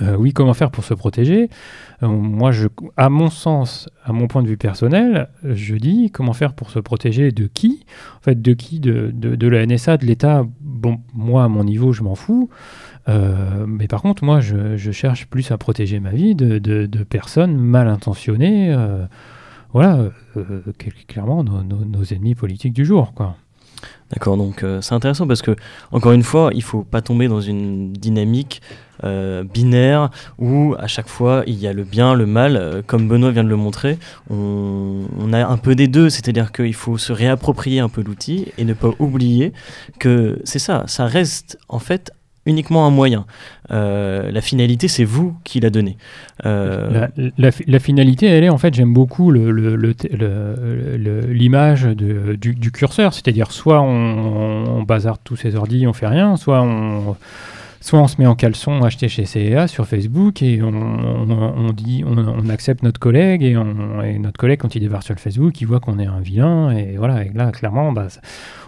oui, 0.00 0.32
comment 0.32 0.54
faire 0.54 0.70
pour 0.70 0.84
se 0.84 0.94
protéger? 0.94 1.50
Moi, 2.00 2.50
je, 2.50 2.68
à 2.96 3.10
mon 3.10 3.28
sens, 3.28 3.90
à 4.04 4.12
mon 4.12 4.26
point 4.26 4.42
de 4.42 4.48
vue 4.48 4.56
personnel, 4.56 5.28
je 5.44 5.74
dis 5.74 6.10
comment 6.10 6.32
faire 6.32 6.54
pour 6.54 6.70
se 6.70 6.78
protéger 6.78 7.30
de 7.32 7.46
qui? 7.46 7.84
En 8.16 8.22
fait, 8.22 8.40
de 8.40 8.54
qui? 8.54 8.80
De, 8.80 9.10
de, 9.12 9.36
de 9.36 9.48
la 9.48 9.66
NSA, 9.66 9.98
de 9.98 10.06
l'État? 10.06 10.46
Bon, 10.60 11.00
moi, 11.12 11.44
à 11.44 11.48
mon 11.48 11.64
niveau, 11.64 11.92
je 11.92 12.02
m'en 12.02 12.14
fous. 12.14 12.48
Euh, 13.08 13.64
mais 13.66 13.86
par 13.88 14.02
contre, 14.02 14.24
moi, 14.24 14.40
je, 14.40 14.76
cherche 14.92 15.26
plus 15.26 15.50
à 15.50 15.58
protéger 15.58 16.00
ma 16.00 16.10
vie 16.10 16.34
de, 16.34 16.58
de- 16.58 17.04
personnes 17.04 17.56
mal 17.56 17.88
intentionnées. 17.88 18.72
euh, 18.72 19.06
voilà, 19.72 19.98
euh, 20.36 20.62
cl- 20.78 21.06
clairement, 21.06 21.44
nos, 21.44 22.04
ennemis 22.04 22.34
politiques 22.34 22.72
du 22.72 22.84
jour, 22.84 23.12
quoi. 23.14 23.36
D'accord, 24.10 24.36
donc 24.36 24.64
c'est 24.82 24.94
intéressant 24.94 25.26
parce 25.26 25.40
que, 25.40 25.56
encore 25.92 26.12
une 26.12 26.24
fois, 26.24 26.50
il 26.52 26.62
faut 26.62 26.82
pas 26.82 27.00
tomber 27.00 27.28
dans 27.28 27.40
une 27.40 27.92
dynamique 27.92 28.60
binaire 29.54 30.10
où 30.38 30.74
à 30.78 30.86
chaque 30.86 31.08
fois 31.08 31.44
il 31.46 31.54
y 31.54 31.66
a 31.66 31.72
le 31.72 31.84
bien, 31.84 32.14
le 32.14 32.26
mal. 32.26 32.82
Comme 32.86 33.08
Benoît 33.08 33.30
vient 33.30 33.44
de 33.44 33.48
le 33.48 33.56
montrer, 33.56 33.98
on, 34.28 35.04
on 35.18 35.32
a 35.32 35.46
un 35.46 35.56
peu 35.56 35.74
des 35.74 35.88
deux, 35.88 36.10
c'est-à-dire 36.10 36.52
qu'il 36.52 36.74
faut 36.74 36.98
se 36.98 37.12
réapproprier 37.12 37.80
un 37.80 37.88
peu 37.88 38.02
l'outil 38.02 38.48
et 38.58 38.64
ne 38.66 38.74
pas 38.74 38.90
oublier 38.98 39.54
que 39.98 40.40
c'est 40.44 40.58
ça, 40.58 40.84
ça 40.86 41.06
reste 41.06 41.58
en 41.70 41.78
fait 41.78 42.12
uniquement 42.50 42.86
un 42.86 42.90
moyen. 42.90 43.24
Euh, 43.70 44.30
la 44.30 44.40
finalité, 44.40 44.88
c'est 44.88 45.04
vous 45.04 45.36
qui 45.44 45.60
la 45.60 45.70
donnez. 45.70 45.96
Euh, 46.44 47.08
La, 47.16 47.30
la 47.38 47.50
fi- 47.52 47.64
la 47.66 47.78
finalité, 47.78 48.26
elle 48.26 48.44
est 48.44 48.48
en 48.48 48.58
fait, 48.58 48.74
j'aime 48.74 48.92
beaucoup 48.92 49.30
l'image 51.30 51.84
du, 51.84 52.72
curseur, 52.72 53.14
c'est-à-dire 53.14 53.52
soit 53.52 53.80
on, 53.80 54.78
on 54.78 54.82
bazarde 54.82 55.20
tous 55.24 55.36
ces 55.36 55.54
ordi, 55.56 55.86
on 55.86 55.92
fait 55.92 56.08
rien, 56.08 56.36
soit 56.36 56.60
on, 56.62 57.16
soit 57.80 57.98
on 57.98 58.08
se 58.08 58.16
met 58.18 58.26
en 58.26 58.34
caleçon 58.34 58.82
acheté 58.82 59.08
chez 59.08 59.24
CEA 59.24 59.66
sur 59.66 59.86
Facebook 59.86 60.42
et 60.42 60.60
on, 60.62 61.72
dit, 61.72 62.04
on, 62.06 62.48
accepte 62.50 62.82
notre 62.82 63.00
collègue 63.00 63.42
et, 63.42 63.54
notre 64.18 64.38
collègue 64.38 64.60
quand 64.60 64.74
il 64.74 64.80
débarque 64.80 65.04
sur 65.04 65.14
le 65.14 65.20
Facebook, 65.20 65.60
il 65.60 65.66
voit 65.66 65.80
qu'on 65.80 65.98
est 65.98 66.06
un 66.06 66.20
vilain 66.20 66.70
et 66.70 66.96
voilà. 66.98 67.24
Et 67.24 67.30
là, 67.34 67.50
clairement, 67.52 67.92
bah, 67.92 68.08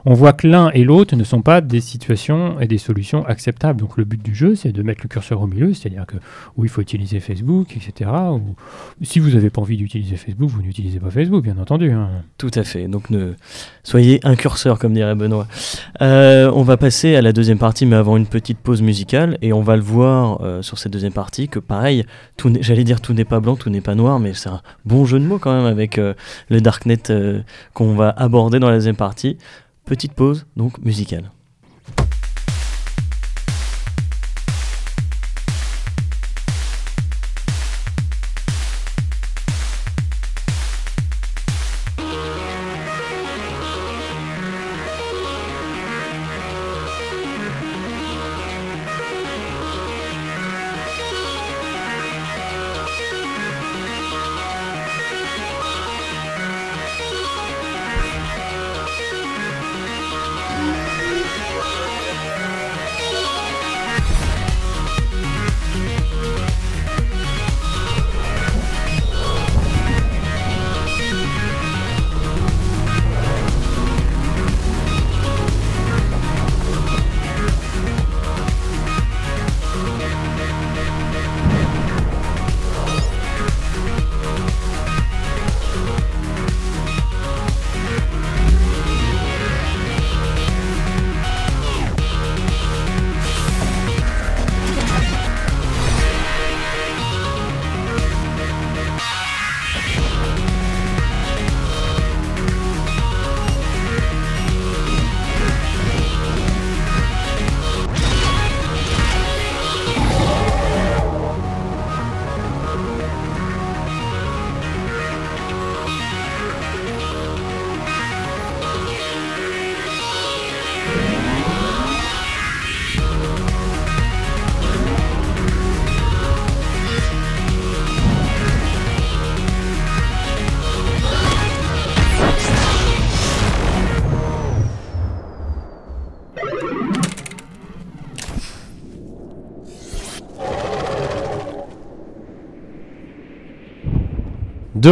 on 0.04 0.14
voit 0.14 0.32
que 0.32 0.46
l'un 0.46 0.70
et 0.70 0.84
l'autre 0.84 1.16
ne 1.16 1.24
sont 1.24 1.42
pas 1.42 1.60
des 1.60 1.80
situations 1.80 2.58
et 2.60 2.66
des 2.66 2.78
solutions 2.78 3.24
acceptables. 3.26 3.80
Donc 3.80 3.96
le 3.96 4.04
but 4.04 4.22
du 4.22 4.34
jeu, 4.34 4.54
c'est 4.54 4.72
de 4.72 4.82
mettre 4.82 5.00
le 5.02 5.08
curseur 5.08 5.40
au 5.40 5.46
milieu, 5.46 5.74
c'est-à-dire 5.74 6.06
que 6.06 6.16
où 6.56 6.64
il 6.64 6.70
faut 6.70 6.80
utiliser 6.80 7.20
Facebook, 7.20 7.76
etc. 7.76 8.10
Ou, 8.32 8.54
si 9.02 9.20
vous 9.20 9.30
n'avez 9.30 9.50
pas 9.50 9.60
envie 9.60 9.76
d'utiliser 9.76 10.16
Facebook, 10.16 10.50
vous 10.50 10.62
n'utilisez 10.62 10.98
pas 11.00 11.10
Facebook, 11.10 11.44
bien 11.44 11.58
entendu. 11.58 11.90
hein. 11.90 12.08
Tout 12.38 12.50
à 12.54 12.64
fait. 12.64 12.88
Donc 12.88 13.08
soyez 13.82 14.20
un 14.24 14.34
curseur, 14.34 14.78
comme 14.78 14.92
dirait 14.92 15.14
Benoît. 15.14 15.46
Euh, 16.00 16.50
on 16.54 16.62
va 16.62 16.76
passer 16.76 17.14
à 17.16 17.22
la 17.22 17.32
deuxième 17.32 17.58
partie, 17.58 17.86
mais 17.86 17.96
avant 17.96 18.16
une 18.16 18.26
petite 18.26 18.58
pause 18.58 18.82
musicale, 18.82 19.38
et 19.42 19.52
on 19.52 19.62
va 19.62 19.76
le 19.76 19.82
voir 19.82 20.40
euh, 20.42 20.62
sur 20.62 20.78
cette 20.78 20.92
deuxième 20.92 21.12
partie 21.12 21.48
que 21.48 21.58
pareil, 21.58 22.04
j'allais 22.60 22.84
dire 22.84 23.00
tout 23.00 23.12
n'est 23.12 23.24
pas 23.24 23.40
blanc, 23.40 23.56
tout 23.56 23.70
n'est 23.70 23.80
pas 23.80 23.94
noir, 23.94 24.18
mais 24.18 24.34
c'est 24.34 24.48
un 24.48 24.62
bon 24.84 25.04
jeu 25.04 25.18
de 25.18 25.24
mots 25.24 25.38
quand 25.38 25.54
même 25.54 25.66
avec 25.66 25.98
euh, 25.98 26.14
le 26.48 26.60
darknet 26.60 27.02
qu'on 27.74 27.94
va 27.94 28.10
aborder 28.10 28.58
dans 28.58 28.68
la 28.68 28.76
deuxième 28.76 28.96
partie. 28.96 29.36
Petite 29.84 30.14
pause, 30.14 30.46
donc 30.56 30.78
musicale. 30.78 31.30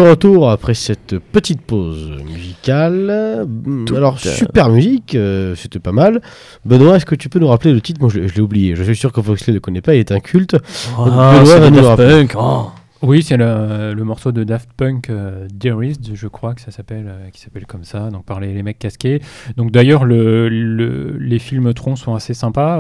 Retour 0.01 0.51
après 0.51 0.75
cette 0.75 1.19
petite 1.19 1.61
pause 1.63 2.11
musicale. 2.25 3.47
Tout 3.87 3.97
Alors, 3.97 4.19
super 4.19 4.69
musique, 4.69 5.15
euh, 5.15 5.55
c'était 5.55 5.79
pas 5.79 5.93
mal. 5.93 6.21
Benoît, 6.65 6.97
est-ce 6.97 7.07
que 7.07 7.15
tu 7.15 7.29
peux 7.29 7.39
nous 7.39 7.49
rappeler 7.49 7.73
le 7.73 7.81
titre? 7.81 8.01
Moi, 8.01 8.11
je, 8.13 8.27
je 8.27 8.35
l'ai 8.35 8.41
oublié. 8.41 8.75
Je 8.77 8.83
suis 8.83 8.97
sûr 8.97 9.13
que 9.13 9.21
Foxley 9.23 9.53
ne 9.53 9.57
le 9.57 9.61
connaît 9.61 9.81
pas, 9.83 9.95
il 9.95 9.99
est 10.01 10.13
un 10.13 10.21
culte. 10.21 10.57
Ah, 10.99 11.05
Benoît 11.41 11.59
va 11.59 11.71
nous 11.71 11.77
Daft 11.77 11.89
rappeler. 11.89 12.27
Punk. 12.27 12.35
oh. 12.39 12.71
Oui, 13.03 13.23
c'est 13.23 13.39
le, 13.39 13.95
le 13.95 14.05
morceau 14.05 14.31
de 14.31 14.45
Daft 14.45 14.69
Punk, 14.77 15.09
euh, 15.09 15.47
Dearest, 15.51 16.11
je 16.15 16.29
crois 16.29 16.53
que 16.55 16.61
ça 16.61 16.71
s'appelle, 16.71 17.07
euh, 17.09 17.31
qui 17.31 17.41
s'appelle 17.41 17.65
comme 17.65 17.83
ça, 17.85 18.11
donc 18.11 18.27
par 18.27 18.41
les, 18.41 18.53
les 18.53 18.63
mecs 18.63 18.79
casqués. 18.79 19.23
Donc 19.57 19.71
d'ailleurs, 19.71 20.05
le, 20.05 20.51
le- 20.51 21.17
les 21.19 21.39
films 21.39 21.73
Tron 21.73 21.97
sont 21.97 22.15
assez 22.15 22.35
sympas. 22.35 22.79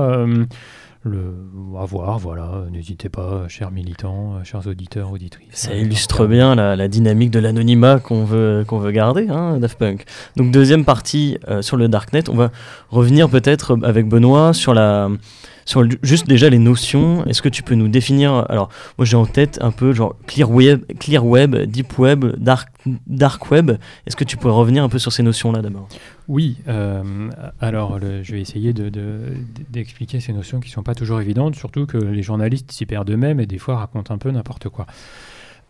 Le, 1.03 1.35
à 1.79 1.85
voir, 1.85 2.19
voilà, 2.19 2.65
n'hésitez 2.71 3.09
pas, 3.09 3.49
chers 3.49 3.71
militants, 3.71 4.45
chers 4.45 4.67
auditeurs, 4.67 5.11
auditrices. 5.13 5.49
Ça 5.53 5.75
illustre 5.75 6.27
bien 6.27 6.55
la, 6.55 6.77
la 6.77 6.89
dynamique 6.89 7.31
de 7.31 7.39
l'anonymat 7.39 7.99
qu'on 8.01 8.25
veut, 8.25 8.65
qu'on 8.67 8.79
veut 8.79 8.91
garder, 8.91 9.29
hein, 9.31 9.59
Daft 9.59 9.79
Punk. 9.79 10.05
Donc 10.37 10.51
deuxième 10.51 10.85
partie 10.85 11.39
euh, 11.49 11.63
sur 11.63 11.77
le 11.77 11.89
Darknet, 11.89 12.29
on 12.29 12.37
va 12.37 12.51
revenir 12.91 13.31
peut-être 13.31 13.79
avec 13.83 14.09
Benoît 14.09 14.53
sur 14.53 14.75
la... 14.75 15.09
Sur 15.65 15.85
juste 16.03 16.27
déjà 16.27 16.49
les 16.51 16.59
notions, 16.59 17.25
est-ce 17.27 17.43
que 17.43 17.49
tu 17.49 17.63
peux 17.63 17.75
nous 17.75 17.89
définir 17.89 18.45
Alors, 18.49 18.69
moi 18.99 19.05
j'ai 19.05 19.17
en 19.17 19.27
tête 19.27 19.59
un 19.63 19.71
peu 19.71 19.93
genre 19.93 20.17
clear 20.27 20.51
web, 20.51 20.85
clear 20.99 21.25
web, 21.25 21.57
deep 21.57 21.99
web, 21.99 22.25
dark, 22.39 22.69
dark 23.07 23.51
web. 23.51 23.73
Est-ce 24.07 24.17
que 24.17 24.25
tu 24.25 24.37
pourrais 24.37 24.55
revenir 24.55 24.83
un 24.85 24.89
peu 24.89 24.99
sur 24.99 25.13
ces 25.13 25.23
notions-là 25.23 25.63
d'abord? 25.63 25.89
Oui, 26.29 26.57
euh, 26.69 27.03
alors 27.61 27.99
je 28.23 28.33
vais 28.33 28.41
essayer 28.41 28.73
de- 28.73 28.89
de- 28.89 29.35
d'expliquer 29.71 30.21
ces 30.21 30.33
notions 30.33 30.61
qui 30.61 30.69
ne 30.69 30.75
sont 30.75 30.83
pas 30.83 30.95
toujours 30.95 31.21
évidentes, 31.21 31.55
surtout 31.57 31.87
que 31.87 31.99
les 31.99 32.23
journalistes 32.23 32.71
s'y 32.73 32.87
perdent 32.87 33.11
eux-mêmes 33.11 33.41
et 33.41 33.47
des 33.47 33.59
fois 33.59 33.77
racontent 33.79 34.15
un 34.15 34.19
peu 34.19 34.31
n'importe 34.31 34.69
quoi. 34.69 34.87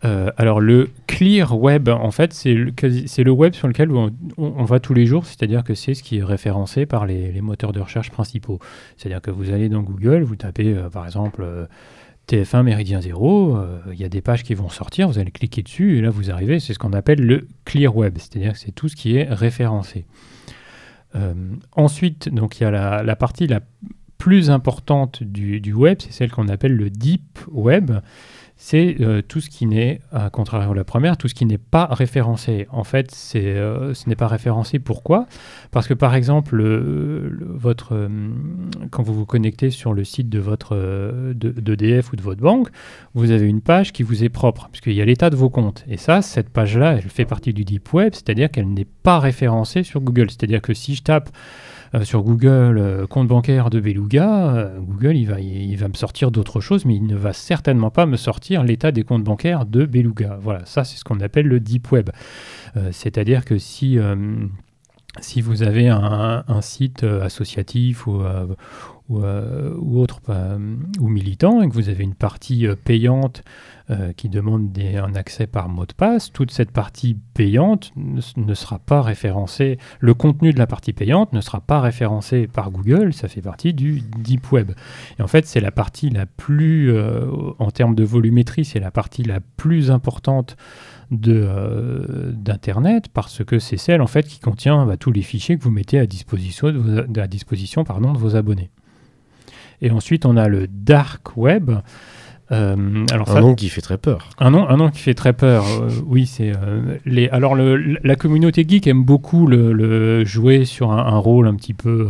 Euh, 0.03 0.31
alors 0.37 0.59
le 0.59 0.89
clear 1.07 1.57
web, 1.57 1.89
en 1.89 2.11
fait, 2.11 2.33
c'est 2.33 2.53
le, 2.53 2.71
le 2.71 3.31
web 3.31 3.53
sur 3.53 3.67
lequel 3.67 3.91
on, 3.91 4.63
va 4.63 4.79
tous 4.79 4.93
les 4.93 5.05
jours, 5.05 5.25
c'est-à-dire 5.25 5.63
que 5.63 5.75
c'est 5.75 5.93
ce 5.93 6.01
qui 6.01 6.17
est 6.17 6.23
référencé 6.23 6.85
par 6.85 7.05
les, 7.05 7.39
moteurs 7.41 7.71
de 7.71 7.79
recherche 7.79 8.09
principaux. 8.09 8.59
C'est-à-dire 8.97 9.21
que 9.21 9.31
vous 9.31 9.51
allez 9.51 9.69
dans 9.69 9.81
Google, 9.81 10.23
vous 10.23 10.35
tapez 10.35 10.73
euh, 10.73 10.89
par 10.89 11.05
exemple 11.05 11.43
euh, 11.43 11.65
TF1 12.27 12.63
Méridien 12.63 13.01
0, 13.01 13.55
euh, 13.55 13.79
il 13.91 13.99
y 13.99 14.03
a 14.03 14.09
des 14.09 14.21
pages 14.21 14.43
qui 14.43 14.55
vont 14.55 14.69
sortir, 14.69 15.07
vous 15.07 15.19
allez 15.19 15.31
cliquer 15.31 15.61
dessus 15.61 15.97
et 15.97 16.01
là 16.01 16.09
vous 16.09 16.31
arrivez, 16.31 16.59
c'est 16.59 16.73
ce 16.73 16.79
qu'on 16.79 16.93
appelle 16.93 17.21
le 17.21 17.47
clear 17.65 17.95
web, 17.95 18.17
c'est-à-dire 18.17 18.53
que 18.53 18.59
c'est 18.59 18.71
tout 18.71 18.89
ce 18.89 18.95
qui 18.95 19.17
est 19.17 19.27
référencé. 19.31 20.05
Ensuite, 21.73 22.29
donc 22.29 22.59
il 22.59 22.63
y 22.63 22.65
a 22.65 23.03
la, 23.03 23.15
partie 23.17 23.45
la 23.45 23.59
plus 24.17 24.49
importante 24.49 25.21
du 25.21 25.73
web, 25.73 25.97
c'est 25.99 26.13
celle 26.13 26.31
qu'on 26.31 26.47
appelle 26.47 26.73
le 26.73 26.89
deep 26.89 27.37
web. 27.51 27.91
C'est 28.63 28.97
euh, 29.01 29.23
tout 29.27 29.41
ce 29.41 29.49
qui 29.49 29.65
n'est, 29.65 30.01
à 30.11 30.29
contrario 30.29 30.69
de 30.69 30.75
la 30.75 30.83
première, 30.83 31.17
tout 31.17 31.27
ce 31.27 31.33
qui 31.33 31.47
n'est 31.47 31.57
pas 31.57 31.87
référencé. 31.87 32.67
En 32.69 32.83
fait, 32.83 33.11
euh, 33.35 33.95
ce 33.95 34.07
n'est 34.07 34.15
pas 34.15 34.27
référencé. 34.27 34.77
Pourquoi? 34.77 35.25
Parce 35.71 35.87
que 35.87 35.95
par 35.95 36.13
exemple, 36.13 36.55
le- 36.57 37.39
votre, 37.55 37.95
euh, 37.95 38.07
quand 38.91 39.01
vous 39.01 39.15
vous 39.15 39.25
connectez 39.25 39.71
sur 39.71 39.93
le 39.93 40.03
site 40.03 40.29
de 40.29 40.37
votre 40.37 40.75
de- 40.75 41.55
ou 42.13 42.15
de 42.15 42.21
votre 42.21 42.41
banque, 42.41 42.69
vous 43.15 43.31
avez 43.31 43.47
une 43.47 43.61
page 43.61 43.93
qui 43.93 44.03
vous 44.03 44.23
est 44.23 44.29
propre, 44.29 44.69
puisqu'il 44.71 44.93
y 44.93 45.01
a 45.01 45.05
l'état 45.05 45.31
de 45.31 45.35
vos 45.35 45.49
comptes. 45.49 45.83
Et 45.87 45.97
ça, 45.97 46.21
cette 46.21 46.49
page-là, 46.49 46.93
elle 46.97 47.09
fait 47.09 47.25
partie 47.25 47.53
du 47.53 47.65
deep 47.65 47.91
web, 47.93 48.13
c'est-à-dire 48.13 48.51
qu'elle 48.51 48.71
n'est 48.71 48.85
pas 48.85 49.17
référencée 49.19 49.81
sur 49.81 50.01
Google. 50.01 50.29
C'est-à-dire 50.29 50.61
que 50.61 50.75
si 50.75 50.93
je 50.93 51.01
tape 51.01 51.31
sur 52.03 52.23
Google 52.23 52.77
euh, 52.77 53.05
compte 53.05 53.27
bancaire 53.27 53.69
de 53.69 53.79
Beluga, 53.79 54.55
euh, 54.55 54.79
Google 54.79 55.17
il 55.17 55.75
va, 55.75 55.87
me 55.87 55.93
sortir 55.93 56.31
d'autres 56.31 56.61
choses, 56.61 56.85
mais 56.85 56.95
il 56.95 57.05
ne 57.05 57.15
va 57.15 57.33
certainement 57.33 57.91
pas 57.91 58.05
me 58.05 58.15
sortir 58.15 58.63
l'état 58.63 58.91
des 58.91 59.03
comptes 59.03 59.23
bancaires 59.23 59.65
de 59.65 59.85
Beluga. 59.85 60.37
Voilà, 60.41 60.65
ça 60.65 60.83
c'est 60.83 60.97
ce 60.97 61.03
qu'on 61.03 61.19
appelle 61.19 61.47
le 61.47 61.59
deep 61.59 61.91
web. 61.91 62.09
Euh, 62.77 62.89
C'est-à-dire 62.91 63.43
que 63.43 63.57
si 63.57 63.99
euh, 63.99 64.15
vous 65.41 65.63
avez 65.63 65.89
un, 65.89 66.61
site 66.61 67.03
euh, 67.03 67.21
associatif 67.21 68.07
ou, 68.07 68.21
euh, 68.21 68.47
ou, 69.11 69.23
euh, 69.23 69.73
ou 69.77 70.05
euh, 70.29 70.75
ou 70.99 71.07
militant, 71.07 71.61
et 71.61 71.67
que 71.67 71.73
vous 71.73 71.89
avez 71.89 72.03
une 72.03 72.15
partie 72.15 72.65
euh, 72.65 72.75
payante 72.75 73.43
euh, 73.89 74.13
qui 74.13 74.29
demande 74.29 74.69
un 74.79 75.15
accès 75.15 75.47
par 75.47 75.67
mot 75.67 75.85
de 75.85 75.93
passe, 75.93 76.31
toute 76.31 76.51
cette 76.51 76.71
partie 76.71 77.17
payante 77.33 77.91
ne, 77.97 78.53
sera 78.53 78.79
pas 78.79 79.01
référencée, 79.01 79.77
le 79.99 80.13
contenu 80.13 80.53
de 80.53 80.59
la 80.59 80.67
partie 80.67 80.93
payante 80.93 81.33
ne 81.33 81.41
sera 81.41 81.59
pas 81.59 81.81
référencé 81.81 82.47
par 82.47 82.71
Google, 82.71 83.13
ça 83.13 83.27
fait 83.27 83.41
partie 83.41 83.73
du 83.73 84.01
deep 84.19 84.51
web. 84.51 84.71
Et 85.19 85.21
en 85.21 85.27
fait, 85.27 85.45
c'est 85.45 85.59
la 85.59 85.71
partie 85.71 86.09
la 86.09 86.25
plus, 86.25 86.95
en 87.59 87.71
termes 87.71 87.95
de 87.95 88.03
volumétrie, 88.05 88.63
c'est 88.63 88.79
la 88.79 88.91
partie 88.91 89.23
la 89.23 89.39
plus 89.57 89.91
importante 89.91 90.55
d'Internet 91.11 93.09
parce 93.09 93.43
que 93.43 93.59
c'est 93.59 93.75
celle 93.77 94.01
en 94.01 94.07
fait 94.07 94.25
qui 94.25 94.39
contient 94.39 94.85
bah, 94.85 94.95
tous 94.95 95.11
les 95.11 95.21
fichiers 95.21 95.57
que 95.57 95.63
vous 95.63 95.71
mettez 95.71 95.99
à 95.99 96.05
disposition, 96.05 96.69
de 96.71 98.17
vos 98.17 98.35
abonnés. 98.37 98.71
Et 99.81 99.91
ensuite, 99.91 100.25
on 100.25 100.37
a 100.37 100.47
le 100.47 100.67
dark 100.67 101.35
web. 101.37 101.71
Euh, 102.51 103.05
alors 103.13 103.29
Un 103.29 103.33
ça, 103.35 103.39
nom 103.41 103.55
qui 103.55 103.69
fait 103.69 103.79
très 103.81 103.97
peur. 103.97 104.27
un 104.37 104.51
nom, 104.51 104.67
un 104.67 104.75
nom 104.75 104.89
qui 104.89 104.99
fait 104.99 105.13
très 105.13 105.31
peur. 105.33 105.65
euh, 105.81 105.89
oui, 106.05 106.25
c'est 106.25 106.51
euh, 106.55 106.97
les. 107.05 107.29
Alors 107.29 107.55
le, 107.55 107.77
la 108.03 108.15
communauté 108.17 108.65
geek 108.67 108.87
aime 108.87 109.03
beaucoup 109.05 109.47
le, 109.47 109.71
le 109.71 110.25
jouer 110.25 110.65
sur 110.65 110.91
un, 110.91 110.97
un 110.97 111.17
rôle 111.17 111.47
un 111.47 111.55
petit 111.55 111.73
peu 111.73 112.09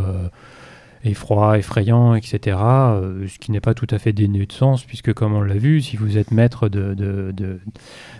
effroi, 1.04 1.58
effrayant, 1.58 2.14
etc. 2.14 2.56
ce 2.56 3.38
qui 3.40 3.50
n'est 3.50 3.60
pas 3.60 3.74
tout 3.74 3.88
à 3.90 3.98
fait 3.98 4.12
dénué 4.12 4.46
de 4.46 4.52
sens, 4.52 4.84
puisque 4.84 5.12
comme 5.12 5.34
on 5.34 5.42
l'a 5.42 5.54
vu, 5.56 5.80
si 5.80 5.96
vous 5.96 6.16
êtes 6.16 6.30
maître 6.30 6.68
de, 6.68 6.94
de- 6.94 7.32
de- 7.36 7.58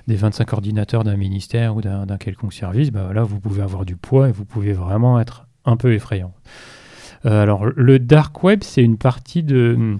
des 0.09 0.16
25 0.16 0.53
ordinateurs 0.53 1.05
d'un 1.05 1.16
ministère 1.16 1.77
ou 1.77 1.81
d'un 1.81 2.07
d'un 2.07 2.19
quelconque 2.19 2.53
service, 2.53 2.91
bah 2.91 3.11
là 3.15 3.23
vous 3.23 3.39
pouvez 3.39 3.62
avoir 3.62 3.85
du 3.85 3.95
poids 3.97 4.29
et 4.29 4.33
vous 4.33 4.45
pouvez 4.45 4.73
vraiment 4.73 5.20
être 5.20 5.47
un 5.65 5.77
peu 5.77 5.93
effrayant. 5.95 6.33
Euh, 7.24 7.43
alors 7.43 7.66
le 7.66 7.99
dark 7.99 8.43
web, 8.43 8.61
c'est 8.62 8.82
une 8.82 8.99
partie 8.99 9.43
de 9.43 9.99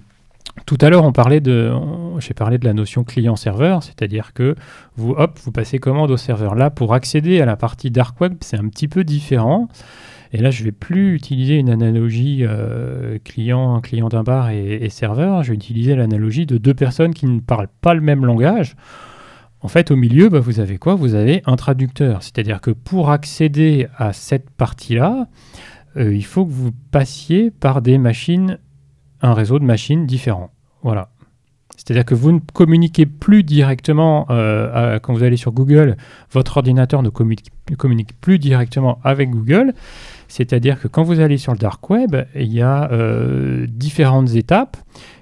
tout 0.65 0.77
à 0.81 0.89
l'heure, 0.89 1.03
on 1.03 1.11
parlait 1.11 1.41
de, 1.41 1.71
j'ai 2.19 2.33
parlé 2.33 2.57
de 2.57 2.65
la 2.65 2.73
notion 2.73 3.03
client-serveur, 3.03 3.81
c'est-à-dire 3.81 4.33
que 4.33 4.55
vous, 4.95 5.11
hop, 5.11 5.39
vous 5.43 5.51
passez 5.51 5.79
commande 5.79 6.11
au 6.11 6.17
serveur. 6.17 6.55
Là, 6.55 6.69
pour 6.69 6.93
accéder 6.93 7.41
à 7.41 7.45
la 7.45 7.55
partie 7.55 7.89
dark 7.89 8.19
web, 8.21 8.35
c'est 8.41 8.57
un 8.57 8.67
petit 8.69 8.87
peu 8.87 9.03
différent. 9.03 9.67
Et 10.31 10.37
là, 10.37 10.51
je 10.51 10.63
vais 10.63 10.71
plus 10.71 11.15
utiliser 11.15 11.57
une 11.57 11.69
analogie 11.69 12.39
euh, 12.41 13.17
client, 13.23 13.81
client 13.81 14.09
d'un 14.09 14.23
bar 14.23 14.49
et, 14.49 14.75
et 14.75 14.89
serveur. 14.89 15.43
Je 15.43 15.49
vais 15.49 15.55
utiliser 15.55 15.95
l'analogie 15.95 16.45
de 16.45 16.57
deux 16.57 16.73
personnes 16.73 17.13
qui 17.13 17.25
ne 17.25 17.39
parlent 17.39 17.67
pas 17.81 17.93
le 17.93 18.01
même 18.01 18.25
langage. 18.25 18.75
En 19.61 19.67
fait, 19.67 19.91
au 19.91 19.95
milieu, 19.95 20.29
bah, 20.29 20.39
vous 20.39 20.59
avez 20.59 20.77
quoi? 20.77 20.95
Vous 20.95 21.15
avez 21.15 21.41
un 21.45 21.55
traducteur. 21.55 22.21
C'est-à-dire 22.21 22.61
que 22.61 22.71
pour 22.71 23.11
accéder 23.11 23.87
à 23.97 24.11
cette 24.11 24.49
partie-là, 24.49 25.27
euh, 25.97 26.13
il 26.13 26.25
faut 26.25 26.45
que 26.45 26.51
vous 26.51 26.71
passiez 26.91 27.51
par 27.51 27.81
des 27.81 27.97
machines 27.97 28.59
un 29.21 29.33
réseau 29.33 29.59
de 29.59 29.65
machines 29.65 30.05
différents. 30.05 30.51
Voilà. 30.81 31.09
C'est-à-dire 31.75 32.05
que 32.05 32.15
vous 32.15 32.31
ne 32.31 32.39
communiquez 32.53 33.05
plus 33.05 33.43
directement, 33.43 34.27
euh, 34.29 34.99
quand 34.99 35.13
vous 35.13 35.23
allez 35.23 35.37
sur 35.37 35.51
Google, 35.51 35.97
votre 36.31 36.57
ordinateur 36.57 37.01
ne 37.01 37.09
communique, 37.09 37.51
ne 37.69 37.75
communique 37.75 38.19
plus 38.19 38.39
directement 38.39 38.99
avec 39.03 39.31
Google. 39.31 39.73
C'est-à-dire 40.27 40.79
que 40.79 40.87
quand 40.87 41.03
vous 41.03 41.19
allez 41.19 41.37
sur 41.37 41.51
le 41.51 41.57
dark 41.57 41.89
web, 41.89 42.15
il 42.35 42.53
y 42.53 42.61
a 42.61 42.91
euh, 42.91 43.65
différentes 43.67 44.35
étapes 44.35 44.77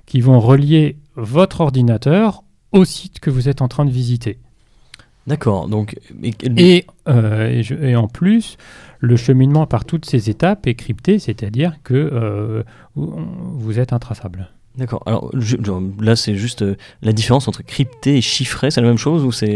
qui 0.06 0.20
vont 0.22 0.40
relier 0.40 0.98
votre 1.16 1.62
ordinateur 1.62 2.44
au 2.72 2.86
site 2.86 3.20
que 3.20 3.30
vous 3.30 3.50
êtes 3.50 3.62
en 3.62 3.68
train 3.68 3.86
de 3.86 3.92
visiter. 3.92 4.40
D'accord, 5.32 5.68
donc... 5.70 5.98
et- 6.24 6.34
Et, 6.58 6.86
euh, 7.08 7.48
et 7.48 7.64
je- 7.64 7.76
et 7.76 7.96
en 7.96 8.08
plus, 8.10 8.58
le 9.00 9.16
cheminement 9.16 9.66
par 9.66 9.86
toutes 9.86 10.06
ces 10.06 10.30
étapes 10.30 10.68
est 10.68 10.76
crypté, 10.76 11.20
c'est-à-dire 11.20 11.76
que 11.86 11.94
euh, 11.94 12.64
vous, 12.96 13.80
êtes 13.80 13.94
intraçable. 13.94 14.50
D'accord, 14.78 15.04
alors 15.06 15.30
je- 15.38 15.56
là 16.02 16.16
c'est 16.18 16.36
juste 16.36 16.64
euh, 16.64 16.76
la 17.02 17.14
différence 17.14 17.48
entre 17.48 17.64
crypté 17.64 18.18
et 18.18 18.22
chiffré, 18.22 18.72
c'est 18.72 18.82
la 18.82 18.88
même 18.88 18.98
chose 18.98 19.24
ou 19.24 19.32
c'est... 19.32 19.56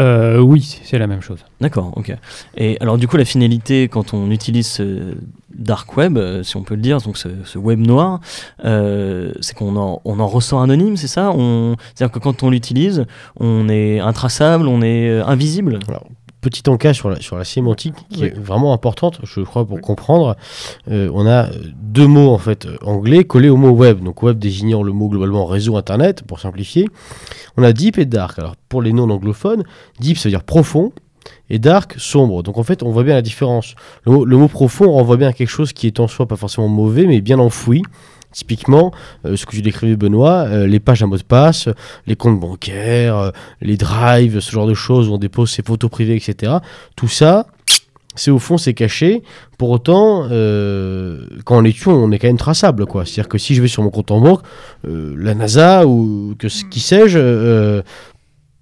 euh, 0.00 0.38
oui, 0.38 0.80
c'est 0.84 0.98
la 0.98 1.06
même 1.06 1.20
chose. 1.20 1.44
D'accord, 1.60 1.92
ok. 1.96 2.14
Et 2.56 2.78
alors 2.80 2.96
du 2.96 3.06
coup 3.06 3.16
la 3.16 3.24
finalité 3.24 3.88
quand 3.88 4.14
on 4.14 4.30
utilise 4.30 4.66
ce 4.66 5.14
dark 5.54 5.96
web, 5.96 6.16
euh, 6.16 6.42
si 6.42 6.56
on 6.56 6.62
peut 6.62 6.74
le 6.74 6.80
dire, 6.80 6.98
donc 7.00 7.18
ce, 7.18 7.28
ce 7.44 7.58
web 7.58 7.78
noir, 7.80 8.20
euh, 8.64 9.32
c'est 9.40 9.54
qu'on 9.54 9.76
en, 9.76 10.00
on 10.04 10.18
en 10.20 10.26
ressort 10.26 10.62
anonyme, 10.62 10.96
c'est 10.96 11.06
ça? 11.08 11.32
C'est-à-dire 11.34 12.12
que 12.12 12.18
quand 12.18 12.42
on 12.42 12.50
l'utilise, 12.50 13.04
on 13.38 13.68
est 13.68 14.00
intraçable, 14.00 14.68
on 14.68 14.80
est 14.80 15.20
invisible? 15.20 15.78
Petit 16.40 16.62
encas 16.68 16.94
sur 16.94 17.10
la, 17.10 17.20
sur 17.20 17.36
la 17.36 17.44
sémantique 17.44 17.94
qui 18.08 18.22
Oui. 18.22 18.26
est 18.28 18.38
vraiment 18.38 18.72
importante, 18.72 19.20
je 19.24 19.40
crois, 19.42 19.66
pour 19.66 19.80
comprendre. 19.82 20.36
Euh, 20.90 21.10
on 21.12 21.26
a 21.26 21.48
deux 21.82 22.06
mots 22.06 22.30
en 22.30 22.38
fait 22.38 22.64
euh, 22.64 22.76
anglais 22.82 23.24
collés 23.24 23.50
au 23.50 23.56
mot 23.56 23.70
web. 23.70 24.02
Donc 24.02 24.22
web 24.22 24.38
désignant 24.38 24.82
le 24.82 24.92
mot 24.92 25.08
globalement 25.08 25.44
réseau 25.44 25.76
internet, 25.76 26.22
pour 26.22 26.40
simplifier. 26.40 26.86
On 27.58 27.62
a 27.62 27.72
deep 27.74 27.98
et 27.98 28.06
dark. 28.06 28.38
Alors 28.38 28.56
pour 28.70 28.80
les 28.80 28.92
non 28.94 29.10
anglophones, 29.10 29.64
deep 29.98 30.16
ça 30.16 30.28
veut 30.28 30.32
dire 30.32 30.42
profond 30.42 30.92
et 31.50 31.58
dark 31.58 31.94
sombre. 31.98 32.42
Donc 32.42 32.56
en 32.56 32.62
fait 32.62 32.82
on 32.82 32.90
voit 32.90 33.02
bien 33.04 33.14
la 33.14 33.22
différence. 33.22 33.74
Le 34.06 34.12
mot, 34.12 34.24
le 34.24 34.36
mot 34.38 34.48
profond 34.48 34.90
renvoie 34.90 35.18
bien 35.18 35.28
à 35.28 35.32
quelque 35.34 35.48
chose 35.50 35.74
qui 35.74 35.86
est 35.88 36.00
en 36.00 36.08
soi 36.08 36.26
pas 36.26 36.36
forcément 36.36 36.68
mauvais 36.68 37.04
mais 37.06 37.20
bien 37.20 37.38
enfoui. 37.38 37.82
Typiquement, 38.32 38.92
euh, 39.26 39.36
ce 39.36 39.44
que 39.44 39.56
je 39.56 39.60
décrivais 39.60 39.96
Benoît, 39.96 40.44
euh, 40.46 40.66
les 40.66 40.78
pages 40.78 41.02
à 41.02 41.06
mot 41.06 41.16
de 41.16 41.22
passe, 41.22 41.68
les 42.06 42.14
comptes 42.14 42.38
bancaires, 42.38 43.16
euh, 43.16 43.30
les 43.60 43.76
drives, 43.76 44.38
ce 44.38 44.52
genre 44.52 44.68
de 44.68 44.74
choses 44.74 45.08
où 45.08 45.14
on 45.14 45.18
dépose 45.18 45.50
ses 45.50 45.62
photos 45.62 45.90
privées, 45.90 46.14
etc. 46.14 46.58
Tout 46.94 47.08
ça, 47.08 47.46
c'est 48.14 48.30
au 48.30 48.38
fond, 48.38 48.56
c'est 48.56 48.74
caché. 48.74 49.22
Pour 49.58 49.70
autant, 49.70 50.24
quand 51.44 51.58
on 51.58 51.60
les 51.60 51.72
tue, 51.72 51.88
on 51.88 52.10
est 52.12 52.18
quand 52.18 52.26
même 52.28 52.36
traçable. 52.38 52.84
C'est-à-dire 53.04 53.28
que 53.28 53.38
si 53.38 53.54
je 53.54 53.62
vais 53.62 53.68
sur 53.68 53.82
mon 53.82 53.90
compte 53.90 54.10
en 54.10 54.20
banque, 54.20 54.40
la 54.84 55.34
NASA 55.34 55.86
ou 55.86 56.34
que 56.38 56.46
qui 56.70 56.80
sais-je 56.80 57.82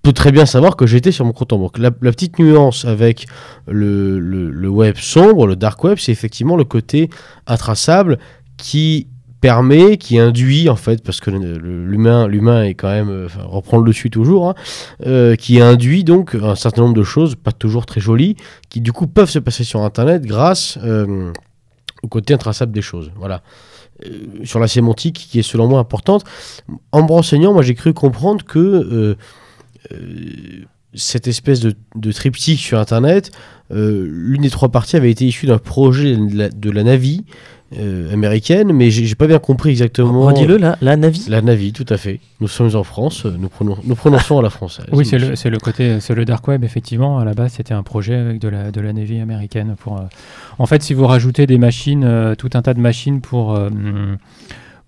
peut 0.02 0.12
très 0.12 0.32
bien 0.32 0.44
savoir 0.46 0.76
que 0.76 0.86
j'étais 0.86 1.12
sur 1.12 1.24
mon 1.24 1.32
compte 1.32 1.52
en 1.52 1.58
banque. 1.58 1.78
La, 1.78 1.90
petite 1.90 2.38
nuance 2.38 2.84
avec 2.84 3.26
le- 3.66 4.18
le 4.18 4.68
web 4.68 4.96
sombre, 4.96 5.46
le 5.46 5.56
dark 5.56 5.82
web, 5.82 5.98
c'est 5.98 6.12
effectivement 6.12 6.56
le 6.56 6.64
côté 6.64 7.08
intraçable 7.46 8.18
qui 8.58 9.06
permet, 9.40 9.96
qui 9.98 10.18
induit 10.18 10.68
en 10.68 10.76
fait, 10.76 11.02
parce 11.02 11.20
que 11.20 11.30
l'humain, 11.30 12.26
l'humain 12.26 12.64
est 12.64 12.74
quand 12.74 12.90
même, 12.90 13.10
euh, 13.10 13.26
enfin, 13.26 13.42
reprend 13.44 13.78
le 13.78 13.84
dessus 13.84 14.10
toujours, 14.10 14.48
hein, 14.48 14.54
euh, 15.06 15.36
qui 15.36 15.60
induit 15.60 16.04
donc 16.04 16.34
un 16.34 16.54
certain 16.54 16.82
nombre 16.82 16.94
de 16.94 17.04
choses, 17.04 17.36
pas 17.36 17.52
toujours 17.52 17.86
très 17.86 18.00
jolies, 18.00 18.36
qui 18.68 18.80
du 18.80 18.92
coup 18.92 19.06
peuvent 19.06 19.30
se 19.30 19.38
passer 19.38 19.64
sur 19.64 19.82
Internet 19.82 20.22
grâce 20.22 20.78
euh, 20.82 21.32
au 22.02 22.08
côté 22.08 22.34
intraçable 22.34 22.72
des 22.72 22.82
choses. 22.82 23.10
Voilà. 23.16 23.42
Sur 24.44 24.60
la 24.60 24.68
sémantique 24.68 25.26
qui 25.28 25.40
est 25.40 25.42
selon 25.42 25.66
moi 25.66 25.80
importante. 25.80 26.22
En 26.92 27.02
me 27.02 27.08
renseignant, 27.08 27.52
moi 27.52 27.62
j'ai 27.62 27.74
cru 27.74 27.92
comprendre 27.92 28.44
que 28.44 29.16
cette 30.94 31.26
espèce 31.26 31.58
de, 31.58 31.74
de 31.96 32.12
triptyque 32.12 32.60
sur 32.60 32.78
Internet, 32.78 33.32
l'une 33.70 34.42
des 34.42 34.50
trois 34.50 34.68
parties 34.68 34.94
avait 34.94 35.10
été 35.10 35.26
issue 35.26 35.46
d'un 35.46 35.58
projet 35.58 36.16
de 36.16 36.36
la, 36.36 36.48
de 36.48 36.70
la 36.70 36.84
Navy 36.84 37.24
euh, 37.76 38.12
américaine, 38.12 38.72
mais 38.72 38.90
j'ai 38.90 39.14
pas 39.14 39.26
bien 39.26 39.38
compris 39.38 39.70
exactement. 39.70 40.22
Redis-le, 40.26 40.56
la, 40.56 40.78
la 40.80 40.96
Navi 40.96 41.26
La 41.28 41.42
Navy, 41.42 41.72
tout 41.74 41.84
à 41.90 41.96
fait. 41.98 42.18
Nous 42.40 42.48
sommes 42.48 42.74
en 42.74 42.82
France, 42.82 43.26
euh, 43.26 43.34
nous, 43.38 43.48
pronon- 43.48 43.76
nous 43.84 43.94
prononçons 43.94 44.38
à 44.38 44.42
la 44.42 44.48
française. 44.50 44.86
Oui, 44.92 45.04
c'est 45.04 45.18
le, 45.18 45.36
c'est 45.36 45.50
le 45.50 45.58
côté, 45.58 46.00
c'est 46.00 46.14
le 46.14 46.24
dark 46.24 46.48
web 46.48 46.64
effectivement. 46.64 47.18
À 47.18 47.24
la 47.26 47.34
base, 47.34 47.52
c'était 47.52 47.74
un 47.74 47.82
projet 47.82 48.14
avec 48.14 48.38
de 48.40 48.48
la 48.48 48.70
de 48.70 48.80
la 48.80 48.92
Navy 48.92 49.20
américaine 49.20 49.76
pour. 49.78 49.98
euh, 49.98 50.04
En 50.58 50.64
fait, 50.66 50.82
si 50.82 50.94
vous 50.94 51.06
rajoutez 51.06 51.46
des 51.46 51.58
machines, 51.58 52.04
euh, 52.04 52.34
tout 52.34 52.50
un 52.54 52.62
tas 52.62 52.72
de 52.74 52.80
machines 52.80 53.20
pour 53.20 53.54
euh, 53.54 53.68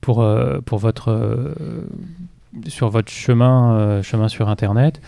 pour 0.00 0.22
euh, 0.22 0.60
pour 0.64 0.78
votre 0.78 1.10
euh, 1.10 1.54
sur 2.66 2.88
votre 2.88 3.10
chemin 3.12 3.74
euh, 3.74 4.02
chemin 4.02 4.28
sur 4.28 4.48
Internet, 4.48 5.02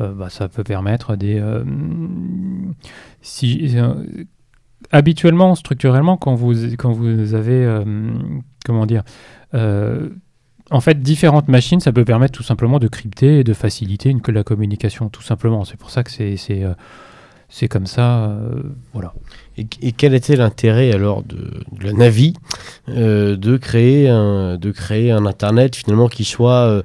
euh, 0.00 0.12
bah, 0.12 0.28
ça 0.30 0.46
peut 0.48 0.62
permettre 0.64 1.16
des 1.16 1.38
euh, 1.40 1.64
si 3.20 3.72
euh, 3.76 3.94
habituellement 4.92 5.54
structurellement 5.54 6.16
quand 6.16 6.34
vous 6.34 6.54
quand 6.76 6.92
vous 6.92 7.34
avez 7.34 7.64
euh, 7.64 7.84
comment 8.64 8.86
dire 8.86 9.02
euh, 9.54 10.08
en 10.70 10.80
fait, 10.80 11.00
différentes 11.00 11.46
machines, 11.46 11.78
ça 11.78 11.92
peut 11.92 12.04
permettre 12.04 12.32
tout 12.32 12.42
simplement 12.42 12.80
de 12.80 12.88
crypter 12.88 13.38
et 13.38 13.44
de 13.44 13.52
faciliter 13.52 14.10
une, 14.10 14.20
la 14.26 14.42
communication, 14.42 15.08
tout 15.08 15.22
simplement. 15.22 15.64
C'est 15.64 15.76
pour 15.76 15.90
ça 15.90 16.02
que 16.02 16.10
c'est 16.10 16.36
c'est 16.36 16.64
euh, 16.64 16.74
c'est 17.48 17.68
comme 17.68 17.86
ça, 17.86 18.36
voilà. 18.92 19.14
Et, 19.56 19.92
quel 19.92 20.14
était 20.14 20.34
l'intérêt 20.34 20.92
alors 20.92 21.22
de, 21.22 21.62
la 21.80 22.10
euh, 22.88 23.36
de, 23.36 23.56
créer 23.56 24.08
un, 24.08 24.58
de 24.58 24.70
créer 24.72 25.12
un 25.12 25.24
Internet 25.26 25.76
finalement 25.76 26.08
qui 26.08 26.24
soit 26.24 26.82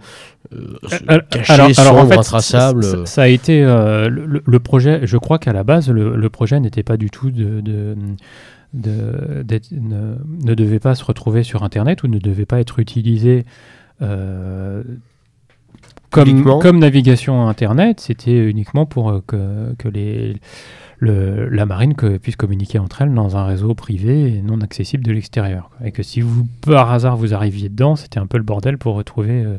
euh, 0.53 0.77
Alors- 1.07 1.27
caché, 1.29 1.53
alors, 1.81 1.97
en 1.97 2.07
fait, 2.07 2.17
intraçable 2.17 3.07
ça, 3.07 3.21
a 3.23 3.27
été 3.27 3.63
euh, 3.63 4.09
le, 4.09 4.59
projet. 4.59 5.01
Je 5.03 5.17
crois 5.17 5.39
qu'à 5.39 5.53
la 5.53 5.63
base, 5.63 5.89
le, 5.89 6.15
le 6.15 6.29
projet 6.29 6.59
n'était 6.59 6.83
pas 6.83 6.97
du 6.97 7.09
tout 7.09 7.31
de, 7.31 7.61
de, 7.61 7.95
de- 8.73 9.43
d'être- 9.43 9.71
ne, 9.71 10.15
ne 10.45 10.53
devait 10.53 10.79
pas 10.79 10.95
se 10.95 11.03
retrouver 11.05 11.43
sur 11.43 11.63
Internet 11.63 12.03
ou 12.03 12.07
ne 12.07 12.19
devait 12.19 12.45
pas 12.45 12.59
être 12.59 12.79
utilisé 12.79 13.45
euh, 14.01 14.83
comme, 16.09 16.79
navigation 16.79 17.47
Internet. 17.47 17.99
C'était 18.01 18.37
uniquement 18.49 18.85
pour 18.85 19.09
euh, 19.11 19.23
que, 19.25 19.73
que 19.77 19.87
les 19.87 20.35
le- 20.99 21.49
la 21.49 21.65
marine 21.65 21.95
que, 21.95 22.17
puisse 22.17 22.35
communiquer 22.35 22.77
entre 22.77 23.01
elles 23.01 23.13
dans 23.13 23.35
un 23.35 23.45
réseau 23.45 23.73
privé 23.73 24.35
et 24.37 24.41
non 24.41 24.61
accessible 24.61 25.03
de 25.03 25.11
l'extérieur. 25.11 25.71
Et 25.83 25.91
que 25.91 26.03
si 26.03 26.21
vous, 26.21 26.45
par 26.65 26.91
hasard, 26.91 27.17
vous 27.17 27.33
arriviez 27.33 27.69
dedans, 27.69 27.95
c'était 27.95 28.19
un 28.19 28.27
peu 28.27 28.37
le 28.37 28.43
bordel 28.43 28.77
pour 28.77 28.95
retrouver 28.95 29.41
euh, 29.43 29.57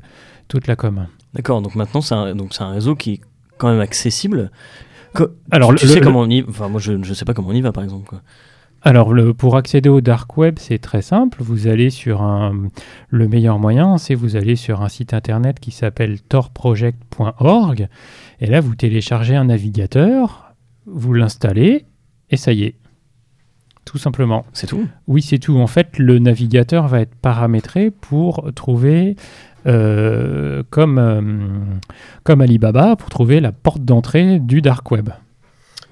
toute 0.52 0.66
la 0.66 0.76
com. 0.76 1.06
D'accord, 1.34 1.62
donc 1.62 1.74
maintenant 1.74 2.00
c'est 2.02 2.14
un, 2.14 2.34
donc 2.34 2.52
c'est 2.54 2.62
un 2.62 2.70
réseau 2.72 2.94
qui 2.94 3.14
est 3.14 3.20
quand 3.58 3.70
même 3.70 3.80
accessible. 3.80 4.50
Co- 5.14 5.28
Alors, 5.50 5.74
tu, 5.74 5.86
le- 5.86 5.92
sais 5.92 6.00
le- 6.00 6.04
comment 6.04 6.20
on 6.20 6.28
y 6.30 6.44
Enfin, 6.48 6.68
moi 6.68 6.80
je 6.80 6.92
ne 6.92 7.04
sais 7.04 7.24
pas 7.24 7.34
comment 7.34 7.48
on 7.48 7.52
y 7.54 7.60
va 7.60 7.72
par 7.72 7.82
exemple. 7.84 8.06
Quoi. 8.08 8.20
Alors, 8.82 9.12
le- 9.12 9.32
pour 9.32 9.56
accéder 9.56 9.88
au 9.88 10.00
dark 10.00 10.36
web, 10.36 10.56
c'est 10.58 10.78
très 10.78 11.02
simple. 11.02 11.38
Vous 11.42 11.68
allez 11.68 11.88
sur 11.90 12.22
un, 12.22 12.68
le 13.08 13.28
meilleur 13.28 13.58
moyen, 13.58 13.96
c'est 13.98 14.14
vous 14.14 14.36
allez 14.36 14.56
sur 14.56 14.82
un 14.82 14.88
site 14.88 15.14
internet 15.14 15.60
qui 15.60 15.70
s'appelle 15.70 16.20
torproject.org. 16.20 17.88
Et 18.40 18.46
là, 18.46 18.60
vous 18.60 18.74
téléchargez 18.74 19.36
un 19.36 19.44
navigateur, 19.44 20.52
vous 20.86 21.12
l'installez, 21.14 21.84
et 22.30 22.36
ça 22.36 22.52
y 22.52 22.64
est. 22.64 22.74
Tout 23.84 23.98
simplement. 23.98 24.44
C'est 24.52 24.68
tout? 24.68 24.86
Oui, 25.08 25.22
c'est 25.22 25.38
tout. 25.38 25.56
En 25.58 25.66
fait, 25.66 25.98
le 25.98 26.18
navigateur 26.20 26.86
va 26.86 27.00
être 27.00 27.14
paramétré 27.16 27.90
pour 27.90 28.50
trouver, 28.54 29.16
euh, 29.66 30.62
comme, 30.70 30.98
euh, 30.98 31.20
comme 32.24 32.40
Alibaba, 32.40 32.96
pour 32.96 33.10
trouver 33.10 33.40
la 33.40 33.52
porte 33.52 33.84
d'entrée 33.84 34.38
du 34.38 34.60
dark 34.62 34.90
web. 34.90 35.10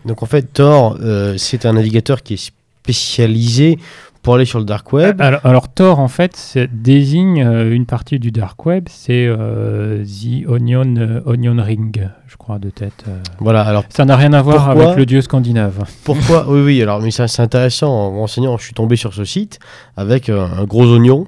Donc 0.05 0.23
en 0.23 0.27
fait, 0.27 0.53
Tor, 0.53 0.99
euh, 1.01 1.37
c'est 1.37 1.67
un 1.67 1.75
navigateur 1.75 2.23
qui 2.23 2.35
est 2.35 2.53
spécialisé 2.83 3.79
pour 4.23 4.35
aller 4.35 4.45
sur 4.45 4.59
le 4.59 4.65
dark 4.67 4.93
web. 4.93 5.21
Alors, 5.21 5.41
alors, 5.45 5.69
Tor, 5.73 5.99
en 5.99 6.09
fait, 6.09 6.59
désigne 6.73 7.43
euh, 7.43 7.73
une 7.73 7.87
partie 7.87 8.19
du 8.19 8.31
dark 8.31 8.67
web, 8.67 8.85
c'est 8.91 9.25
euh, 9.27 10.05
The 10.05 10.47
Onion, 10.49 10.95
euh, 10.99 11.21
Onion 11.25 11.57
Ring, 11.63 12.07
je 12.27 12.37
crois, 12.37 12.59
de 12.59 12.69
tête. 12.69 13.05
euh. 13.09 13.17
Voilà, 13.39 13.63
alors 13.63 13.85
Ça 13.89 14.05
n'a 14.05 14.17
rien 14.17 14.33
à 14.35 14.43
voir 14.43 14.67
Pourquoi 14.67 14.85
avec 14.89 14.99
le 14.99 15.07
dieu 15.07 15.23
scandinave. 15.23 15.85
pourquoi? 16.05 16.45
Oui, 16.49 16.61
oui, 16.61 16.83
alors 16.83 17.01
mais 17.01 17.11
c'est 17.11 17.41
intéressant. 17.41 17.89
En 17.91 18.13
me 18.13 18.19
renseignant, 18.19 18.59
je 18.59 18.65
suis 18.65 18.75
tombé 18.75 18.97
sur 18.97 19.15
ce 19.15 19.25
site 19.25 19.59
avec 19.97 20.29
euh, 20.29 20.45
un 20.45 20.65
gros 20.65 20.85
oignon. 20.93 21.27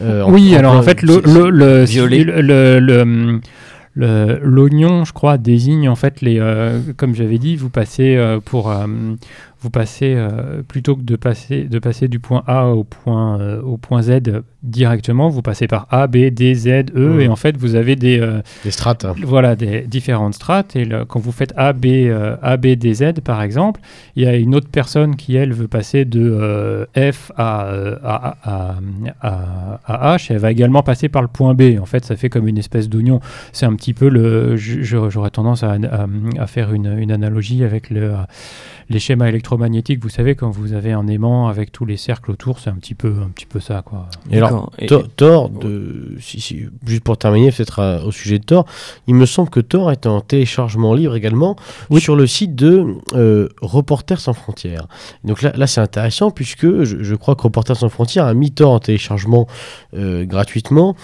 euh, 0.00 0.24
oui, 0.26 0.54
en- 0.56 0.58
alors 0.58 0.74
en 0.74 0.82
fait, 0.82 1.02
le, 1.02 1.14
c'est- 1.24 1.26
le, 1.32 1.48
le- 1.50 1.84
Violet. 1.84 2.24
le- 2.24 2.40
le- 2.40 2.80
le- 2.80 3.40
le- 3.94 4.40
l'oignon, 4.42 5.04
je 5.04 5.12
crois, 5.12 5.36
désigne 5.38 5.88
en 5.88 5.94
fait 5.96 6.22
les, 6.22 6.38
euh, 6.40 6.80
comme 6.96 7.14
j'avais 7.14 7.36
dit, 7.38 7.56
vous 7.56 7.68
passez 7.68 8.16
euh, 8.16 8.40
pour, 8.42 8.70
euh, 8.70 8.86
vous 9.62 9.70
passez 9.70 10.14
euh, 10.16 10.62
plutôt 10.66 10.96
que 10.96 11.02
de 11.02 11.16
passer, 11.16 11.64
de 11.64 11.78
passer 11.78 12.08
du 12.08 12.18
point 12.18 12.42
A 12.46 12.66
au 12.68 12.84
point, 12.84 13.40
euh, 13.40 13.62
au 13.62 13.76
point 13.76 14.02
Z 14.02 14.20
directement, 14.62 15.28
vous 15.28 15.42
passez 15.42 15.66
par 15.66 15.86
A, 15.90 16.06
B, 16.06 16.30
D, 16.30 16.54
Z, 16.54 16.68
E, 16.96 17.20
et 17.20 17.28
en 17.28 17.36
fait, 17.36 17.56
vous 17.56 17.74
avez 17.74 17.96
des, 17.96 18.20
euh, 18.20 18.40
des 18.64 18.70
strates. 18.70 19.06
voilà, 19.24 19.56
des 19.56 19.82
différentes 19.82 20.34
strates. 20.34 20.76
Et 20.76 20.84
le- 20.84 21.04
quand 21.04 21.18
vous 21.20 21.32
faites 21.32 21.52
A, 21.56 21.72
B, 21.72 21.86
A, 22.42 22.56
B, 22.56 22.66
D, 22.76 22.94
Z, 22.94 23.20
par 23.24 23.42
exemple, 23.42 23.80
il 24.16 24.22
y 24.22 24.26
a 24.26 24.36
une 24.36 24.54
autre 24.54 24.68
personne 24.70 25.16
qui, 25.16 25.34
elle, 25.36 25.52
veut 25.52 25.68
passer 25.68 26.04
de 26.04 26.86
F 26.96 27.32
à, 27.36 27.70
à, 28.02 28.36
à- 28.44 28.76
à- 29.20 29.80
à 29.86 30.16
H. 30.16 30.26
Elle 30.30 30.38
va 30.38 30.50
également 30.52 30.82
passer 30.82 31.08
par 31.08 31.22
le 31.22 31.28
point 31.28 31.54
B. 31.54 31.78
En 31.80 31.86
fait, 31.86 32.04
ça 32.04 32.16
fait 32.16 32.28
comme 32.28 32.48
une 32.48 32.58
espèce 32.58 32.88
d'oignon. 32.88 33.20
C'est 33.52 33.66
un 33.66 33.74
petit 33.74 33.94
peu 33.94 34.08
le. 34.08 34.56
J'aurais 34.56 35.30
tendance 35.30 35.62
à, 35.62 35.76
faire 36.46 36.72
une, 36.72 36.98
une 36.98 37.10
analogie 37.12 37.64
avec 37.64 37.90
le, 37.90 38.12
les 38.90 38.98
schémas 38.98 39.26
électromagnétiques. 39.52 40.02
Vous 40.02 40.08
savez, 40.08 40.34
quand 40.34 40.50
vous 40.50 40.72
avez 40.72 40.92
un 40.92 41.06
aimant 41.06 41.48
avec 41.48 41.72
tous 41.72 41.84
les 41.84 41.96
cercles 41.96 42.30
autour, 42.30 42.58
c'est 42.58 42.70
un 42.70 42.74
petit 42.74 42.94
peu, 42.94 43.14
un 43.22 43.28
petit 43.28 43.46
peu 43.46 43.60
ça, 43.60 43.82
quoi. 43.84 44.08
Et 44.30 44.38
alors. 44.38 44.70
Et- 44.78 44.86
Thor, 44.86 45.04
Thor, 45.16 45.48
de, 45.50 46.16
si, 46.20 46.40
si- 46.40 46.66
juste 46.86 47.04
pour 47.04 47.18
terminer, 47.18 47.50
peut-être 47.50 47.78
euh, 47.80 48.02
au 48.04 48.10
sujet 48.10 48.38
de 48.38 48.44
Thor, 48.44 48.64
il 49.06 49.14
me 49.14 49.26
semble 49.26 49.50
que 49.50 49.60
Thor 49.60 49.90
est 49.92 50.06
en 50.06 50.20
téléchargement 50.20 50.94
libre 50.94 51.14
également 51.16 51.56
Oui. 51.90 52.00
sur 52.00 52.16
le 52.16 52.26
site 52.26 52.54
de 52.54 52.86
euh, 53.14 53.48
Reporters 53.60 54.20
sans 54.20 54.32
frontières. 54.32 54.86
Donc 55.24 55.42
là, 55.42 55.52
là 55.54 55.66
c'est 55.66 55.80
intéressant 55.80 56.30
puisque 56.30 56.82
je, 56.84 57.02
je 57.02 57.14
crois 57.14 57.34
que 57.36 57.42
Reporters 57.42 57.76
sans 57.76 57.88
frontières 57.88 58.26
a 58.26 58.34
mis 58.34 58.52
Thor 58.52 58.72
en 58.72 58.78
téléchargement 58.78 59.46
euh, 59.94 60.24
gratuitement. 60.24 60.96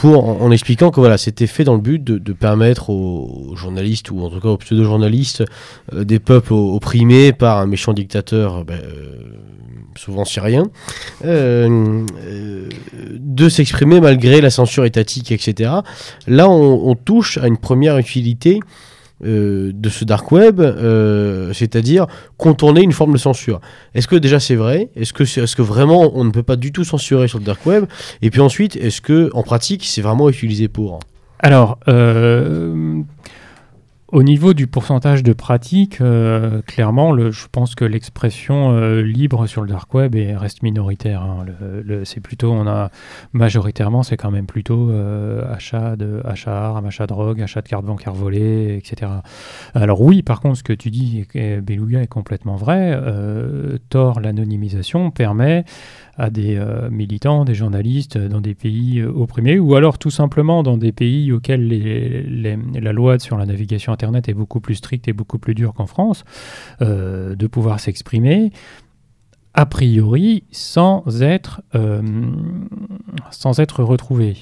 Pour, 0.00 0.42
en, 0.42 0.50
expliquant 0.50 0.90
que 0.90 0.98
voilà, 0.98 1.18
c'était 1.18 1.46
fait 1.46 1.62
dans 1.62 1.74
le 1.74 1.80
but 1.82 2.02
de, 2.02 2.16
de 2.16 2.32
permettre 2.32 2.88
aux, 2.88 3.54
journalistes 3.54 4.10
ou 4.10 4.22
en 4.22 4.30
tout 4.30 4.40
cas 4.40 4.48
aux 4.48 4.56
pseudo-journalistes 4.56 5.44
euh, 5.92 6.04
des 6.04 6.18
peuples 6.18 6.54
opprimés 6.54 7.34
par 7.34 7.58
un 7.58 7.66
méchant 7.66 7.92
dictateur, 7.92 8.64
euh, 8.70 8.84
souvent 9.98 10.24
syrien, 10.24 10.70
euh, 11.26 12.06
euh, 12.24 12.68
de 13.14 13.48
s'exprimer 13.50 14.00
malgré 14.00 14.40
la 14.40 14.48
censure 14.48 14.86
étatique, 14.86 15.32
etc. 15.32 15.70
Là, 16.26 16.48
on, 16.48 16.88
on 16.88 16.94
touche 16.94 17.36
à 17.36 17.46
une 17.46 17.58
première 17.58 17.98
utilité 17.98 18.60
euh, 19.24 19.72
de 19.74 19.88
ce 19.88 20.04
dark 20.04 20.32
web, 20.32 20.60
euh, 20.60 21.52
c'est-à-dire 21.52 22.06
contourner 22.36 22.82
une 22.82 22.92
forme 22.92 23.12
de 23.12 23.18
censure. 23.18 23.60
Est-ce 23.94 24.08
que 24.08 24.16
déjà 24.16 24.40
c'est 24.40 24.54
vrai? 24.54 24.90
Est-ce 24.96 25.12
que, 25.12 25.24
est-ce 25.24 25.54
que 25.54 25.62
vraiment 25.62 26.12
on 26.14 26.24
ne 26.24 26.30
peut 26.30 26.42
pas 26.42 26.56
du 26.56 26.72
tout 26.72 26.84
censurer 26.84 27.28
sur 27.28 27.38
le 27.38 27.44
dark 27.44 27.64
web? 27.66 27.84
Et 28.22 28.30
puis 28.30 28.40
ensuite, 28.40 28.76
est-ce 28.76 29.00
que 29.00 29.30
en 29.34 29.42
pratique 29.42 29.84
c'est 29.84 30.02
vraiment 30.02 30.28
utilisé 30.28 30.68
pour? 30.68 31.00
Alors, 31.38 31.78
euh, 31.88 33.02
au 34.12 34.22
niveau 34.22 34.54
du 34.54 34.66
pourcentage 34.66 35.22
de 35.22 35.32
pratique, 35.32 36.00
euh, 36.00 36.62
clairement, 36.62 37.16
je 37.30 37.46
pense 37.50 37.74
que 37.74 37.84
l'expression 37.84 38.72
euh, 38.72 39.02
libre 39.02 39.46
sur 39.46 39.62
le 39.62 39.68
dark 39.68 39.92
web 39.94 40.16
est, 40.16 40.36
reste 40.36 40.62
minoritaire. 40.62 41.22
hein. 41.22 41.46
C'est 42.04 42.20
plutôt, 42.20 42.50
on 42.50 42.66
a 42.66 42.90
majoritairement, 43.32 44.02
c'est 44.02 44.16
quand 44.16 44.30
même 44.30 44.46
plutôt 44.46 44.90
euh, 44.90 45.44
achat 45.52 45.96
de 45.96 46.22
achat 46.24 46.52
armes, 46.52 46.86
achat 46.86 47.04
de 47.04 47.08
drogue, 47.08 47.40
achat 47.40 47.62
de 47.62 47.68
cartes 47.68 47.84
bancaires 47.84 48.14
volées, 48.14 48.76
etc. 48.76 49.10
Alors 49.74 50.00
oui, 50.00 50.22
par 50.22 50.40
contre, 50.40 50.58
ce 50.58 50.64
que 50.64 50.72
tu 50.72 50.90
dis, 50.90 51.24
Beluga, 51.62 52.02
est 52.02 52.06
complètement 52.08 52.56
vrai. 52.56 52.98
Tor, 53.90 54.20
l'anonymisation 54.20 55.10
permet 55.10 55.64
à 56.16 56.30
des 56.30 56.56
euh, 56.56 56.90
militants, 56.90 57.44
des 57.44 57.54
journalistes 57.54 58.16
euh, 58.16 58.28
dans 58.28 58.40
des 58.40 58.54
pays 58.54 59.00
euh, 59.00 59.10
opprimés, 59.10 59.58
ou 59.58 59.74
alors 59.74 59.98
tout 59.98 60.10
simplement 60.10 60.62
dans 60.62 60.76
des 60.76 60.92
pays 60.92 61.32
auxquels 61.32 61.68
la 62.74 62.92
loi 62.92 63.18
sur 63.18 63.36
la 63.36 63.46
navigation 63.46 63.92
Internet 63.92 64.28
est 64.28 64.34
beaucoup 64.34 64.60
plus 64.60 64.76
stricte 64.76 65.08
et 65.08 65.12
beaucoup 65.12 65.38
plus 65.38 65.54
dure 65.54 65.74
qu'en 65.74 65.86
France, 65.86 66.24
de 66.80 67.46
pouvoir 67.46 67.80
s'exprimer 67.80 68.52
a 69.54 69.66
priori 69.66 70.44
sans 70.52 71.04
être, 71.22 71.62
sans 73.30 73.60
être 73.60 73.82
retrouvé. 73.82 74.36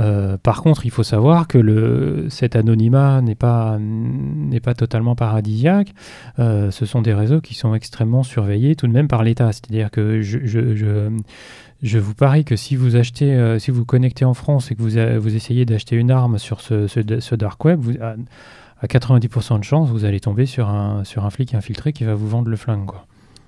Euh, 0.00 0.36
par 0.36 0.62
contre, 0.62 0.86
il 0.86 0.90
faut 0.90 1.02
savoir 1.02 1.46
que 1.46 2.26
cet 2.28 2.56
anonymat 2.56 3.20
n'est 3.20 3.34
pas, 3.34 3.78
n'est 3.78 4.60
pas 4.60 4.74
totalement 4.74 5.14
paradisiaque. 5.14 5.94
Euh, 6.38 6.70
ce 6.70 6.86
sont 6.86 7.02
des 7.02 7.14
réseaux 7.14 7.40
qui 7.40 7.54
sont 7.54 7.74
extrêmement 7.74 8.22
surveillés 8.22 8.76
tout 8.76 8.86
de 8.86 8.92
même 8.92 9.08
par 9.08 9.22
l'État. 9.22 9.52
C'est-à-dire 9.52 9.90
que 9.90 10.20
je, 10.22 10.40
je, 10.44 10.74
je, 10.74 11.10
je 11.82 11.98
vous 11.98 12.14
parie 12.14 12.44
que 12.44 12.56
si 12.56 12.76
vous 12.76 12.96
achetez, 12.96 13.32
euh, 13.32 13.58
si 13.58 13.70
vous 13.70 13.84
connectez 13.84 14.24
en 14.24 14.34
France 14.34 14.70
et 14.70 14.74
que 14.74 14.82
vous, 14.82 15.20
vous 15.20 15.36
essayez 15.36 15.64
d'acheter 15.64 15.96
une 15.96 16.10
arme 16.10 16.38
sur 16.38 16.60
ce, 16.60 16.86
ce, 16.88 17.34
dark 17.34 17.64
web, 17.64 17.80
à, 18.00 18.16
à 18.80 18.86
90% 18.86 19.60
de 19.60 19.64
chance, 19.64 19.90
vous 19.90 20.04
allez 20.04 20.20
tomber 20.20 20.46
sur 20.46 20.68
un, 20.68 21.04
sur 21.04 21.24
un 21.24 21.30
flic 21.30 21.54
infiltré 21.54 21.92
qui 21.92 22.04
va 22.04 22.14
vous 22.14 22.28
vendre 22.28 22.48
le 22.48 22.56
flingue. 22.56 22.90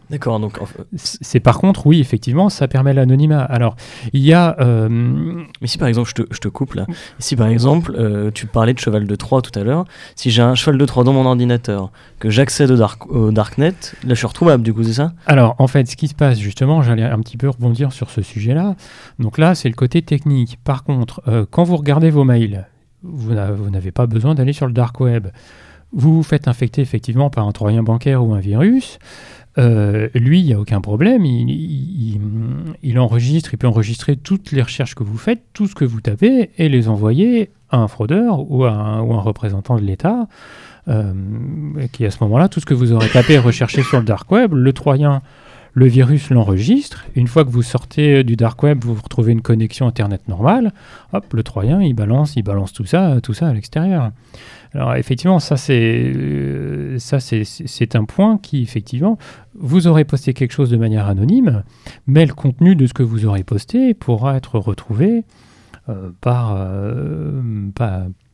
D'accord, 0.09 0.39
donc 0.39 0.61
en 0.63 0.67
fait- 0.67 0.85
C'est 0.95 1.41
par 1.41 1.59
contre, 1.59 1.87
oui, 1.87 1.99
effectivement, 2.01 2.49
ça 2.49 2.69
permet 2.69 2.93
l'anonymat. 2.95 3.43
Alors, 3.43 3.75
il 4.13 4.23
y 4.23 4.33
a. 4.33 4.57
euh, 4.61 4.89
mais 4.89 5.67
si 5.67 5.79
par 5.79 5.89
exemple, 5.89 6.09
je 6.09 6.23
te, 6.23 6.23
je 6.33 6.39
te 6.39 6.47
coupe 6.49 6.75
là, 6.75 6.87
si 7.19 7.35
par 7.35 7.49
exemple, 7.49 7.93
euh, 7.99 8.31
tu 8.33 8.47
parlais 8.47 8.73
de 8.73 8.79
cheval 8.79 9.07
de 9.07 9.15
Troie 9.17 9.43
tout 9.43 9.57
à 9.59 9.65
l'heure, 9.65 9.85
si 10.15 10.31
j'ai 10.31 10.43
un 10.43 10.55
cheval 10.55 10.79
de 10.79 10.85
Troie 10.85 11.03
dans 11.03 11.13
mon 11.13 11.27
ordinateur, 11.27 11.91
que 12.21 12.31
j'accède 12.31 12.71
au, 12.71 12.77
dark, 12.77 13.07
au 13.11 13.33
darknet, 13.33 13.71
là 14.05 14.11
je 14.11 14.15
suis 14.15 14.27
retrouvable 14.29 14.63
du 14.63 14.73
coup, 14.73 14.85
c'est 14.85 14.93
ça? 14.93 15.13
Alors, 15.27 15.57
en 15.59 15.67
fait, 15.67 15.89
ce 15.89 15.97
qui 15.97 16.07
se 16.07 16.15
passe, 16.15 16.39
justement, 16.39 16.83
j'allais 16.83 17.03
un 17.03 17.19
petit 17.19 17.37
peu 17.37 17.49
rebondir 17.49 17.93
sur 17.93 18.11
ce 18.11 18.23
sujet-là. 18.23 18.77
Donc 19.19 19.39
là, 19.39 19.55
c'est 19.57 19.69
le 19.69 19.75
côté 19.75 20.03
technique. 20.03 20.59
Par 20.63 20.85
contre, 20.85 21.21
euh, 21.27 21.45
quand 21.51 21.65
vous 21.65 21.77
regardez 21.77 22.11
vos 22.11 22.23
mails, 22.25 22.67
vous 23.03 23.33
n'avez 23.35 23.91
pas 23.93 24.07
besoin 24.07 24.35
d'aller 24.37 24.53
sur 24.53 24.67
le 24.67 24.73
dark 24.73 25.01
web. 25.01 25.29
Vous 25.93 26.15
vous 26.15 26.23
faites 26.25 26.49
infecter 26.49 26.83
effectivement 26.83 27.31
par 27.31 27.47
un 27.47 27.53
troyen 27.53 27.83
bancaire 27.83 28.25
ou 28.25 28.35
un 28.35 28.41
virus. 28.41 28.99
Euh, 29.59 30.09
lui, 30.15 30.41
il 30.41 30.47
n'y 30.47 30.53
a 30.53 30.61
aucun 30.61 30.81
problème. 30.81 31.25
Il, 31.25 32.99
enregistre, 32.99 33.55
il 33.55 33.59
peut 33.59 33.67
enregistrer 33.67 34.17
toutes 34.17 34.53
les 34.53 34.63
recherches 34.63 34.95
que 34.95 35.03
vous 35.03 35.19
faites, 35.19 35.43
tout 35.53 35.67
ce 35.67 35.75
que 35.75 35.85
vous 35.85 36.01
tapez, 36.01 36.51
et 36.59 36.69
les 36.69 36.89
envoyer 36.89 37.51
à 37.71 37.79
un 37.79 37.89
fraudeur 37.89 38.51
ou 38.51 38.65
à 38.65 38.73
un 38.73 39.21
représentant 39.21 39.77
de 39.77 39.83
l'État. 39.83 40.29
euh, 40.89 41.13
qui 41.93 42.07
à 42.07 42.11
ce 42.11 42.19
moment-là, 42.23 42.49
tout 42.49 42.61
ce 42.61 42.67
que 42.67 42.75
vous 42.75 42.93
aurez 42.93 43.09
tapé 43.09 43.35
et 43.35 43.39
recherché 43.39 43.83
sur 43.83 43.99
le 43.99 44.05
dark 44.05 44.31
web, 44.31 44.53
le 44.53 44.73
troyen 44.73 45.23
le 45.77 45.87
virus 45.87 46.31
l'enregistre. 46.31 47.05
Une 47.15 47.29
fois 47.29 47.45
que 47.45 47.51
vous 47.51 47.63
sortez 47.63 48.25
du 48.25 48.35
dark 48.35 48.63
web, 48.63 48.83
vous 48.83 48.95
retrouvez 48.95 49.33
une 49.33 49.43
connexion 49.43 49.87
internet 49.87 50.27
normale. 50.27 50.73
Hop, 51.13 51.35
le 51.35 51.43
troyen, 51.43 51.83
il 51.83 51.93
balance, 51.93 52.35
il 52.35 52.43
balance 52.43 52.73
tout 52.73 52.87
ça, 52.87 53.21
tout 53.23 53.35
ça 53.35 53.49
à 53.49 53.53
l'extérieur. 53.53 54.11
Alors 54.73 54.95
effectivement, 54.95 55.39
ça 55.39 55.59
c'est 55.59 56.13
euh, 56.17 56.99
ça 56.99 57.19
c'est 57.21 57.95
un 57.95 58.05
point 58.05 58.39
qui 58.39 58.63
effectivement 58.63 59.19
vous 59.55 59.87
aurez 59.87 60.07
posté 60.07 60.33
quelque 60.33 60.53
chose 60.53 60.71
de 60.71 60.79
manière 60.79 61.09
anonyme, 61.09 61.63
mais 62.07 62.25
le 62.25 62.33
contenu 62.33 62.75
de 62.75 62.87
ce 62.87 62.95
que 62.95 63.03
vous 63.03 63.27
aurez 63.27 63.45
posté 63.45 63.93
pourra 63.93 64.39
être 64.39 64.59
retrouvé 64.59 65.25
euh, 65.91 66.11
par 66.23 66.55
euh, 66.57 67.43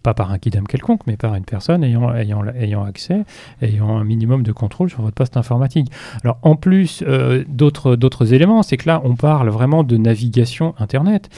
pas 0.03 0.15
par 0.15 0.33
un 0.33 0.39
kidam 0.39 0.67
quelconque, 0.67 1.07
mais 1.07 1.17
par 1.17 1.35
une 1.35 1.45
personne 1.45 1.85
ayant, 1.85 2.85
accès, 2.85 3.25
ayant 3.61 3.97
un 3.97 4.05
minimum 4.05 4.43
de 4.43 4.53
contrôle 4.53 4.91
sur 4.91 5.03
votre 5.03 5.15
poste 5.15 5.37
informatique. 5.37 5.91
Alors 6.25 6.39
en 6.43 6.57
plus 6.57 7.03
euh, 7.07 7.45
d'autres 7.49 8.35
éléments, 8.35 8.63
c'est 8.63 8.77
que 8.77 8.89
là 8.89 9.01
on 9.05 9.17
parle 9.17 9.49
vraiment 9.49 9.85
de 9.85 9.97
navigation 9.97 10.75
Internet. 10.79 11.29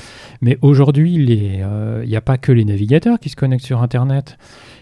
Mais 0.40 0.58
aujourd'hui, 0.62 1.14
il 1.14 2.06
n'y 2.06 2.16
a 2.16 2.20
pas 2.20 2.38
que 2.38 2.52
les 2.52 2.64
navigateurs 2.64 3.18
qui 3.18 3.28
se 3.28 3.36
connectent 3.36 3.64
sur 3.64 3.82
Internet. 3.82 4.38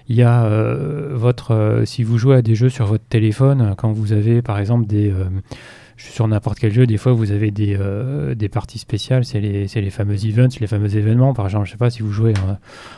Il 0.08 0.16
y 0.16 0.22
a 0.22 0.44
euh, 0.44 1.10
votre, 1.12 1.52
euh, 1.54 1.84
si 1.84 2.02
vous 2.02 2.18
jouez 2.18 2.36
à 2.36 2.42
des 2.42 2.54
jeux 2.54 2.68
sur 2.68 2.86
votre 2.86 3.04
téléphone, 3.04 3.74
quand 3.78 3.92
vous 3.92 4.12
avez 4.12 4.42
par 4.42 4.58
exemple 4.58 4.86
des, 4.86 5.10
euh, 5.10 5.24
sur 5.96 6.26
n'importe 6.28 6.58
quel 6.58 6.72
jeu, 6.72 6.86
des 6.86 6.96
fois 6.96 7.12
vous 7.12 7.30
avez 7.32 7.50
des, 7.50 7.76
euh, 7.78 8.34
des 8.34 8.48
parties 8.48 8.78
spéciales, 8.78 9.24
c'est 9.24 9.40
les, 9.40 9.66
les 9.66 9.90
fameux 9.90 10.26
events, 10.26 10.48
les 10.60 10.66
fameux 10.66 10.96
événements. 10.96 11.34
Par 11.34 11.46
exemple, 11.46 11.66
je 11.66 11.72
sais 11.72 11.76
pas 11.76 11.90
si 11.90 12.02
vous 12.02 12.10
jouez 12.10 12.34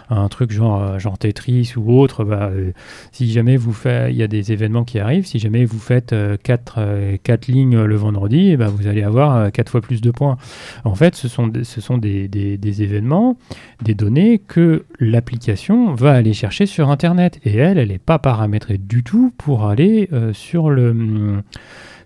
à, 0.09 0.17
un 0.17 0.29
truc 0.29 0.53
genre, 0.53 0.83
euh, 0.83 0.99
genre 0.99 1.19
Tetris 1.19 1.75
ou 1.77 1.99
autre, 1.99 2.25
bah, 2.25 2.51
euh, 2.53 2.73
si 3.13 3.31
jamais 3.31 3.57
vous 3.57 3.73
faites, 3.73 4.11
il 4.11 4.17
y 4.17 4.23
a 4.23 4.29
des 4.29 4.53
événements 4.53 4.85
qui 4.85 4.99
arrivent, 4.99 5.27
si 5.27 5.39
jamais 5.39 5.65
vous 5.65 5.79
faites 5.79 6.15
4 6.43 6.75
euh, 6.79 7.17
quatre 7.23 7.47
lignes 7.47 7.83
le 7.83 7.97
vendredi, 7.97 8.51
eh 8.51 8.57
ben, 8.57 8.69
vous 8.69 8.87
allez 8.87 9.03
avoir 9.03 9.51
4 9.51 9.69
fois 9.69 9.81
plus 9.81 10.01
de 10.01 10.11
points. 10.11 10.37
En 10.85 10.95
fait, 10.95 11.15
ce 11.15 11.29
sont, 11.29 11.51
ce 11.63 11.81
sont 11.81 11.99
des, 11.99 12.29
des- 12.29 12.83
événements, 12.83 13.37
des 13.83 13.95
données 13.95 14.39
que 14.39 14.85
l'application 14.99 15.95
va 15.95 16.13
aller 16.13 16.33
chercher 16.33 16.67
sur 16.67 16.91
Internet. 16.91 17.39
Et 17.45 17.57
elle, 17.57 17.79
elle 17.79 17.89
n'est 17.89 17.99
pas 17.99 18.19
paramétrée 18.19 18.79
du 18.79 19.05
tout 19.05 19.33
pour 19.39 19.67
aller 19.67 20.09
sur 20.33 20.71
le... 20.71 20.91
hum, 20.91 21.43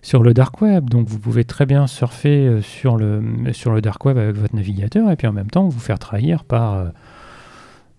sur 0.01 0.23
le 0.23 0.33
dark 0.33 0.61
web. 0.61 0.89
Donc 0.89 1.07
vous 1.07 1.19
pouvez 1.19 1.43
très 1.43 1.65
bien 1.65 1.87
surfer 1.87 2.47
euh, 2.47 2.61
sur 2.61 2.97
le, 2.97 3.21
sur 3.53 3.71
le 3.71 3.81
dark 3.81 4.03
web 4.05 4.17
avec 4.17 4.35
votre 4.35 4.55
navigateur 4.55 5.09
et 5.11 5.15
puis 5.15 5.27
en 5.27 5.33
même 5.33 5.49
temps 5.49 5.67
vous 5.67 5.79
faire 5.79 5.99
trahir 5.99 6.43
par, 6.43 6.73
euh, 6.75 6.85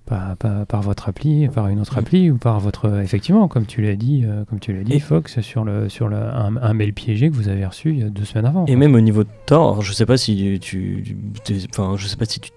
par, 0.07 0.37
par- 0.37 0.67
par 0.67 0.83
votre 0.83 1.09
appli, 1.09 1.49
par 1.49 1.69
une 1.69 1.79
autre 1.81 1.97
appli 1.99 2.31
ou 2.31 2.37
par 2.37 2.59
votre... 2.59 3.01
Effectivement, 3.01 3.47
comme 3.49 3.67
tu 3.67 3.81
l'as 3.83 3.95
dit, 3.97 4.25
euh, 4.25 4.45
comme 4.45 4.59
tu 4.59 4.73
l'as 4.73 4.83
dit 4.83 4.95
Et- 4.95 4.99
Fox, 5.01 5.41
sur, 5.41 5.65
le, 5.65 5.89
sur 5.89 6.09
le, 6.09 6.17
un, 6.17 6.57
un 6.57 6.75
mail 6.75 6.93
piégé 6.93 7.31
que 7.31 7.35
vous 7.35 7.49
avez 7.49 7.65
reçu 7.65 7.91
il 7.91 7.99
y 8.01 8.03
a 8.03 8.09
deux 8.09 8.25
semaines 8.25 8.47
avant. 8.47 8.65
Et 8.67 8.75
même 8.77 8.95
au 8.95 9.01
niveau 9.01 9.23
de 9.23 9.29
Tor, 9.47 9.83
je 9.83 9.93
sais 9.93 10.07
pas 10.07 10.17
si 10.17 10.59
tu, 10.61 11.17
tu- 11.45 11.55
enfin, 11.71 11.95
je 11.97 12.07
sais 12.09 12.17
pas 12.17 12.25
si 12.25 12.41
tu, 12.41 12.51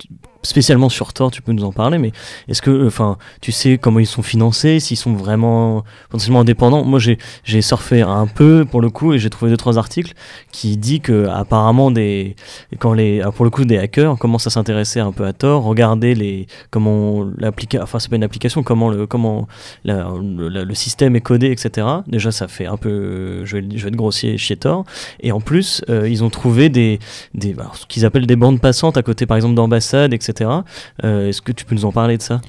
spécialement 0.44 0.90
sur 0.90 1.14
Tor, 1.14 1.32
tu 1.32 1.42
peux 1.42 1.54
nous 1.54 1.64
en 1.64 1.72
parler, 1.72 1.98
mais 1.98 2.12
est-ce 2.48 2.62
que, 2.62 2.86
enfin, 2.86 3.18
tu 3.42 3.52
sais 3.52 3.78
comment 3.78 4.00
ils 4.00 4.06
sont 4.06 4.22
financés, 4.22 4.80
s'ils 4.80 4.98
sont 4.98 5.14
vraiment 5.14 5.84
potentiellement 6.10 6.42
indépendants? 6.42 6.84
Moi, 6.84 7.00
j'ai, 7.00 7.18
surfé 7.62 8.02
un 8.02 8.28
peu 8.28 8.66
pour 8.70 8.82
le 8.82 8.90
coup 8.90 9.14
et 9.14 9.20
j'ai 9.20 9.30
trouvé 9.30 9.50
deux 9.50 9.58
trois 9.58 9.78
articles 9.78 10.14
qui 10.52 10.76
dit 10.76 11.00
que 11.00 11.28
apparemment 11.28 11.92
des, 11.92 12.36
quand 12.80 12.94
les, 12.94 13.22
alors, 13.22 13.34
pour 13.34 13.46
le 13.46 13.52
coup, 13.52 13.64
des 13.64 13.78
hackers 13.78 14.18
commencent 14.18 14.48
à 14.48 14.50
s'intéresser 14.50 15.00
un 15.00 15.12
peu 15.12 15.26
à 15.26 15.34
Tor, 15.34 15.64
regarder 15.64 16.14
les, 16.14 16.48
comment 16.72 17.26
l'application, 17.38 17.84
enfin, 17.84 18.00
c'est 18.00 18.10
pas 18.10 18.18
une 18.18 18.24
application, 18.24 18.64
comment 18.64 18.90
le, 18.90 19.08
comment 19.08 19.48
le, 19.86 20.74
système 20.74 21.16
est 21.16 21.22
codé, 21.22 21.52
etc. 21.52 21.88
Déjà, 22.08 22.32
ça 22.32 22.48
fait 22.48 22.66
un 22.66 22.78
peu, 22.78 23.46
je 23.46 23.58
vais, 23.58 23.64
être 23.64 23.96
grossier 23.96 24.38
chez 24.38 24.58
Tor. 24.58 24.84
Et 25.22 25.32
en 25.32 25.40
plus, 25.40 25.82
euh, 25.90 26.10
ils 26.10 26.24
ont 26.24 26.30
trouvé 26.30 26.70
des, 26.70 27.00
des 27.34 27.56
ce 27.74 27.86
qu'ils 27.86 28.06
appellent 28.06 28.28
des 28.28 28.36
bandes 28.36 28.60
passantes 28.60 28.98
à 28.98 29.04
côté, 29.04 29.26
par 29.26 29.38
exemple, 29.38 29.56
d'ambassades, 29.56 30.14
etc. 30.14 30.33
Euh, 30.42 31.30
Est-ce 31.30 31.42
que 31.42 31.52
tu 31.52 31.66
peux 31.66 31.76
nous 31.76 31.86
en 31.86 31.92
parler 31.92 32.18
de 32.18 32.22
ça? 32.22 32.42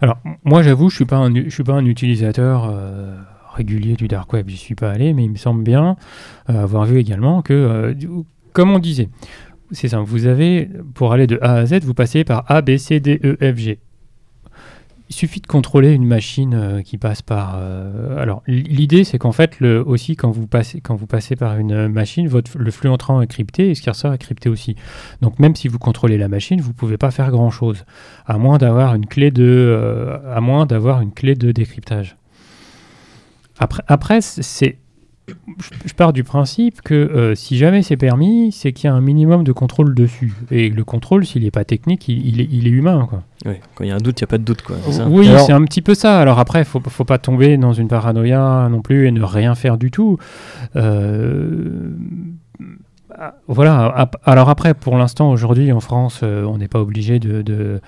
Alors, 0.00 0.18
moi, 0.44 0.62
j'avoue, 0.62 0.90
je 0.90 0.96
je 0.96 1.50
suis 1.50 1.64
pas 1.64 1.74
un 1.74 1.84
utilisateur 1.84 2.68
euh, 2.70 3.16
régulier 3.54 3.94
du 3.94 4.08
dark 4.08 4.32
web. 4.32 4.48
J'y 4.48 4.56
suis 4.56 4.74
pas 4.74 4.90
allé, 4.90 5.12
mais 5.14 5.24
il 5.24 5.30
me 5.30 5.36
semble 5.36 5.62
bien 5.62 5.96
euh, 6.50 6.62
avoir 6.62 6.84
vu 6.84 6.98
également 6.98 7.42
que, 7.42 7.96
comme 8.52 8.70
on 8.72 8.78
disait, 8.78 9.08
c'est 9.70 9.88
simple. 9.88 10.08
Vous 10.08 10.26
avez, 10.26 10.68
pour 10.94 11.12
aller 11.12 11.26
de 11.26 11.38
A 11.42 11.54
à 11.54 11.66
Z, 11.66 11.80
vous 11.82 11.94
passez 11.94 12.24
par 12.24 12.44
A, 12.48 12.62
B, 12.62 12.76
C, 12.76 13.00
D, 13.00 13.20
E, 13.24 13.36
F, 13.40 13.56
G. 13.56 13.78
Il 15.08 15.14
suffit 15.14 15.40
de 15.40 15.46
contrôler 15.46 15.92
une 15.92 16.04
machine 16.04 16.54
euh, 16.54 16.82
qui 16.82 16.98
passe 16.98 17.22
par. 17.22 17.54
euh, 17.58 18.20
alors, 18.20 18.42
l'idée, 18.48 19.04
c'est 19.04 19.18
qu'en 19.18 19.30
fait, 19.30 19.60
le, 19.60 19.80
aussi, 19.86 20.16
quand 20.16 20.32
vous 20.32 20.48
passez, 20.48 20.80
quand 20.80 20.96
vous 20.96 21.06
passez 21.06 21.36
par 21.36 21.58
une 21.58 21.72
euh, 21.72 21.88
machine, 21.88 22.26
votre, 22.26 22.58
le 22.58 22.70
flux 22.72 22.88
entrant 22.88 23.20
est 23.20 23.28
crypté 23.28 23.70
et 23.70 23.74
ce 23.76 23.82
qui 23.82 23.88
ressort 23.88 24.12
est 24.12 24.18
crypté 24.18 24.48
aussi. 24.48 24.74
Donc, 25.22 25.38
même 25.38 25.54
si 25.54 25.68
vous 25.68 25.78
contrôlez 25.78 26.18
la 26.18 26.26
machine, 26.26 26.60
vous 26.60 26.72
pouvez 26.72 26.96
pas 26.96 27.12
faire 27.12 27.30
grand 27.30 27.50
chose 27.50 27.84
à 28.26 28.36
moins 28.36 28.58
d'avoir 28.58 28.96
une 28.96 29.06
clé 29.06 29.30
de, 29.30 30.18
à 30.28 30.40
moins 30.40 30.66
d'avoir 30.66 31.00
une 31.00 31.12
clé 31.12 31.36
de 31.36 31.52
décryptage. 31.52 32.16
Après, 33.58 33.82
après 33.86 34.20
c'est, 34.20 34.78
je, 35.28 35.34
je 35.86 35.94
pars 35.94 36.12
du 36.12 36.22
principe 36.24 36.82
que 36.82 36.94
euh, 36.94 37.34
si 37.34 37.56
jamais 37.56 37.82
c'est 37.82 37.96
permis, 37.96 38.52
c'est 38.52 38.72
qu'il 38.72 38.86
y 38.88 38.90
a 38.90 38.94
un 38.94 39.00
minimum 39.00 39.42
de 39.44 39.52
contrôle 39.52 39.94
dessus. 39.94 40.34
Et 40.50 40.68
le 40.70 40.84
contrôle, 40.84 41.24
s'il 41.26 41.42
n'est 41.42 41.50
pas 41.50 41.64
technique, 41.64 42.08
il, 42.08 42.24
il 42.26 42.40
est, 42.40 42.48
il 42.50 42.66
est 42.66 42.70
humain, 42.70 43.06
quoi. 43.08 43.22
Ouais, 43.44 43.60
Quand 43.74 43.84
il 43.84 43.88
y 43.88 43.90
a 43.90 43.94
un 43.94 43.98
doute, 43.98 44.20
il 44.20 44.24
n'y 44.24 44.26
a 44.26 44.28
pas 44.28 44.38
de 44.38 44.44
doute, 44.44 44.62
quoi. 44.62 44.76
c'est 44.84 44.92
ça 44.92 45.08
Oui, 45.08 45.28
Alors- 45.28 45.40
c'est 45.46 45.52
un 45.52 45.62
petit 45.64 45.82
peu 45.82 45.94
ça. 45.94 46.20
Alors 46.20 46.38
après, 46.38 46.64
faut, 46.64 46.80
faut 46.80 47.04
pas 47.04 47.18
tomber 47.18 47.56
dans 47.56 47.72
une 47.72 47.88
paranoïa 47.88 48.68
non 48.70 48.82
plus 48.82 49.06
et 49.06 49.10
ne 49.12 49.22
rien 49.22 49.54
faire 49.54 49.78
du 49.78 49.90
tout. 49.90 50.18
Euh, 50.76 51.90
ah, 53.18 53.34
Voilà. 53.48 53.86
ap- 53.96 54.16
Alors 54.24 54.48
après, 54.48 54.74
pour 54.74 54.96
l'instant, 54.96 55.30
aujourd'hui, 55.30 55.72
en 55.72 55.80
France, 55.80 56.20
euh, 56.22 56.44
on 56.44 56.58
n'est 56.58 56.68
pas 56.68 56.80
obligé 56.80 57.18
de, 57.18 57.42
de- 57.42 57.80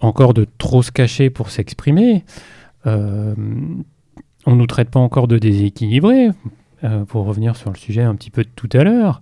encore 0.00 0.34
de 0.34 0.46
trop 0.58 0.82
se 0.82 0.90
cacher 0.90 1.30
pour 1.30 1.50
s'exprimer. 1.50 2.24
Euh, 2.86 3.34
on 4.46 4.52
ne 4.52 4.56
nous 4.56 4.66
traite 4.66 4.90
pas 4.90 5.00
encore 5.00 5.28
de 5.28 5.38
déséquilibrés, 5.38 6.30
euh, 6.84 7.04
pour 7.04 7.24
revenir 7.26 7.56
sur 7.56 7.70
le 7.70 7.76
sujet 7.76 8.02
un 8.02 8.14
petit 8.14 8.30
peu 8.30 8.42
de 8.42 8.48
tout 8.56 8.68
à 8.72 8.84
l'heure. 8.84 9.20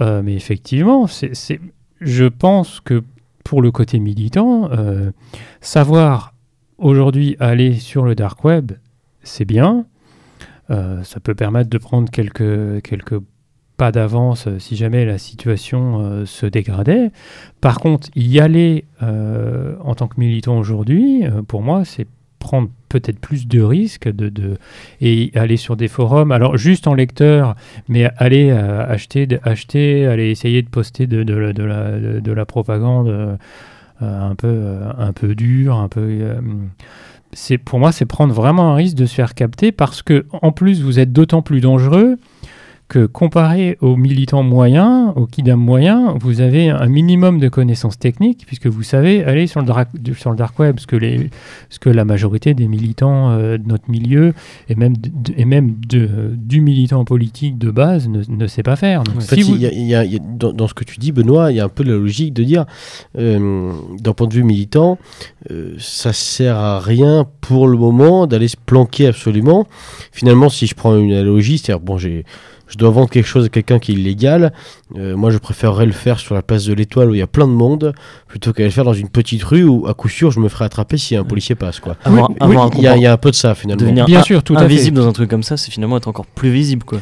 Euh, 0.00 0.22
mais 0.24 0.34
effectivement, 0.34 1.06
c'est, 1.06 1.34
c'est- 1.34 1.60
je 2.00 2.24
pense 2.24 2.80
que 2.80 3.02
pour 3.44 3.62
le 3.62 3.70
côté 3.70 3.98
militant, 4.00 4.68
euh, 4.72 5.12
savoir 5.60 6.34
aujourd'hui 6.78 7.36
aller 7.38 7.74
sur 7.74 8.04
le 8.04 8.14
dark 8.14 8.44
web, 8.44 8.72
c'est 9.22 9.44
bien. 9.44 9.86
Ça 10.68 11.20
peut 11.22 11.36
permettre 11.36 11.70
de 11.70 11.78
prendre 11.78 12.10
quelques, 12.10 12.82
quelques 12.82 13.20
pas 13.76 13.92
d'avance 13.92 14.48
si 14.58 14.74
jamais 14.74 15.04
la 15.04 15.16
situation 15.16 16.26
se 16.26 16.44
dégradait. 16.44 17.12
Par 17.60 17.78
contre, 17.78 18.08
y 18.16 18.40
aller 18.40 18.84
en 19.00 19.94
tant 19.94 20.08
que 20.08 20.18
militant 20.18 20.58
aujourd'hui, 20.58 21.22
pour 21.46 21.62
moi, 21.62 21.84
c'est 21.84 22.08
prendre 22.48 22.68
peut-être 22.88 23.18
plus 23.18 23.48
de 23.48 23.60
risques 23.60 24.08
de, 24.08 24.28
de- 24.28 24.56
et 25.00 25.32
aller 25.34 25.56
sur 25.56 25.74
des 25.76 25.88
forums. 25.88 26.30
Alors 26.30 26.56
juste 26.56 26.86
en 26.86 26.94
lecteur, 26.94 27.56
mais 27.88 28.04
aller 28.18 28.50
euh, 28.50 28.86
acheter, 28.88 29.26
acheter, 29.42 30.06
aller 30.06 30.30
essayer 30.30 30.62
de 30.62 30.68
poster 30.68 31.06
de, 31.08 31.24
de 31.24 31.34
la, 31.34 31.52
de 31.52 31.64
la- 31.64 31.98
de- 31.98 32.20
de 32.20 32.32
la 32.32 32.44
propagande 32.44 33.08
euh, 33.08 33.36
euh, 34.02 34.30
un 34.30 34.34
peu, 34.36 34.54
un 34.98 35.12
peu 35.12 35.34
dure, 35.34 35.74
un 35.76 35.88
peu. 35.88 36.04
c'est 37.32 37.58
pour 37.58 37.78
moi, 37.78 37.90
c'est 37.92 38.06
prendre 38.06 38.32
vraiment 38.32 38.72
un 38.72 38.74
risque 38.76 38.96
de 38.96 39.06
se 39.06 39.14
faire 39.14 39.34
capter 39.34 39.72
parce 39.72 40.02
que 40.02 40.26
en 40.32 40.52
plus 40.52 40.82
vous 40.82 40.98
êtes 40.98 41.12
d'autant 41.12 41.42
plus 41.42 41.60
dangereux 41.60 42.16
que 42.88 43.04
comparé 43.06 43.76
aux 43.80 43.96
militants 43.96 44.44
moyens, 44.44 45.12
aux 45.16 45.26
kidam 45.26 45.58
moyens, 45.58 46.14
vous 46.20 46.40
avez 46.40 46.70
un 46.70 46.86
minimum 46.86 47.40
de 47.40 47.48
connaissances 47.48 47.98
techniques 47.98 48.44
puisque 48.46 48.68
vous 48.68 48.84
savez 48.84 49.24
aller 49.24 49.48
sur 49.48 49.60
le, 49.60 49.66
dark, 49.66 49.88
sur 50.16 50.30
le 50.30 50.36
dark 50.36 50.56
web, 50.60 50.78
ce 50.78 50.86
que, 50.86 50.94
les, 50.94 51.30
ce 51.68 51.80
que 51.80 51.90
la 51.90 52.04
majorité 52.04 52.54
des 52.54 52.68
militants 52.68 53.30
euh, 53.30 53.58
de 53.58 53.66
notre 53.66 53.90
milieu 53.90 54.34
et 54.68 54.76
même, 54.76 54.96
de- 54.96 55.10
de- 55.12 55.34
et 55.36 55.44
même 55.44 55.74
de- 55.88 56.30
du 56.36 56.60
militant 56.60 57.04
politique 57.04 57.58
de 57.58 57.72
base 57.72 58.08
ne, 58.08 58.22
ne 58.28 58.46
sait 58.46 58.62
pas 58.62 58.76
faire. 58.76 59.02
Donc, 59.02 59.16
En 59.16 59.20
si 59.20 59.26
fait, 59.28 59.40
vous- 59.42 59.56
il 59.56 59.62
y 59.62 59.66
a- 59.66 59.72
il 59.72 59.86
y 59.86 59.94
a- 59.96 60.04
il 60.04 60.12
y 60.12 60.16
a- 60.16 60.20
dans, 60.20 60.52
dans 60.52 60.68
ce 60.68 60.74
que 60.74 60.84
tu 60.84 60.98
dis, 61.00 61.10
Benoît, 61.10 61.50
il 61.50 61.56
y 61.56 61.60
a 61.60 61.64
un 61.64 61.68
peu 61.68 61.82
la 61.82 61.92
logique 61.94 62.34
de 62.34 62.44
dire, 62.44 62.66
euh, 63.18 63.72
d'un 64.00 64.12
point 64.12 64.28
de 64.28 64.34
vue 64.34 64.44
militant, 64.44 64.96
euh, 65.50 65.74
ça 65.78 66.12
sert 66.12 66.56
à 66.56 66.78
rien 66.78 67.26
pour 67.40 67.66
le 67.66 67.76
moment 67.76 68.28
d'aller 68.28 68.46
se 68.48 68.56
planquer 68.64 69.08
absolument. 69.08 69.66
Finalement, 70.12 70.48
si 70.48 70.68
je 70.68 70.74
prends 70.76 70.96
une 70.96 71.12
analogie, 71.12 71.58
c'est-à-dire, 71.58 71.84
bon, 71.84 71.98
j'ai, 71.98 72.24
je 72.68 72.76
dois 72.78 72.90
vendre 72.90 73.08
quelque 73.10 73.26
chose 73.26 73.46
à 73.46 73.48
quelqu'un 73.48 73.78
qui 73.78 73.92
est 73.92 73.94
illégal, 73.94 74.52
euh, 74.96 75.16
moi 75.16 75.30
je 75.30 75.38
préférerais 75.38 75.86
le 75.86 75.92
faire 75.92 76.18
sur 76.18 76.34
la 76.34 76.42
place 76.42 76.64
de 76.64 76.72
l'Étoile 76.74 77.10
où 77.10 77.14
il 77.14 77.18
y 77.18 77.22
a 77.22 77.26
plein 77.26 77.46
de 77.46 77.52
monde, 77.52 77.92
plutôt 78.26 78.52
qu'à 78.52 78.64
le 78.64 78.70
faire 78.70 78.84
dans 78.84 78.92
une 78.92 79.08
petite 79.08 79.42
rue 79.44 79.64
où, 79.64 79.86
à 79.86 79.94
coup 79.94 80.08
sûr, 80.08 80.30
je 80.30 80.40
me 80.40 80.48
ferai 80.48 80.64
attraper 80.64 80.96
si 80.96 81.14
un 81.16 81.24
policier 81.24 81.54
passe, 81.54 81.78
quoi. 81.80 81.96
Oui, 82.06 82.12
Il 82.12 82.18
y, 82.18 82.20
a, 82.20 82.56
comport- 82.56 82.96
il 82.96 83.02
y 83.02 83.06
a 83.06 83.12
un 83.12 83.16
peu 83.16 83.30
de 83.30 83.36
ça, 83.36 83.54
finalement. 83.54 83.80
devenir 83.82 84.04
Bien 84.06 84.22
sûr, 84.22 84.42
tout 84.42 84.54
à 84.54 84.58
fait. 84.58 84.64
invisible 84.64 84.96
dans 84.98 85.06
un 85.08 85.12
truc 85.12 85.30
comme 85.30 85.42
ça, 85.42 85.56
c'est 85.56 85.70
finalement 85.70 85.96
être 85.96 86.08
encore 86.08 86.26
plus 86.26 86.50
visible, 86.50 86.84
quoi. 86.84 86.98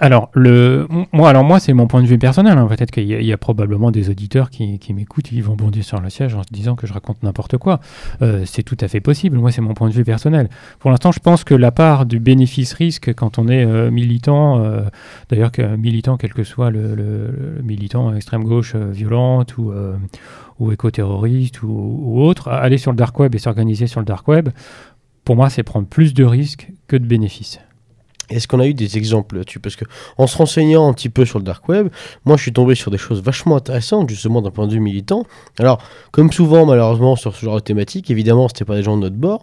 Alors, 0.00 0.30
le, 0.32 0.86
moi, 1.12 1.28
alors 1.30 1.42
moi, 1.42 1.58
c'est 1.58 1.72
mon 1.72 1.88
point 1.88 2.00
de 2.02 2.06
vue 2.06 2.18
personnel. 2.18 2.56
hein. 2.56 2.66
Peut-être 2.68 2.92
qu'il 2.92 3.02
y, 3.04 3.24
y 3.24 3.32
a 3.32 3.36
probablement 3.36 3.90
des 3.90 4.10
auditeurs 4.10 4.48
qui, 4.48 4.78
qui 4.78 4.94
m'écoutent, 4.94 5.32
ils 5.32 5.42
vont 5.42 5.56
bondir 5.56 5.82
sur 5.84 6.00
le 6.00 6.08
siège 6.08 6.36
en 6.36 6.44
se 6.44 6.52
disant 6.52 6.76
que 6.76 6.86
je 6.86 6.92
raconte 6.92 7.20
n'importe 7.24 7.58
quoi. 7.58 7.80
Euh, 8.22 8.44
c'est 8.46 8.62
tout 8.62 8.76
à 8.80 8.86
fait 8.86 9.00
possible. 9.00 9.38
Moi, 9.38 9.50
c'est 9.50 9.60
mon 9.60 9.74
point 9.74 9.88
de 9.88 9.94
vue 9.94 10.04
personnel. 10.04 10.48
Pour 10.78 10.90
l'instant, 10.92 11.10
je 11.10 11.18
pense 11.18 11.42
que 11.42 11.54
la 11.54 11.72
part 11.72 12.06
du 12.06 12.20
bénéfice-risque 12.20 13.12
quand 13.14 13.38
on 13.38 13.48
est 13.48 13.64
euh, 13.64 13.90
militant, 13.90 14.62
euh, 14.64 14.82
d'ailleurs, 15.30 15.50
que, 15.50 15.74
militant, 15.74 16.16
quel 16.16 16.32
que 16.32 16.44
soit 16.44 16.70
le, 16.70 16.94
le- 16.94 17.60
militant 17.64 18.14
extrême 18.14 18.44
gauche 18.44 18.76
violente 18.76 19.58
ou, 19.58 19.72
ou 20.60 20.70
éco-terroriste 20.72 21.62
ou, 21.64 21.68
ou 21.68 22.22
autre, 22.22 22.48
aller 22.48 22.78
sur 22.78 22.92
le 22.92 22.96
dark 22.96 23.18
web 23.18 23.34
et 23.34 23.38
s'organiser 23.38 23.88
sur 23.88 23.98
le 24.00 24.06
dark 24.06 24.28
web, 24.28 24.50
pour 25.24 25.34
moi, 25.34 25.50
c'est 25.50 25.64
prendre 25.64 25.88
plus 25.88 26.14
de 26.14 26.24
risques 26.24 26.70
que 26.86 26.96
de 26.96 27.04
bénéfices. 27.04 27.58
Est-ce 28.30 28.46
qu'on 28.46 28.60
a 28.60 28.66
eu 28.66 28.74
des 28.74 28.98
exemples 28.98 29.36
là-dessus? 29.38 29.58
Parce 29.60 29.74
que 29.76 29.84
en 30.18 30.26
se 30.26 30.36
renseignant 30.36 30.88
un 30.88 30.92
petit 30.92 31.08
peu 31.08 31.24
sur 31.24 31.38
le 31.38 31.44
dark 31.44 31.66
web, 31.68 31.88
moi 32.24 32.36
je 32.36 32.42
suis 32.42 32.52
tombé 32.52 32.74
sur 32.74 32.90
des 32.90 32.98
choses 32.98 33.22
vachement 33.22 33.56
intéressantes, 33.56 34.10
justement 34.10 34.42
d'un 34.42 34.50
point 34.50 34.66
de 34.66 34.72
vue 34.72 34.80
militant. 34.80 35.24
Alors, 35.58 35.80
comme 36.10 36.30
souvent 36.30 36.66
malheureusement 36.66 37.16
sur 37.16 37.34
ce 37.34 37.44
genre 37.44 37.56
de 37.56 37.60
thématique, 37.60 38.10
évidemment 38.10 38.48
c'était 38.48 38.64
pas 38.66 38.74
des 38.76 38.82
gens 38.82 38.96
de 38.96 39.02
notre 39.02 39.16
bord, 39.16 39.42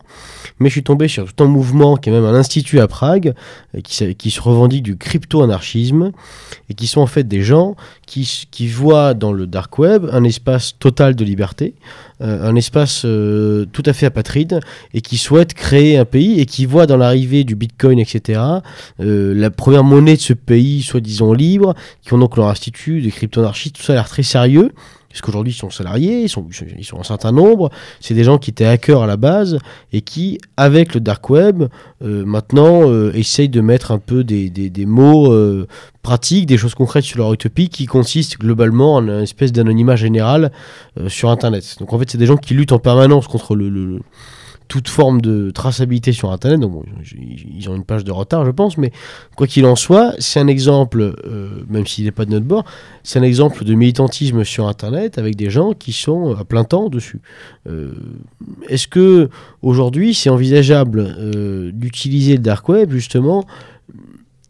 mais 0.59 0.69
je 0.69 0.73
suis 0.73 0.83
tombé 0.83 1.07
sur 1.07 1.33
tout 1.33 1.43
un 1.43 1.47
mouvement 1.47 1.97
qui 1.97 2.09
est 2.09 2.11
même 2.11 2.25
un 2.25 2.35
institut 2.35 2.79
à 2.79 2.87
Prague, 2.87 3.33
euh, 3.75 3.81
qui, 3.81 4.29
se- 4.31 4.41
revendique 4.41 4.83
du 4.83 4.97
crypto-anarchisme, 4.97 6.11
et 6.69 6.73
qui 6.73 6.87
sont 6.87 7.01
en 7.01 7.07
fait 7.07 7.23
des 7.27 7.41
gens 7.41 7.75
qui, 8.05 8.67
voient 8.67 9.13
dans 9.13 9.31
le 9.31 9.47
dark 9.47 9.77
web 9.79 10.05
un 10.11 10.23
espace 10.23 10.77
total 10.77 11.15
de 11.15 11.23
liberté, 11.25 11.73
un 12.19 12.55
espace 12.55 13.03
euh, 13.05 13.65
tout 13.71 13.83
à 13.85 13.93
fait 13.93 14.05
apatride, 14.05 14.59
et 14.93 15.01
qui 15.01 15.17
souhaitent 15.17 15.53
créer 15.53 15.97
un 15.97 16.05
pays, 16.05 16.39
et 16.39 16.45
qui 16.45 16.65
voient 16.65 16.87
dans 16.87 16.97
l'arrivée 16.97 17.43
du 17.43 17.55
bitcoin, 17.55 17.99
etc., 17.99 18.41
euh, 19.01 19.33
la 19.33 19.49
première 19.49 19.83
monnaie 19.83 20.15
de 20.15 20.21
ce 20.21 20.33
pays, 20.33 20.81
soi-disant 20.81 21.33
libre, 21.33 21.75
qui 22.01 22.13
ont 22.13 22.17
donc 22.17 22.37
leur 22.37 22.47
institut, 22.47 23.01
des 23.01 23.11
crypto-anarchistes, 23.11 23.75
tout 23.75 23.83
ça 23.83 23.93
a 23.93 23.95
l'air 23.95 24.09
très 24.09 24.23
sérieux. 24.23 24.71
Parce 25.15 25.21
qu'aujourd'hui, 25.21 25.53
ils 25.53 25.55
sont 25.55 25.69
salariés, 25.69 26.23
ils 26.23 26.29
sont, 26.29 26.45
ils 26.77 26.83
sont 26.83 26.99
un 26.99 27.03
certain 27.03 27.31
nombre. 27.31 27.69
C'est 28.01 28.13
des 28.13 28.25
gens 28.25 28.37
qui 28.37 28.49
étaient 28.51 28.65
hackers 28.65 29.01
à 29.01 29.07
la 29.07 29.15
base 29.15 29.57
et 29.93 30.01
qui, 30.01 30.39
avec 30.57 30.93
le 30.93 30.99
dark 30.99 31.29
web, 31.29 31.63
euh, 32.03 32.25
maintenant 32.25 32.89
euh, 32.91 33.13
essayent 33.13 33.47
de 33.47 33.61
mettre 33.61 33.91
un 33.91 33.99
peu 33.99 34.25
des, 34.25 34.49
des, 34.49 34.69
des 34.69 34.85
mots 34.85 35.31
euh, 35.31 35.67
pratiques, 36.01 36.47
des 36.47 36.57
choses 36.57 36.75
concrètes 36.75 37.05
sur 37.05 37.19
leur 37.19 37.31
utopie 37.31 37.69
qui 37.69 37.85
consistent 37.85 38.37
globalement 38.39 38.95
en 38.95 39.07
une 39.07 39.21
espèce 39.23 39.53
d'anonymat 39.53 39.95
général 39.95 40.51
sur 41.07 41.29
Internet. 41.29 41.77
Donc 41.79 41.93
en 41.93 41.97
fait, 41.99 42.09
c'est 42.11 42.17
des 42.17 42.25
gens 42.25 42.35
qui 42.35 42.53
luttent 42.53 42.73
en 42.73 42.79
permanence 42.79 43.27
contre 43.27 43.55
le- 43.55 44.01
toute 44.67 44.87
forme 44.87 45.21
de 45.21 45.51
traçabilité 45.51 46.11
sur 46.11 46.31
Internet. 46.31 46.59
Donc 46.59 46.85
ils 47.57 47.69
ont 47.69 47.75
une 47.75 47.83
page 47.83 48.03
de 48.03 48.11
retard, 48.11 48.45
je 48.45 48.51
pense, 48.51 48.77
mais 48.77 48.91
quoi 49.35 49.47
qu'il 49.47 49.65
en 49.65 49.75
soit, 49.75 50.13
c'est 50.19 50.39
un 50.39 50.47
exemple, 50.47 51.15
euh, 51.25 51.63
même 51.69 51.85
s'il 51.85 52.05
n'est 52.05 52.11
pas 52.11 52.25
de 52.25 52.31
notre 52.31 52.45
bord, 52.45 52.65
c'est 53.03 53.19
un 53.19 53.23
exemple 53.23 53.63
de 53.63 53.73
militantisme 53.73 54.43
sur 54.43 54.67
Internet 54.67 55.17
avec 55.17 55.35
des 55.35 55.49
gens 55.49 55.73
qui 55.73 55.93
sont 55.93 56.35
à 56.35 56.43
plein 56.43 56.63
temps 56.63 56.89
dessus. 56.89 57.21
Euh, 57.67 57.93
Est-ce 58.67 58.87
que 58.87 59.29
aujourd'hui, 59.61 60.13
c'est 60.13 60.29
envisageable 60.29 61.15
euh, 61.17 61.71
d'utiliser 61.71 62.33
le 62.33 62.43
dark 62.43 62.67
web 62.69 62.91
justement 62.91 63.45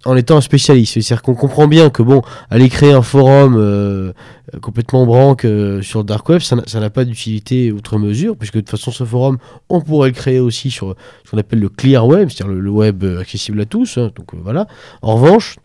en 0.06 0.16
étant 0.16 0.38
un 0.38 0.42
spécialiste 0.42 0.94
C'est-à-dire 0.94 1.22
qu'on 1.22 1.36
comprend 1.36 1.68
bien 1.68 1.90
que 1.90 2.02
bon, 2.04 2.22
aller 2.50 2.70
créer 2.70 2.94
un 2.94 3.02
forum 3.02 3.56
euh, 3.58 4.14
complètement 4.62 5.06
branque 5.06 5.46
euh, 5.46 5.82
sur 5.82 6.04
dark 6.04 6.30
web, 6.30 6.40
ça 6.40 6.56
n'a- 6.56 6.90
pas 6.90 7.04
d'utilité 7.04 7.72
outre 7.72 7.98
mesure, 7.98 8.38
puisque 8.38 8.56
de 8.56 8.60
toute 8.62 8.70
façon, 8.70 8.92
ce 8.92 9.04
forum, 9.04 9.38
on 9.70 9.82
pourrait 9.82 10.10
le 10.10 10.16
créer 10.16 10.40
aussi 10.40 10.70
sur 10.72 10.96
ce 11.26 11.32
qu'on 11.32 11.38
appelle 11.38 11.60
le 11.60 11.70
clear 11.70 12.06
web, 12.08 12.30
c'est-à-dire 12.30 12.56
le, 12.56 12.70
web 12.70 13.04
euh, 13.04 13.20
accessible 13.20 13.60
à 13.62 13.66
tous. 13.66 13.98
hein, 13.98 14.12
donc 14.16 14.28
voilà. 14.36 14.68
En 15.02 15.16
revanche, 15.16 15.58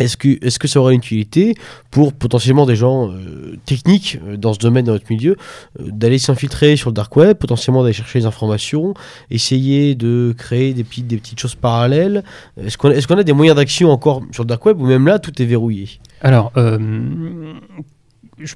est-ce 0.00 0.16
que, 0.16 0.28
est 0.44 0.58
que 0.58 0.66
ça 0.66 0.80
aurait 0.80 0.94
une 0.94 1.00
utilité 1.00 1.54
pour 1.90 2.12
potentiellement 2.12 2.66
des 2.66 2.76
gens 2.76 3.10
euh, 3.10 3.56
techniques 3.66 4.18
euh, 4.26 4.36
dans 4.36 4.52
ce 4.52 4.58
domaine, 4.58 4.84
dans 4.86 4.92
notre 4.92 5.10
milieu, 5.10 5.36
euh, 5.78 5.84
d'aller 5.90 6.18
s'infiltrer 6.18 6.76
sur 6.76 6.90
le 6.90 6.94
dark 6.94 7.14
web, 7.16 7.36
potentiellement 7.36 7.82
d'aller 7.82 7.92
chercher 7.92 8.20
des 8.20 8.26
informations, 8.26 8.94
essayer 9.30 9.94
de 9.94 10.34
créer 10.36 10.74
des 10.74 10.84
petites, 10.84 11.38
choses 11.38 11.54
parallèles? 11.54 12.24
Est-ce 12.56 12.76
qu'on 12.76 13.16
a 13.18 13.22
des 13.22 13.32
moyens 13.32 13.56
d'action 13.56 13.90
encore 13.90 14.22
sur 14.32 14.42
le 14.42 14.48
dark 14.48 14.64
web 14.66 14.80
ou 14.80 14.86
même 14.86 15.06
là 15.06 15.18
tout 15.18 15.40
est 15.40 15.46
verrouillé? 15.46 15.88
Alors, 16.22 16.52
je- 16.56 18.54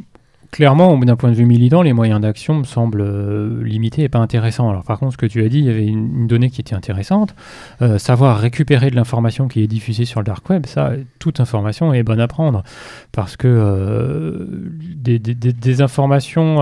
clairement, 0.54 0.96
d'un 0.98 1.16
point 1.16 1.30
de 1.30 1.34
vue 1.34 1.46
militant, 1.46 1.82
les 1.82 1.92
moyens 1.92 2.20
d'action 2.20 2.54
me 2.54 2.62
semblent 2.62 3.00
euh, 3.00 3.60
limités 3.64 4.02
et 4.04 4.08
pas 4.08 4.20
intéressants. 4.20 4.70
Alors, 4.70 4.84
par 4.84 5.00
contre, 5.00 5.14
ce 5.14 5.16
que 5.16 5.26
tu 5.26 5.42
as 5.42 5.48
dit, 5.48 5.58
il 5.58 5.64
y 5.64 5.68
avait 5.68 5.84
une, 5.84 6.28
donnée 6.28 6.48
qui 6.48 6.60
était 6.60 6.76
intéressante. 6.76 7.34
Euh, 7.82 7.98
savoir 7.98 8.38
récupérer 8.38 8.88
de 8.88 8.94
l'information 8.94 9.48
qui 9.48 9.64
est 9.64 9.66
diffusée 9.66 10.04
sur 10.04 10.20
le 10.20 10.26
dark 10.26 10.48
web, 10.48 10.66
ça, 10.66 10.92
toute 11.18 11.40
information 11.40 11.92
est 11.92 12.04
bonne 12.04 12.20
à 12.20 12.28
prendre. 12.28 12.62
Parce 13.10 13.36
que 13.36 13.48
euh, 13.48 14.46
des, 14.94 15.82
informations. 15.82 16.60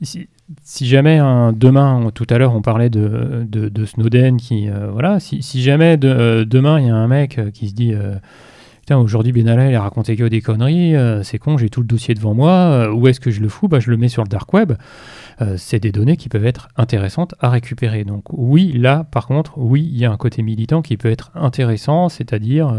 si, 0.00 0.86
jamais 0.86 1.18
un, 1.18 1.52
demain, 1.52 2.10
tout 2.14 2.26
à 2.30 2.38
l'heure 2.38 2.54
on 2.54 2.62
parlait 2.62 2.88
de, 2.88 3.44
de, 3.46 3.68
de 3.68 3.84
Snowden, 3.84 4.38
qui 4.38 4.70
voilà, 4.90 5.20
si, 5.20 5.42
jamais 5.62 5.98
de- 5.98 6.46
demain 6.48 6.80
il 6.80 6.86
y 6.86 6.90
a 6.90 6.96
un 6.96 7.08
mec 7.08 7.38
qui 7.52 7.68
se 7.68 7.74
dit 7.74 7.94
Putain, 8.82 8.98
aujourd'hui 8.98 9.30
Benalla 9.30 9.70
il 9.70 9.74
a 9.76 9.80
raconté 9.80 10.16
que 10.16 10.24
des 10.24 10.40
conneries, 10.40 10.96
euh, 10.96 11.22
c'est 11.22 11.38
con, 11.38 11.56
j'ai 11.56 11.70
tout 11.70 11.82
le 11.82 11.86
dossier 11.86 12.14
devant 12.14 12.34
moi, 12.34 12.50
euh, 12.50 12.92
où 12.92 13.06
est-ce 13.06 13.20
que 13.20 13.30
je 13.30 13.40
le 13.40 13.48
fous? 13.48 13.68
Bah, 13.68 13.78
Je 13.78 13.88
le 13.92 13.96
mets 13.96 14.08
sur 14.08 14.24
le 14.24 14.28
dark 14.28 14.52
web. 14.52 14.72
Euh, 15.40 15.54
c'est 15.56 15.78
des 15.78 15.92
données 15.92 16.16
qui 16.16 16.28
peuvent 16.28 16.44
être 16.44 16.66
intéressantes 16.76 17.36
à 17.38 17.48
récupérer. 17.48 18.02
Donc 18.02 18.24
oui, 18.32 18.72
là 18.72 19.04
par 19.04 19.28
contre, 19.28 19.56
oui, 19.56 19.88
il 19.88 19.96
y 19.96 20.04
a 20.04 20.10
un 20.10 20.16
côté 20.16 20.42
militant 20.42 20.82
qui 20.82 20.96
peut 20.96 21.12
être 21.12 21.30
intéressant, 21.36 22.08
c'est-à-dire 22.08 22.74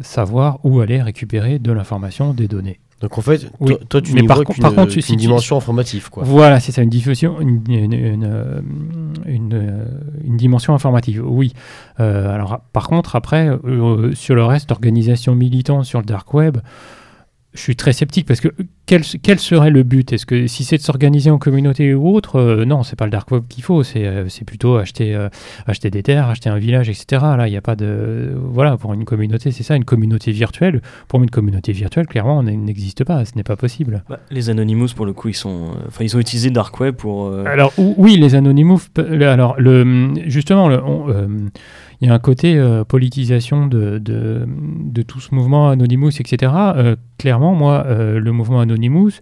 savoir 0.00 0.58
où 0.64 0.80
aller 0.80 1.02
récupérer 1.02 1.58
de 1.58 1.70
l'information, 1.70 2.32
des 2.32 2.48
données. 2.48 2.80
Donc 3.00 3.16
en 3.16 3.22
fait, 3.22 3.50
Oui. 3.60 3.68
toi, 3.70 3.78
toi, 3.88 4.02
tu 4.02 4.12
Mais 4.12 4.20
n'y 4.20 4.26
par 4.28 4.36
vois 4.36 4.44
par 4.60 4.74
contre, 4.74 4.92
si 4.92 5.00
tu- 5.12 5.16
dimension 5.16 5.56
informative. 5.56 6.10
Quoi. 6.10 6.22
Voilà, 6.24 6.60
c'est 6.60 6.70
ça, 6.70 6.82
une 6.82 6.90
diffusion, 6.90 7.40
une, 7.40 7.62
une, 7.68 7.92
une, 7.94 8.24
euh, 8.24 8.60
une, 9.26 9.54
euh, 9.54 9.84
une 10.24 10.36
dimension 10.36 10.74
informative, 10.74 11.22
oui. 11.26 11.54
Euh, 11.98 12.34
alors, 12.34 12.60
par 12.74 12.88
contre, 12.88 13.16
après, 13.16 13.48
euh, 13.64 14.12
sur 14.14 14.34
le 14.34 14.44
reste, 14.44 14.70
organisation 14.70 15.34
militante 15.34 15.86
sur 15.86 16.00
le 16.00 16.04
dark 16.04 16.32
web, 16.34 16.58
je 17.52 17.60
suis 17.60 17.76
très 17.76 17.92
sceptique 17.92 18.26
parce 18.26 18.40
que 18.40 18.48
quel, 18.86 19.02
quel 19.22 19.38
serait 19.38 19.70
le 19.70 19.82
but? 19.82 20.12
Est-ce 20.12 20.26
que 20.26 20.46
si 20.46 20.64
c'est 20.64 20.76
de 20.76 20.82
s'organiser 20.82 21.30
en 21.30 21.38
communauté 21.38 21.94
ou 21.94 22.08
autre, 22.08 22.36
euh, 22.36 22.64
non, 22.64 22.82
c'est 22.82 22.96
pas 22.96 23.04
le 23.04 23.10
dark 23.10 23.30
web 23.30 23.44
qu'il 23.48 23.62
faut, 23.62 23.82
c'est 23.82 24.06
euh, 24.06 24.26
plutôt 24.46 24.76
acheter, 24.76 25.14
euh, 25.14 25.28
acheter 25.66 25.90
des 25.90 26.02
terres, 26.02 26.28
acheter 26.28 26.48
un 26.48 26.58
village, 26.58 26.88
etc. 26.88 27.22
Là, 27.36 27.48
il 27.48 27.50
n'y 27.50 27.56
a 27.56 27.60
pas 27.60 27.76
de. 27.76 28.32
Voilà, 28.36 28.76
pour 28.76 28.92
une 28.92 29.04
communauté, 29.04 29.50
c'est 29.50 29.62
ça, 29.62 29.76
une 29.76 29.84
communauté 29.84 30.32
virtuelle. 30.32 30.80
Pour 31.08 31.22
une 31.22 31.30
communauté 31.30 31.72
virtuelle, 31.72 32.06
clairement, 32.06 32.38
on 32.38 32.42
n'existe 32.42 33.04
pas, 33.04 33.24
ce 33.24 33.32
n'est 33.36 33.42
pas 33.42 33.56
possible. 33.56 34.04
Bah, 34.08 34.20
les 34.30 34.50
Anonymous, 34.50 34.88
pour 34.94 35.06
le 35.06 35.12
coup, 35.12 35.28
ils, 35.28 35.34
sont, 35.34 35.70
enfin, 35.86 36.04
ils 36.04 36.16
ont 36.16 36.20
utilisé 36.20 36.48
le 36.48 36.54
dark 36.54 36.78
web 36.80 36.94
pour. 36.94 37.32
Alors, 37.46 37.72
oui, 37.78 38.16
les 38.16 38.34
Anonymous, 38.34 38.80
alors, 38.96 39.54
le, 39.58 40.14
justement, 40.26 40.68
le, 40.68 40.80
il 42.00 42.08
y 42.08 42.10
a 42.10 42.14
un 42.14 42.18
côté 42.18 42.56
euh, 42.56 42.84
politisation 42.84 43.66
de, 43.66 43.98
de, 43.98 45.02
tout 45.02 45.20
ce 45.20 45.34
mouvement 45.34 45.68
Anonymous, 45.68 46.20
etc. 46.20 46.52
Euh, 46.76 46.96
clairement, 47.18 47.54
moi, 47.54 47.84
euh, 47.86 48.18
le 48.18 48.32
mouvement 48.32 48.60
Anonymous, 48.60 49.20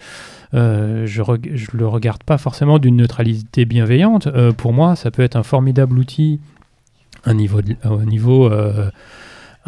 je, 0.53 1.05
je 1.07 1.77
le 1.77 1.87
regarde 1.87 2.23
pas 2.23 2.39
forcément 2.39 2.79
d'une 2.79 2.97
neutralité 2.97 3.65
bienveillante. 3.65 4.29
pour 4.57 4.73
moi, 4.73 4.97
ça 4.97 5.11
peut 5.11 5.23
être 5.23 5.37
un 5.37 5.43
formidable 5.43 5.99
outil 5.99 6.41
un 7.25 7.35
niveau, 7.35 7.61
au 7.85 8.05
niveau 8.05 8.51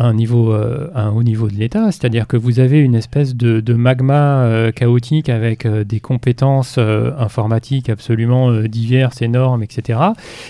un, 0.01 0.15
niveau, 0.15 0.53
euh, 0.55 0.89
un 0.95 1.11
haut 1.11 1.23
niveau 1.23 1.49
de 1.49 1.55
l'État, 1.55 1.93
c'est-à-dire 1.93 2.27
que 2.27 2.39
vous 2.39 2.59
avez 2.59 2.81
une 2.81 2.95
espèce 2.95 3.37
de, 3.37 3.75
magma 3.75 4.45
euh, 4.45 4.73
chaotique 4.73 5.29
avec 5.29 5.67
euh, 5.67 5.85
des 5.85 6.01
compétences 6.01 6.79
informatiques 6.79 7.91
absolument 7.91 8.63
diverses, 8.63 9.21
énormes, 9.21 9.63
etc., 9.63 9.99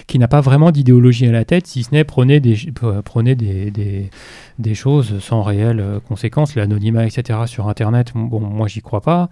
qui 0.06 0.18
n'a 0.18 0.28
pas 0.28 0.40
vraiment 0.40 0.70
d'idéologie 0.70 1.27
à 1.27 1.32
la 1.32 1.44
tête, 1.44 1.66
si 1.66 1.82
ce 1.82 1.93
n'est 1.93 2.05
prôner 2.05 2.39
des, 2.40 2.56
des, 3.35 4.10
des 4.60 4.74
choses 4.74 5.18
sans 5.20 5.42
réelles 5.42 6.00
conséquences, 6.08 6.54
l'anonymat, 6.54 7.06
etc., 7.06 7.40
sur 7.46 7.68
Internet, 7.68 8.12
bon, 8.14 8.40
moi 8.40 8.68
j'y 8.68 8.80
crois 8.80 9.00
pas. 9.00 9.28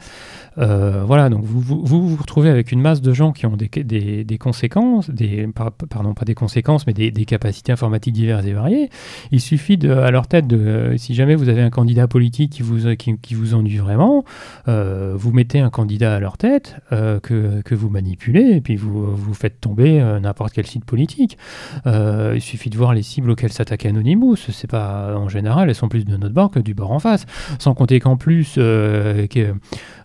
voilà, 0.56 1.28
donc 1.28 1.44
vous 1.44 1.60
vous, 1.60 2.16
retrouvez 2.16 2.50
avec 2.50 2.72
une 2.72 2.80
masse 2.80 3.00
de 3.00 3.12
gens 3.12 3.32
qui 3.32 3.46
ont 3.46 3.56
des, 3.56 3.68
des, 3.68 4.38
conséquences, 4.38 5.10
des, 5.10 5.48
pardon, 5.90 6.14
pas 6.14 6.24
des 6.24 6.34
conséquences, 6.34 6.86
mais 6.86 6.92
des, 6.92 7.24
capacités 7.24 7.72
informatiques 7.72 8.14
diverses 8.14 8.46
et 8.46 8.52
variées. 8.52 8.90
Il 9.32 9.40
suffit 9.40 9.76
de 9.76 9.90
à 9.90 10.10
leur 10.10 10.26
tête 10.26 10.46
de 10.46 10.56
euh, 10.56 10.96
si 10.96 11.14
jamais 11.14 11.34
vous 11.34 11.48
avez 11.48 11.62
un 11.62 11.70
candidat 11.70 12.08
politique 12.08 12.52
qui 12.52 12.62
vous, 12.62 12.94
qui, 12.96 13.34
vous 13.34 13.54
ennuie 13.54 13.76
vraiment, 13.76 14.24
euh, 14.68 15.14
vous 15.16 15.32
mettez 15.32 15.60
un 15.60 15.70
candidat 15.70 16.14
à 16.14 16.20
leur 16.20 16.38
tête 16.38 16.76
euh, 16.92 17.20
que, 17.20 17.62
que, 17.62 17.74
vous 17.74 17.90
manipulez 17.90 18.56
et 18.56 18.60
puis 18.60 18.76
vous, 18.76 19.14
vous 19.14 19.34
faites 19.34 19.60
tomber 19.60 20.00
n'importe 20.20 20.52
quel 20.52 20.66
site 20.66 20.84
politique. 20.84 21.38
il 21.86 22.40
suffit 22.40 22.70
de 22.70 22.76
voir 22.76 22.94
les 22.94 23.02
cibles 23.02 23.30
auxquelles 23.30 23.52
s'attaque 23.52 23.86
Anonymous. 23.86 24.36
C'est 24.36 24.70
pas 24.70 25.14
en 25.18 25.28
général, 25.28 25.68
elles 25.68 25.74
sont 25.74 25.88
plus 25.88 26.04
de 26.04 26.16
notre 26.16 26.34
bord 26.34 26.50
que 26.50 26.60
du 26.60 26.74
bord 26.74 26.92
en 26.92 26.98
face. 26.98 27.26
Sans 27.58 27.74
compter 27.74 28.00
qu'en 28.00 28.16
plus, 28.16 28.54
que, 28.54 29.54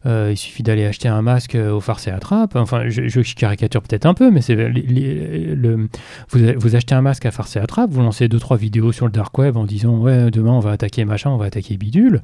il 0.06 0.38
suffit 0.38 0.64
d'aller 0.64 0.86
acheter 0.86 1.08
un 1.08 1.22
masque 1.22 1.56
au 1.56 1.80
farce 1.80 2.08
et 2.08 2.12
attrape. 2.12 2.56
Enfin, 2.56 2.90
je, 2.90 3.34
caricature 3.36 3.82
peut-être 3.82 4.06
un 4.06 4.14
peu, 4.14 4.32
mais 4.32 4.42
c'est 4.42 4.56
le, 4.56 5.88
vous, 6.30 6.76
achetez 6.76 6.96
un 6.96 7.02
masque 7.02 7.26
à 7.26 7.32
farce 7.32 7.56
et 7.56 7.60
attrape, 7.60 7.90
vous 7.92 8.02
lancez 8.02 8.28
deux 8.28 8.40
trois 8.40 8.58
vidéos 8.58 8.92
sur 8.92 9.06
le 9.06 9.12
dark 9.12 9.38
web 9.38 9.58
en 9.58 9.66
disant 9.66 9.98
ouais, 9.98 10.32
demain 10.32 10.52
on 10.52 10.60
va 10.60 10.72
attaquer 10.72 11.06
machin, 11.06 11.30
on 11.30 11.38
va 11.38 11.46
attaquer 11.46 11.78
bidule. 11.78 12.22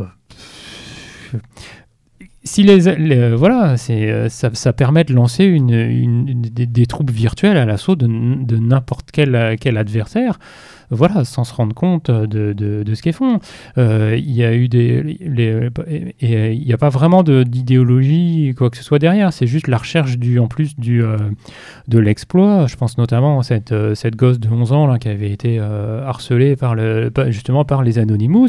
Euh, 0.00 0.04
si 2.44 2.62
les, 2.62 3.34
voilà, 3.34 3.76
c'est 3.76 4.10
euh, 4.10 4.28
ça, 4.28 4.72
permet 4.72 5.04
de 5.04 5.14
lancer 5.14 5.44
une, 5.44 6.42
des, 6.42 6.86
troupes 6.86 7.10
virtuelles 7.10 7.56
à 7.56 7.64
l'assaut 7.64 7.96
de, 7.96 8.06
n'importe 8.06 9.10
quel 9.12 9.34
adversaire 9.34 10.38
voilà, 10.94 11.24
sans 11.24 11.44
se 11.44 11.54
rendre 11.54 11.74
compte 11.74 12.10
de, 12.10 12.52
de, 12.52 12.94
ce 12.94 13.02
qu'ils 13.02 13.12
font. 13.12 13.40
Euh, 13.78 14.16
il 14.18 14.32
y 14.32 14.44
a 14.44 14.54
eu 14.54 14.68
des. 14.68 15.18
il 16.20 16.66
n'y 16.66 16.72
a 16.72 16.78
pas 16.78 16.88
vraiment 16.88 17.22
d'idéologie, 17.22 18.54
quoi 18.56 18.70
que 18.70 18.76
ce 18.76 18.82
soit 18.82 18.98
derrière. 18.98 19.32
C'est 19.32 19.46
juste 19.46 19.68
la 19.68 19.78
recherche, 19.78 20.18
du, 20.18 20.38
en 20.38 20.48
plus, 20.48 20.76
du, 20.78 21.02
euh, 21.02 21.16
de 21.88 21.98
l'exploit. 21.98 22.66
Je 22.66 22.76
pense 22.76 22.98
notamment 22.98 23.40
à 23.40 23.42
cette, 23.42 23.72
euh, 23.72 23.94
cette 23.94 24.16
gosse 24.16 24.38
de 24.38 24.48
11 24.48 24.72
ans 24.72 24.86
là, 24.86 24.98
qui 24.98 25.08
avait 25.08 25.30
été 25.30 25.58
harcelée 25.58 26.56
par 26.56 26.74
le, 26.74 27.10
justement 27.28 27.64
par 27.64 27.82
les 27.82 27.98
Anonymous. 27.98 28.48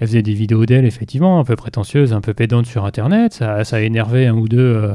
Elle 0.00 0.08
faisait 0.08 0.22
des 0.22 0.34
vidéos 0.34 0.66
d'elle, 0.66 0.84
effectivement, 0.84 1.38
un 1.38 1.44
peu 1.44 1.56
prétentieuses, 1.56 2.12
un 2.12 2.20
peu 2.20 2.34
pédantes 2.34 2.66
sur 2.66 2.84
Internet. 2.84 3.32
Ça, 3.34 3.64
ça 3.64 3.76
a 3.76 3.80
énervé 3.80 4.26
un 4.26 4.34
ou 4.34 4.48
deux 4.48 4.92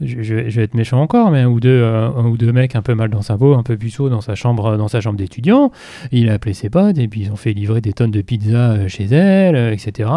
je, 0.00 0.34
vais 0.34 0.62
être 0.62 0.74
méchant 0.74 1.00
encore, 1.00 1.30
mais 1.30 1.40
un 1.40 1.48
ou 1.48 1.60
deux, 1.60 1.68
euh, 1.68 2.10
un 2.10 2.26
ou 2.26 2.36
deux 2.36 2.52
mecs 2.52 2.76
un 2.76 2.82
peu 2.82 2.94
mal 2.94 3.10
dans 3.10 3.22
sa 3.22 3.36
peau, 3.36 3.54
un 3.54 3.62
peu 3.62 3.76
puceau 3.76 4.08
dans 4.08 4.20
sa 4.20 4.34
chambre, 4.34 4.76
dans 4.76 4.88
sa 4.88 5.00
chambre 5.00 5.16
d'étudiant. 5.16 5.70
Il 6.12 6.28
a 6.28 6.34
appelé 6.34 6.54
ses 6.54 6.70
potes 6.70 6.98
et 6.98 7.08
puis 7.08 7.22
ils 7.22 7.32
ont 7.32 7.36
fait 7.36 7.52
livrer 7.52 7.80
des 7.80 7.92
tonnes 7.92 8.10
de 8.10 8.22
pizza 8.22 8.72
euh, 8.72 8.88
chez 8.88 9.04
elle, 9.04 9.56
euh, 9.56 9.72
etc. 9.72 10.10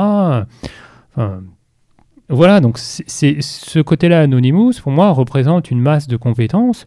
Voilà, 2.30 2.60
donc 2.60 2.78
c'est 2.78 3.38
ce 3.42 3.80
côté-là, 3.80 4.20
Anonymous, 4.20 4.74
pour 4.84 4.92
moi, 4.92 5.12
représente 5.12 5.72
une 5.72 5.80
masse 5.80 6.10
de 6.10 6.18
compétences 6.18 6.86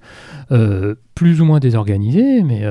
plus 1.14 1.40
ou 1.40 1.46
moins 1.46 1.60
désorganisées, 1.60 2.42
mais 2.42 2.62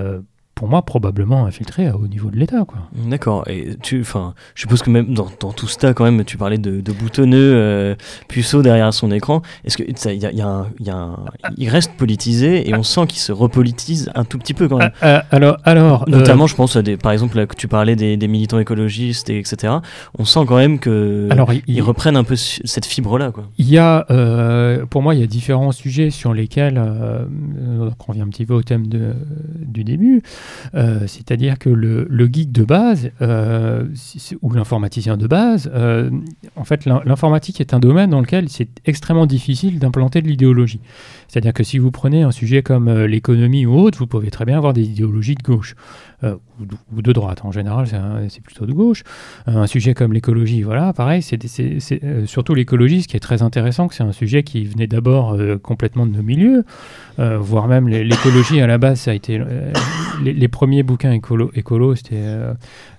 pour 0.60 0.68
moi, 0.68 0.82
probablement 0.82 1.46
infiltré 1.46 1.90
au 1.90 2.06
niveau 2.10 2.30
de 2.30 2.36
l'État. 2.36 2.66
D'accord. 2.94 3.46
Et 3.48 3.78
tu, 3.82 4.02
enfin, 4.02 4.34
je 4.56 4.64
suppose 4.64 4.82
que 4.82 4.90
même 4.90 5.14
dans, 5.14 5.30
dans, 5.40 5.54
tout 5.54 5.70
ça, 5.70 5.94
quand 5.94 6.04
même, 6.04 6.26
tu 6.26 6.36
parlais 6.36 6.58
de, 6.58 6.82
de 6.82 6.92
boutonneux 6.92 7.54
euh, 7.56 7.96
puceau 8.28 8.62
derrière 8.62 8.94
son 8.94 9.10
écran. 9.10 9.42
Est-ce 9.64 9.78
que 9.78 9.84
il 9.84 10.22
y 10.22 10.26
a, 10.26 10.34
y 10.34 10.42
a 10.42 10.66
y 10.82 10.90
a 10.90 11.16
il 11.56 11.70
reste 11.70 11.94
politisé 11.94 12.70
et 12.70 12.76
on 12.76 12.84
sent 12.84 13.08
qu'il 13.08 13.20
se 13.20 13.32
repolitise 13.32 14.12
un 14.16 14.26
tout 14.26 14.38
petit 14.38 14.54
peu 14.54 14.68
quand 14.68 14.80
même. 14.80 14.92
Ah, 15.02 15.24
ah, 15.24 15.26
alors, 15.32 15.60
alors, 15.64 16.04
euh, 16.10 16.12
notamment, 16.12 16.46
je 16.46 16.56
pense 16.56 16.76
à 16.76 16.82
des, 16.82 16.98
par 16.98 17.14
exemple, 17.14 17.38
là, 17.38 17.46
que 17.46 17.56
tu 17.56 17.70
parlais 17.70 17.96
des, 17.96 18.18
des, 18.18 18.28
militants 18.28 18.60
écologistes, 18.60 19.30
et 19.30 19.40
etc. 19.40 19.76
On 20.18 20.26
sent 20.26 20.42
quand 20.46 20.58
même 20.58 20.78
que 20.78 21.30
alors, 21.32 21.54
ils 21.68 21.82
reprennent 21.82 22.18
un 22.18 22.26
peu 22.26 22.36
cette 22.36 22.86
fibre-là, 22.86 23.32
quoi. 23.32 23.46
Il 23.58 23.70
y 23.70 23.78
a, 23.78 24.06
euh, 24.12 24.86
pour 24.86 25.02
moi, 25.04 25.16
il 25.16 25.22
y 25.22 25.24
a 25.24 25.28
différents 25.28 25.72
sujets 25.72 26.10
sur 26.10 26.34
lesquels, 26.34 26.78
on 26.78 27.92
revient 28.06 28.24
un 28.24 28.28
petit 28.28 28.46
peu 28.46 28.56
au 28.56 28.62
thème 28.62 28.88
de, 28.88 29.14
du 29.56 29.86
début. 29.86 30.22
Euh, 30.76 31.08
c'est-à-dire 31.08 31.58
que 31.60 31.70
le, 31.70 32.30
geek 32.32 32.52
de 32.52 32.64
base, 32.64 33.12
euh, 33.22 33.86
ou 34.42 34.54
l'informaticien 34.54 35.18
de 35.18 35.28
base, 35.28 35.70
euh, 35.74 36.10
en 36.56 36.64
fait, 36.64 36.86
l'informatique 36.86 37.62
est 37.62 37.74
un 37.74 37.80
domaine 37.80 38.10
dans 38.10 38.22
lequel 38.22 38.50
c'est 38.50 38.70
extrêmement 38.86 39.26
difficile 39.26 39.80
d'implanter 39.80 40.22
de 40.22 40.28
l'idéologie. 40.28 40.80
C'est-à-dire 41.30 41.54
que 41.54 41.64
si 41.64 41.78
vous 41.78 41.92
prenez 41.92 42.24
un 42.24 42.32
sujet 42.32 42.64
comme 42.64 42.92
l'économie 43.06 43.66
ou 43.66 43.78
autre, 43.78 44.00
vous 44.00 44.08
pouvez 44.08 44.32
très 44.32 44.44
bien 44.44 44.58
avoir 44.58 44.74
des 44.74 44.84
idéologies 44.84 45.36
de 45.36 45.44
gauche. 45.44 45.76
Euh, 46.26 46.36
ou, 46.94 47.02
de, 47.02 47.14
droite. 47.14 47.46
En 47.46 47.52
général, 47.54 47.88
c'est 48.28 48.42
plutôt 48.42 48.66
de 48.66 48.74
gauche. 48.74 49.04
un 49.48 49.66
sujet 49.68 49.94
comme 49.94 50.12
l'écologie, 50.12 50.64
voilà, 50.64 50.92
pareil, 50.92 51.22
c'est 51.22 51.40
euh, 52.04 52.26
surtout 52.26 52.54
l'écologie, 52.54 53.04
ce 53.04 53.08
qui 53.08 53.16
est 53.16 53.22
très 53.22 53.42
intéressant, 53.42 53.88
que 53.88 53.96
c'est 53.96 54.04
un 54.04 54.12
sujet 54.12 54.44
qui 54.44 54.66
venait 54.66 54.86
d'abord 54.86 55.36
euh, 55.36 55.58
complètement 55.58 56.06
de 56.06 56.12
nos 56.12 56.22
milieux, 56.22 56.66
voire 57.18 57.68
même 57.68 57.88
l'écologie 57.88 58.60
à 58.60 58.68
la 58.68 58.78
base, 58.78 59.00
ça 59.02 59.12
a 59.12 59.14
été 59.14 59.42
les, 60.22 60.48
premiers 60.48 60.84
bouquins 60.84 61.12
écolo, 61.12 61.52
écolo 61.54 61.94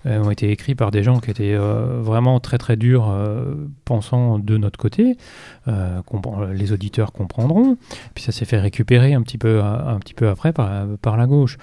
ont 0.04 0.30
été 0.30 0.50
écrits 0.50 0.74
par 0.74 0.90
des 0.90 1.02
gens 1.02 1.20
qui 1.20 1.30
étaient 1.30 1.56
vraiment 1.56 2.38
très 2.38 2.58
très 2.58 2.76
durs, 2.76 3.14
pensant 3.86 4.38
de 4.38 4.58
notre 4.58 4.78
côté. 4.78 5.16
les 6.52 6.72
auditeurs 6.72 7.12
comprendront. 7.12 7.78
Ça 8.20 8.32
s'est 8.32 8.44
fait 8.44 8.60
récupérer 8.60 9.14
un 9.14 9.22
petit 9.22 9.38
peu, 9.38 9.62
un, 9.62 9.98
petit 9.98 10.14
peu 10.14 10.28
après 10.28 10.52
par, 10.52 10.86
par 11.02 11.16
la 11.16 11.26
gauche. 11.26 11.56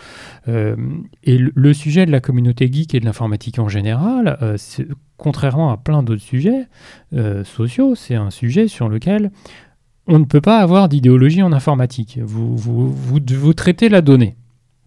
et 0.48 1.38
le, 1.38 1.74
sujet 1.74 2.06
de 2.06 2.12
la 2.12 2.20
communauté 2.20 2.70
geek 2.72 2.96
et 2.96 3.00
de 3.00 3.06
l'informatique 3.06 3.60
en 3.60 3.70
général, 3.70 4.38
euh, 4.42 4.58
contrairement 5.18 5.72
à 5.72 5.78
plein 5.78 6.04
d'autres 6.04 6.22
sujets 6.22 6.68
euh, 7.14 7.44
sociaux, 7.44 7.96
c'est 7.96 8.16
un 8.16 8.30
sujet 8.30 8.68
sur 8.68 8.90
lequel 8.90 9.32
on 10.08 10.20
ne 10.20 10.26
peut 10.26 10.42
pas 10.42 10.60
avoir 10.60 10.90
d'idéologie 10.90 11.44
en 11.44 11.52
informatique. 11.52 12.20
Vous, 12.24 12.56
vous, 12.56 13.54
traitez 13.54 13.90
la 13.90 14.02
donnée. 14.02 14.36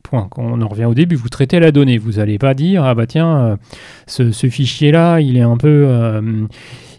Point. 0.02 0.30
On 0.36 0.62
en 0.62 0.68
revient 0.68 0.86
au 0.86 0.94
début, 0.94 1.14
vous 1.14 1.28
traitez 1.28 1.60
la 1.60 1.72
donnée. 1.72 1.98
Vous 1.98 2.12
n'allez 2.12 2.38
pas 2.38 2.54
dire, 2.54 2.84
ah 2.84 2.94
bah 2.94 3.06
tiens, 3.06 3.38
euh, 3.38 4.32
ce 4.32 4.48
fichier-là, 4.48 5.20
il 5.20 5.36
est 5.36 5.42
un 5.42 5.58
peu 5.58 5.86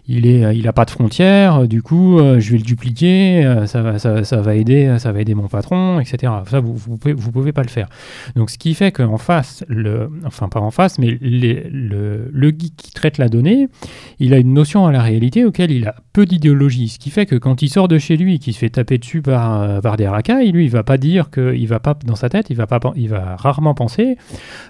il 0.08 0.26
est, 0.26 0.44
euh, 0.44 0.52
il 0.52 0.66
a 0.66 0.72
pas 0.72 0.84
de 0.84 0.90
frontières, 0.90 1.60
euh, 1.60 1.66
du 1.66 1.80
coup, 1.80 2.18
euh, 2.18 2.40
je 2.40 2.52
vais 2.52 2.58
le 2.58 2.64
dupliquer, 2.64 3.62
ça, 3.66 3.82
va, 3.82 3.98
ça, 3.98 4.24
ça, 4.24 4.40
va 4.40 4.56
aider, 4.56 4.96
ça 4.98 5.12
va 5.12 5.20
aider 5.20 5.34
mon 5.34 5.46
patron, 5.46 6.00
etc. 6.00 6.32
Ça, 6.50 6.60
vous, 6.60 6.74
vous 6.74 6.96
pouvez, 6.96 7.14
vous 7.14 7.30
pouvez 7.30 7.52
pas 7.52 7.62
le 7.62 7.68
faire. 7.68 7.88
Donc, 8.34 8.50
ce 8.50 8.58
qui 8.58 8.74
fait 8.74 8.90
qu'en 8.90 9.18
face, 9.18 9.64
le, 9.68 10.10
enfin 10.26 10.48
pas 10.48 10.60
en 10.60 10.70
face, 10.70 10.98
mais 10.98 11.16
le, 11.20 12.28
le 12.32 12.48
geek 12.48 12.74
qui 12.76 12.90
traite 12.90 13.18
la 13.18 13.28
donnée, 13.28 13.68
il 14.18 14.34
a 14.34 14.38
une 14.38 14.52
notion 14.52 14.86
à 14.86 14.92
la 14.92 15.02
réalité 15.02 15.44
auquel 15.44 15.70
il 15.70 15.86
a 15.86 15.94
peu 16.12 16.26
d'idéologie. 16.26 16.88
Ce 16.88 16.98
qui 16.98 17.10
fait 17.10 17.26
que 17.26 17.36
quand 17.36 17.62
il 17.62 17.68
sort 17.68 17.86
de 17.86 17.98
chez 17.98 18.16
lui, 18.16 18.38
qu'il 18.38 18.54
se 18.54 18.58
fait 18.58 18.70
taper 18.70 18.98
dessus 18.98 19.22
par, 19.22 19.80
par 19.82 19.96
des 19.96 20.08
racailles, 20.08 20.50
lui, 20.50 20.64
il 20.64 20.70
va 20.70 20.82
pas 20.82 20.98
dire 20.98 21.30
que, 21.30 21.54
il 21.54 21.66
va 21.66 21.78
pas 21.78 21.96
dans 22.04 22.16
sa 22.16 22.28
tête, 22.28 22.50
il 22.50 22.56
va 22.56 22.66
pas, 22.66 22.80
il 22.96 23.08
va 23.08 23.36
rarement 23.36 23.74
penser, 23.74 24.16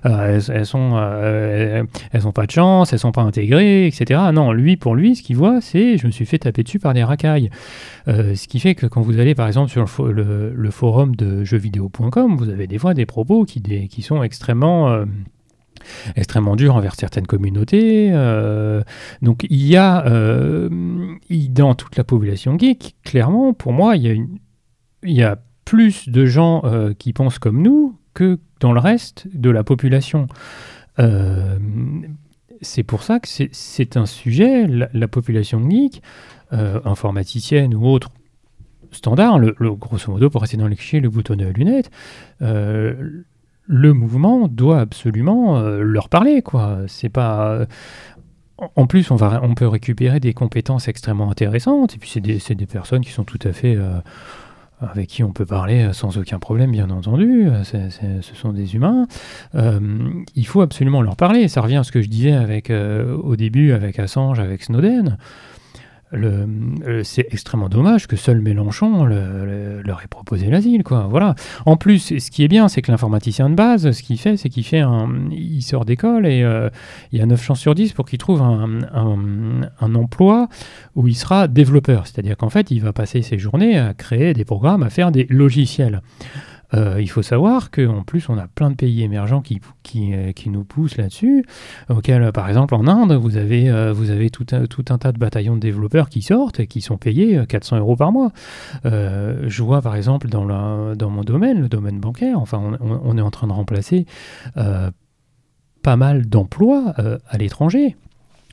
elles, 0.05 0.43
elles, 0.53 0.67
sont, 0.67 0.99
elles, 1.23 1.87
pas 2.35 2.47
de 2.47 2.51
chance, 2.51 2.93
elles 2.93 2.99
sont 2.99 3.13
pas 3.13 3.23
intégrées, 3.23 3.87
etc. 3.87 4.21
Non, 4.33 4.53
lui, 4.53 4.77
pour 4.77 4.95
lui, 4.95 5.22
ce 5.23 5.27
qu'il 5.27 5.37
voit, 5.37 5.61
c'est 5.61 5.97
je 5.99 6.07
me 6.07 6.11
suis 6.11 6.27
fait 6.27 6.39
taper 6.39 6.65
dessus 6.65 6.81
par 6.81 6.95
des 6.95 7.05
racailles. 7.05 7.49
Euh, 8.09 8.35
ce 8.35 8.49
qui 8.49 8.59
fait 8.59 8.75
que 8.75 8.87
quand 8.87 9.01
vous 9.01 9.21
allez 9.21 9.35
par 9.35 9.47
exemple 9.47 9.71
sur 9.71 9.87
le, 10.05 10.71
forum 10.71 11.15
de 11.15 11.45
jeuxvideo.com, 11.45 12.37
vous 12.37 12.49
avez 12.49 12.67
des 12.67 12.79
fois 12.79 12.93
des 12.95 13.07
propos 13.07 13.45
qui, 13.45 14.03
sont 14.03 14.23
extrêmement... 14.23 14.91
Euh, 14.91 15.05
extrêmement 16.15 16.55
dur 16.55 16.77
envers 16.77 16.95
certaines 16.95 17.27
communautés. 17.27 18.11
euh, 18.13 18.83
donc 19.21 19.45
il 19.51 19.67
y 19.67 19.77
a 19.77 20.07
euh, 20.07 20.69
dans 21.49 21.75
toute 21.75 21.97
la 21.97 22.05
population 22.05 22.57
geek, 22.57 22.95
clairement, 23.05 23.53
pour 23.53 23.73
moi, 23.73 23.97
il 23.97 24.29
y 25.03 25.23
a, 25.23 25.39
plus 25.65 26.09
de 26.09 26.27
gens 26.27 26.63
qui 26.99 27.13
pensent 27.13 27.39
comme 27.39 27.63
nous 27.63 27.97
que 28.15 28.39
dans 28.61 28.73
le 28.73 28.81
reste 28.81 29.27
de 29.33 29.49
la 29.49 29.65
population. 29.65 30.27
C'est 32.63 32.83
pour 32.85 33.03
ça 33.03 33.19
que 33.21 33.29
c'est- 33.29 33.51
un 33.97 34.07
sujet, 34.07 34.67
la, 34.67 34.89
la 34.95 35.09
population 35.09 35.61
geek, 35.69 36.01
euh, 36.53 36.81
informaticienne 36.85 37.75
ou 37.75 37.87
autre, 37.87 38.09
standard, 38.93 39.39
le, 39.39 39.55
le- 39.59 39.73
grosso 39.75 40.11
modo, 40.13 40.31
pour 40.31 40.43
rester 40.43 40.57
dans 40.57 40.69
les 40.69 40.77
clichés, 40.77 41.01
le 41.01 41.09
boutonneux 41.11 41.49
à 41.49 41.53
lunettes, 41.53 41.91
euh, 42.43 43.23
le 43.67 43.93
mouvement 43.93 44.49
doit 44.49 44.81
absolument 44.81 45.59
euh, 45.59 45.83
leur 45.83 46.09
parler, 46.09 46.43
quoi. 46.43 46.81
C'est 46.89 47.09
pas. 47.09 47.51
euh, 47.53 47.67
en- 48.59 48.87
plus, 48.87 49.11
on, 49.11 49.17
va, 49.17 49.41
on 49.43 49.55
peut 49.55 49.67
récupérer 49.67 50.21
des 50.21 50.35
compétences 50.35 50.89
extrêmement 50.89 51.31
intéressantes, 51.31 51.95
et 51.95 51.99
puis 51.99 52.11
c'est 52.11 52.21
des, 52.21 52.39
des 52.55 52.67
personnes 52.67 53.03
qui 53.05 53.11
sont 53.11 53.25
tout 53.25 53.39
à 53.45 53.53
fait. 53.53 53.77
Avec 54.91 55.09
qui 55.09 55.23
on 55.23 55.33
peut 55.33 55.47
parler 55.47 55.83
euh, 55.83 55.93
sans 55.93 56.19
aucun 56.19 56.39
problème, 56.39 56.73
bien 56.73 56.91
entendu. 56.91 57.49
Euh, 57.49 57.63
ce 57.65 58.35
sont 58.35 58.53
des 58.53 58.75
humains. 58.75 59.07
Euh, 59.55 59.81
il 60.35 60.47
faut 60.47 60.61
absolument 60.61 61.03
leur 61.03 61.17
parler. 61.17 61.49
Ça 61.49 61.61
revient 61.61 61.77
à 61.77 61.85
ce 61.85 61.93
que 61.93 62.03
je 62.03 62.09
disais 62.09 62.33
avec, 62.33 62.71
au 62.71 63.37
début 63.37 63.73
avec 63.73 63.99
Assange, 63.99 64.41
avec 64.41 64.63
Snowden. 64.65 65.17
Le- 66.13 67.03
c'est 67.05 67.27
extrêmement 67.31 67.69
dommage 67.69 68.07
que 68.07 68.17
seul 68.17 68.41
Mélenchon 68.43 69.05
le- 69.05 69.45
le- 69.47 69.83
leur 69.83 70.03
ait 70.03 70.09
proposé 70.09 70.49
l'asile, 70.51 70.83
quoi. 70.83 71.07
Voilà. 71.09 71.35
En 71.67 71.77
plus, 71.77 72.19
ce 72.19 72.31
qui 72.31 72.45
est 72.45 72.49
bien, 72.49 72.69
c'est 72.69 72.83
que 72.83 72.91
l'informaticien 72.91 73.49
de 73.49 73.55
base, 73.55 73.91
ce 73.93 74.03
qu'il 74.03 74.19
fait, 74.19 74.37
c'est 74.37 74.49
qu'il 74.51 74.65
fait 74.65 74.81
un, 74.81 75.09
il 75.31 75.63
sort 75.63 75.85
d'école 75.85 76.27
et 76.27 76.43
euh, 76.43 76.69
il 77.13 77.19
y 77.19 77.23
a 77.23 77.27
9 77.27 77.43
chances 77.43 77.61
sur 77.61 77.75
10 77.75 77.93
pour 77.93 78.05
qu'il 78.05 78.19
trouve 78.19 78.43
un- 78.43 78.81
un 78.95 79.95
emploi 79.95 80.49
où 80.97 81.09
il 81.09 81.15
sera 81.17 81.49
développeur. 81.49 82.07
C'est-à-dire 82.07 82.37
qu'en 82.37 82.51
fait, 82.51 82.71
il 82.71 82.81
va 82.83 82.93
passer 82.93 83.23
ses 83.23 83.39
journées 83.39 83.79
à 83.79 83.95
créer 83.95 84.35
des 84.35 84.45
programmes, 84.45 84.83
à 84.83 84.91
faire 84.91 85.13
des 85.13 85.27
logiciels. 85.31 86.03
Euh, 86.75 87.01
il 87.01 87.09
faut 87.09 87.23
savoir 87.23 87.71
qu'en 87.71 88.03
plus, 88.03 88.29
on 88.29 88.39
a 88.39 88.47
plein 88.47 88.71
de 88.71 88.77
pays 88.77 89.03
émergents 89.03 89.43
qui, 89.43 89.61
euh, 89.97 90.33
nous 90.47 90.65
poussent 90.65 90.97
là-dessus. 90.97 91.45
Auquel, 91.89 92.23
euh, 92.23 92.33
par 92.33 92.49
exemple, 92.49 92.75
en 92.75 92.87
Inde, 92.87 93.13
vous 93.13 93.37
avez, 93.37 94.31
tout, 94.31 94.47
un, 94.53 94.99
tas 94.99 95.13
de 95.13 95.19
bataillons 95.19 95.55
de 95.55 95.61
développeurs 95.61 96.09
qui 96.09 96.23
sortent 96.23 96.61
et 96.61 96.67
qui 96.67 96.81
sont 96.81 96.97
payés 96.97 97.39
euh, 97.39 97.45
400 97.45 97.79
euros 97.79 97.97
par 97.97 98.13
mois. 98.13 98.33
Je 98.85 99.63
vois, 99.63 99.83
par 99.83 99.97
exemple, 99.97 100.29
dans, 100.29 101.11
mon 101.11 101.23
domaine, 101.23 101.61
le 101.61 101.69
domaine 101.69 102.01
bancaire, 102.01 102.39
enfin, 102.39 102.79
on, 102.81 103.19
est 103.19 103.21
en 103.21 103.31
train 103.31 103.47
de 103.47 103.53
remplacer 103.53 104.07
pas 104.55 105.97
mal 105.97 106.27
d'emplois 106.27 106.95
à 107.29 107.39
l'étranger 107.39 107.97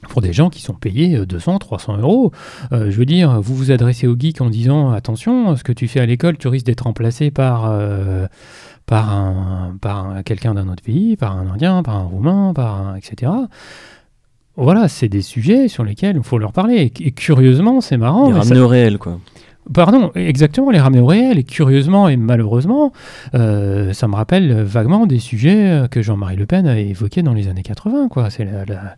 pour 0.07 0.21
des 0.21 0.31
gens 0.33 0.49
qui 0.49 0.61
sont 0.61 0.73
payés 0.73 1.15
euh, 1.17 1.25
200, 1.25 1.59
300 1.59 1.97
euros. 1.97 2.31
Euh, 2.71 2.89
je 2.89 2.97
veux 2.97 3.05
dire, 3.05 3.41
vous 3.41 3.55
vous 3.55 3.71
adressez 3.71 4.07
au 4.07 4.15
geek 4.17 4.39
en 4.41 4.49
disant 4.49 4.91
attention, 4.91 5.55
ce 5.55 5.63
que 5.63 5.73
tu 5.73 5.87
fais 5.87 5.99
à 5.99 6.05
l'école, 6.05 6.37
tu 6.37 6.47
risques 6.47 6.65
d'être 6.65 6.81
remplacé 6.85 7.31
par, 7.31 7.65
euh, 7.69 8.27
par, 8.85 9.11
un, 9.13 9.75
par 9.81 10.05
un- 10.07 10.23
quelqu'un 10.23 10.53
d'un 10.53 10.69
autre 10.69 10.83
pays, 10.83 11.15
par 11.17 11.37
un 11.37 11.47
Indien, 11.47 11.83
par 11.83 11.95
un 11.97 12.03
Roumain, 12.03 12.53
par 12.55 12.75
un, 12.75 12.95
etc. 12.95 13.31
Voilà, 14.55 14.87
c'est 14.89 15.07
des 15.07 15.21
sujets 15.21 15.67
sur 15.69 15.83
lesquels 15.83 16.17
il 16.17 16.23
faut 16.23 16.37
leur 16.37 16.51
parler. 16.51 16.75
Et, 16.99 17.07
et 17.07 17.11
curieusement, 17.11 17.79
c'est 17.81 17.97
marrant. 17.97 18.27
Les 18.27 18.33
mais 18.33 18.39
ça- 18.41 18.47
ramener 18.49 18.59
au 18.61 18.67
réel, 18.67 18.97
quoi. 18.97 19.19
Pardon, 19.73 20.11
exactement, 20.15 20.71
les 20.71 20.79
ramener 20.79 20.99
au 20.99 21.05
réel. 21.05 21.37
Et 21.37 21.43
curieusement 21.43 22.09
et 22.09 22.17
malheureusement, 22.17 22.91
euh, 23.35 23.93
ça 23.93 24.07
me 24.07 24.15
rappelle 24.15 24.63
vaguement 24.63 25.05
des 25.05 25.19
sujets 25.19 25.69
euh, 25.69 25.87
que 25.87 26.01
Jean-Marie 26.01 26.37
Le 26.37 26.45
Pen 26.47 26.65
a 26.67 26.79
évoqués 26.79 27.21
dans 27.21 27.33
les 27.33 27.47
années 27.47 27.61
80. 27.61 28.07
Quoi. 28.09 28.29
C'est 28.31 28.45
la- 28.45 28.65
la- 28.65 28.95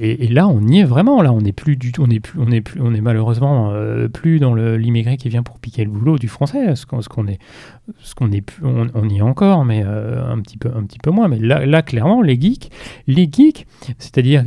Et, 0.00 0.28
là, 0.28 0.48
on 0.48 0.66
y 0.66 0.80
est 0.80 0.84
vraiment. 0.84 1.22
Là, 1.22 1.32
on 1.32 1.40
n'est 1.40 1.52
plus 1.52 1.76
du 1.76 1.92
tout. 1.92 2.02
On 2.02 2.10
est 2.10 2.20
plus. 2.20 2.40
On 2.40 2.50
est 2.50 2.60
plus. 2.60 2.80
On 2.80 2.94
est 2.94 3.00
malheureusement 3.00 3.70
euh, 3.72 4.08
plus 4.08 4.38
dans 4.40 4.54
l'immigré 4.54 5.16
qui 5.16 5.28
vient 5.28 5.42
pour 5.42 5.58
piquer 5.58 5.84
le 5.84 5.90
boulot 5.90 6.18
du 6.18 6.28
français. 6.28 6.74
Ce 6.76 6.86
qu'on 6.86 7.26
est. 7.26 7.38
Ce 8.00 8.14
qu'on 8.14 8.32
est. 8.32 8.44
On, 8.62 8.86
on 8.94 9.08
y 9.08 9.18
est 9.18 9.22
encore, 9.22 9.64
mais 9.64 9.82
euh, 9.84 10.24
un 10.26 10.40
petit 10.40 10.58
peu. 10.58 10.70
Un 10.74 10.84
petit 10.84 10.98
peu 10.98 11.10
moins. 11.10 11.28
Mais 11.28 11.38
là, 11.38 11.66
là, 11.66 11.82
clairement, 11.82 12.22
les 12.22 12.40
geeks. 12.40 12.70
Les 13.06 13.28
geeks, 13.30 13.66
c'est-à-dire. 13.98 14.44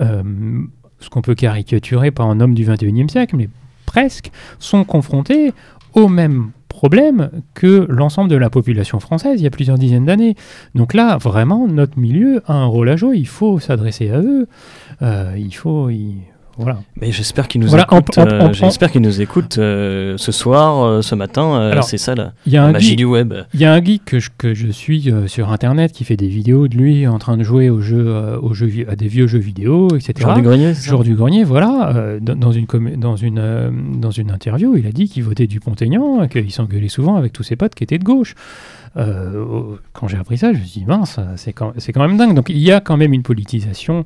euh, 0.00 0.62
ce 0.98 1.10
qu'on 1.10 1.22
peut 1.22 1.34
caricaturer 1.34 2.10
par 2.10 2.30
un 2.30 2.40
homme 2.40 2.54
du 2.54 2.64
21e 2.64 3.08
siècle, 3.08 3.36
mais 3.36 3.48
presque, 3.86 4.30
sont 4.58 4.84
confrontés 4.84 5.52
au 5.94 6.08
même 6.08 6.52
problème 6.72 7.30
que 7.54 7.86
l'ensemble 7.88 8.30
de 8.30 8.36
la 8.36 8.50
population 8.50 8.98
française 8.98 9.40
il 9.40 9.44
y 9.44 9.46
a 9.46 9.50
plusieurs 9.50 9.78
dizaines 9.78 10.06
d'années. 10.06 10.34
Donc 10.74 10.94
là, 10.94 11.18
vraiment, 11.18 11.68
notre 11.68 11.98
milieu 11.98 12.42
a 12.46 12.54
un 12.54 12.64
rôle 12.64 12.88
à 12.88 12.96
jouer. 12.96 13.18
Il 13.18 13.28
faut 13.28 13.60
s'adresser 13.60 14.10
à 14.10 14.20
eux. 14.20 14.48
Euh, 15.02 15.34
il 15.36 15.54
faut... 15.54 15.90
Voilà. 16.58 16.78
Mais 17.00 17.12
j'espère 17.12 17.48
qu'ils 17.48 17.60
nous 17.62 17.68
Voilà, 17.68 17.86
en- 17.90 17.98
écoutent. 17.98 18.18
en- 18.18 18.26
euh, 18.26 18.40
en- 18.48 18.52
j'espère 18.52 18.90
qu'ils 18.92 19.00
nous 19.00 19.20
écoutent 19.22 19.56
euh, 19.58 20.16
ce 20.18 20.32
soir, 20.32 20.84
euh, 20.84 21.02
ce 21.02 21.14
matin. 21.14 21.54
euh, 21.54 21.72
Alors, 21.72 21.84
c'est 21.84 21.96
ça 21.98 22.14
la, 22.14 22.32
y 22.46 22.56
a 22.58 22.66
la 22.66 22.72
magie 22.72 22.88
geek, 22.90 22.98
du 22.98 23.04
web. 23.04 23.32
il 23.54 23.60
y 23.60 23.64
a 23.64 23.72
un 23.72 23.82
geek 23.82 24.04
que 24.04 24.18
je, 24.20 24.28
que 24.36 24.52
je 24.54 24.68
suis 24.68 25.10
sur 25.28 25.50
Internet 25.50 25.92
qui 25.92 26.04
fait 26.04 26.16
des 26.16 26.28
vidéos 26.28 26.68
de 26.68 26.76
lui 26.76 27.06
en 27.06 27.18
train 27.18 27.36
de 27.38 27.42
jouer 27.42 27.70
aux 27.70 27.80
jeux, 27.80 28.14
aux 28.42 28.52
jeux, 28.54 28.66
vi- 28.66 28.86
à 28.88 28.96
des 28.96 29.08
vieux 29.08 29.26
jeux 29.26 29.38
vidéo, 29.38 29.88
etc. 29.96 30.12
Genre 30.18 30.34
du 30.34 30.42
grenier, 30.42 30.74
Jour 30.74 31.04
du 31.04 31.14
grenier, 31.14 31.44
voilà, 31.44 32.16
dans, 32.20 32.36
dans 32.36 32.52
une, 32.52 32.66
dans, 32.96 33.16
une, 33.16 33.72
dans 34.00 34.10
une 34.10 34.30
interview, 34.30 34.76
il 34.76 34.86
a 34.86 34.92
dit 34.92 35.08
qu'il 35.08 35.22
votait 35.24 35.46
Dupont-Aignan, 35.46 36.28
qu'il 36.28 36.50
s'engueulait 36.52 36.88
souvent 36.88 37.16
avec 37.16 37.32
tous 37.32 37.42
ses 37.42 37.56
potes 37.56 37.74
qui 37.74 37.84
étaient 37.84 37.98
de 37.98 38.04
gauche. 38.04 38.34
Euh, 38.96 39.76
quand 39.92 40.08
j'ai 40.08 40.18
appris 40.18 40.38
ça, 40.38 40.52
je 40.52 40.58
me 40.58 40.64
suis 40.64 40.80
dit, 40.80 40.86
mince, 40.86 41.18
c'est 41.36 41.52
quand, 41.52 41.72
même 41.96 42.16
dingue. 42.16 42.34
Donc 42.34 42.48
il 42.48 42.58
y 42.58 42.72
a 42.72 42.80
quand 42.80 42.96
même 42.96 43.12
une 43.12 43.22
politisation 43.22 44.04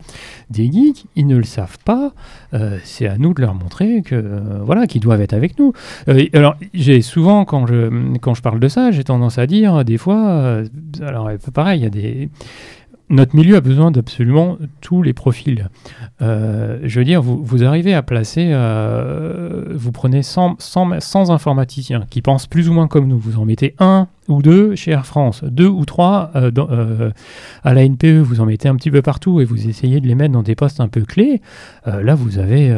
des 0.50 0.70
geeks, 0.70 1.06
ils 1.16 1.26
ne 1.26 1.36
le 1.36 1.44
savent 1.44 1.78
pas, 1.84 2.12
euh, 2.54 2.78
c'est 2.84 3.06
à 3.06 3.18
nous 3.18 3.34
de 3.34 3.40
leur 3.40 3.54
montrer 3.54 4.02
que, 4.02 4.14
euh, 4.14 4.60
voilà, 4.62 4.86
qu'ils 4.86 5.00
doivent 5.00 5.20
être 5.20 5.34
avec 5.34 5.58
nous. 5.58 5.72
Alors, 6.32 6.56
j'ai 6.74 7.02
souvent, 7.02 7.44
quand 7.44 7.66
je, 7.66 8.16
quand 8.18 8.34
je 8.34 8.42
parle 8.42 8.60
de 8.60 8.68
ça, 8.68 8.90
j'ai 8.90 9.04
tendance 9.04 9.38
à 9.38 9.46
dire, 9.46 9.84
des 9.84 9.98
fois, 9.98 10.62
alors 11.00 11.30
pareil, 11.52 11.88
notre 13.08 13.36
milieu 13.36 13.56
a 13.56 13.60
besoin 13.60 13.90
d'absolument 13.90 14.58
tous 14.80 15.02
les 15.02 15.12
profils. 15.12 15.68
Je 16.20 16.98
veux 16.98 17.04
dire, 17.04 17.22
vous, 17.22 17.42
vous 17.42 17.64
arrivez 17.64 17.94
à 17.94 18.02
placer, 18.02 18.52
vous 19.74 19.92
prenez 19.92 20.22
100, 20.22 20.56
100, 20.58 21.00
100 21.00 21.30
informaticiens 21.30 22.04
qui 22.08 22.22
pensent 22.22 22.46
plus 22.46 22.68
ou 22.68 22.72
moins 22.72 22.88
comme 22.88 23.06
nous, 23.06 23.18
vous 23.18 23.38
en 23.38 23.44
mettez 23.44 23.74
un 23.78 24.08
ou 24.28 24.42
deux 24.42 24.74
chez 24.74 24.92
Air 24.92 25.06
France, 25.06 25.44
deux 25.44 25.68
ou 25.68 25.84
trois 25.84 26.30
euh, 26.34 26.50
euh, 26.58 27.10
à 27.64 27.74
la 27.74 27.86
NPE, 27.88 28.20
vous 28.20 28.40
en 28.40 28.46
mettez 28.46 28.68
un 28.68 28.76
petit 28.76 28.90
peu 28.90 29.02
partout 29.02 29.40
et 29.40 29.44
vous 29.44 29.68
essayez 29.68 30.00
de 30.00 30.06
les 30.06 30.14
mettre 30.14 30.32
dans 30.32 30.42
des 30.42 30.54
postes 30.54 30.80
un 30.80 30.88
peu 30.88 31.02
clés. 31.02 31.40
Euh, 31.86 32.02
là, 32.02 32.14
vous 32.14 32.38
avez, 32.38 32.74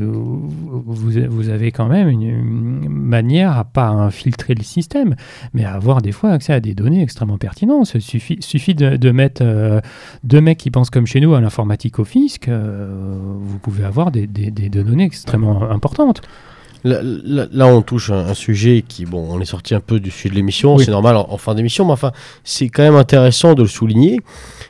vous, 0.00 1.48
avez 1.48 1.72
quand 1.72 1.86
même 1.86 2.08
une, 2.08 2.88
manière 2.88 3.56
à 3.56 3.64
pas 3.64 3.88
infiltrer 3.88 4.54
le 4.54 4.62
système, 4.62 5.14
mais 5.52 5.64
à 5.64 5.74
avoir 5.74 6.02
des 6.02 6.12
fois 6.12 6.30
accès 6.30 6.52
à 6.52 6.60
des 6.60 6.74
données 6.74 7.02
extrêmement 7.02 7.38
pertinentes. 7.38 7.94
Il 7.94 8.02
suffit, 8.02 8.74
de, 8.74 9.10
mettre 9.10 9.42
deux 10.24 10.40
mecs 10.40 10.58
qui 10.58 10.70
pensent 10.70 10.90
comme 10.90 11.06
chez 11.06 11.20
nous 11.20 11.34
à 11.34 11.40
l'informatique 11.40 11.98
au 11.98 12.04
fisc, 12.04 12.48
vous 12.48 13.58
pouvez 13.58 13.84
avoir 13.84 14.10
des 14.10 14.26
données 14.26 15.04
extrêmement 15.04 15.70
importantes. 15.70 16.22
Là, 16.86 17.00
là- 17.02 17.46
là, 17.50 17.66
on 17.66 17.80
touche 17.80 18.10
un, 18.10 18.26
un 18.26 18.34
sujet 18.34 18.84
qui, 18.86 19.06
bon, 19.06 19.26
on 19.30 19.40
est 19.40 19.46
sorti 19.46 19.74
un 19.74 19.80
peu 19.80 20.00
du 20.00 20.10
sujet 20.10 20.28
de 20.28 20.34
l'émission, 20.34 20.76
Oui. 20.76 20.84
c'est 20.84 20.90
normal 20.90 21.16
en, 21.16 21.26
en 21.30 21.38
fin 21.38 21.54
d'émission, 21.54 21.86
mais 21.86 21.92
enfin, 21.92 22.12
c'est 22.44 22.68
quand 22.68 22.82
même 22.82 22.94
intéressant 22.96 23.54
de 23.54 23.62
le 23.62 23.68
souligner. 23.68 24.20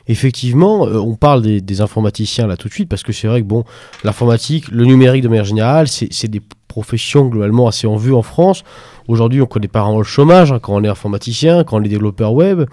Effectivement, 0.07 0.87
euh, 0.87 0.97
on 0.97 1.15
parle 1.15 1.41
des, 1.41 1.59
des 1.61 1.81
informaticiens 1.81 2.47
là 2.47 2.55
tout 2.55 2.67
de 2.69 2.73
suite, 2.73 2.87
parce 2.87 3.03
que 3.03 3.11
c'est 3.11 3.27
vrai 3.27 3.41
que, 3.41 3.45
bon, 3.47 3.65
l'informatique, 4.05 4.69
le 4.69 4.85
numérique 4.85 5.23
de 5.23 5.27
manière 5.27 5.43
générale, 5.45 5.87
c'est 5.89 6.07
c'est 6.11 6.29
des 6.29 6.41
professions 6.67 7.25
globalement 7.27 7.67
assez 7.67 7.87
en 7.87 7.95
vue 7.97 8.13
en 8.13 8.21
France. 8.21 8.63
Aujourd'hui, 9.07 9.41
on 9.41 9.45
connaît 9.45 9.67
pas 9.67 9.81
vraiment 9.81 9.97
le 9.99 10.03
chômage 10.03 10.51
hein, 10.51 10.59
quand 10.61 10.73
on 10.75 10.83
est 10.83 10.87
informaticien, 10.89 11.63
quand 11.63 11.79
on 11.79 11.83
est 11.83 11.89
développeur 11.89 12.33
web. 12.33 12.63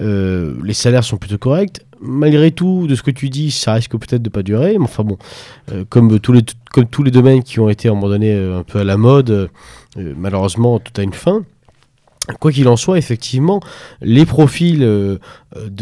Euh, 0.00 0.54
les 0.64 0.74
salaires 0.74 1.04
sont 1.04 1.16
plutôt 1.16 1.38
corrects. 1.38 1.85
Malgré 2.00 2.50
tout, 2.50 2.86
de 2.86 2.94
ce 2.94 3.02
que 3.02 3.10
tu 3.10 3.30
dis, 3.30 3.50
ça 3.50 3.74
risque 3.74 3.92
peut-être 3.92 4.22
de 4.22 4.28
pas 4.28 4.42
durer. 4.42 4.78
Mais 4.78 4.84
enfin 4.84 5.04
bon, 5.04 5.16
euh, 5.72 5.84
comme, 5.88 6.20
tous 6.20 6.32
les, 6.32 7.10
domaines 7.10 7.42
qui 7.42 7.60
ont 7.60 7.68
été 7.68 7.88
à 7.88 7.92
un 7.92 7.94
moment 7.94 8.08
donné 8.08 8.32
euh, 8.32 8.58
un 8.58 8.62
peu 8.62 8.80
à 8.80 8.84
la 8.84 8.96
mode, 8.96 9.30
euh, 9.30 9.48
malheureusement, 9.96 10.78
tout 10.78 10.92
a 11.00 11.02
une 11.02 11.12
fin. 11.12 11.42
Quoi 12.40 12.50
qu'il 12.50 12.66
en 12.68 12.76
soit, 12.76 12.98
effectivement, 12.98 13.60
les 14.02 14.26
profils 14.26 14.80
de 14.80 15.20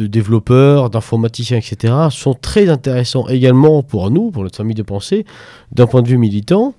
développeurs, 0.06 0.90
d'informaticiens, 0.90 1.56
etc., 1.56 1.94
sont 2.10 2.34
très 2.34 2.68
intéressants 2.68 3.26
également 3.28 3.82
pour 3.82 4.10
nous, 4.10 4.30
pour 4.30 4.42
notre 4.42 4.58
famille 4.58 4.74
de 4.74 4.82
pensée, 4.82 5.24
d'un 5.72 5.86
point 5.86 6.02
de 6.02 6.08
vue 6.08 6.18
militant. 6.18 6.74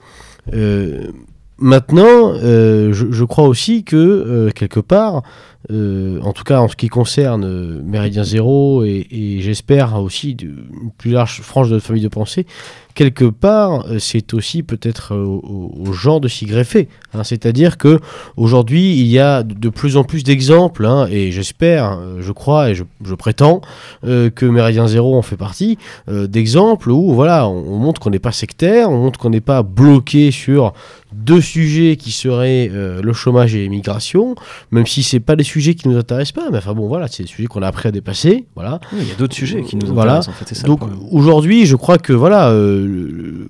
Maintenant, 1.58 2.34
euh, 2.34 2.92
je, 2.92 3.24
crois 3.24 3.48
aussi 3.48 3.86
que, 3.86 3.96
euh, 3.96 4.50
quelque 4.50 4.82
part, 4.82 5.24
euh, 5.72 6.20
en 6.22 6.34
tout 6.34 6.44
cas 6.44 6.60
en 6.60 6.68
ce 6.68 6.76
qui 6.76 6.90
concerne 6.90 7.82
Méridien 7.82 8.24
Zéro 8.24 8.84
et, 8.84 9.38
j'espère 9.40 10.00
aussi 10.00 10.32
une 10.32 10.92
plus 10.98 11.12
large 11.12 11.40
frange 11.42 11.70
de 11.70 11.76
notre 11.76 11.86
famille 11.86 12.04
de 12.04 12.10
pensée, 12.10 12.46
quelque 12.94 13.26
part, 13.26 13.86
c'est 14.00 14.34
aussi 14.34 14.64
peut-être 14.64 15.16
aux, 15.16 15.74
aux 15.76 15.94
gens 15.94 16.20
de 16.20 16.28
s'y 16.28 16.46
greffer. 16.46 16.88
hein. 17.14 17.24
C'est-à-dire 17.24 17.78
que 17.78 18.00
aujourd'hui, 18.38 19.00
il 19.00 19.08
y 19.08 19.18
a 19.18 19.42
de- 19.42 19.70
plus 19.70 19.98
en 19.98 20.04
plus 20.04 20.24
d'exemples, 20.24 20.86
hein, 20.86 21.08
et 21.10 21.32
j'espère, 21.32 22.00
je 22.20 22.32
crois 22.32 22.70
et 22.70 22.76
je, 22.76 22.84
prétends 23.16 23.62
que 24.04 24.46
Méridien 24.46 24.88
Zéro 24.88 25.18
en 25.18 25.22
fait 25.22 25.38
partie, 25.38 25.78
d'exemples 26.08 26.92
où 26.92 27.14
voilà, 27.14 27.48
on 27.48 27.78
montre 27.78 28.00
qu'on 28.02 28.12
n'est 28.12 28.20
pas 28.20 28.32
sectaire, 28.32 28.90
on 28.92 28.98
montre 28.98 29.20
qu'on 29.20 29.30
n'est 29.30 29.42
pas 29.42 29.64
bloqué 29.64 30.32
sur 30.32 30.74
deux 31.16 31.42
sujets 31.42 31.96
qui 31.96 32.12
seraient 32.12 32.70
euh, 32.74 33.02
le 33.02 33.14
chômage 33.14 33.56
et 33.56 33.64
l'immigration, 33.64 34.36
même 34.72 34.86
si 34.86 35.02
c'est 35.04 35.20
pas 35.20 35.36
des 35.36 35.44
sujets 35.44 35.74
qui 35.76 35.88
nous 35.88 35.98
intéressent 35.98 36.34
pas, 36.44 36.50
mais 36.52 36.58
enfin 36.60 36.74
bon 36.74 36.88
voilà, 36.88 37.08
c'est 37.08 37.24
des 37.24 37.30
sujets 37.30 37.48
qu'on 37.48 37.62
a 37.62 37.68
appris 37.68 37.88
à 37.88 37.92
dépasser, 37.92 38.46
voilà. 38.56 38.80
Oui, 38.94 39.00
il 39.02 39.08
y 39.08 39.12
a 39.12 39.16
d'autres 39.16 39.36
sujets 39.36 39.64
qui 39.64 39.76
nous 39.78 39.88
Voilà. 39.94 40.18
intéressent 40.18 40.36
en 40.36 40.46
fait. 40.46 40.56
ça 40.56 40.68
Donc 40.68 40.82
aujourd'hui, 41.12 41.66
je 41.66 41.76
crois 41.76 41.98
que 41.98 42.14
voilà, 42.14 42.50
euh, 42.52 43.48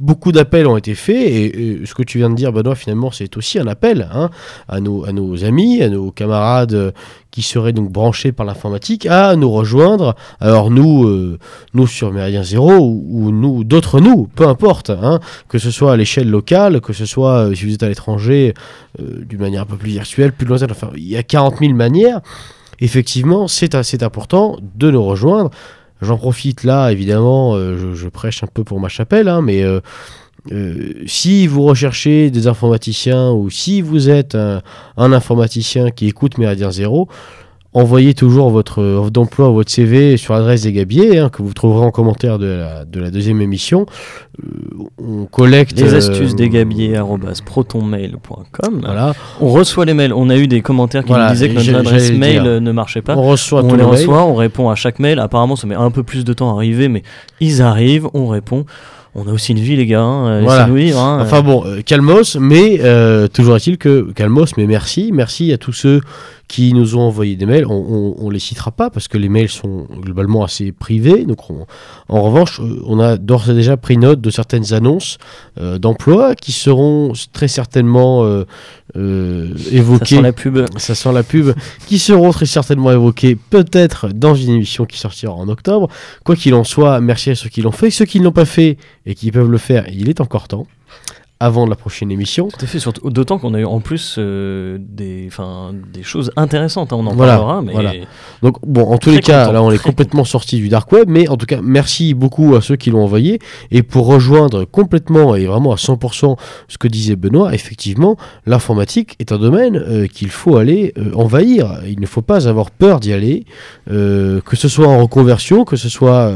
beaucoup 0.00 0.32
d'appels 0.32 0.66
ont 0.66 0.78
été 0.78 0.94
faits 0.94 1.16
et, 1.16 1.80
ce 1.84 1.94
que 1.94 2.02
tu 2.02 2.18
viens 2.18 2.30
de 2.30 2.34
dire, 2.34 2.52
Benoît, 2.52 2.74
finalement, 2.74 3.10
c'est 3.10 3.36
aussi 3.36 3.58
un 3.58 3.66
appel 3.66 4.08
hein, 4.12 4.30
à, 4.68 4.80
nos, 4.80 5.44
amis, 5.44 5.82
à 5.82 5.88
nos 5.88 6.10
camarades 6.10 6.74
euh, 6.74 6.90
qui 7.30 7.42
seraient 7.42 7.72
donc 7.72 7.92
branchés 7.92 8.32
par 8.32 8.46
l'informatique, 8.46 9.06
à 9.06 9.36
nous 9.36 9.50
rejoindre. 9.50 10.16
Alors 10.40 10.70
nous, 10.70 11.06
euh, 11.06 11.38
nous 11.74 11.86
sur 11.86 12.12
Méridien 12.12 12.42
Zéro 12.42 12.78
ou, 12.78 13.62
d'autres 13.62 14.00
nous, 14.00 14.26
peu 14.34 14.48
importe, 14.48 14.90
hein, 14.90 15.20
que 15.48 15.58
ce 15.58 15.70
soit 15.70 15.92
à 15.92 15.96
l'échelle 15.96 16.28
locale, 16.28 16.80
que 16.80 16.92
ce 16.92 17.04
soit 17.04 17.48
euh, 17.48 17.54
si 17.54 17.66
vous 17.66 17.74
êtes 17.74 17.82
à 17.82 17.88
l'étranger, 17.88 18.54
d'une 18.98 19.38
manière 19.38 19.62
un 19.62 19.66
peu 19.66 19.76
plus 19.76 19.90
virtuelle, 19.90 20.32
plus 20.32 20.46
lointaine. 20.46 20.70
Enfin, 20.70 20.90
il 20.96 21.06
y 21.06 21.16
a 21.16 21.22
40 21.22 21.58
000 21.60 21.74
manières. 21.74 22.20
Effectivement, 22.80 23.46
c'est 23.46 24.02
important 24.02 24.56
de 24.74 24.90
nous 24.90 25.04
rejoindre. 25.04 25.50
J'en 26.02 26.16
profite 26.16 26.64
là, 26.64 26.90
évidemment, 26.90 27.54
euh, 27.54 27.94
je, 27.94 28.08
prêche 28.08 28.42
un 28.42 28.46
peu 28.46 28.64
pour 28.64 28.80
ma 28.80 28.88
chapelle, 28.88 29.28
hein, 29.28 29.42
mais 29.42 29.62
euh, 29.62 29.80
euh, 30.50 30.94
si 31.06 31.46
vous 31.46 31.62
recherchez 31.62 32.30
des 32.30 32.46
informaticiens 32.46 33.30
ou 33.32 33.50
si 33.50 33.82
vous 33.82 34.08
êtes 34.08 34.34
un, 34.34 34.62
un 34.96 35.12
informaticien 35.12 35.90
qui 35.90 36.06
écoute 36.06 36.38
Méridien 36.38 36.70
Zéro, 36.70 37.08
envoyez 37.72 38.14
toujours 38.14 38.50
votre 38.50 38.82
offre 38.82 39.10
d'emploi 39.10 39.50
ou 39.50 39.54
votre 39.54 39.70
CV 39.70 40.16
sur 40.16 40.34
l'adresse 40.34 40.62
des 40.62 40.72
Gabiers, 40.72 41.18
hein, 41.18 41.28
que 41.28 41.42
vous 41.42 41.52
trouverez 41.54 41.86
en 41.86 41.90
commentaire 41.90 42.38
de 42.38 42.46
la, 42.46 42.84
de 42.84 43.00
la 43.00 43.10
deuxième 43.10 43.40
émission. 43.40 43.86
Euh, 44.42 44.84
on 44.98 45.26
collecte... 45.26 45.78
Les 45.78 45.94
euh, 45.94 45.98
astuces 45.98 46.34
des 46.34 46.48
gabiers 46.48 47.00
protonmail.com. 47.44 48.80
Voilà, 48.82 49.14
On 49.40 49.48
reçoit 49.48 49.84
les 49.84 49.94
mails. 49.94 50.12
On 50.12 50.30
a 50.30 50.36
eu 50.36 50.48
des 50.48 50.62
commentaires 50.62 51.02
qui 51.02 51.08
Voilà, 51.08 51.28
nous 51.28 51.32
disaient 51.34 51.48
que 51.50 51.54
notre 51.54 51.78
adresse 51.78 52.12
mail 52.12 52.42
dire. 52.42 52.60
ne 52.60 52.72
marchait 52.72 53.02
pas. 53.02 53.16
on 53.16 53.22
reçoit 53.22 53.62
on 53.62 53.68
les 53.68 53.76
mails. 53.76 53.86
reçoit, 53.86 54.24
on 54.24 54.34
répond 54.34 54.68
à 54.68 54.74
chaque 54.74 54.98
mail. 54.98 55.18
Apparemment, 55.20 55.56
ça 55.56 55.66
met 55.66 55.74
un 55.76 55.90
peu 55.90 56.02
plus 56.02 56.24
de 56.24 56.32
temps 56.32 56.50
à 56.50 56.54
arriver, 56.56 56.88
mais 56.88 57.02
ils 57.40 57.62
arrivent, 57.62 58.08
on 58.14 58.26
répond. 58.26 58.64
On 59.14 59.26
a 59.26 59.32
aussi 59.32 59.52
une 59.52 59.58
vie, 59.58 59.76
les 59.76 59.86
gars. 59.86 60.02
hein, 60.02 60.26
euh, 60.28 60.40
Voilà. 60.42 60.66
Hein. 60.66 61.18
Enfin 61.20 61.42
bon, 61.42 61.64
euh, 61.66 61.80
calmos, 61.82 62.36
mais 62.36 62.78
euh, 62.80 63.26
toujours 63.26 63.56
est-il 63.56 63.76
que 63.76 64.12
calmos, 64.12 64.56
mais 64.56 64.66
merci, 64.66 65.10
merci 65.12 65.52
à 65.52 65.58
tous 65.58 65.72
ceux 65.72 66.00
qui 66.50 66.72
nous 66.74 66.96
ont 66.96 67.02
envoyé 67.02 67.36
des 67.36 67.46
mails. 67.46 67.64
On, 67.68 68.16
on 68.18 68.28
les 68.28 68.40
citera 68.40 68.72
pas 68.72 68.90
parce 68.90 69.06
que 69.06 69.16
les 69.18 69.28
mails 69.28 69.48
sont 69.48 69.86
globalement 70.00 70.42
assez 70.42 70.72
privés. 70.72 71.24
Donc, 71.24 71.48
on- 71.48 71.64
en 72.08 72.22
revanche, 72.22 72.58
euh, 72.58 72.82
on 72.86 72.98
a 72.98 73.16
d'ores 73.18 73.48
et 73.50 73.54
déjà 73.54 73.76
pris 73.76 73.96
note 73.96 74.20
de 74.20 74.30
certaines 74.30 74.72
annonces 74.74 75.18
euh, 75.60 75.78
d'emploi 75.78 76.34
qui 76.34 76.50
seront 76.50 77.12
très 77.32 77.46
certainement 77.46 78.24
euh, 78.24 78.46
euh, 78.96 79.56
ça 79.56 79.70
évoquées. 79.76 80.16
sent 80.16 80.22
la 80.22 80.32
pub. 80.32 80.58
Ça 80.76 80.96
sent 80.96 81.12
la 81.12 81.22
pub, 81.22 81.52
qui 81.86 82.00
seront 82.00 82.32
très 82.32 82.46
certainement 82.46 82.90
évoquées 82.90 83.36
peut-être 83.36 84.08
dans 84.12 84.34
une 84.34 84.50
émission 84.50 84.86
qui 84.86 84.98
sortira 84.98 85.32
en 85.32 85.48
octobre. 85.48 85.86
Quoi 86.24 86.34
qu'il 86.34 86.54
en 86.54 86.64
soit, 86.64 87.00
merci 87.00 87.30
à 87.30 87.36
ceux 87.36 87.48
qui 87.48 87.62
l'ont 87.62 87.70
fait. 87.70 87.90
Ceux 87.92 88.06
qui 88.06 88.18
ne 88.18 88.24
l'ont 88.24 88.32
pas 88.32 88.44
fait 88.44 88.76
et 89.06 89.14
qui 89.14 89.30
peuvent 89.30 89.50
le 89.50 89.58
faire, 89.58 89.86
il 89.88 90.08
est 90.08 90.20
encore 90.20 90.48
temps, 90.48 90.66
avant 91.42 91.66
la 91.66 91.74
prochaine 91.74 92.10
émission. 92.10 92.48
Tout 92.48 92.62
à 92.62 92.66
fait, 92.66 92.78
surtout- 92.78 93.08
d'autant 93.08 93.38
qu'on 93.38 93.54
a 93.54 93.60
eu 93.60 93.64
en 93.64 93.80
plus 93.80 94.16
euh, 94.18 94.76
des, 94.78 95.24
enfin, 95.26 95.72
des 95.92 96.02
choses 96.02 96.30
intéressantes. 96.36 96.92
hein, 96.92 96.96
on 97.00 97.06
en 97.06 97.14
Voilà, 97.14 97.36
parlera, 97.38 97.62
mais 97.62 97.72
voilà. 97.72 97.92
Donc 98.42 98.56
bon, 98.66 98.82
en 98.92 98.98
tous 98.98 99.10
les 99.10 99.20
cas, 99.20 99.44
content, 99.46 99.52
là 99.54 99.62
on 99.62 99.70
est 99.70 99.82
complètement 99.82 100.24
sorti 100.24 100.58
du 100.58 100.68
dark 100.68 100.92
web, 100.92 101.08
mais 101.08 101.28
en 101.28 101.38
tout 101.38 101.46
cas, 101.46 101.60
merci 101.62 102.12
beaucoup 102.12 102.54
à 102.56 102.60
ceux 102.60 102.76
qui 102.76 102.90
l'ont 102.90 103.02
envoyé. 103.02 103.38
Et 103.70 103.82
pour 103.82 104.06
rejoindre 104.06 104.64
complètement 104.66 105.34
et 105.34 105.46
vraiment 105.46 105.72
à 105.72 105.76
100% 105.76 106.36
ce 106.68 106.76
que 106.78 106.88
disait 106.88 107.16
Benoît, 107.16 107.54
effectivement, 107.54 108.16
l'informatique 108.44 109.16
est 109.18 109.32
un 109.32 109.38
domaine 109.38 109.76
euh, 109.76 110.06
qu'il 110.06 110.28
faut 110.28 110.56
aller 110.58 110.92
euh, 110.98 111.12
envahir. 111.14 111.80
Il 111.88 112.00
ne 112.00 112.06
faut 112.06 112.22
pas 112.22 112.48
avoir 112.48 112.70
peur 112.70 113.00
d'y 113.00 113.14
aller, 113.14 113.44
que 113.88 114.56
ce 114.56 114.68
soit 114.68 114.86
en 114.88 114.98
reconversion, 115.00 115.64
que 115.64 115.76
ce 115.76 115.88
soit 115.88 116.32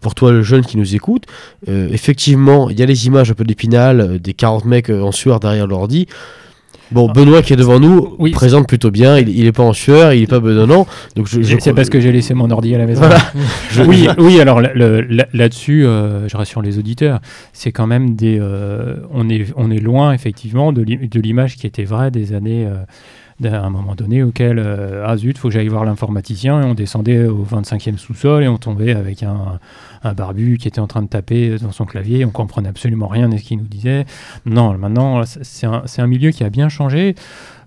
pour 0.00 0.14
toi 0.16 0.32
le 0.32 0.42
jeune 0.42 0.64
qui 0.64 0.76
nous 0.76 0.94
écoute. 0.96 1.24
Effectivement, 1.68 2.68
il 2.70 2.78
y 2.78 2.82
a 2.82 2.86
les 2.86 3.06
images 3.06 3.30
un 3.30 3.34
peu 3.34 3.44
d'épinal, 3.44 4.18
des 4.24 4.34
40 4.34 4.64
mecs 4.64 4.90
euh, 4.90 5.02
en 5.02 5.12
sueur 5.12 5.38
derrière 5.38 5.66
l'ordi. 5.68 6.06
Bon, 6.90 7.10
Benoît 7.10 7.42
qui 7.42 7.52
est 7.54 7.56
devant 7.56 7.80
nous 7.80 8.14
Oui. 8.18 8.30
présente 8.32 8.68
plutôt 8.68 8.90
bien. 8.90 9.18
Il, 9.18 9.28
il 9.30 9.46
est 9.46 9.52
pas 9.52 9.62
en 9.62 9.72
sueur, 9.72 10.12
il 10.12 10.22
est 10.22 10.26
pas 10.26 10.38
bedonnant. 10.38 10.86
Donc 11.16 11.26
je, 11.26 11.40
je 11.42 11.56
C'est 11.58 11.72
parce 11.72 11.88
que 11.88 11.98
j'ai 11.98 12.12
laissé 12.12 12.34
mon 12.34 12.50
ordi 12.50 12.74
à 12.74 12.78
la 12.78 12.86
maison. 12.86 13.00
Voilà. 13.00 13.18
oui, 13.88 14.06
oui, 14.18 14.38
alors 14.40 14.60
là- 14.60 14.70
le- 14.74 15.00
là- 15.00 15.26
là-dessus, 15.32 15.86
euh, 15.86 16.28
je 16.28 16.36
rassure 16.36 16.60
les 16.62 16.78
auditeurs, 16.78 17.20
c'est 17.52 17.72
quand 17.72 17.86
même 17.86 18.14
des. 18.14 18.38
euh, 18.38 18.96
on, 19.12 19.28
est, 19.30 19.46
on 19.56 19.70
est 19.70 19.80
loin, 19.80 20.12
effectivement, 20.12 20.72
de 20.72 20.82
l'i- 20.82 21.08
de 21.08 21.20
l'image 21.20 21.56
qui 21.56 21.66
était 21.66 21.84
vraie 21.84 22.10
des 22.10 22.32
années. 22.34 22.66
euh, 22.66 22.74
d'un- 23.40 23.68
moment 23.68 23.96
donné 23.96 24.22
auquel, 24.22 24.62
ah 25.04 25.16
zut, 25.16 25.36
faut 25.38 25.48
que 25.48 25.54
j'aille 25.54 25.66
voir 25.66 25.84
l'informaticien, 25.84 26.62
et 26.62 26.64
on 26.66 26.74
descendait 26.74 27.24
au 27.26 27.42
25e 27.44 27.98
sous-sol 27.98 28.44
et 28.44 28.48
on 28.48 28.58
tombait 28.58 28.92
avec 28.94 29.24
un, 29.24 29.58
un 30.04 30.12
barbu 30.12 30.58
qui 30.58 30.68
était 30.68 30.80
en 30.80 30.86
train 30.86 31.02
de 31.02 31.08
taper 31.08 31.58
dans 31.58 31.72
son 31.72 31.86
clavier, 31.86 32.24
on 32.24 32.30
comprenait 32.30 32.68
absolument 32.68 33.08
rien 33.08 33.28
de 33.28 33.36
ce 33.36 33.42
qu'il 33.42 33.58
nous 33.58 33.64
disait. 33.64 34.04
Non, 34.46 34.76
maintenant, 34.78 35.22
c'est 35.24 35.66
un, 35.66 36.06
milieu 36.06 36.30
qui 36.30 36.44
a 36.44 36.50
bien 36.50 36.68
changé. 36.68 37.14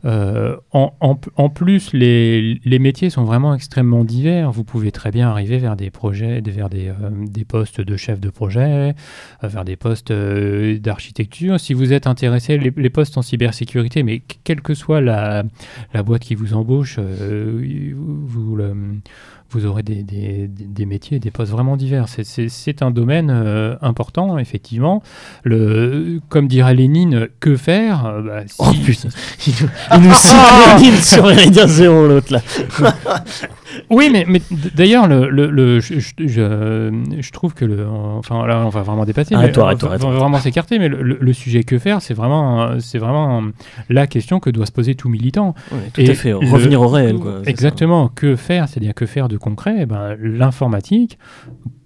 Euh, 0.06 0.56
en, 0.72 1.50
plus, 1.50 1.92
les, 1.94 2.80
métiers 2.80 3.10
sont 3.10 3.24
vraiment 3.24 3.56
extrêmement 3.56 4.04
divers. 4.04 4.52
Vous 4.52 4.64
pouvez 4.64 4.92
très 4.92 5.12
bien 5.12 5.30
arriver 5.30 5.58
vers 5.58 5.76
des 5.76 5.90
projets, 5.90 6.42
vers 6.46 6.70
des, 6.70 6.90
euh, 6.90 7.10
des 7.28 7.46
postes 7.46 7.82
de 7.82 7.98
chef 7.98 8.20
de 8.20 8.30
projet, 8.30 8.94
euh, 9.44 9.48
vers 9.48 9.66
des 9.66 9.76
postes 9.76 10.12
d'architecture. 10.12 11.60
Si 11.60 11.74
vous 11.74 11.94
êtes 11.94 12.08
intéressé, 12.08 12.58
les, 12.58 12.90
postes 12.90 13.18
en 13.18 13.22
cybersécurité, 13.22 14.04
mais 14.04 14.20
qu- 14.20 14.38
quelle 14.44 14.62
que 14.62 14.76
soit 14.76 15.02
la, 15.02 15.44
la 15.94 16.04
boîte 16.04 16.22
qui 16.22 16.36
vous 16.36 16.54
embauche, 16.54 17.00
vous, 17.00 18.56
le- 18.56 18.76
vous 19.52 19.66
aurez 19.66 19.84
des, 19.84 20.04
des- 20.04 20.48
des- 20.48 20.66
des 20.66 20.86
métiers, 20.86 21.20
des 21.20 21.32
postes 21.32 21.52
vraiment 21.52 21.78
divers. 21.78 22.08
C'est- 22.10 22.24
un 22.82 22.92
domaine 22.92 23.30
euh, 23.34 23.76
important, 23.82 24.38
effectivement. 24.38 25.02
Le, 25.44 26.20
comme 26.30 26.48
dirait 26.48 26.74
Lénine, 26.76 27.28
que 27.40 27.56
faire 27.56 28.06
Euh, 28.06 28.22
bah, 28.22 28.42
Oh 28.60 28.66
si- 28.74 28.80
putain, 28.82 29.10
il 29.48 29.54
nous, 29.62 29.70
il 29.96 30.02
nous 30.10 30.14
cite 30.16 30.36
Lénine 30.80 30.96
sur 31.02 31.26
Méridien 31.28 31.68
Zéro, 31.68 32.08
l'autre 32.08 32.34
là. 32.34 32.42
Oui, 33.90 34.10
mais, 34.12 34.26
mais 34.28 34.42
d'ailleurs, 34.76 35.08
le, 35.08 35.30
le, 35.30 35.50
le- 35.52 35.80
je, 35.80 36.00
je- 36.00 36.14
je- 36.28 36.92
je 37.20 37.32
trouve 37.32 37.54
que 37.54 37.66
le, 37.66 37.86
enfin 37.88 38.46
là, 38.48 38.64
on 38.66 38.70
va 38.70 38.82
vraiment 38.82 39.06
dépasser, 39.06 39.36
mais 39.36 39.42
Arrête-toi, 39.42 39.64
on 39.64 39.66
va- 39.66 39.70
arrête-toi, 39.88 40.10
on 40.10 40.12
va 40.14 40.20
vraiment 40.20 40.40
s'écarter. 40.40 40.80
Mais 40.80 40.88
le, 40.88 41.18
sujet 41.34 41.64
que 41.64 41.78
faire, 41.78 42.02
c'est 42.02 42.14
vraiment, 42.14 42.80
c'est 42.80 42.98
vraiment 42.98 43.44
la 43.90 44.08
question 44.08 44.40
que 44.40 44.50
doit 44.50 44.66
se 44.66 44.72
poser 44.72 44.96
tout 44.96 45.10
militant. 45.10 45.54
Ouais, 45.72 45.78
tout 45.94 46.02
Et 46.02 46.10
à 46.10 46.14
fait, 46.16 46.34
revenir 46.34 46.82
au 46.82 46.88
réel. 46.88 47.18
Quoi, 47.18 47.34
c'est 47.40 47.44
ça. 47.46 47.50
Exactement. 47.52 48.08
Que 48.08 48.36
faire 48.36 48.68
C'est-à-dire 48.68 48.94
que 48.94 49.06
faire 49.06 49.28
de 49.28 49.37
concret 49.38 49.76
Eh 49.82 49.86
ben, 49.86 50.16
L'informatique 50.20 51.18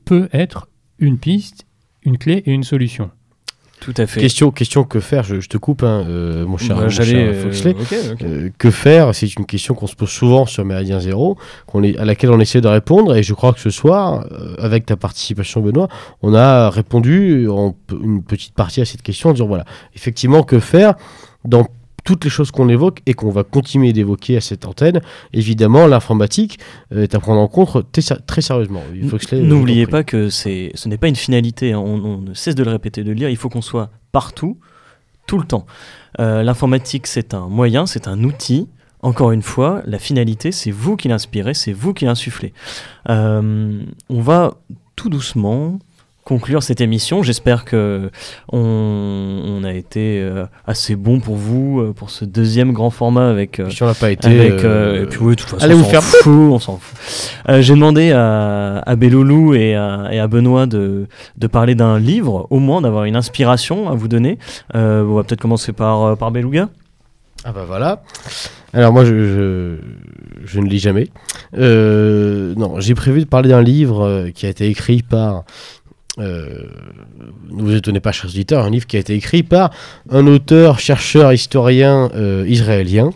peut 0.06 0.30
être 0.34 0.68
une 1.00 1.18
piste, 1.18 1.66
une 2.04 2.18
clé 2.18 2.44
et 2.46 2.52
une 2.52 2.64
solution. 2.64 3.12
Tout 3.80 3.96
à 3.98 4.06
fait. 4.06 4.22
question, 4.22 4.52
question 4.52 4.84
que 4.84 5.00
faire 5.00 5.24
Je, 5.24 5.40
je 5.40 5.50
te 5.50 5.58
coupe, 5.58 5.82
hein, 5.82 6.06
euh, 6.08 6.46
mon 6.46 6.58
cher, 6.58 6.76
Bah, 6.76 6.84
mon 6.84 6.90
J'allais. 6.90 7.10
cher 7.12 7.34
euh, 7.34 7.44
Foxley. 7.44 7.76
Euh, 8.22 8.50
que 8.60 8.70
faire 8.70 9.16
C'est 9.16 9.36
une 9.36 9.48
question 9.48 9.74
qu'on 9.74 9.88
se 9.88 9.96
pose 9.96 10.10
souvent 10.12 10.46
sur 10.46 10.64
Méridien 10.64 11.00
Zéro, 11.00 11.36
qu'on 11.66 11.82
est, 11.82 11.98
à 11.98 12.06
laquelle 12.06 12.30
on 12.30 12.40
essaie 12.40 12.62
de 12.62 12.68
répondre. 12.68 13.16
Et 13.16 13.24
je 13.24 13.34
crois 13.34 13.54
que 13.54 13.60
ce 13.60 13.72
soir, 13.72 14.28
euh, 14.32 14.54
avec 14.60 14.86
ta 14.86 14.98
participation, 14.98 15.62
Benoît, 15.62 15.88
on 16.22 16.36
a 16.36 16.70
répondu 16.70 17.50
en 17.50 17.76
une 17.92 18.22
petite 18.22 18.54
partie 18.54 18.82
à 18.82 18.86
cette 18.86 19.02
question 19.02 19.30
en 19.32 19.34
disant 19.34 19.48
voilà, 19.48 19.66
effectivement, 19.96 20.44
que 20.44 20.60
faire 20.60 20.94
dans 21.44 21.66
toutes 22.04 22.24
les 22.24 22.30
choses 22.30 22.52
qu'on 22.52 22.70
évoque 22.70 23.02
et 23.06 23.14
qu'on 23.14 23.30
va 23.30 23.44
continuer 23.44 23.94
d'évoquer 23.94 24.38
à 24.38 24.42
cette 24.42 24.66
antenne, 24.66 25.02
évidemment, 25.34 25.88
l'informatique 25.88 26.60
euh, 26.94 27.04
est 27.04 27.16
à 27.16 27.20
prendre 27.20 27.40
en 27.42 27.48
compte 27.48 27.86
très, 28.26 28.42
sérieusement. 28.42 28.82
Je 28.94 29.36
N'oubliez 29.36 29.88
pas 29.88 30.04
que 30.04 30.30
ce 30.30 30.88
n'est 30.88 30.98
pas 30.98 31.08
une 31.08 31.16
finalité. 31.16 31.74
hein. 31.74 31.80
On, 31.80 32.04
on 32.04 32.18
ne 32.18 32.34
cesse 32.34 32.56
de 32.56 32.64
le 32.64 32.72
répéter, 32.72 33.04
de 33.04 33.10
le 33.10 33.16
dire. 33.16 33.30
Il 33.30 33.38
faut 33.38 33.50
qu'on 33.50 33.62
soit 33.62 33.90
partout, 34.12 34.58
tout 35.28 35.38
le 35.38 35.46
temps. 35.46 35.66
Euh, 36.20 36.44
l'informatique, 36.44 37.08
c'est 37.08 37.34
un 37.34 37.48
moyen, 37.48 37.86
c'est 37.86 38.08
un 38.08 38.24
outil. 38.24 38.68
Encore 39.04 39.32
une 39.32 39.42
fois, 39.42 39.82
la 39.86 39.98
finalité, 39.98 40.52
c'est 40.52 40.70
vous 40.72 40.96
qui 40.96 41.08
l'inspirez, 41.08 41.54
c'est 41.54 41.74
vous 41.74 41.94
qui 41.94 42.06
l'insufflez. 42.06 42.54
Euh, 43.10 43.82
on 44.10 44.22
va 44.22 44.56
tout 44.96 45.10
doucement 45.10 45.80
conclure 46.32 46.64
cette 46.64 46.80
émission. 46.80 47.24
J'espère 47.24 47.66
que 47.66 48.10
on, 48.54 48.58
on 48.58 49.64
a 49.66 49.74
été 49.74 50.22
euh, 50.22 50.46
assez 50.66 50.96
bon 50.96 51.20
pour 51.20 51.36
vous 51.36 51.82
euh, 51.82 51.92
pour 51.94 52.10
ce 52.10 52.24
deuxième 52.24 52.72
grand 52.72 52.90
format 52.90 53.30
avec. 53.30 53.60
euh, 53.60 53.70
Si 53.70 53.84
on 53.84 53.94
pas 53.94 54.12
été. 54.12 54.28
avec, 54.30 54.64
euh, 54.64 55.04
et 55.04 55.06
puis 55.08 55.20
oui, 55.22 55.36
de 55.36 55.42
toute 55.42 55.50
façon, 55.50 55.66
allez 55.66 55.74
on 55.76 55.80
vous 55.80 55.90
faire 55.90 56.02
fout, 56.04 56.54
on 56.54 56.60
s'en 56.60 56.78
fout. 56.78 56.98
Euh, 57.50 57.62
J'ai 57.62 57.74
demandé 57.74 58.14
à, 58.14 58.78
à 58.80 58.96
Belloulou 58.96 59.56
et 59.56 59.76
à, 59.76 60.08
et 60.14 60.20
à 60.20 60.28
Benoît 60.28 60.68
de, 60.68 61.08
de 61.38 61.48
parler 61.48 61.76
d'un 61.76 62.00
livre, 62.00 62.48
au 62.50 62.60
moins 62.60 62.80
d'avoir 62.82 63.04
une 63.04 63.18
inspiration 63.18 63.90
à 63.90 63.96
vous 63.96 64.08
donner. 64.08 64.38
Euh, 64.74 65.04
on 65.04 65.16
va 65.16 65.24
peut-être 65.24 65.42
commencer 65.42 65.74
par, 65.74 66.16
par 66.18 66.32
Beluga. 66.32 66.70
Ah 67.44 67.52
bah 67.52 67.66
voilà. 67.68 68.04
Alors 68.74 68.94
moi 68.94 69.04
je, 69.04 69.10
je, 69.36 69.76
je 70.46 70.60
ne 70.62 70.68
lis 70.70 70.80
jamais. 70.80 71.10
Euh, 71.58 72.54
non, 72.56 72.80
j'ai 72.80 72.96
prévu 72.96 73.20
de 73.20 73.26
parler 73.26 73.50
d'un 73.50 73.62
livre 73.62 74.30
qui 74.34 74.46
a 74.46 74.50
été 74.50 74.68
écrit 74.68 75.02
par... 75.04 75.44
Euh, 76.20 76.66
ne 77.52 77.62
vous 77.62 77.76
étonnez 77.76 78.02
pas, 78.02 78.12
chers 78.12 78.30
auditeurs, 78.30 78.66
un 78.66 78.70
livre 78.70 78.86
qui 78.86 78.98
a 78.98 79.00
été 79.00 79.14
écrit 79.14 79.44
par 79.44 79.72
un 80.10 80.28
auteur, 80.28 80.80
chercheur, 80.80 81.32
historien 81.32 82.10
euh, 82.16 82.46
israélien 82.48 83.12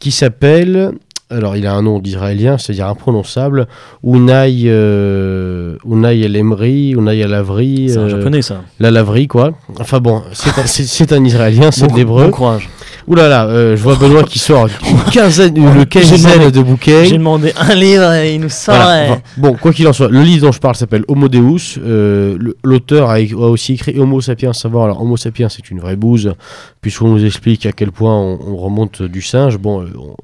qui 0.00 0.10
s'appelle... 0.10 0.92
Alors 1.30 1.56
il 1.56 1.66
a 1.66 1.72
un 1.74 1.82
nom 1.82 2.00
d'israélien, 2.00 2.58
c'est-à-dire 2.58 2.86
imprononçable, 2.86 3.66
Unai, 4.04 4.64
euh, 4.66 5.76
Unai 5.84 6.20
El 6.20 6.36
Emri, 6.36 6.90
Unai 6.90 7.18
El 7.18 7.32
Avri, 7.32 7.88
C'est 7.88 7.96
un 7.96 8.02
euh, 8.02 8.08
japonais, 8.10 8.42
ça. 8.42 8.62
la 8.78 8.90
laverie 8.90 9.26
quoi. 9.26 9.52
Enfin 9.80 10.00
bon, 10.00 10.22
c'est 10.32 11.12
un, 11.12 11.24
israélien, 11.24 11.70
c'est 11.70 11.88
de 11.88 11.96
l'hébreu. 11.96 12.26
bon 12.26 12.30
courage. 12.30 12.68
Ouh 13.06 13.14
là 13.14 13.28
là, 13.28 13.44
euh, 13.46 13.76
je 13.76 13.82
vois 13.82 13.96
Benoît 13.96 14.22
qui 14.22 14.38
sort 14.38 14.66
une 14.66 15.02
quinzaine, 15.12 15.54
une 15.56 15.78
J'ai 15.80 15.86
quinzaine 15.86 16.18
demandé- 16.38 16.50
de 16.50 16.62
bouquins. 16.62 17.04
J'ai 17.04 17.18
demandé 17.18 17.52
un 17.58 17.74
livre 17.74 18.12
et 18.14 18.34
il 18.34 18.40
nous 18.40 18.48
sort. 18.48 18.74
Voilà, 18.74 18.96
euh, 18.96 19.10
enfin, 19.12 19.20
bon, 19.36 19.54
quoi 19.60 19.72
qu'il 19.74 19.86
en 19.86 19.92
soit, 19.92 20.08
le 20.08 20.22
livre 20.22 20.46
dont 20.46 20.52
je 20.52 20.58
parle 20.58 20.74
s'appelle 20.74 21.04
Homo 21.08 21.28
Deus. 21.28 21.78
Euh, 21.78 22.38
L'auteur 22.64 23.10
a, 23.10 23.16
a 23.16 23.34
aussi 23.50 23.74
écrit 23.74 23.98
Homo 24.00 24.20
sapiens 24.22 24.54
savoir. 24.54 24.84
Alors, 24.86 25.02
Homo 25.02 25.16
sapiens, 25.18 25.48
c'est 25.50 25.70
une 25.70 25.80
vraie 25.80 25.96
bouse, 25.96 26.32
puisqu'on 26.80 27.08
nous 27.08 27.24
explique 27.24 27.66
à 27.66 27.72
quel 27.72 27.92
point 27.92 28.18
on, 28.18 28.38
on 28.46 28.56
remonte 28.56 29.02
du 29.02 29.20
singe. 29.20 29.58
Bon, 29.58 29.82
euh, 29.82 29.88
on- 29.98 30.14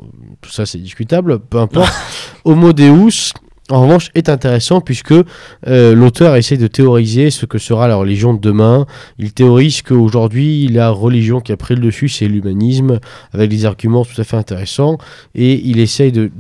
tout 0.41 0.51
ça, 0.51 0.65
c'est 0.65 0.79
discutable, 0.79 1.39
peu 1.39 1.59
importe. 1.59 1.93
Homo 2.45 2.73
Deus. 2.73 3.33
En 3.71 3.83
revanche, 3.83 4.11
est 4.17 4.29
intéressant 4.29 4.81
puisque 4.81 5.13
euh, 5.13 5.95
l'auteur 5.95 6.35
essaie 6.35 6.57
de 6.57 6.67
théoriser 6.67 7.31
ce 7.31 7.47
que 7.47 7.59
sera 7.59 7.87
la 7.87 7.95
religion 7.95 8.35
de 8.35 8.41
demain. 8.41 8.85
Il 9.19 9.33
théorise 9.33 9.83
qu'aujourd'hui, 9.83 10.67
la 10.67 10.91
religion 10.91 11.41
qui 11.41 11.53
a 11.53 11.57
pris 11.57 11.77
le 11.77 11.81
dessus, 11.81 12.09
c'est 12.09 12.27
l'humanisme, 12.27 12.99
avec 13.33 13.49
des 13.49 13.67
arguments 13.67 14.05
tout 14.05 14.21
à 14.21 14.25
fait 14.25 14.37
intéressants. 14.37 14.99
Et 15.37 15.61
il 15.65 15.79
essaye 15.79 16.11
de... 16.11 16.31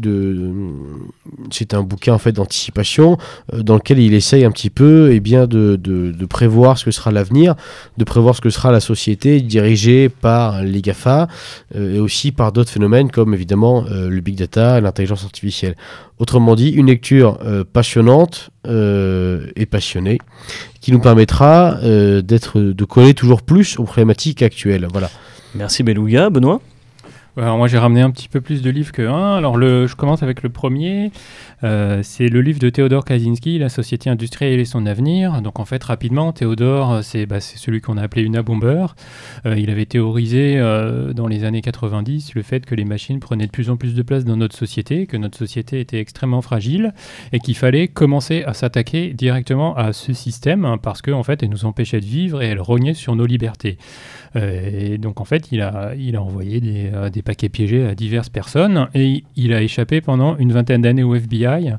c'est 1.52 1.72
un 1.72 1.82
bouquin 1.84 2.14
en 2.14 2.18
fait 2.18 2.32
d'anticipation 2.32 3.16
euh, 3.54 3.62
dans 3.62 3.76
lequel 3.76 4.00
il 4.00 4.12
essaye 4.12 4.44
un 4.44 4.50
petit 4.50 4.70
peu 4.70 5.12
eh 5.12 5.20
de, 5.20 6.26
prévoir 6.28 6.78
ce 6.78 6.84
que 6.84 6.90
sera 6.90 7.12
l'avenir, 7.12 7.54
de 7.96 8.04
prévoir 8.04 8.34
ce 8.34 8.40
que 8.40 8.50
sera 8.50 8.72
la 8.72 8.80
société 8.80 9.40
dirigée 9.40 10.08
par 10.08 10.62
les 10.62 10.82
GAFA 10.82 11.28
euh, 11.76 11.94
et 11.94 11.98
aussi 12.00 12.32
par 12.32 12.50
d'autres 12.50 12.70
phénomènes 12.70 13.10
comme 13.10 13.34
évidemment 13.34 13.84
le 13.90 14.20
big 14.20 14.36
data 14.36 14.78
et 14.78 14.80
l'intelligence 14.80 15.24
artificielle. 15.24 15.76
Autrement 16.20 16.54
dit, 16.54 16.68
une 16.68 16.88
lecture 16.88 17.38
euh, 17.42 17.64
passionnante 17.64 18.50
euh, 18.66 19.46
et 19.56 19.64
passionnée 19.64 20.18
qui 20.82 20.92
nous 20.92 21.00
permettra 21.00 21.78
euh, 21.82 22.20
d'être, 22.20 22.60
de 22.60 22.84
coller 22.84 23.14
toujours 23.14 23.40
plus 23.40 23.78
aux 23.78 23.84
problématiques 23.84 24.42
actuelles. 24.42 24.86
Merci 25.54 25.82
Beluga. 25.82 26.28
Benoît? 26.28 26.60
Alors 27.36 27.56
moi 27.56 27.68
j'ai 27.68 27.78
ramené 27.78 28.00
un 28.00 28.10
petit 28.10 28.28
peu 28.28 28.40
plus 28.40 28.60
de 28.60 28.70
livres 28.70 28.90
que 28.90 29.02
un. 29.02 29.36
Alors 29.36 29.56
le, 29.56 29.86
je 29.86 29.94
commence 29.94 30.22
avec 30.22 30.42
le 30.42 30.48
premier. 30.48 31.12
Euh, 31.62 32.00
c'est 32.02 32.28
le 32.28 32.40
livre 32.40 32.58
de 32.58 32.70
Théodore 32.70 33.04
Kaczynski, 33.04 33.58
La 33.58 33.68
société 33.68 34.10
industrielle 34.10 34.58
et 34.58 34.64
son 34.64 34.84
avenir. 34.84 35.40
Donc 35.40 35.60
en 35.60 35.64
fait 35.64 35.82
rapidement, 35.84 36.32
Théodore 36.32 37.04
c'est 37.04 37.26
bah, 37.26 37.40
c'est 37.40 37.56
celui 37.56 37.80
qu'on 37.80 37.96
a 37.98 38.02
appelé 38.02 38.22
Una 38.22 38.42
Bomber. 38.42 38.86
Euh, 39.46 39.56
il 39.56 39.70
avait 39.70 39.86
théorisé 39.86 40.54
euh, 40.56 41.12
dans 41.12 41.28
les 41.28 41.44
années 41.44 41.60
90 41.60 42.34
le 42.34 42.42
fait 42.42 42.66
que 42.66 42.74
les 42.74 42.84
machines 42.84 43.20
prenaient 43.20 43.46
de 43.46 43.52
plus 43.52 43.70
en 43.70 43.76
plus 43.76 43.94
de 43.94 44.02
place 44.02 44.24
dans 44.24 44.36
notre 44.36 44.56
société, 44.56 45.06
que 45.06 45.16
notre 45.16 45.38
société 45.38 45.78
était 45.78 46.00
extrêmement 46.00 46.42
fragile 46.42 46.94
et 47.32 47.38
qu'il 47.38 47.56
fallait 47.56 47.86
commencer 47.86 48.42
à 48.42 48.54
s'attaquer 48.54 49.12
directement 49.12 49.76
à 49.76 49.92
ce 49.92 50.12
système 50.12 50.64
hein, 50.64 50.78
parce 50.78 51.00
qu'en 51.00 51.20
en 51.20 51.22
fait 51.22 51.44
elle 51.44 51.50
nous 51.50 51.64
empêchait 51.64 52.00
de 52.00 52.06
vivre 52.06 52.42
et 52.42 52.46
elle 52.46 52.60
rognait 52.60 52.94
sur 52.94 53.14
nos 53.14 53.26
libertés. 53.26 53.78
Euh, 54.36 54.92
et 54.94 54.98
donc 54.98 55.20
en 55.20 55.24
fait, 55.24 55.50
il 55.52 55.60
a, 55.60 55.92
envoyé 56.18 56.60
des, 56.60 56.90
euh, 56.92 57.10
des 57.10 57.22
paquets 57.22 57.48
piégés 57.48 57.86
à 57.86 57.94
diverses 57.94 58.28
personnes 58.28 58.88
et 58.94 59.24
il 59.36 59.52
a 59.52 59.62
échappé 59.62 60.00
pendant 60.00 60.36
une 60.36 60.52
vingtaine 60.52 60.82
d'années 60.82 61.02
au 61.02 61.14
FBI. 61.14 61.74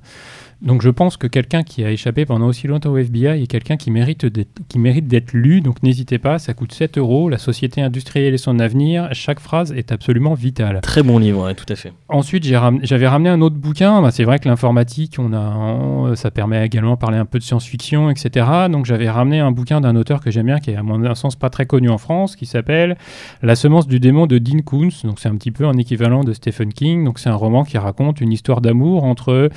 Donc 0.61 0.81
je 0.83 0.89
pense 0.89 1.17
que 1.17 1.25
quelqu'un 1.27 1.63
qui 1.63 1.83
a 1.83 1.91
échappé 1.91 2.25
pendant 2.25 2.45
aussi 2.45 2.67
longtemps 2.67 2.91
au 2.91 2.97
FBI 2.97 3.41
est 3.41 3.47
quelqu'un 3.47 3.77
qui 3.77 3.89
mérite 3.89 4.25
d'être 4.25 4.49
qui 4.69 4.77
mérite 4.79 5.07
d'être 5.07 5.33
lu. 5.33 5.61
Donc 5.61 5.81
n'hésitez 5.81 6.19
pas, 6.19 6.37
ça 6.37 6.53
coûte 6.53 6.71
7 6.73 6.97
euros. 6.97 7.29
La 7.29 7.37
société 7.39 7.81
industrielle 7.81 8.33
et 8.33 8.37
son 8.37 8.59
avenir. 8.59 9.09
Chaque 9.13 9.39
phrase 9.39 9.71
est 9.73 9.91
absolument 9.91 10.33
vitale. 10.35 10.79
Très 10.81 11.01
bon 11.03 11.17
livre, 11.17 11.45
ouais, 11.45 11.55
tout 11.55 11.65
à 11.69 11.75
fait. 11.75 11.93
Ensuite, 12.09 12.43
j'avais 12.43 13.07
ramené 13.07 13.29
un 13.29 13.41
autre 13.41 13.55
bouquin. 13.55 14.01
Bah, 14.01 14.11
c'est 14.11 14.23
vrai 14.23 14.37
que 14.39 14.47
l'informatique, 14.47 15.15
on 15.17 15.33
a, 15.33 15.39
on- 15.39 16.15
ça 16.15 16.29
permet 16.31 16.63
également 16.65 16.93
de 16.93 16.99
parler 16.99 17.17
un 17.17 17.25
peu 17.25 17.39
de 17.39 17.43
science-fiction, 17.43 18.09
etc. 18.09 18.45
Donc, 18.71 18.85
j'avais 18.85 19.09
ramené 19.09 19.39
un 19.39 19.51
bouquin 19.51 19.81
d'un 19.81 19.95
auteur 19.95 20.19
que 20.21 20.29
j'aime 20.29 20.45
bien, 20.47 20.59
qui 20.59 20.71
est 20.71 20.75
à 20.75 20.83
mon 20.83 21.15
sens 21.15 21.35
pas 21.35 21.49
très 21.49 21.65
connu 21.65 21.89
en 21.89 21.97
France, 21.97 22.35
qui 22.35 22.45
s'appelle 22.45 22.97
La 23.41 23.55
semence 23.55 23.87
du 23.87 23.99
démon 23.99 24.27
de 24.27 24.37
Dean 24.37 24.59
Koontz. 24.63 25.05
Donc, 25.05 25.19
c'est 25.19 25.29
un 25.29 25.35
petit 25.35 25.51
peu 25.51 25.65
un 25.65 25.77
équivalent 25.77 26.23
de 26.23 26.33
Stephen 26.33 26.71
King. 26.71 27.03
Donc, 27.05 27.17
c'est 27.19 27.29
un 27.29 27.35
roman 27.35 27.63
qui 27.63 27.77
raconte 27.77 28.21
une 28.21 28.31
histoire 28.31 28.61
d'amour 28.61 29.03
entre 29.05 29.49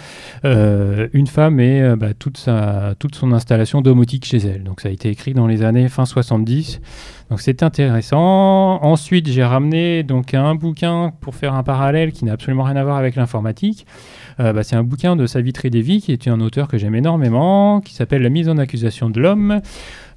euh, 0.45 0.94
une 1.13 1.27
femme 1.27 1.61
et 1.61 1.83
euh, 1.83 1.97
bah, 1.97 2.15
toute, 2.15 2.37
sa, 2.37 2.95
toute 2.99 3.15
son 3.15 3.33
installation 3.33 3.81
domotique 3.81 4.25
chez 4.25 4.39
elle. 4.39 4.63
Donc, 4.63 4.81
ça 4.81 4.89
a 4.89 4.93
été 4.93 5.09
écrit 5.09 5.35
dans 5.35 5.47
les 5.47 5.63
années 5.63 5.89
fin 5.89 6.05
70. 6.05 6.81
Donc 7.31 7.41
c'est 7.41 7.63
intéressant. 7.63 8.83
Ensuite, 8.83 9.29
j'ai 9.29 9.45
ramené 9.45 10.03
donc 10.03 10.35
un 10.35 10.55
bouquin 10.55 11.13
pour 11.21 11.35
faire 11.35 11.55
un 11.55 11.63
parallèle 11.63 12.13
qui 12.13 12.25
n'a 12.25 12.33
absolument 12.33 12.65
rien 12.65 12.77
à 12.77 12.85
voir 12.85 12.97
avec 12.97 13.17
l'informatique. 13.17 13.87
Euh, 14.41 14.53
bah, 14.53 14.63
c'est 14.63 14.77
un 14.77 14.83
bouquin 14.83 15.17
de 15.17 15.27
Savitri 15.27 15.71
Devi, 15.71 16.01
qui 16.01 16.13
est 16.13 16.29
un 16.29 16.41
auteur 16.41 16.69
que 16.69 16.77
j'aime 16.77 16.95
énormément, 16.95 17.81
qui 17.81 17.95
s'appelle 17.95 18.23
La 18.23 18.29
mise 18.29 18.49
en 18.49 18.59
accusation 18.59 19.11
de 19.11 19.21
l'homme. 19.21 19.61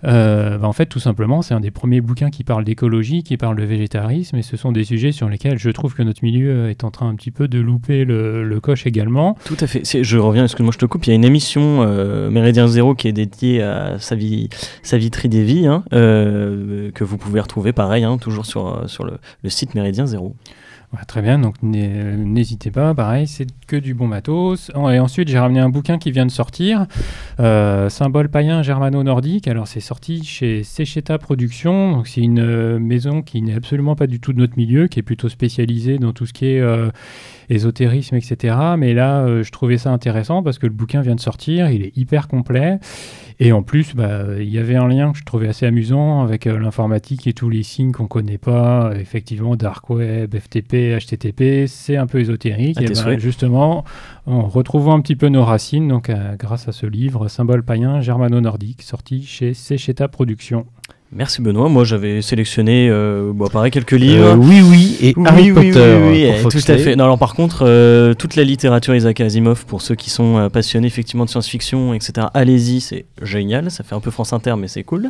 Euh, 0.03 0.57
bah, 0.57 0.67
en 0.67 0.73
fait, 0.73 0.85
tout 0.85 0.99
simplement, 0.99 1.41
c'est 1.41 1.53
un 1.53 1.59
des 1.59 1.71
premiers 1.71 2.01
bouquins 2.01 2.29
qui 2.29 2.43
parle 2.43 2.63
d'écologie, 2.63 3.23
qui 3.23 3.37
parle 3.37 3.57
de 3.57 3.63
végétarisme, 3.63 4.37
et 4.37 4.41
ce 4.41 4.57
sont 4.57 4.71
des 4.71 4.83
sujets 4.83 5.11
sur 5.11 5.29
lesquels 5.29 5.57
je 5.57 5.69
trouve 5.69 5.95
que 5.95 6.03
notre 6.03 6.23
milieu 6.23 6.69
est 6.69 6.83
en 6.83 6.91
train 6.91 7.09
un 7.09 7.15
petit 7.15 7.31
peu 7.31 7.47
de 7.47 7.59
louper 7.59 8.05
le, 8.05 8.43
le 8.43 8.59
coche 8.59 8.85
également. 8.85 9.37
Tout 9.45 9.57
à 9.59 9.67
fait. 9.67 9.83
Je 10.03 10.17
reviens, 10.17 10.43
excuse-moi, 10.43 10.71
je 10.73 10.79
te 10.79 10.85
coupe. 10.85 11.05
Il 11.07 11.09
y 11.09 11.13
a 11.13 11.15
une 11.15 11.25
émission 11.25 11.81
euh, 11.81 12.29
Méridien 12.29 12.67
Zéro 12.67 12.95
qui 12.95 13.07
est 13.07 13.13
dédiée 13.13 13.61
à 13.63 13.99
Savi, 13.99 14.49
Savitri 14.83 15.29
Devi, 15.29 15.67
hein, 15.67 15.83
euh, 15.93 16.91
que 16.91 17.03
vous 17.03 17.17
pouvez 17.17 17.39
retrouver 17.39 17.73
pareil, 17.73 18.03
hein, 18.03 18.17
toujours 18.17 18.45
sur, 18.45 18.87
le 19.03 19.49
site 19.49 19.75
Méridien 19.75 20.05
Zéro. 20.05 20.35
Très 21.07 21.21
bien, 21.21 21.37
donc 21.37 21.61
n'hé- 21.61 22.15
n'hésitez 22.15 22.71
pas, 22.71 22.93
pareil, 22.93 23.27
c'est 23.27 23.45
que 23.67 23.75
du 23.75 23.93
bon 23.93 24.07
matos. 24.07 24.71
Et 24.91 24.99
ensuite, 24.99 25.27
j'ai 25.27 25.37
ramené 25.37 25.59
un 25.59 25.67
bouquin 25.69 25.97
qui 25.97 26.11
vient 26.11 26.25
de 26.25 26.31
sortir, 26.31 26.85
euh, 27.41 27.89
Symbole 27.89 28.29
païen 28.29 28.63
germano-nordique. 28.63 29.49
Alors, 29.49 29.67
c'est 29.67 29.81
sorti 29.81 30.23
chez 30.23 30.63
Secheta 30.63 31.17
Productions, 31.17 32.03
c'est 32.05 32.21
une 32.21 32.39
euh, 32.39 32.79
maison 32.79 33.21
qui 33.21 33.41
n'est 33.41 33.53
absolument 33.53 33.95
pas 33.95 34.07
du 34.07 34.21
tout 34.21 34.31
de 34.31 34.39
notre 34.39 34.55
milieu, 34.57 34.87
qui 34.87 34.99
est 34.99 35.03
plutôt 35.03 35.27
spécialisée 35.29 35.97
dans 35.99 36.13
tout 36.13 36.25
ce 36.25 36.31
qui 36.33 36.45
est 36.45 36.61
euh, 36.61 36.89
ésotérisme, 37.49 38.15
etc. 38.15 38.55
Mais 38.77 38.93
là, 38.93 39.21
euh, 39.21 39.43
je 39.43 39.51
trouvais 39.51 39.77
ça 39.77 39.91
intéressant 39.91 40.43
parce 40.43 40.59
que 40.59 40.67
le 40.67 40.73
bouquin 40.73 41.01
vient 41.01 41.15
de 41.15 41.19
sortir, 41.19 41.69
il 41.69 41.83
est 41.83 41.95
hyper 41.97 42.27
complet. 42.27 42.79
Et 43.39 43.51
en 43.51 43.61
plus, 43.61 43.93
bah, 43.93 44.23
il 44.39 44.49
y 44.49 44.57
avait 44.57 44.75
un 44.75 44.87
lien 44.87 45.11
que 45.11 45.19
je 45.19 45.23
trouvais 45.23 45.47
assez 45.47 45.65
amusant 45.65 46.23
avec 46.23 46.47
euh, 46.47 46.57
l'informatique 46.57 47.27
et 47.27 47.33
tous 47.33 47.49
les 47.49 47.61
signes 47.61 47.91
qu'on 47.91 48.07
connaît 48.07 48.39
pas. 48.39 48.91
Effectivement, 48.95 49.55
Dark 49.55 49.89
Web, 49.89 50.35
FTP, 50.35 50.97
HTTP, 50.99 51.67
c'est 51.67 51.97
un 51.97 52.07
peu 52.07 52.19
ésotérique. 52.19 52.79
À 52.79 52.83
et 52.83 52.87
ben, 52.87 53.19
justement, 53.19 53.85
en 54.25 54.47
retrouvant 54.47 54.95
un 54.95 55.01
petit 55.01 55.15
peu 55.15 55.29
nos 55.29 55.43
racines, 55.43 55.87
donc 55.87 56.09
euh, 56.09 56.35
grâce 56.35 56.67
à 56.67 56.71
ce 56.71 56.87
livre, 56.87 57.27
Symbole 57.27 57.63
païen 57.63 58.01
germano-nordique, 58.01 58.81
sorti 58.81 59.23
chez 59.23 59.53
Secheta 59.53 60.07
Productions. 60.07 60.65
Merci 61.13 61.41
Benoît. 61.41 61.69
Moi, 61.69 61.85
j'avais 61.85 62.21
sélectionné, 62.21 62.89
euh, 62.89 63.31
bon, 63.33 63.47
pareil, 63.47 63.71
quelques 63.71 63.93
livres. 63.93 64.25
Euh, 64.25 64.35
oui, 64.35 64.61
oui, 64.61 64.97
et 65.01 65.13
Oui, 65.15 65.23
Harry 65.25 65.51
oui, 65.51 65.71
Potter. 65.71 65.95
oui, 66.01 66.09
oui, 66.09 66.31
pour 66.41 66.47
euh, 66.47 66.49
tout 66.49 66.71
à 66.71 66.77
fait. 66.77 66.95
Non, 66.97 67.05
alors 67.05 67.17
par 67.17 67.33
contre, 67.33 67.63
euh, 67.65 68.13
toute 68.13 68.35
la 68.35 68.43
littérature 68.43 68.93
Isaac 68.93 69.21
Asimov, 69.21 69.65
pour 69.65 69.81
ceux 69.81 69.95
qui 69.95 70.09
sont 70.09 70.37
euh, 70.37 70.49
passionnés 70.49 70.87
effectivement 70.87 71.23
de 71.23 71.29
science-fiction, 71.29 71.93
etc., 71.93 72.27
allez-y, 72.33 72.81
c'est 72.81 73.05
génial. 73.21 73.71
Ça 73.71 73.85
fait 73.85 73.95
un 73.95 74.01
peu 74.01 74.11
France 74.11 74.33
Inter, 74.33 74.55
mais 74.57 74.67
c'est 74.67 74.83
cool. 74.83 75.09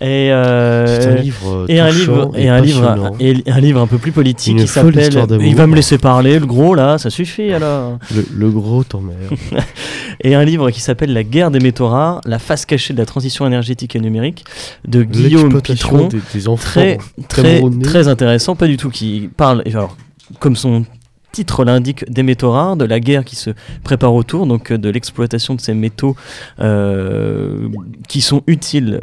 Et, 0.00 0.30
euh, 0.30 0.86
C'est 0.86 1.08
un 1.08 1.14
livre 1.16 1.48
euh, 1.48 1.66
et 1.68 1.80
un 1.80 1.90
livre 1.90 2.30
et 2.36 2.48
un 2.48 2.60
livre 2.60 3.12
et 3.18 3.42
un 3.50 3.60
livre 3.60 3.80
un 3.80 3.86
peu 3.88 3.98
plus 3.98 4.12
politique 4.12 4.52
Une 4.56 4.60
qui 4.62 4.68
s'appelle 4.68 5.10
il 5.40 5.56
va 5.56 5.66
me 5.66 5.74
laisser 5.74 5.98
parler 5.98 6.38
le 6.38 6.46
gros 6.46 6.74
là 6.74 6.98
ça 6.98 7.10
suffit 7.10 7.52
alors 7.52 7.98
Le, 8.14 8.24
le 8.34 8.50
gros 8.50 8.84
t'emmerde. 8.84 9.18
et 10.20 10.34
un 10.34 10.44
livre 10.44 10.70
qui 10.70 10.80
s'appelle 10.80 11.12
la 11.12 11.24
guerre 11.24 11.50
des 11.50 11.58
métaux 11.60 11.88
rares 11.88 12.20
la 12.26 12.38
face 12.38 12.64
cachée 12.66 12.92
de 12.94 12.98
la 12.98 13.06
transition 13.06 13.46
énergétique 13.46 13.96
et 13.96 14.00
numérique 14.00 14.44
de 14.86 15.02
Guillaume 15.36 15.62
Pitron 15.62 16.08
des, 16.08 16.20
des 16.32 16.48
enfants. 16.48 16.64
très 16.64 16.98
très 17.28 17.42
Camerounais. 17.42 17.84
très 17.84 18.08
intéressant 18.08 18.56
pas 18.56 18.66
du 18.66 18.76
tout 18.76 18.90
qui 18.90 19.28
parle 19.36 19.62
alors 19.66 19.96
comme 20.38 20.56
son 20.56 20.84
titre 21.32 21.64
l'indique, 21.64 22.08
des 22.10 22.22
métaux 22.22 22.52
rares, 22.52 22.76
de 22.76 22.84
la 22.84 23.00
guerre 23.00 23.24
qui 23.24 23.36
se 23.36 23.50
prépare 23.82 24.14
autour, 24.14 24.46
donc 24.46 24.70
euh, 24.70 24.78
de 24.78 24.88
l'exploitation 24.90 25.54
de 25.54 25.60
ces 25.60 25.74
métaux 25.74 26.14
euh, 26.60 27.68
qui 28.06 28.20
sont 28.20 28.42
utiles 28.46 29.00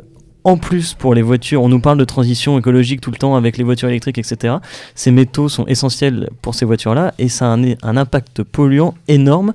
en 0.50 0.58
plus 0.58 0.96
pour 0.96 1.14
les 1.14 1.22
voitures. 1.22 1.62
On 1.62 1.70
nous 1.70 1.80
parle 1.80 2.00
de 2.00 2.06
transition 2.06 2.58
écologique 2.58 3.02
tout 3.02 3.12
le 3.12 3.18
temps 3.18 3.36
avec 3.36 3.58
les 3.58 3.64
voitures 3.64 3.88
électriques, 3.88 4.18
etc. 4.18 4.56
Ces 4.96 5.12
métaux 5.12 5.48
sont 5.48 5.66
essentiels 5.68 6.30
pour 6.42 6.56
ces 6.56 6.66
voitures-là 6.66 7.14
et 7.20 7.30
ça 7.30 7.52
a 7.52 7.56
un, 7.56 7.64
un 7.84 7.98
impact 7.98 8.42
polluant 8.42 8.96
énorme. 9.08 9.54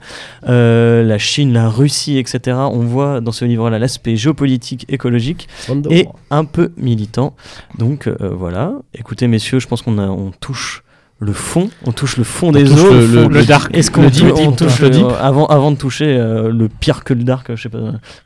Euh, 0.49 1.03
la 1.03 1.19
Chine, 1.19 1.53
la 1.53 1.69
Russie, 1.69 2.19
etc. 2.19 2.57
On 2.71 2.81
voit 2.81 3.21
dans 3.21 3.33
ce 3.33 3.45
livre-là 3.45 3.81
l'aspect 3.81 4.15
géopolitique, 4.15 4.87
écologique 4.89 5.49
et 5.91 6.07
un 6.31 6.45
peu 6.45 6.71
militant. 6.77 7.35
Donc 7.77 8.07
euh, 8.07 8.15
voilà. 8.33 8.75
Écoutez, 8.95 9.27
messieurs, 9.27 9.59
je 9.59 9.67
pense 9.67 9.83
qu'on 9.83 9.99
on 9.99 10.31
touche 10.31 10.85
le 11.21 11.33
fond, 11.33 11.71
on 11.87 11.93
touche 11.93 12.17
le 12.19 12.25
fond 12.25 12.53
des 12.53 12.71
eaux, 12.71 12.75
le- 12.93 13.07
fond- 13.07 13.29
le- 13.29 13.29
le 13.29 13.45
dark, 13.45 13.75
Est-ce 13.75 13.91
qu'on 13.91 14.03
le 14.03 14.11
deep, 14.11 14.27
on 14.37 14.53
touche 14.53 14.81
le 14.81 14.91
deep. 14.91 15.07
avant, 15.21 15.47
avant 15.47 15.71
de 15.71 15.77
toucher 15.77 16.05
euh, 16.07 16.51
le 16.53 16.69
pire 16.69 17.03
que 17.05 17.15
le 17.15 17.23
dark, 17.23 17.47
je 17.55 17.63
sais 17.63 17.69
pas. 17.71 17.79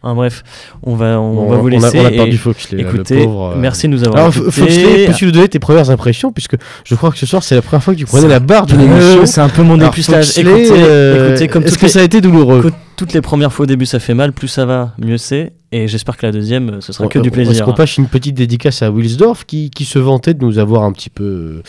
Bref, 0.02 0.43
on 0.82 0.97
va, 0.97 1.20
on 1.20 1.35
Bon, 1.35 1.51
va 1.51 1.56
vous 1.59 1.69
laisser. 1.69 1.98
On 2.01 2.05
a, 2.06 2.10
perdu 2.10 2.40
écoutez, 2.78 3.24
pauvre. 3.24 3.52
euh. 3.52 3.56
merci 3.56 3.86
de 3.86 3.93
nous 3.93 4.02
avoir 4.05 4.19
Alors, 4.24 4.32
peux-tu 4.32 5.27
nous 5.27 5.31
donner 5.32 5.48
tes 5.48 5.59
premières 5.60 5.90
impressions 5.90 6.32
Puisque 6.32 6.56
je 6.85 6.94
crois 6.97 7.10
que 7.12 7.19
ce 7.19 7.27
soir, 7.27 7.43
c'est 7.44 7.55
la 7.55 7.62
première 7.62 7.85
fois 7.85 7.94
que 7.94 7.98
tu 8.01 8.06
prenais 8.06 8.27
la 8.27 8.40
barre 8.40 8.66
d'une 8.66 8.81
Euh, 8.81 8.85
émission. 8.85 9.27
c'est 9.27 9.40
un 9.43 9.48
peu 9.48 9.62
mon. 9.62 9.78
Foxley, 9.78 10.40
Écoutez, 10.43 10.69
euh, 10.73 11.28
écoutez, 11.31 11.48
comme 11.48 11.62
est-ce 11.65 11.78
que 11.78 11.86
les- 11.86 11.93
ça 11.93 12.01
a 12.01 12.02
été 12.02 12.20
douloureux 12.20 12.73
toutes 12.99 13.12
les 13.15 13.23
premières 13.23 13.53
fois 13.53 13.62
au 13.62 13.66
début 13.66 13.87
ça 13.87 14.01
fait 14.01 14.12
mal, 14.12 14.33
plus 14.33 14.49
ça 14.49 14.66
va, 14.66 14.93
mieux 14.99 15.16
c'est. 15.16 15.53
Et 15.70 15.87
j'espère 15.87 16.16
que 16.16 16.27
la 16.27 16.33
deuxième, 16.33 16.69
euh, 16.70 16.81
ce 16.81 16.93
sera 16.93 17.09
que 17.09 17.19
du 17.19 17.29
Est-ce 17.29 17.35
plaisir. 17.35 17.65
qu'on 17.65 17.75
passe 17.75 17.97
une 17.99 18.07
petite 18.09 18.35
dédicace 18.35 18.83
à 18.83 18.91
Wilsdorf 18.91 19.45
qui, 19.47 19.70
qui 19.70 19.85
se 19.85 19.99
vantait 19.99 20.35
de 20.35 20.43
nous 20.45 20.59
avoir 20.59 20.83
un 20.83 20.93
petit 20.93 21.11
peu, 21.11 21.62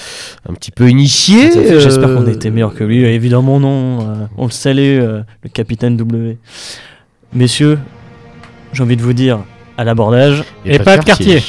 un 0.49 0.53
petit 0.53 0.71
peu 0.71 0.87
fait, 0.87 1.79
J'espère 1.79 2.09
euh, 2.09 2.15
qu'on 2.15 2.27
était 2.27 2.49
meilleur 2.49 2.73
que 2.73 2.83
lui. 2.83 3.03
Évidemment 3.03 3.59
non. 3.59 3.99
euh, 4.01 4.13
on 4.37 4.45
le 4.45 4.51
salue, 4.51 4.99
euh, 5.01 5.21
le 5.43 5.49
capitaine 5.49 5.97
W. 5.97 6.37
Messieurs, 7.33 7.77
j'ai 8.73 8.83
envie 8.83 8.97
de 8.97 9.01
vous 9.03 9.13
dire 9.13 9.39
à 9.77 9.83
l'abordage. 9.83 10.43
et 10.65 10.75
Et 10.75 10.79
pas 10.79 10.97
de 10.97 11.03
quartier. 11.03 11.43